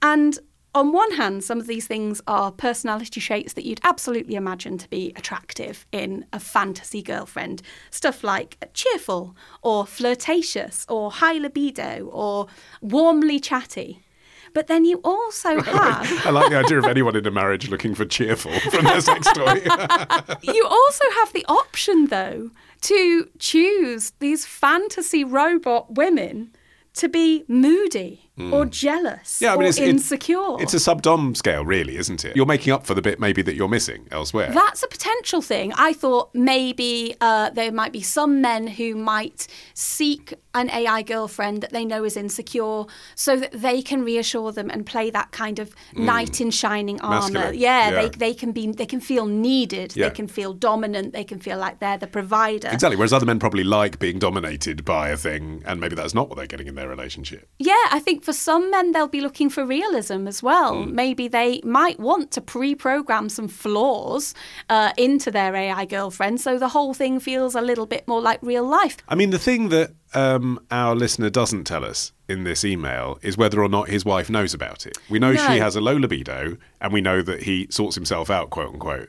And 0.00 0.38
on 0.76 0.92
one 0.92 1.10
hand, 1.14 1.42
some 1.42 1.58
of 1.58 1.66
these 1.66 1.88
things 1.88 2.22
are 2.28 2.52
personality 2.52 3.20
traits 3.20 3.54
that 3.54 3.64
you'd 3.64 3.80
absolutely 3.82 4.36
imagine 4.36 4.78
to 4.78 4.88
be 4.88 5.12
attractive 5.16 5.86
in 5.90 6.24
a 6.32 6.38
fantasy 6.38 7.02
girlfriend. 7.02 7.62
Stuff 7.90 8.22
like 8.22 8.70
cheerful, 8.74 9.34
or 9.60 9.86
flirtatious, 9.86 10.86
or 10.88 11.10
high 11.10 11.38
libido, 11.38 12.08
or 12.12 12.46
warmly 12.80 13.40
chatty. 13.40 14.04
But 14.52 14.66
then 14.66 14.84
you 14.84 15.00
also 15.04 15.60
have 15.62 16.26
I 16.26 16.30
like 16.30 16.50
the 16.50 16.58
idea 16.58 16.78
of 16.78 16.86
anyone 16.86 17.16
in 17.16 17.26
a 17.26 17.30
marriage 17.30 17.68
looking 17.68 17.94
for 17.94 18.04
cheerful 18.04 18.58
from 18.70 18.84
their 18.90 19.00
sex 19.00 19.26
toy. 19.32 19.54
you 20.42 20.64
also 20.64 21.04
have 21.16 21.32
the 21.32 21.44
option 21.48 22.06
though 22.06 22.50
to 22.82 23.28
choose 23.38 24.12
these 24.18 24.46
fantasy 24.46 25.24
robot 25.24 25.94
women 25.94 26.50
to 26.94 27.08
be 27.08 27.44
moody 27.46 28.29
or 28.38 28.64
jealous 28.64 29.38
yeah, 29.42 29.52
I 29.52 29.56
mean, 29.56 29.66
or 29.66 29.68
it's 29.68 29.76
it's- 29.78 29.90
insecure. 29.90 30.56
It's 30.62 30.72
a 30.72 30.78
subdom 30.78 31.36
scale, 31.36 31.62
really, 31.62 31.98
isn't 31.98 32.24
it? 32.24 32.34
You're 32.34 32.46
making 32.46 32.72
up 32.72 32.86
for 32.86 32.94
the 32.94 33.02
bit 33.02 33.20
maybe 33.20 33.42
that 33.42 33.54
you're 33.54 33.68
missing 33.68 34.08
elsewhere. 34.10 34.50
That's 34.50 34.82
a 34.82 34.88
potential 34.88 35.42
thing. 35.42 35.74
I 35.74 35.92
thought 35.92 36.30
maybe 36.34 37.14
uh, 37.20 37.50
there 37.50 37.70
might 37.70 37.92
be 37.92 38.00
some 38.00 38.40
men 38.40 38.66
who 38.66 38.94
might 38.94 39.46
seek 39.74 40.32
an 40.54 40.68
AI 40.70 41.02
girlfriend 41.02 41.62
that 41.62 41.70
they 41.70 41.84
know 41.84 42.02
is 42.02 42.16
insecure 42.16 42.84
so 43.14 43.36
that 43.36 43.52
they 43.52 43.82
can 43.82 44.02
reassure 44.04 44.52
them 44.52 44.68
and 44.70 44.84
play 44.86 45.10
that 45.10 45.30
kind 45.32 45.58
of 45.58 45.74
knight 45.94 46.40
in 46.40 46.50
shining 46.50 47.00
armor. 47.02 47.52
Mm. 47.52 47.58
Yeah, 47.58 47.90
Yeah. 47.90 48.02
They, 48.02 48.08
they 48.08 48.34
can 48.34 48.52
be 48.52 48.72
they 48.72 48.86
can 48.86 49.00
feel 49.00 49.26
needed, 49.26 49.94
Yeah. 49.94 50.08
they 50.08 50.14
can 50.14 50.26
feel 50.28 50.54
dominant, 50.54 51.12
they 51.12 51.24
can 51.24 51.38
feel 51.40 51.58
like 51.58 51.78
they're 51.78 51.98
the 51.98 52.06
provider. 52.06 52.68
Exactly. 52.68 52.96
Whereas 52.96 53.12
other 53.12 53.26
men 53.26 53.38
probably 53.38 53.64
like 53.64 53.98
being 53.98 54.18
dominated 54.18 54.84
by 54.84 55.10
a 55.10 55.16
thing, 55.16 55.62
and 55.66 55.78
maybe 55.80 55.94
that's 55.94 56.14
not 56.14 56.28
what 56.28 56.36
they're 56.38 56.46
getting 56.46 56.66
in 56.66 56.74
their 56.74 56.88
relationship. 56.88 57.48
Yeah, 57.58 57.74
I 57.92 58.00
think 58.00 58.19
for 58.24 58.32
some 58.32 58.70
men 58.70 58.92
they'll 58.92 59.08
be 59.08 59.20
looking 59.20 59.50
for 59.50 59.64
realism 59.64 60.26
as 60.28 60.42
well. 60.42 60.84
Hmm. 60.84 60.94
Maybe 60.94 61.28
they 61.28 61.60
might 61.64 61.98
want 61.98 62.30
to 62.32 62.40
pre-program 62.40 63.28
some 63.28 63.48
flaws 63.48 64.34
uh, 64.68 64.92
into 64.96 65.30
their 65.30 65.54
AI 65.54 65.84
girlfriend, 65.84 66.40
so 66.40 66.58
the 66.58 66.68
whole 66.68 66.94
thing 66.94 67.20
feels 67.20 67.54
a 67.54 67.60
little 67.60 67.86
bit 67.86 68.06
more 68.08 68.20
like 68.20 68.38
real 68.42 68.64
life. 68.66 68.96
I 69.08 69.14
mean, 69.14 69.30
the 69.30 69.38
thing 69.38 69.68
that 69.70 69.92
um, 70.14 70.58
our 70.70 70.94
listener 70.94 71.30
doesn't 71.30 71.64
tell 71.64 71.84
us 71.84 72.12
in 72.28 72.44
this 72.44 72.64
email 72.64 73.18
is 73.22 73.36
whether 73.36 73.62
or 73.62 73.68
not 73.68 73.88
his 73.88 74.04
wife 74.04 74.30
knows 74.30 74.54
about 74.54 74.86
it. 74.86 74.96
We 75.08 75.18
know 75.18 75.32
No. 75.32 75.46
she 75.46 75.58
has 75.58 75.76
a 75.76 75.80
low 75.80 75.96
libido, 75.96 76.56
and 76.80 76.92
we 76.92 77.00
know 77.00 77.22
that 77.22 77.42
he 77.44 77.66
sorts 77.70 77.94
himself 77.94 78.30
out, 78.30 78.50
quote 78.50 78.72
unquote. 78.74 79.08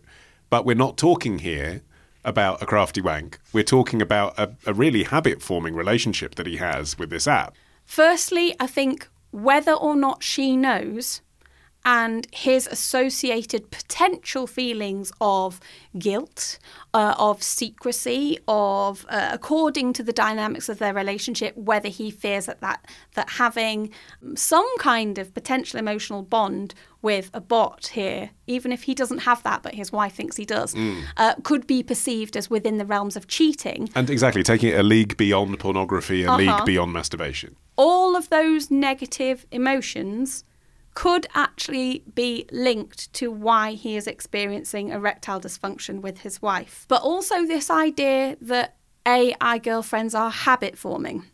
But 0.50 0.66
we're 0.66 0.76
not 0.76 0.98
talking 0.98 1.40
here 1.40 1.82
about 2.24 2.62
a 2.62 2.66
crafty 2.66 3.02
wank. 3.02 3.40
We're 3.54 3.64
talking 3.64 4.02
about 4.02 4.38
a, 4.38 4.52
a 4.68 4.74
really 4.74 5.04
habit 5.04 5.42
forming 5.42 5.74
relationship 5.76 6.36
that 6.36 6.46
he 6.46 6.58
has 6.58 6.98
with 7.00 7.10
this 7.10 7.28
app. 7.28 7.56
Firstly, 7.92 8.56
I 8.58 8.68
think 8.68 9.10
whether 9.32 9.74
or 9.74 9.98
not 9.98 10.24
she 10.24 10.56
knows 10.56 11.20
and 11.84 12.28
his 12.32 12.68
associated 12.68 13.72
potential 13.72 14.46
feelings 14.48 15.12
of 15.20 15.60
guilt, 15.98 16.60
uh, 16.94 17.16
of 17.18 17.42
secrecy, 17.42 18.38
of 18.48 19.06
uh, 19.10 19.30
according 19.32 19.94
to 19.94 20.04
the 20.04 20.14
dynamics 20.14 20.70
of 20.70 20.78
their 20.80 20.94
relationship, 20.94 21.56
whether 21.58 21.90
he 21.90 22.12
fears 22.12 22.46
that, 22.46 22.62
that 22.62 22.86
that 23.16 23.30
having 23.32 23.90
some 24.36 24.68
kind 24.78 25.18
of 25.18 25.34
potential 25.34 25.80
emotional 25.80 26.22
bond 26.22 26.74
with 27.02 27.32
a 27.34 27.42
bot 27.42 27.88
here, 27.88 28.30
even 28.46 28.72
if 28.72 28.84
he 28.84 28.94
doesn't 28.94 29.20
have 29.20 29.42
that, 29.42 29.64
but 29.64 29.74
his 29.74 29.92
wife 29.92 30.14
thinks 30.14 30.38
he 30.38 30.46
does, 30.46 30.76
uh, 31.18 31.34
could 31.44 31.66
be 31.66 31.82
perceived 31.82 32.38
as 32.38 32.48
within 32.50 32.78
the 32.78 32.86
realms 32.86 33.16
of 33.16 33.28
cheating. 33.28 33.90
And 33.96 34.08
exactly, 34.10 34.44
taking 34.44 34.70
it 34.70 34.80
a 34.80 34.84
league 34.84 35.18
beyond 35.18 35.58
pornography, 35.60 36.24
a 36.24 36.28
Uh-huh. 36.32 36.38
league 36.38 36.66
beyond 36.66 36.94
masturbation. 36.94 37.56
all 37.78 38.16
of 38.16 38.30
those 38.30 38.70
negative 38.70 39.46
emotions 39.52 40.44
could 40.94 41.26
actually 41.34 42.04
be 42.14 42.46
linked 42.52 43.12
to 43.14 43.32
why 43.32 43.74
he 43.74 43.96
is 43.96 44.08
experiencing 44.08 44.90
erectile 44.90 45.40
dysfunction 45.40 46.02
with 46.02 46.20
his 46.20 46.42
wife. 46.42 46.86
But 46.88 47.02
also, 47.02 47.46
this 47.46 47.70
idea 47.70 48.38
that 48.42 48.76
AI 49.06 49.58
girlfriends 49.58 50.14
are 50.14 50.30
habit 50.30 50.78
forming. 50.78 51.26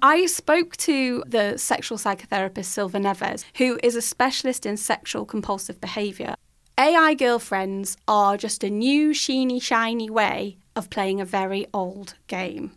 I 0.00 0.26
spoke 0.26 0.76
to 0.78 1.22
the 1.26 1.56
sexual 1.58 1.96
psychotherapist 1.96 2.64
Silva 2.64 2.98
Neves, 2.98 3.44
who 3.58 3.78
is 3.82 3.94
a 3.94 4.02
specialist 4.02 4.66
in 4.66 4.76
sexual 4.76 5.24
compulsive 5.24 5.80
behaviour. 5.80 6.34
AI 6.76 7.14
girlfriends 7.14 7.96
are 8.08 8.36
just 8.36 8.64
a 8.64 8.70
new, 8.70 9.10
sheeny, 9.10 9.62
shiny 9.62 10.10
way 10.10 10.58
of 10.74 10.90
playing 10.90 11.20
a 11.20 11.24
very 11.24 11.66
old 11.72 12.14
game. 12.26 12.72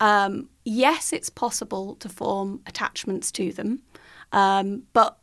Um, 0.00 0.48
yes, 0.64 1.12
it's 1.12 1.28
possible 1.28 1.96
to 1.96 2.08
form 2.08 2.60
attachments 2.66 3.30
to 3.32 3.52
them, 3.52 3.82
um, 4.32 4.84
but 4.92 5.18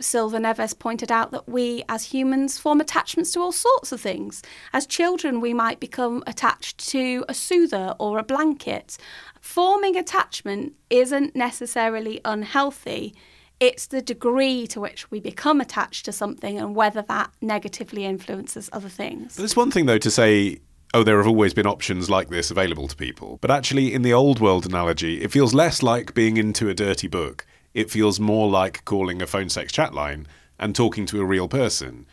Silva 0.00 0.38
Neves 0.38 0.78
pointed 0.78 1.12
out 1.12 1.30
that 1.30 1.48
we 1.48 1.84
as 1.88 2.04
humans 2.04 2.58
form 2.58 2.80
attachments 2.80 3.32
to 3.32 3.40
all 3.40 3.52
sorts 3.52 3.92
of 3.92 4.00
things. 4.00 4.42
As 4.72 4.86
children, 4.86 5.40
we 5.40 5.54
might 5.54 5.80
become 5.80 6.22
attached 6.26 6.78
to 6.90 7.24
a 7.28 7.34
soother 7.34 7.94
or 7.98 8.18
a 8.18 8.24
blanket. 8.24 8.98
Forming 9.40 9.96
attachment 9.96 10.74
isn't 10.90 11.36
necessarily 11.36 12.20
unhealthy. 12.24 13.14
It's 13.58 13.86
the 13.86 14.02
degree 14.02 14.66
to 14.68 14.80
which 14.80 15.10
we 15.10 15.20
become 15.20 15.60
attached 15.60 16.04
to 16.06 16.12
something 16.12 16.58
and 16.58 16.74
whether 16.74 17.02
that 17.02 17.30
negatively 17.40 18.04
influences 18.04 18.68
other 18.72 18.88
things. 18.88 19.36
But 19.36 19.44
it's 19.44 19.56
one 19.56 19.70
thing, 19.70 19.86
though, 19.86 19.98
to 19.98 20.10
say, 20.10 20.58
oh, 20.92 21.02
there 21.02 21.16
have 21.16 21.26
always 21.26 21.54
been 21.54 21.66
options 21.66 22.10
like 22.10 22.28
this 22.28 22.50
available 22.50 22.88
to 22.88 22.96
people. 22.96 23.38
But 23.40 23.50
actually, 23.50 23.94
in 23.94 24.02
the 24.02 24.12
old 24.12 24.40
world 24.40 24.66
analogy, 24.66 25.22
it 25.22 25.30
feels 25.30 25.54
less 25.54 25.82
like 25.82 26.12
being 26.12 26.36
into 26.36 26.68
a 26.68 26.74
dirty 26.74 27.08
book. 27.08 27.46
It 27.76 27.90
feels 27.90 28.18
more 28.18 28.48
like 28.48 28.86
calling 28.86 29.20
a 29.20 29.26
phone 29.26 29.50
sex 29.50 29.70
chat 29.70 29.92
line 29.92 30.26
and 30.58 30.74
talking 30.74 31.04
to 31.06 31.20
a 31.20 31.26
real 31.26 31.46
person, 31.46 32.06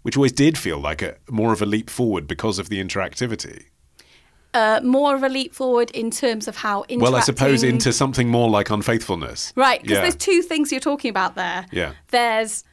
which 0.00 0.16
always 0.16 0.32
did 0.32 0.56
feel 0.56 0.78
like 0.78 1.02
a 1.02 1.16
more 1.28 1.52
of 1.52 1.60
a 1.60 1.66
leap 1.66 1.90
forward 1.90 2.26
because 2.26 2.58
of 2.58 2.70
the 2.70 2.82
interactivity. 2.82 3.64
Uh, 4.54 4.80
more 4.82 5.14
of 5.14 5.22
a 5.22 5.28
leap 5.28 5.54
forward 5.54 5.90
in 5.90 6.10
terms 6.10 6.48
of 6.48 6.56
how 6.56 6.78
interacting... 6.88 7.00
Well, 7.00 7.14
I 7.16 7.20
suppose 7.20 7.62
into 7.62 7.92
something 7.92 8.30
more 8.30 8.48
like 8.48 8.70
unfaithfulness. 8.70 9.52
Right, 9.54 9.82
because 9.82 9.96
Yeah. 9.96 10.00
there's 10.00 10.16
two 10.16 10.40
things 10.40 10.72
you're 10.72 10.80
talking 10.80 11.10
about 11.10 11.34
there. 11.34 11.66
Yeah. 11.70 11.92
There's 12.08 12.64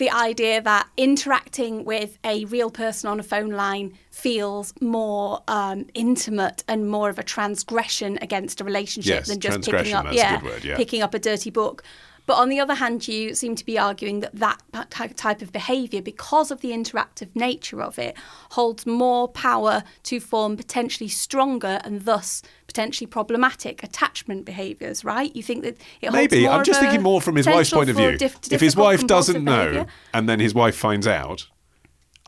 the 0.00 0.10
idea 0.10 0.62
that 0.62 0.88
interacting 0.96 1.84
with 1.84 2.18
a 2.24 2.46
real 2.46 2.70
person 2.70 3.10
on 3.10 3.20
a 3.20 3.22
phone 3.22 3.50
line 3.50 3.92
feels 4.10 4.72
more 4.80 5.42
um, 5.46 5.86
intimate 5.92 6.64
and 6.66 6.88
more 6.88 7.10
of 7.10 7.18
a 7.18 7.22
transgression 7.22 8.18
against 8.22 8.62
a 8.62 8.64
relationship 8.64 9.14
Yes, 9.14 9.28
than 9.28 9.40
just 9.40 9.70
picking 9.70 9.92
up, 9.92 10.06
yeah, 10.10 10.42
word, 10.42 10.64
yeah. 10.64 10.76
picking 10.76 11.02
up 11.02 11.12
a 11.12 11.18
dirty 11.18 11.50
book. 11.50 11.84
But 12.30 12.36
on 12.36 12.48
the 12.48 12.60
other 12.60 12.74
hand, 12.74 13.08
you 13.08 13.34
seem 13.34 13.56
to 13.56 13.66
be 13.66 13.76
arguing 13.76 14.20
that 14.20 14.38
that 14.70 14.90
type 15.16 15.42
of 15.42 15.50
behaviour, 15.50 16.00
because 16.00 16.52
of 16.52 16.60
the 16.60 16.70
interactive 16.70 17.34
nature 17.34 17.82
of 17.82 17.98
it, 17.98 18.16
holds 18.52 18.86
more 18.86 19.26
power 19.26 19.82
to 20.04 20.20
form 20.20 20.56
potentially 20.56 21.08
stronger 21.08 21.80
and 21.82 22.02
thus 22.02 22.40
potentially 22.68 23.08
problematic 23.08 23.82
attachment 23.82 24.44
behaviours, 24.44 25.04
right? 25.04 25.34
You 25.34 25.42
think 25.42 25.64
that 25.64 25.76
it 26.00 26.10
holds 26.10 26.14
Maybe. 26.14 26.44
more 26.44 26.52
I'm 26.52 26.62
just 26.64 26.78
thinking 26.78 27.02
more 27.02 27.20
from 27.20 27.34
his 27.34 27.48
wife's 27.48 27.70
point 27.70 27.90
of 27.90 27.96
view. 27.96 28.16
dif- 28.16 28.38
if 28.52 28.60
his 28.60 28.76
wife 28.76 29.04
doesn't 29.08 29.34
compulsive 29.34 29.42
know 29.42 29.72
behaviour. 29.72 29.92
and 30.14 30.28
then 30.28 30.38
his 30.38 30.54
wife 30.54 30.76
finds 30.76 31.08
out, 31.08 31.48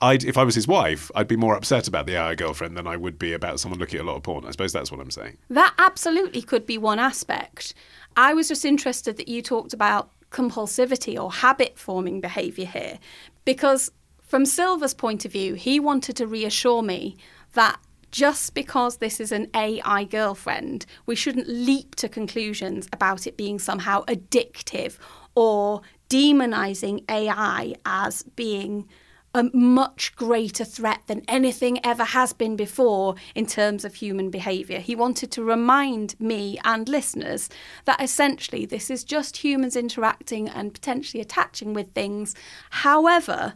I'd, 0.03 0.24
if 0.24 0.37
I 0.37 0.43
was 0.43 0.57
his 0.57 0.66
wife, 0.66 1.12
I'd 1.15 1.29
be 1.29 1.37
more 1.37 1.55
upset 1.55 1.87
about 1.87 2.07
the 2.07 2.16
AI 2.16 2.35
girlfriend 2.35 2.77
than 2.77 2.89
I 2.89 2.97
would 2.97 3.20
be 3.20 3.33
about 3.35 3.61
someone 3.61 3.79
looking 3.79 4.01
at 4.01 4.05
a 4.05 4.09
lot 4.09 4.16
of 4.16 4.24
porn. 4.24 4.45
I 4.45 4.51
suppose 4.51 4.73
that's 4.73 4.91
what 4.91 5.01
I'm 5.01 5.12
saying. 5.12 5.39
That 5.49 5.74
absolutely 5.79 6.43
could 6.43 6.66
be 6.66 6.77
one 6.77 6.99
aspect. 6.99 7.73
I 8.16 8.34
was 8.34 8.48
just 8.48 8.64
interested 8.64 9.16
that 9.16 9.28
you 9.28 9.43
talked 9.43 9.72
about 9.72 10.10
compulsivity 10.30 11.20
or 11.20 11.32
habit 11.32 11.78
forming 11.78 12.20
behaviour 12.20 12.66
here, 12.66 12.98
because 13.44 13.90
from 14.22 14.47
Silva's 14.47 14.94
point 14.94 15.24
of 15.24 15.32
view, 15.32 15.55
he 15.55 15.78
wanted 15.78 16.16
to 16.16 16.26
reassure 16.26 16.82
me 16.82 17.16
that 17.52 17.78
just 18.10 18.55
because 18.55 18.98
this 18.98 19.20
is 19.20 19.32
an 19.32 19.48
AI 19.55 20.05
girlfriend, 20.05 20.86
we 21.06 21.14
shouldn't 21.14 21.48
leap 21.48 21.94
to 21.97 22.09
conclusions 22.09 22.89
about 22.93 23.26
it 23.26 23.36
being 23.36 23.59
somehow 23.59 24.05
addictive 24.05 24.98
or 25.34 25.80
demonizing 26.10 27.02
AI 27.10 27.74
as 27.86 28.22
being 28.36 28.86
a 29.34 29.44
much 29.54 30.14
greater 30.14 30.64
threat 30.64 31.00
than 31.06 31.22
anything 31.26 31.84
ever 31.84 32.04
has 32.04 32.32
been 32.32 32.56
before 32.56 33.14
in 33.34 33.46
terms 33.46 33.84
of 33.84 33.94
human 33.94 34.30
behaviour. 34.30 34.78
He 34.78 34.94
wanted 34.94 35.30
to 35.32 35.42
remind 35.44 36.18
me 36.20 36.59
and 36.64 36.88
listeners 36.88 37.48
that 37.86 38.02
essentially 38.02 38.66
this 38.66 38.90
is 38.90 39.04
just 39.04 39.38
humans 39.38 39.76
interacting 39.76 40.48
and 40.48 40.74
potentially 40.74 41.20
attaching 41.20 41.72
with 41.72 41.92
things. 41.92 42.34
However, 42.70 43.54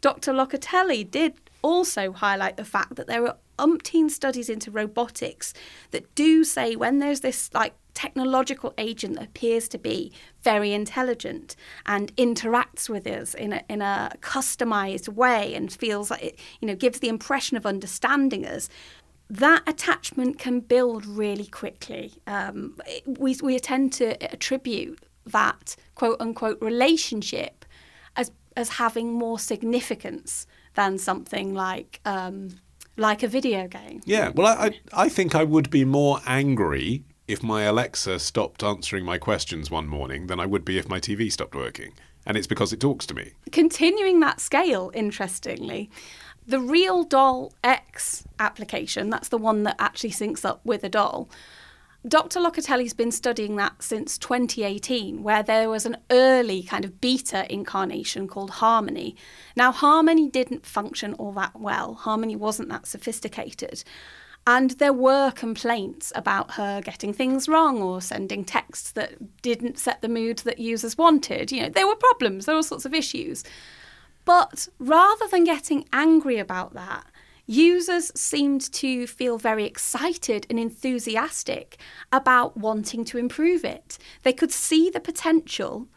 Dr. 0.00 0.32
Locatelli 0.32 1.10
did 1.10 1.34
also 1.62 2.12
highlight 2.12 2.56
the 2.56 2.64
fact 2.64 2.96
that 2.96 3.06
there 3.06 3.26
are 3.26 3.36
umpteen 3.60 4.10
studies 4.10 4.48
into 4.48 4.70
robotics 4.70 5.52
that 5.90 6.14
do 6.14 6.44
say 6.44 6.76
when 6.76 6.98
there's 6.98 7.20
this 7.20 7.50
like 7.54 7.74
technological 7.94 8.72
agent 8.78 9.16
that 9.16 9.24
appears 9.24 9.68
to 9.68 9.76
be 9.76 10.12
very 10.42 10.72
intelligent 10.72 11.56
and 11.86 12.14
interacts 12.16 12.88
with 12.88 13.06
us 13.06 13.34
in 13.34 13.52
a, 13.52 13.62
in 13.68 13.82
a 13.82 14.12
customized 14.20 15.08
way 15.08 15.54
and 15.54 15.72
feels 15.72 16.10
like 16.10 16.22
it 16.22 16.38
you 16.60 16.68
know 16.68 16.74
gives 16.74 17.00
the 17.00 17.08
impression 17.08 17.56
of 17.56 17.66
understanding 17.66 18.46
us 18.46 18.68
that 19.30 19.62
attachment 19.68 20.38
can 20.38 20.58
build 20.58 21.06
really 21.06 21.46
quickly. 21.46 22.12
Um, 22.26 22.76
we, 23.06 23.36
we 23.40 23.58
tend 23.60 23.92
to 23.94 24.20
attribute 24.32 24.98
that 25.26 25.76
quote 25.94 26.20
unquote 26.20 26.60
relationship 26.60 27.64
as 28.16 28.32
as 28.56 28.70
having 28.70 29.12
more 29.12 29.38
significance 29.38 30.46
than 30.74 30.98
something 30.98 31.54
like 31.54 32.00
um, 32.04 32.48
like 32.96 33.22
a 33.22 33.28
video 33.28 33.66
game 33.68 34.00
Yeah, 34.04 34.30
well, 34.34 34.46
I, 34.46 34.66
I, 34.66 35.04
I 35.04 35.08
think 35.08 35.34
I 35.34 35.44
would 35.44 35.70
be 35.70 35.84
more 35.84 36.20
angry 36.26 37.04
if 37.28 37.42
my 37.42 37.62
Alexa 37.62 38.18
stopped 38.18 38.62
answering 38.62 39.04
my 39.04 39.16
questions 39.18 39.70
one 39.70 39.86
morning 39.86 40.26
than 40.26 40.40
I 40.40 40.46
would 40.46 40.64
be 40.64 40.78
if 40.78 40.88
my 40.88 40.98
TV 41.00 41.30
stopped 41.30 41.54
working. 41.54 41.92
and 42.26 42.36
it's 42.36 42.46
because 42.46 42.72
it 42.72 42.80
talks 42.80 43.06
to 43.06 43.14
me. 43.14 43.32
Continuing 43.52 44.20
that 44.20 44.40
scale, 44.40 44.90
interestingly, 44.94 45.90
the 46.46 46.58
RealDoll 46.58 47.52
X 47.62 48.24
application, 48.38 49.10
that's 49.10 49.28
the 49.28 49.38
one 49.38 49.62
that 49.64 49.76
actually 49.78 50.10
syncs 50.10 50.44
up 50.44 50.60
with 50.64 50.84
a 50.84 50.88
doll. 50.88 51.28
Dr. 52.08 52.40
Locatelli's 52.40 52.94
been 52.94 53.12
studying 53.12 53.56
that 53.56 53.82
since 53.82 54.16
2018, 54.16 55.22
where 55.22 55.42
there 55.42 55.68
was 55.68 55.84
an 55.84 55.98
early 56.10 56.62
kind 56.62 56.84
of 56.84 56.98
beta 56.98 57.44
incarnation 57.52 58.26
called 58.26 58.50
Harmony. 58.50 59.16
Now, 59.54 59.70
Harmony 59.70 60.30
didn't 60.30 60.64
function 60.64 61.12
all 61.14 61.32
that 61.32 61.60
well, 61.60 61.94
Harmony 61.94 62.36
wasn't 62.36 62.70
that 62.70 62.86
sophisticated. 62.86 63.84
And 64.46 64.70
there 64.72 64.94
were 64.94 65.30
complaints 65.30 66.10
about 66.14 66.52
her 66.52 66.80
getting 66.80 67.12
things 67.12 67.48
wrong 67.48 67.82
or 67.82 68.00
sending 68.00 68.46
texts 68.46 68.92
that 68.92 69.42
didn't 69.42 69.78
set 69.78 70.00
the 70.00 70.08
mood 70.08 70.38
that 70.38 70.58
users 70.58 70.96
wanted. 70.96 71.52
You 71.52 71.64
know, 71.64 71.68
there 71.68 71.86
were 71.86 71.96
problems, 71.96 72.46
there 72.46 72.54
were 72.54 72.60
all 72.60 72.62
sorts 72.62 72.86
of 72.86 72.94
issues. 72.94 73.44
But 74.24 74.68
rather 74.78 75.28
than 75.28 75.44
getting 75.44 75.86
angry 75.92 76.38
about 76.38 76.72
that, 76.72 77.04
users 77.50 78.12
seemed 78.14 78.72
to 78.72 79.06
feel 79.06 79.36
very 79.36 79.64
excited 79.64 80.46
and 80.48 80.58
enthusiastic 80.58 81.78
about 82.12 82.56
wanting 82.56 83.04
to 83.06 83.18
improve 83.18 83.64
it. 83.64 83.98
They 84.22 84.32
could 84.32 84.52
see 84.52 84.88
the 84.88 85.00
potential. 85.00 85.88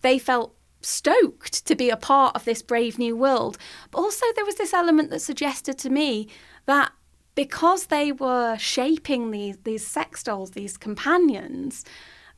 They 0.00 0.18
felt 0.18 0.54
stoked 0.80 1.66
to 1.66 1.76
be 1.76 1.90
a 1.90 1.96
part 1.96 2.34
of 2.34 2.44
this 2.44 2.62
brave 2.62 2.98
new 2.98 3.16
world. 3.16 3.58
But 3.90 3.98
also, 3.98 4.26
there 4.34 4.44
was 4.44 4.56
this 4.56 4.74
element 4.74 5.10
that 5.10 5.20
suggested 5.20 5.78
to 5.78 5.90
me 5.90 6.28
that 6.66 6.92
because 7.34 7.86
they 7.86 8.12
were 8.12 8.56
shaping 8.58 9.30
these, 9.30 9.58
these 9.64 9.86
sex 9.86 10.22
dolls, 10.22 10.52
these 10.52 10.76
companions, 10.76 11.84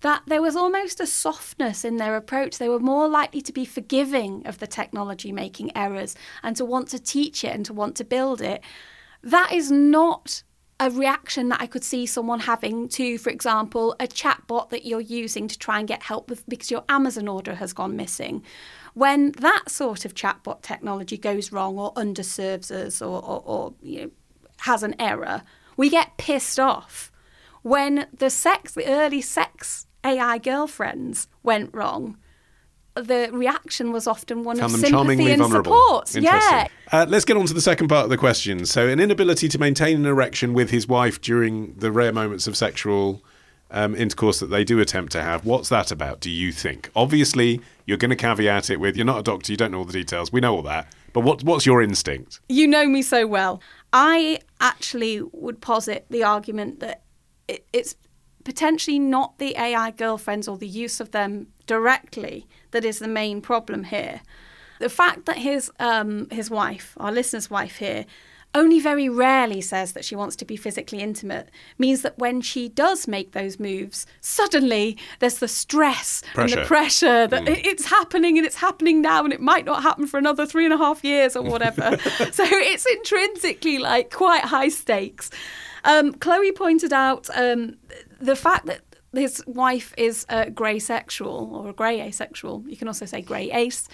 that 0.04 0.22
there 0.26 0.42
was 0.42 0.54
almost 0.54 1.00
a 1.00 1.06
softness 1.06 1.82
in 1.82 1.96
their 1.96 2.14
approach. 2.14 2.58
They 2.58 2.68
were 2.68 2.78
more 2.78 3.08
likely 3.08 3.40
to 3.40 3.52
be 3.52 3.64
forgiving 3.64 4.46
of 4.46 4.58
the 4.58 4.66
technology 4.66 5.32
making 5.32 5.74
errors 5.74 6.14
and 6.42 6.54
to 6.56 6.64
want 6.64 6.88
to 6.88 6.98
teach 6.98 7.42
it 7.42 7.54
and 7.54 7.64
to 7.64 7.72
want 7.72 7.96
to 7.96 8.04
build 8.04 8.42
it. 8.42 8.62
That 9.22 9.50
is 9.50 9.70
not 9.70 10.42
a 10.78 10.90
reaction 10.90 11.48
that 11.48 11.62
I 11.62 11.66
could 11.66 11.82
see 11.82 12.04
someone 12.04 12.40
having 12.40 12.86
to, 12.90 13.16
for 13.16 13.30
example, 13.30 13.96
a 13.98 14.06
chatbot 14.06 14.68
that 14.68 14.84
you're 14.84 15.00
using 15.00 15.48
to 15.48 15.58
try 15.58 15.78
and 15.78 15.88
get 15.88 16.02
help 16.02 16.28
with 16.28 16.46
because 16.46 16.70
your 16.70 16.84
Amazon 16.90 17.26
order 17.26 17.54
has 17.54 17.72
gone 17.72 17.96
missing. 17.96 18.42
When 18.92 19.32
that 19.38 19.70
sort 19.70 20.04
of 20.04 20.14
chatbot 20.14 20.60
technology 20.60 21.16
goes 21.16 21.50
wrong 21.50 21.78
or 21.78 21.94
underserves 21.94 22.70
us 22.70 23.00
or, 23.00 23.24
or, 23.24 23.42
or 23.46 23.74
you 23.80 24.00
know, 24.02 24.10
has 24.58 24.82
an 24.82 24.96
error, 24.98 25.44
we 25.78 25.88
get 25.88 26.18
pissed 26.18 26.60
off. 26.60 27.10
When 27.62 28.06
the 28.12 28.28
sex, 28.28 28.72
the 28.72 28.86
early 28.86 29.22
sex 29.22 29.86
AI 30.04 30.38
girlfriends 30.38 31.28
went 31.42 31.72
wrong, 31.74 32.18
the 32.94 33.28
reaction 33.32 33.92
was 33.92 34.06
often 34.06 34.44
one 34.44 34.56
Found 34.58 34.74
of 34.74 34.80
sympathy 34.80 35.32
and 35.32 35.44
support. 35.44 36.14
Yeah. 36.14 36.68
Uh, 36.92 37.06
let's 37.08 37.24
get 37.24 37.36
on 37.36 37.46
to 37.46 37.54
the 37.54 37.60
second 37.60 37.88
part 37.88 38.04
of 38.04 38.10
the 38.10 38.16
question. 38.16 38.66
So, 38.66 38.88
an 38.88 39.00
inability 39.00 39.48
to 39.48 39.58
maintain 39.58 39.96
an 39.96 40.06
erection 40.06 40.54
with 40.54 40.70
his 40.70 40.86
wife 40.86 41.20
during 41.20 41.74
the 41.74 41.90
rare 41.90 42.12
moments 42.12 42.46
of 42.46 42.56
sexual 42.56 43.22
um, 43.70 43.96
intercourse 43.96 44.38
that 44.38 44.46
they 44.46 44.62
do 44.62 44.78
attempt 44.78 45.12
to 45.12 45.22
have. 45.22 45.44
What's 45.44 45.68
that 45.70 45.90
about, 45.90 46.20
do 46.20 46.30
you 46.30 46.52
think? 46.52 46.90
Obviously, 46.94 47.60
you're 47.86 47.98
going 47.98 48.10
to 48.10 48.16
caveat 48.16 48.70
it 48.70 48.78
with 48.78 48.96
you're 48.96 49.04
not 49.06 49.18
a 49.18 49.22
doctor, 49.22 49.52
you 49.52 49.56
don't 49.56 49.72
know 49.72 49.78
all 49.78 49.84
the 49.84 49.92
details. 49.92 50.32
We 50.32 50.40
know 50.40 50.54
all 50.54 50.62
that. 50.62 50.92
But 51.12 51.20
what, 51.20 51.42
what's 51.42 51.66
your 51.66 51.82
instinct? 51.82 52.40
You 52.48 52.66
know 52.66 52.86
me 52.86 53.02
so 53.02 53.26
well. 53.26 53.60
I 53.92 54.40
actually 54.60 55.22
would 55.32 55.60
posit 55.60 56.06
the 56.10 56.22
argument 56.24 56.80
that 56.80 57.02
it, 57.48 57.66
it's 57.72 57.96
potentially 58.44 58.98
not 58.98 59.38
the 59.38 59.56
AI 59.58 59.90
girlfriends 59.90 60.46
or 60.48 60.56
the 60.56 60.68
use 60.68 61.00
of 61.00 61.10
them 61.10 61.48
directly 61.66 62.46
that 62.70 62.84
is 62.84 62.98
the 62.98 63.08
main 63.08 63.40
problem 63.40 63.84
here. 63.84 64.20
The 64.80 64.88
fact 64.88 65.26
that 65.26 65.38
his 65.38 65.70
um, 65.80 66.28
his 66.30 66.50
wife, 66.50 66.94
our 66.98 67.12
listener's 67.12 67.48
wife 67.50 67.76
here, 67.76 68.04
only 68.56 68.78
very 68.80 69.08
rarely 69.08 69.60
says 69.60 69.92
that 69.94 70.04
she 70.04 70.14
wants 70.14 70.36
to 70.36 70.44
be 70.44 70.56
physically 70.56 71.00
intimate 71.00 71.48
means 71.78 72.02
that 72.02 72.16
when 72.18 72.40
she 72.40 72.68
does 72.68 73.08
make 73.08 73.32
those 73.32 73.58
moves, 73.58 74.06
suddenly 74.20 74.96
there's 75.18 75.38
the 75.38 75.48
stress 75.48 76.22
and 76.36 76.50
the 76.50 76.56
pressure 76.66 77.26
that 77.26 77.48
it- 77.48 77.66
it's 77.66 77.86
happening 77.86 78.36
and 78.38 78.46
it's 78.46 78.56
happening 78.56 79.00
now 79.02 79.24
and 79.24 79.32
it 79.32 79.40
might 79.40 79.64
not 79.64 79.82
happen 79.82 80.06
for 80.06 80.18
another 80.18 80.46
three 80.46 80.64
and 80.64 80.72
a 80.74 80.76
half 80.76 81.02
years 81.02 81.34
or 81.34 81.42
whatever. 81.42 81.96
so 82.32 82.44
it's 82.46 82.86
intrinsically 82.86 83.78
like 83.78 84.12
quite 84.12 84.42
high 84.44 84.68
stakes. 84.68 85.30
Um, 85.84 86.12
Chloe 86.14 86.52
pointed 86.52 86.92
out 86.92 87.28
um, 87.34 87.76
the 88.24 88.36
fact 88.36 88.66
that 88.66 88.80
his 89.12 89.40
wife 89.46 89.94
is 89.96 90.26
a 90.28 90.50
grey 90.50 90.80
sexual 90.80 91.48
or 91.54 91.68
a 91.68 91.72
grey 91.72 92.00
asexual. 92.00 92.64
You 92.66 92.76
can 92.76 92.88
also 92.88 93.06
say 93.06 93.22
grey 93.22 93.48
ace. 93.52 93.86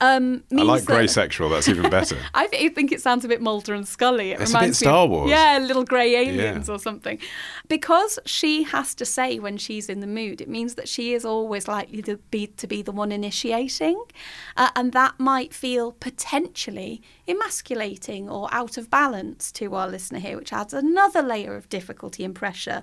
Um, 0.00 0.42
I 0.52 0.56
like 0.56 0.82
that- 0.82 0.86
grey 0.94 1.06
sexual, 1.06 1.48
that's 1.48 1.66
even 1.66 1.88
better. 1.88 2.18
I 2.34 2.46
think 2.46 2.92
it 2.92 3.00
sounds 3.00 3.24
a 3.24 3.28
bit 3.28 3.40
Mulder 3.40 3.72
and 3.72 3.88
Scully. 3.88 4.32
It 4.32 4.40
It's 4.40 4.50
a 4.50 4.52
bit 4.52 4.58
reminds 4.58 4.80
me 4.82 4.84
Star 4.86 5.04
of- 5.04 5.10
Wars. 5.10 5.30
Yeah, 5.30 5.58
little 5.62 5.84
grey 5.84 6.14
aliens 6.14 6.68
Yeah. 6.68 6.74
or 6.74 6.78
something. 6.78 7.18
Because 7.68 8.18
she 8.26 8.64
has 8.64 8.94
to 8.96 9.06
say 9.06 9.38
when 9.38 9.56
she's 9.56 9.88
in 9.88 10.00
the 10.00 10.06
mood, 10.06 10.42
it 10.42 10.48
means 10.48 10.74
that 10.74 10.88
she 10.90 11.14
is 11.14 11.24
always 11.24 11.66
likely 11.68 12.02
to 12.02 12.18
be 12.30 12.46
to 12.48 12.66
be 12.66 12.82
the 12.82 12.92
one 12.92 13.12
initiating, 13.12 13.98
uh, 14.58 14.68
and 14.76 14.92
that 14.92 15.14
might 15.18 15.54
feel 15.54 15.92
potentially 15.92 17.00
emasculating 17.26 18.28
or 18.28 18.48
out 18.52 18.76
of 18.76 18.90
balance 18.90 19.50
to 19.52 19.74
our 19.74 19.88
listener 19.88 20.18
here, 20.18 20.36
which 20.36 20.52
adds 20.52 20.74
another 20.74 21.22
layer 21.22 21.54
of 21.56 21.68
difficulty 21.70 22.24
and 22.24 22.34
pressure. 22.34 22.82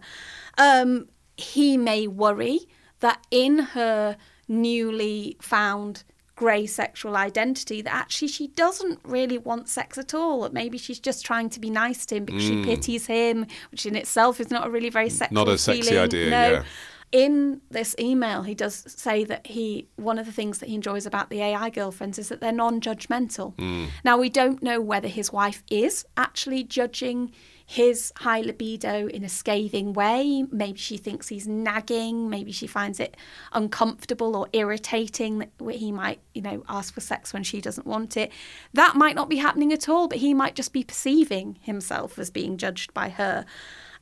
Um, 0.58 1.08
he 1.38 1.78
may 1.78 2.08
worry 2.08 2.60
that 3.00 3.26
in 3.32 3.58
her 3.60 4.18
newly 4.48 5.38
found 5.42 6.04
grey 6.36 6.66
sexual 6.66 7.16
identity 7.16 7.82
that 7.82 7.94
actually 7.94 8.28
she 8.28 8.48
doesn't 8.48 9.00
really 9.04 9.38
want 9.38 9.70
sex 9.70 9.98
at 10.00 10.14
all 10.16 10.42
that 10.42 10.52
maybe 10.52 10.80
she's 10.80 11.00
just 11.00 11.24
trying 11.24 11.48
to 11.48 11.60
be 11.60 11.70
nice 11.70 12.08
to 12.08 12.16
him 12.16 12.26
because 12.26 12.42
she 12.42 12.64
pities 12.64 13.06
him 13.06 13.46
which 13.72 13.86
in 13.86 13.96
itself 13.96 14.40
is 14.40 14.50
not 14.50 14.66
a 14.66 14.70
really 14.70 14.90
very 14.90 15.10
sexual 15.10 15.44
Mm. 15.44 15.46
Not 15.46 15.54
a 15.54 15.58
sexy 15.60 15.82
feeling. 15.84 16.00
idea, 16.04 16.30
no 16.32 16.52
yeah. 16.54 16.64
in 17.12 17.62
this 17.70 17.96
email 18.00 18.42
he 18.42 18.56
does 18.56 18.84
say 18.92 19.24
that 19.26 19.46
he 19.46 19.88
one 19.96 20.18
of 20.18 20.26
the 20.26 20.32
things 20.32 20.58
that 20.58 20.70
he 20.70 20.76
enjoys 20.76 21.06
about 21.06 21.30
the 21.30 21.40
AI 21.40 21.70
girlfriends 21.70 22.18
is 22.18 22.30
that 22.30 22.42
they're 22.42 22.52
non-judgmental 22.52 23.56
Mm. 23.56 23.90
now 24.04 24.18
we 24.18 24.30
don't 24.30 24.64
know 24.64 24.82
whether 24.82 25.08
his 25.08 25.32
wife 25.32 25.62
is 25.70 26.04
actually 26.18 26.64
judging 26.64 27.32
his 27.66 28.12
high 28.18 28.42
libido 28.42 29.08
in 29.08 29.24
a 29.24 29.30
scathing 29.30 29.94
way. 29.94 30.46
Maybe 30.52 30.78
she 30.78 30.98
thinks 30.98 31.30
he's 31.30 31.48
nagging. 31.48 32.30
Maybe 32.30 32.52
she 32.52 32.68
finds 32.68 33.00
it 33.00 33.16
uncomfortable 33.52 34.36
or 34.36 34.50
irritating 34.54 35.40
that 35.40 35.52
he 35.70 35.92
might, 35.92 36.20
you 36.34 36.42
know, 36.42 36.64
ask 36.68 36.94
for 36.94 37.02
sex 37.02 37.34
when 37.34 37.44
she 37.44 37.62
doesn't 37.62 37.88
want 37.88 38.18
it. 38.18 38.32
That 38.74 38.96
might 38.96 39.16
not 39.16 39.30
be 39.30 39.38
happening 39.38 39.72
at 39.72 39.88
all, 39.88 40.08
but 40.08 40.20
he 40.20 40.34
might 40.34 40.56
just 40.56 40.74
be 40.74 40.84
perceiving 40.84 41.58
himself 41.62 42.20
as 42.20 42.30
being 42.30 42.58
judged 42.58 42.94
by 42.94 43.10
her. 43.10 43.46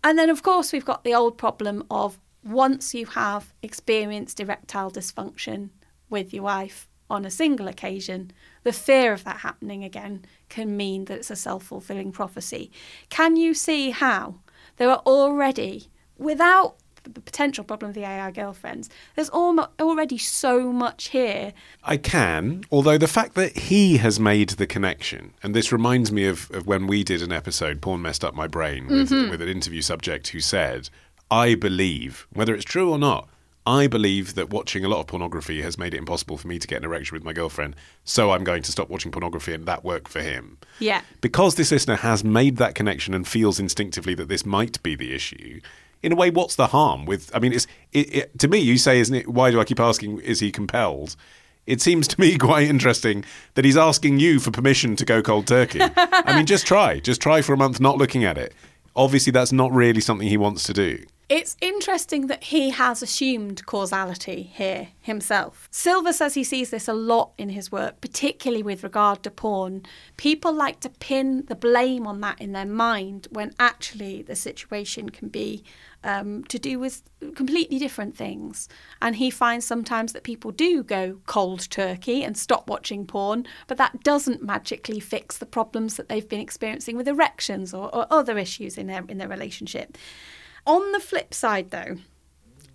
And 0.04 0.18
then, 0.18 0.30
of 0.30 0.42
course, 0.44 0.74
we've 0.74 0.86
got 0.86 1.04
the 1.04 1.14
old 1.14 1.38
problem 1.38 1.86
of 1.92 2.20
once 2.44 2.96
you 2.96 3.06
have 3.06 3.54
experienced 3.62 4.40
erectile 4.40 4.90
dysfunction 4.90 5.70
with 6.10 6.34
your 6.34 6.44
wife 6.44 6.88
on 7.10 7.26
a 7.26 7.30
single 7.30 7.68
occasion, 7.68 8.32
the 8.64 8.74
fear 8.74 9.14
of 9.14 9.24
that 9.24 9.38
happening 9.38 9.84
again 9.84 10.26
can 10.50 10.76
mean 10.78 11.06
that 11.06 11.18
it's 11.20 11.32
a 11.32 11.36
self 11.36 11.64
fulfilling 11.64 12.12
prophecy. 12.12 12.72
Can 13.10 13.36
you 13.36 13.54
see 13.54 13.92
how 13.92 14.36
there 14.78 14.90
are 14.90 15.02
already, 15.06 15.88
without 16.18 16.76
the 17.04 17.22
potential 17.22 17.64
problem 17.64 17.90
of 17.90 17.96
the 17.96 18.04
AI 18.04 18.30
girlfriends, 18.30 18.88
there's 19.16 19.30
already 19.32 20.20
so 20.20 20.72
much 20.72 21.10
here. 21.10 21.52
I 21.84 21.98
can, 21.98 22.64
although 22.72 23.00
the 23.00 23.08
fact 23.08 23.34
that 23.34 23.58
he 23.58 23.98
has 23.98 24.20
made 24.20 24.50
the 24.50 24.68
connection, 24.68 25.34
and 25.42 25.56
this 25.56 25.72
reminds 25.72 26.12
me 26.12 26.28
of, 26.28 26.52
of 26.52 26.68
when 26.68 26.86
we 26.86 27.04
did 27.04 27.24
an 27.24 27.32
episode, 27.32 27.82
Porn 27.82 28.04
Messed 28.04 28.24
Up 28.24 28.36
My 28.36 28.46
Brain, 28.48 28.86
with, 28.88 29.10
Mm-hmm. 29.10 29.32
with 29.32 29.42
an 29.42 29.50
interview 29.50 29.82
subject 29.82 30.28
who 30.30 30.40
said, 30.40 30.90
I 31.32 31.56
believe, 31.56 32.28
whether 32.32 32.54
it's 32.54 32.66
true 32.66 32.92
or 32.92 33.00
not, 33.00 33.28
I 33.72 33.88
believe 33.88 34.35
that 34.35 34.49
watching 34.49 34.84
a 34.84 34.89
lot 34.89 34.99
of 34.99 35.07
pornography 35.07 35.61
has 35.61 35.77
made 35.77 35.93
it 35.93 35.98
impossible 35.98 36.38
for 36.38 36.49
me 36.49 36.60
to 36.60 36.68
get 36.68 36.80
an 36.80 36.84
erection 36.84 37.15
with 37.15 37.23
my 37.23 37.31
girlfriend, 37.31 37.77
so 38.03 38.31
I'm 38.31 38.43
going 38.43 38.64
to 38.64 38.72
stop 38.72 38.89
watching 38.89 39.14
pornography, 39.14 39.53
and 39.53 39.65
that 39.65 39.85
worked 39.85 40.10
for 40.10 40.19
him. 40.19 40.57
Yeah. 40.80 41.03
Because 41.22 41.56
this 41.56 41.72
listener 41.72 41.95
has 41.95 42.22
made 42.22 42.57
that 42.57 42.76
connection 42.76 43.14
and 43.14 43.26
feels 43.26 43.61
instinctively 43.61 44.14
that 44.15 44.27
this 44.27 44.45
might 44.45 44.84
be 44.84 44.95
the 44.95 45.14
issue, 45.14 45.61
in 46.03 46.11
a 46.11 46.15
way, 46.15 46.31
what's 46.31 46.56
the 46.56 46.68
harm 46.68 47.06
with? 47.06 47.34
I 47.34 47.39
mean, 47.39 47.53
it's 47.53 47.65
it, 47.93 48.14
it, 48.14 48.39
to 48.39 48.49
me. 48.49 48.60
You 48.60 48.77
say, 48.77 48.99
isn't 48.99 49.15
it? 49.15 49.30
Why 49.30 49.52
do 49.52 49.60
I 49.60 49.64
keep 49.64 49.80
asking? 49.80 50.19
Is 50.19 50.41
he 50.41 50.52
compelled? 50.52 51.15
It 51.65 51.80
seems 51.80 52.07
to 52.10 52.19
me 52.19 52.38
quite 52.39 52.68
interesting 52.68 53.23
that 53.53 53.64
he's 53.64 53.77
asking 53.77 54.19
you 54.19 54.39
for 54.39 54.52
permission 54.52 54.98
to 54.98 55.06
go 55.06 55.22
cold 55.22 55.48
turkey. 55.48 55.80
I 55.81 56.35
mean, 56.35 56.45
just 56.45 56.65
try, 56.65 56.99
just 56.99 57.22
try 57.22 57.41
for 57.41 57.53
a 57.53 57.57
month 57.57 57.80
not 57.80 57.98
looking 57.98 58.26
at 58.26 58.38
it. 58.38 58.53
Obviously, 58.95 59.31
that's 59.31 59.53
not 59.53 59.72
really 59.72 60.02
something 60.02 60.27
he 60.27 60.38
wants 60.38 60.64
to 60.64 60.73
do. 60.73 61.06
It's 61.32 61.56
interesting 61.62 62.28
that 62.28 62.44
he 62.44 62.72
has 62.72 63.02
assumed 63.02 63.66
causality 63.66 64.52
here 64.53 64.90
himself. 64.99 65.70
Silva 65.72 66.12
says 66.12 66.34
he 66.34 66.44
sees 66.44 66.72
this 66.72 66.90
a 66.90 66.94
lot 66.94 67.32
in 67.38 67.48
his 67.48 67.72
work, 67.72 68.02
particularly 68.02 68.62
with 68.62 68.84
regard 68.84 69.24
to 69.24 69.32
porn. 69.32 69.84
People 70.18 70.52
like 70.52 70.82
to 70.82 70.90
pin 70.90 71.45
the 71.48 71.56
blame 71.56 72.06
on 72.06 72.20
that 72.20 72.41
in 72.41 72.52
their 72.52 72.66
mind 72.66 73.30
when 73.32 73.53
actually 73.58 74.22
the 74.22 74.36
situation 74.36 75.10
can 75.10 75.30
be 75.30 75.64
um, 76.03 76.44
to 76.49 76.60
do 76.60 76.78
with 76.78 77.02
completely 77.34 77.80
different 77.80 78.18
things. 78.18 78.68
And 79.02 79.16
he 79.16 79.30
finds 79.30 79.66
sometimes 79.66 80.12
that 80.12 80.24
people 80.24 80.52
do 80.52 80.84
go 80.84 81.22
cold 81.28 81.70
turkey 81.70 82.26
and 82.26 82.38
stop 82.38 82.70
watching 82.70 83.08
porn, 83.08 83.45
but 83.68 83.78
that 83.78 84.03
doesn't 84.03 84.44
magically 84.44 84.99
fix 84.99 85.38
the 85.38 85.45
problems 85.45 85.95
that 85.95 86.10
they've 86.10 86.28
been 86.28 86.41
experiencing 86.41 86.98
with 86.98 87.08
erections 87.08 87.74
or, 87.74 87.86
or 87.95 88.06
other 88.12 88.38
issues 88.38 88.78
in 88.78 88.88
their 88.88 89.06
in 89.08 89.18
their 89.18 89.30
relationship. 89.30 89.98
On 90.66 90.92
the 90.92 91.00
flip 91.00 91.34
side, 91.34 91.72
though, 91.72 91.98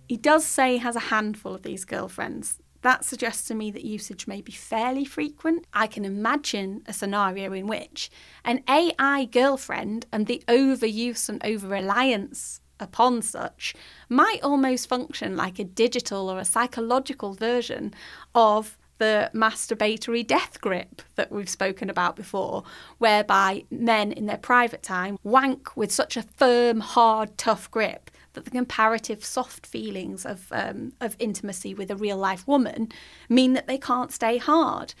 he 0.07 0.17
does 0.17 0.45
say 0.45 0.73
he 0.73 0.77
has 0.79 0.95
a 0.95 1.11
handful 1.11 1.55
of 1.55 1.63
these 1.63 1.85
girlfriends. 1.85 2.59
That 2.81 3.03
suggests 3.03 3.47
to 3.47 3.55
me 3.55 3.71
that 3.71 3.83
usage 3.83 4.27
may 4.27 4.41
be 4.41 4.51
fairly 4.51 5.03
frequent. 5.03 5.65
I 5.73 5.87
can 5.87 6.05
imagine 6.05 6.83
a 6.85 6.93
scenario 6.93 7.51
in 7.51 7.67
which 7.67 8.09
an 8.45 8.63
AI 8.69 9.25
girlfriend 9.25 10.05
and 10.11 10.27
the 10.27 10.43
overuse 10.47 11.27
and 11.27 11.43
over 11.43 11.67
reliance 11.67 12.61
upon 12.79 13.21
such 13.23 13.73
might 14.07 14.43
almost 14.43 14.87
function 14.87 15.35
like 15.35 15.57
a 15.59 15.63
digital 15.63 16.29
or 16.29 16.39
a 16.39 16.45
psychological 16.45 17.33
version 17.33 17.93
of 18.35 18.77
the 18.97 19.29
masturbatory 19.33 20.25
death 20.25 20.59
grip 20.61 21.01
that 21.15 21.31
we've 21.31 21.49
spoken 21.49 21.89
about 21.89 22.15
before, 22.15 22.63
whereby 22.97 23.63
men 23.69 24.11
in 24.11 24.25
their 24.25 24.37
private 24.37 24.83
time 24.83 25.17
wank 25.23 25.75
with 25.75 25.91
such 25.91 26.17
a 26.17 26.23
firm, 26.23 26.79
hard, 26.79 27.37
tough 27.37 27.69
grip 27.71 28.11
that 28.33 28.45
the 28.45 28.51
comparative 28.51 29.25
soft 29.25 29.65
feelings 29.65 30.25
of, 30.25 30.47
um, 30.51 30.93
of 31.01 31.15
intimacy 31.19 31.73
with 31.73 31.89
a 31.89 31.95
real 31.95 32.17
life 32.17 32.47
woman 32.47 32.89
mean 33.29 33.53
that 33.53 33.67
they 33.67 33.77
can't 33.77 34.11
stay 34.11 34.37
hard. 34.37 34.93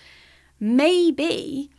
Maybe 0.59 1.69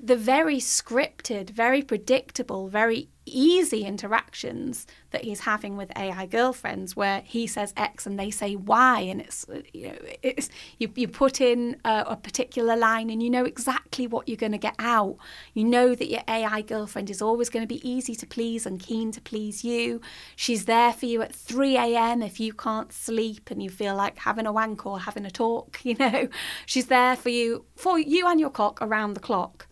the 0.00 0.16
very 0.16 0.56
scripted, 0.56 1.50
very 1.50 1.82
predictable, 1.82 2.68
very 2.68 3.08
easy 3.26 3.84
interactions 3.84 4.86
that 5.10 5.24
he's 5.24 5.40
having 5.40 5.76
with 5.76 5.90
AI 5.96 6.26
girlfriends, 6.26 6.96
where 6.96 7.22
he 7.24 7.46
says 7.46 7.74
X 7.76 8.06
and 8.06 8.18
they 8.18 8.30
say 8.30 8.56
Y, 8.56 9.00
and 9.00 9.20
it's 9.20 9.46
uh, 9.48 9.60
you 9.72 9.88
know 9.88 9.98
it's 10.22 10.48
you, 10.78 10.90
you 10.94 11.08
put 11.08 11.40
in 11.40 11.76
a, 11.84 12.04
a 12.08 12.16
particular 12.16 12.76
line 12.76 13.10
and 13.10 13.22
you 13.22 13.28
know 13.28 13.44
exactly 13.44 14.06
what 14.06 14.28
you're 14.28 14.36
going 14.36 14.52
to 14.52 14.58
get 14.58 14.74
out. 14.78 15.16
You 15.54 15.64
know 15.64 15.94
that 15.94 16.08
your 16.08 16.22
AI 16.28 16.62
girlfriend 16.62 17.10
is 17.10 17.20
always 17.20 17.48
going 17.48 17.62
to 17.62 17.66
be 17.66 17.86
easy 17.88 18.14
to 18.14 18.26
please 18.26 18.66
and 18.66 18.80
keen 18.80 19.12
to 19.12 19.20
please 19.20 19.64
you. 19.64 20.00
She's 20.36 20.64
there 20.64 20.92
for 20.92 21.06
you 21.06 21.22
at 21.22 21.34
3 21.34 21.76
a.m. 21.76 22.22
if 22.22 22.38
you 22.40 22.52
can't 22.52 22.92
sleep 22.92 23.50
and 23.50 23.62
you 23.62 23.70
feel 23.70 23.94
like 23.94 24.18
having 24.18 24.46
a 24.46 24.52
wank 24.52 24.86
or 24.86 25.00
having 25.00 25.26
a 25.26 25.30
talk. 25.30 25.80
You 25.86 25.94
know, 25.94 26.28
she's 26.66 26.86
there 26.86 27.14
for 27.14 27.28
you 27.28 27.64
for 27.76 27.96
you 27.96 28.26
and 28.26 28.40
your 28.40 28.50
cock 28.50 28.82
around 28.82 29.14
the 29.14 29.20
clock. 29.20 29.68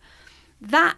That 0.61 0.95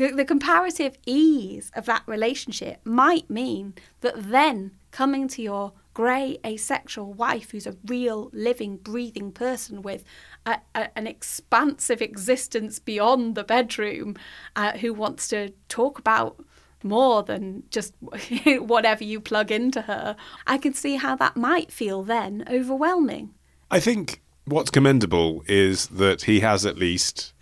the, 0.00 0.12
the 0.12 0.24
comparative 0.24 0.96
ease 1.04 1.70
of 1.74 1.84
that 1.84 2.02
relationship 2.06 2.80
might 2.84 3.28
mean 3.28 3.74
that 4.00 4.14
then 4.16 4.70
coming 4.92 5.28
to 5.28 5.42
your 5.42 5.74
grey 5.92 6.38
asexual 6.44 7.12
wife 7.12 7.50
who's 7.50 7.66
a 7.66 7.76
real 7.84 8.30
living 8.32 8.78
breathing 8.78 9.30
person 9.30 9.82
with 9.82 10.02
a, 10.46 10.56
a, 10.74 10.88
an 10.96 11.06
expansive 11.06 12.00
existence 12.00 12.78
beyond 12.78 13.34
the 13.34 13.44
bedroom 13.44 14.16
uh, 14.56 14.72
who 14.78 14.94
wants 14.94 15.28
to 15.28 15.52
talk 15.68 15.98
about 15.98 16.42
more 16.82 17.22
than 17.22 17.62
just 17.68 17.92
whatever 18.46 19.04
you 19.04 19.20
plug 19.20 19.50
into 19.50 19.82
her 19.82 20.16
i 20.46 20.56
can 20.56 20.72
see 20.72 20.96
how 20.96 21.14
that 21.14 21.36
might 21.36 21.70
feel 21.70 22.02
then 22.02 22.42
overwhelming. 22.48 23.34
I 23.70 23.80
think 23.80 24.22
what's 24.46 24.70
commendable 24.70 25.44
is 25.46 25.88
that 25.88 26.22
he 26.22 26.40
has 26.40 26.64
at 26.64 26.78
least 26.78 27.34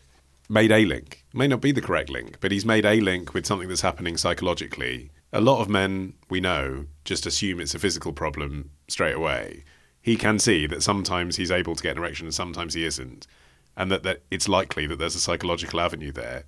made 0.49 0.73
a 0.73 0.85
link. 0.85 1.25
May 1.35 1.47
not 1.47 1.61
be 1.61 1.73
the 1.73 1.83
correct 1.83 2.11
link, 2.11 2.39
but 2.41 2.53
he's 2.53 2.65
made 2.65 2.87
a 2.87 3.01
link 3.01 3.35
with 3.35 3.47
something 3.47 3.69
that's 3.69 3.83
happening 3.83 4.17
psychologically. 4.17 5.11
A 5.33 5.41
lot 5.41 5.61
of 5.61 5.69
men 5.69 6.15
we 6.31 6.41
know 6.41 6.87
just 7.05 7.27
assume 7.27 7.61
it's 7.61 7.75
a 7.75 7.79
physical 7.79 8.13
problem 8.13 8.71
straight 8.89 9.15
away. 9.15 9.65
He 10.01 10.17
can 10.17 10.39
see 10.39 10.67
that 10.67 10.83
sometimes 10.83 11.37
he's 11.37 11.51
able 11.51 11.77
to 11.77 11.83
get 11.83 11.97
an 11.97 11.99
erection 11.99 12.27
and 12.27 12.35
sometimes 12.35 12.75
he 12.75 12.85
isn't, 12.85 13.27
and 13.77 13.91
that, 13.91 14.05
that 14.05 14.23
it's 14.31 14.49
likely 14.49 14.87
that 14.87 14.99
there's 14.99 15.15
a 15.15 15.21
psychological 15.21 15.81
avenue 15.81 16.13
there. 16.13 16.45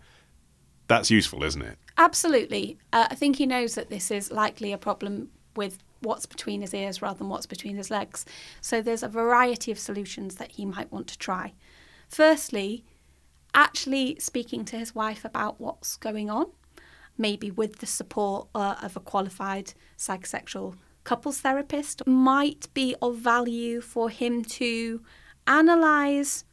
That's 0.88 1.10
useful, 1.10 1.44
isn't 1.44 1.62
it? 1.62 1.78
Absolutely. 1.98 2.78
Uh, 2.92 3.08
I 3.10 3.14
think 3.14 3.36
he 3.36 3.46
knows 3.46 3.74
that 3.74 3.90
this 3.90 4.10
is 4.10 4.32
likely 4.32 4.72
a 4.72 4.78
problem 4.78 5.30
with 5.54 5.78
what's 6.00 6.26
between 6.26 6.62
his 6.62 6.72
ears 6.72 7.02
rather 7.02 7.18
than 7.18 7.28
what's 7.28 7.46
between 7.46 7.76
his 7.76 7.90
legs. 7.90 8.24
So 8.60 8.80
there's 8.80 9.02
a 9.02 9.08
variety 9.08 9.70
of 9.70 9.78
solutions 9.78 10.36
that 10.36 10.52
he 10.52 10.64
might 10.64 10.90
want 10.90 11.06
to 11.08 11.18
try. 11.18 11.52
Firstly, 12.08 12.84
actually 13.54 14.16
speaking 14.18 14.64
to 14.66 14.78
his 14.78 14.94
wife 14.94 15.24
about 15.24 15.60
what's 15.60 15.96
going 15.96 16.30
on, 16.30 16.46
maybe 17.16 17.50
with 17.50 17.78
the 17.78 17.86
support 17.86 18.48
uh, 18.54 18.76
of 18.82 18.96
a 18.96 19.00
qualified 19.00 19.74
psychosexual 19.98 20.76
couples 21.04 21.40
therapist, 21.40 22.06
might 22.06 22.72
be 22.74 22.94
of 23.02 23.16
value 23.16 23.80
for 23.80 24.10
him 24.10 24.44
to 24.44 25.02
analyze 25.46 26.44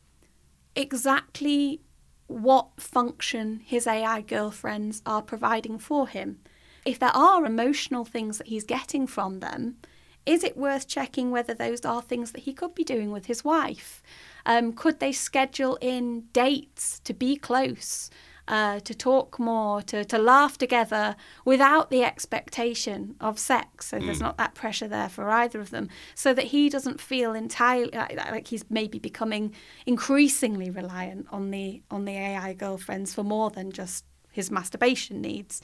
exactly 0.76 1.82
what 2.28 2.80
function 2.80 3.62
his 3.66 3.88
AI 3.88 4.22
girlfriends 4.22 5.02
are 5.06 5.22
providing 5.22 5.80
for 5.80 6.08
him. 6.08 6.40
If 6.86 7.00
there 7.00 7.16
are 7.16 7.46
emotional 7.46 8.06
things 8.06 8.38
that 8.38 8.48
he's 8.48 8.64
getting 8.64 9.08
from 9.08 9.40
them, 9.40 9.78
is 10.26 10.44
it 10.44 10.58
worth 10.58 10.88
checking 10.88 11.32
whether 11.32 11.54
those 11.54 11.86
are 11.86 12.02
things 12.02 12.34
that 12.34 12.42
he 12.42 12.54
could 12.54 12.76
be 12.76 12.84
doing 12.84 13.12
with 13.12 13.28
his 13.28 13.44
wife? 13.46 14.04
Um, 14.48 14.72
could 14.72 15.00
they 15.00 15.12
schedule 15.12 15.78
in 15.82 16.22
dates 16.32 17.02
to 17.02 17.14
be 17.14 17.36
close, 17.36 18.10
uh, 18.48 18.80
to 18.80 18.96
talk 18.96 19.38
more, 19.38 19.82
to, 19.82 20.06
to 20.06 20.18
laugh 20.18 20.58
together 20.58 21.18
without 21.44 21.92
the 21.92 22.04
expectation 22.04 23.18
of 23.20 23.38
sex? 23.38 23.88
So 23.88 24.00
there's 24.00 24.22
not 24.22 24.38
that 24.38 24.56
pressure 24.56 24.88
there 24.88 25.10
for 25.10 25.30
either 25.30 25.60
of 25.60 25.70
them, 25.72 25.90
so 26.16 26.34
that 26.34 26.46
he 26.46 26.70
doesn't 26.70 27.02
feel 27.02 27.34
entirely 27.34 27.92
like, 27.92 28.16
like 28.16 28.48
he's 28.48 28.64
maybe 28.70 29.00
becoming 29.00 29.54
increasingly 29.86 30.70
reliant 30.70 31.28
on 31.30 31.52
the 31.52 31.84
on 31.92 32.06
the 32.06 32.14
AI 32.14 32.54
girlfriends 32.54 33.14
for 33.14 33.24
more 33.24 33.50
than 33.50 33.74
just 33.74 34.06
his 34.32 34.50
masturbation 34.50 35.20
needs 35.20 35.62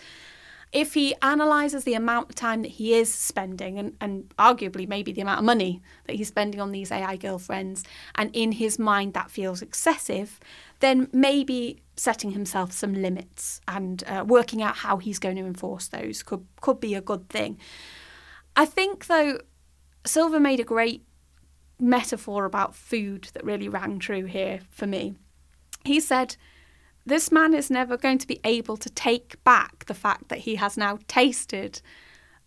if 0.73 0.95
he 0.95 1.13
analyzes 1.21 1.83
the 1.83 1.93
amount 1.93 2.29
of 2.29 2.35
time 2.35 2.63
that 2.63 2.71
he 2.71 2.95
is 2.95 3.13
spending 3.13 3.77
and, 3.77 3.95
and 4.01 4.33
arguably 4.39 4.87
maybe 4.87 5.11
the 5.11 5.21
amount 5.21 5.39
of 5.39 5.45
money 5.45 5.81
that 6.07 6.15
he's 6.15 6.27
spending 6.27 6.59
on 6.59 6.71
these 6.71 6.91
AI 6.91 7.15
girlfriends, 7.15 7.83
and 8.15 8.31
in 8.33 8.53
his 8.53 8.79
mind 8.79 9.13
that 9.13 9.29
feels 9.29 9.61
excessive, 9.61 10.39
then 10.79 11.07
maybe 11.13 11.81
setting 11.95 12.31
himself 12.31 12.71
some 12.71 12.93
limits 12.93 13.61
and 13.67 14.03
uh, 14.07 14.25
working 14.27 14.63
out 14.63 14.77
how 14.77 14.97
he's 14.97 15.19
going 15.19 15.35
to 15.35 15.45
enforce 15.45 15.87
those 15.87 16.23
could 16.23 16.45
could 16.59 16.79
be 16.79 16.95
a 16.95 17.01
good 17.01 17.29
thing. 17.29 17.59
I 18.55 18.65
think 18.65 19.05
though, 19.05 19.39
Silva 20.05 20.39
made 20.39 20.59
a 20.59 20.63
great 20.63 21.05
metaphor 21.79 22.45
about 22.45 22.75
food 22.75 23.29
that 23.33 23.45
really 23.45 23.69
rang 23.69 23.99
true 23.99 24.25
here 24.25 24.61
for 24.71 24.87
me. 24.87 25.13
He 25.85 25.99
said 25.99 26.35
this 27.05 27.31
man 27.31 27.53
is 27.53 27.69
never 27.69 27.97
going 27.97 28.17
to 28.17 28.27
be 28.27 28.39
able 28.43 28.77
to 28.77 28.89
take 28.89 29.43
back 29.43 29.85
the 29.85 29.93
fact 29.93 30.29
that 30.29 30.39
he 30.39 30.55
has 30.55 30.77
now 30.77 30.99
tasted 31.07 31.81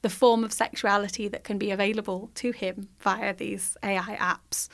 the 0.03 0.11
form 0.11 0.45
of 0.45 0.53
sexuality 0.53 1.29
that 1.29 1.45
can 1.45 1.59
be 1.59 1.71
available 1.71 2.31
to 2.35 2.53
him 2.53 2.89
via 3.01 3.35
these 3.35 3.77
AI 3.83 4.17
apps. 4.21 4.69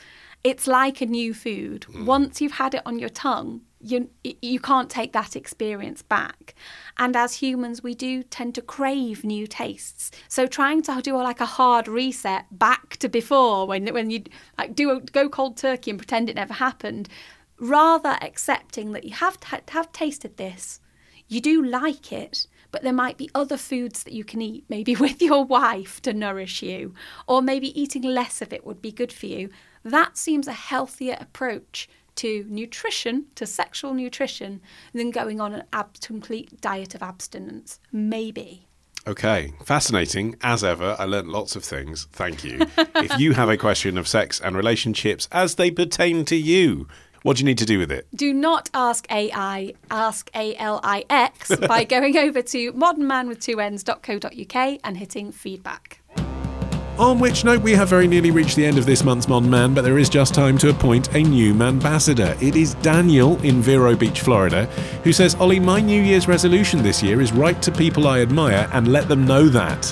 It's 0.44 0.66
like 0.66 1.00
a 1.00 1.06
new 1.06 1.32
food. 1.32 1.86
Mm. 1.88 2.04
Once 2.04 2.40
you've 2.40 2.52
had 2.52 2.74
it 2.74 2.82
on 2.84 2.98
your 2.98 3.08
tongue, 3.08 3.62
you 3.80 4.10
you 4.22 4.60
can't 4.60 4.90
take 4.90 5.12
that 5.12 5.36
experience 5.36 6.02
back. 6.02 6.54
And 6.98 7.16
as 7.16 7.34
humans, 7.34 7.82
we 7.82 7.94
do 7.94 8.22
tend 8.22 8.54
to 8.56 8.62
crave 8.62 9.24
new 9.24 9.46
tastes. 9.46 10.10
So 10.28 10.46
trying 10.46 10.82
to 10.82 11.00
do 11.02 11.16
like 11.16 11.40
a 11.40 11.46
hard 11.46 11.88
reset 11.88 12.46
back 12.50 12.96
to 12.98 13.08
before, 13.08 13.66
when 13.66 13.86
when 13.92 14.10
you 14.10 14.24
like 14.58 14.74
do 14.74 14.90
a, 14.90 15.00
go 15.00 15.28
cold 15.28 15.56
turkey 15.56 15.90
and 15.90 15.98
pretend 15.98 16.28
it 16.28 16.36
never 16.36 16.54
happened, 16.54 17.08
rather 17.62 18.18
accepting 18.20 18.90
that 18.92 19.04
you 19.04 19.12
have 19.12 19.38
t- 19.40 19.56
have 19.68 19.92
tasted 19.92 20.36
this, 20.36 20.80
you 21.28 21.40
do 21.40 21.62
like 21.62 22.12
it, 22.12 22.46
but 22.72 22.82
there 22.82 22.92
might 22.92 23.16
be 23.16 23.30
other 23.34 23.56
foods 23.56 24.02
that 24.02 24.12
you 24.12 24.24
can 24.24 24.42
eat, 24.42 24.64
maybe 24.68 24.96
with 25.06 25.22
your 25.22 25.44
wife 25.44 26.02
to 26.02 26.12
nourish 26.12 26.62
you, 26.62 26.92
or 27.26 27.40
maybe 27.40 27.80
eating 27.80 28.02
less 28.02 28.42
of 28.42 28.52
it 28.52 28.66
would 28.66 28.82
be 28.82 28.92
good 28.92 29.12
for 29.12 29.26
you. 29.26 29.48
That 29.84 30.18
seems 30.18 30.48
a 30.48 30.52
healthier 30.52 31.16
approach 31.20 31.88
to 32.16 32.44
nutrition, 32.48 33.26
to 33.36 33.46
sexual 33.46 33.94
nutrition, 33.94 34.60
than 34.92 35.10
going 35.10 35.40
on 35.40 35.54
an 35.54 35.64
ab- 35.72 36.00
complete 36.00 36.60
diet 36.60 36.94
of 36.94 37.02
abstinence. 37.02 37.80
Maybe. 37.90 38.66
Okay, 39.06 39.52
fascinating 39.64 40.36
as 40.42 40.62
ever. 40.62 40.94
I 40.98 41.04
learnt 41.06 41.28
lots 41.28 41.56
of 41.56 41.64
things. 41.64 42.06
Thank 42.12 42.44
you. 42.44 42.66
if 42.96 43.18
you 43.18 43.32
have 43.32 43.48
a 43.48 43.56
question 43.56 43.98
of 43.98 44.06
sex 44.06 44.40
and 44.40 44.54
relationships 44.56 45.28
as 45.32 45.56
they 45.56 45.70
pertain 45.70 46.24
to 46.26 46.36
you, 46.36 46.86
what 47.22 47.36
do 47.36 47.42
you 47.42 47.46
need 47.46 47.58
to 47.58 47.66
do 47.66 47.78
with 47.78 47.92
it? 47.92 48.06
Do 48.14 48.32
not 48.32 48.70
ask 48.74 49.06
AI, 49.10 49.74
ask 49.90 50.30
ALIX 50.34 51.56
by 51.68 51.84
going 51.84 52.16
over 52.16 52.40
to 52.42 52.72
modernmanwith2ns.co.uk 52.72 54.80
and 54.84 54.96
hitting 54.96 55.32
feedback. 55.32 55.98
On 56.98 57.18
which 57.18 57.42
note, 57.42 57.62
we 57.62 57.72
have 57.72 57.88
very 57.88 58.06
nearly 58.06 58.30
reached 58.30 58.54
the 58.54 58.66
end 58.66 58.76
of 58.76 58.84
this 58.84 59.02
month's 59.02 59.26
Mon 59.26 59.48
Man, 59.48 59.72
but 59.72 59.82
there 59.82 59.98
is 59.98 60.10
just 60.10 60.34
time 60.34 60.58
to 60.58 60.68
appoint 60.68 61.14
a 61.14 61.22
new 61.22 61.60
ambassador. 61.62 62.36
It 62.40 62.54
is 62.54 62.74
Daniel 62.74 63.40
in 63.42 63.62
Vero 63.62 63.96
Beach, 63.96 64.20
Florida, 64.20 64.66
who 65.02 65.12
says, 65.12 65.34
Olly, 65.36 65.58
my 65.58 65.80
New 65.80 66.02
Year's 66.02 66.28
resolution 66.28 66.82
this 66.82 67.02
year 67.02 67.22
is 67.22 67.32
write 67.32 67.62
to 67.62 67.72
people 67.72 68.06
I 68.06 68.20
admire 68.20 68.68
and 68.74 68.92
let 68.92 69.08
them 69.08 69.24
know 69.24 69.48
that. 69.48 69.82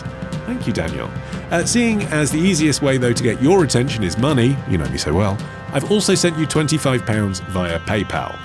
Thank 0.45 0.67
you, 0.67 0.75
Daniel. 0.75 1.11
Uh, 1.51 1.65
seeing 1.65 2.03
as 2.05 2.31
the 2.31 2.39
easiest 2.39 2.83
way, 2.83 2.99
though, 2.99 3.15
to 3.15 3.23
get 3.23 3.41
your 3.41 3.65
attention 3.65 4.05
is 4.05 4.19
money, 4.19 4.55
you 4.69 4.77
know 4.77 4.89
me 4.91 4.99
so 4.99 5.15
well, 5.15 5.39
I've 5.73 5.91
also 5.91 6.15
sent 6.15 6.39
you 6.39 6.47
£25 6.47 7.41
via 7.49 7.79
PayPal. 7.81 8.37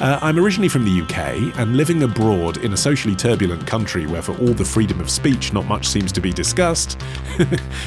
Uh, 0.00 0.18
I'm 0.20 0.38
originally 0.38 0.68
from 0.68 0.84
the 0.84 1.02
UK 1.02 1.56
and 1.56 1.76
living 1.76 2.02
abroad 2.02 2.56
in 2.58 2.72
a 2.72 2.76
socially 2.76 3.14
turbulent 3.14 3.64
country 3.64 4.06
where, 4.06 4.22
for 4.22 4.36
all 4.38 4.52
the 4.52 4.64
freedom 4.64 5.00
of 5.00 5.08
speech, 5.08 5.52
not 5.52 5.66
much 5.66 5.86
seems 5.86 6.10
to 6.12 6.20
be 6.20 6.32
discussed. 6.32 7.00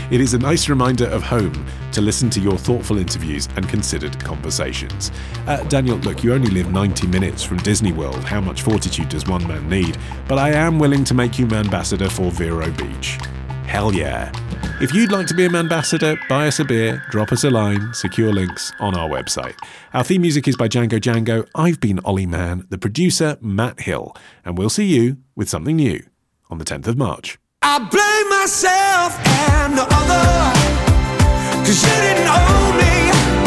it 0.09 0.21
is 0.21 0.33
a 0.33 0.39
nice 0.39 0.69
reminder 0.69 1.05
of 1.07 1.21
home 1.21 1.65
to 1.91 2.01
listen 2.01 2.29
to 2.29 2.39
your 2.39 2.57
thoughtful 2.57 2.97
interviews 2.97 3.49
and 3.57 3.67
considered 3.67 4.17
conversations. 4.23 5.11
Uh, 5.47 5.61
Daniel, 5.65 5.97
look, 5.97 6.23
you 6.23 6.33
only 6.33 6.49
live 6.49 6.71
90 6.71 7.07
minutes 7.07 7.43
from 7.43 7.57
Disney 7.57 7.91
World. 7.91 8.23
How 8.23 8.39
much 8.39 8.61
fortitude 8.61 9.09
does 9.09 9.27
one 9.27 9.45
man 9.45 9.67
need? 9.69 9.97
But 10.29 10.39
I 10.39 10.51
am 10.51 10.79
willing 10.79 11.03
to 11.05 11.13
make 11.13 11.37
you 11.37 11.45
my 11.45 11.57
ambassador 11.57 12.09
for 12.09 12.31
Vero 12.31 12.71
Beach. 12.71 13.19
Hell 13.67 13.93
yeah. 13.93 14.31
If 14.79 14.93
you'd 14.93 15.11
like 15.11 15.27
to 15.27 15.33
be 15.33 15.45
an 15.45 15.55
ambassador, 15.55 16.17
buy 16.29 16.47
us 16.47 16.59
a 16.59 16.65
beer, 16.65 17.03
drop 17.09 17.31
us 17.33 17.43
a 17.43 17.49
line, 17.49 17.93
secure 17.93 18.31
links 18.31 18.71
on 18.79 18.95
our 18.95 19.09
website. 19.09 19.55
Our 19.93 20.05
theme 20.05 20.21
music 20.21 20.47
is 20.47 20.55
by 20.55 20.69
Django 20.69 20.99
Django. 21.01 21.47
I've 21.53 21.81
been 21.81 21.99
Olly 22.05 22.25
Mann, 22.25 22.65
the 22.69 22.77
producer, 22.77 23.37
Matt 23.41 23.81
Hill, 23.81 24.15
and 24.45 24.57
we'll 24.57 24.69
see 24.69 24.85
you 24.85 25.17
with 25.35 25.49
something 25.49 25.75
new 25.75 26.01
on 26.49 26.59
the 26.59 26.65
10th 26.65 26.87
of 26.87 26.97
March. 26.97 27.37
I 27.61 27.79
blame 27.79 28.29
myself 28.39 29.19
and 29.51 29.75
no 29.75 29.83
other. 29.83 30.77
Cause 31.65 31.83
you 31.83 31.89
didn't 31.89 32.27
me. 32.77 33.46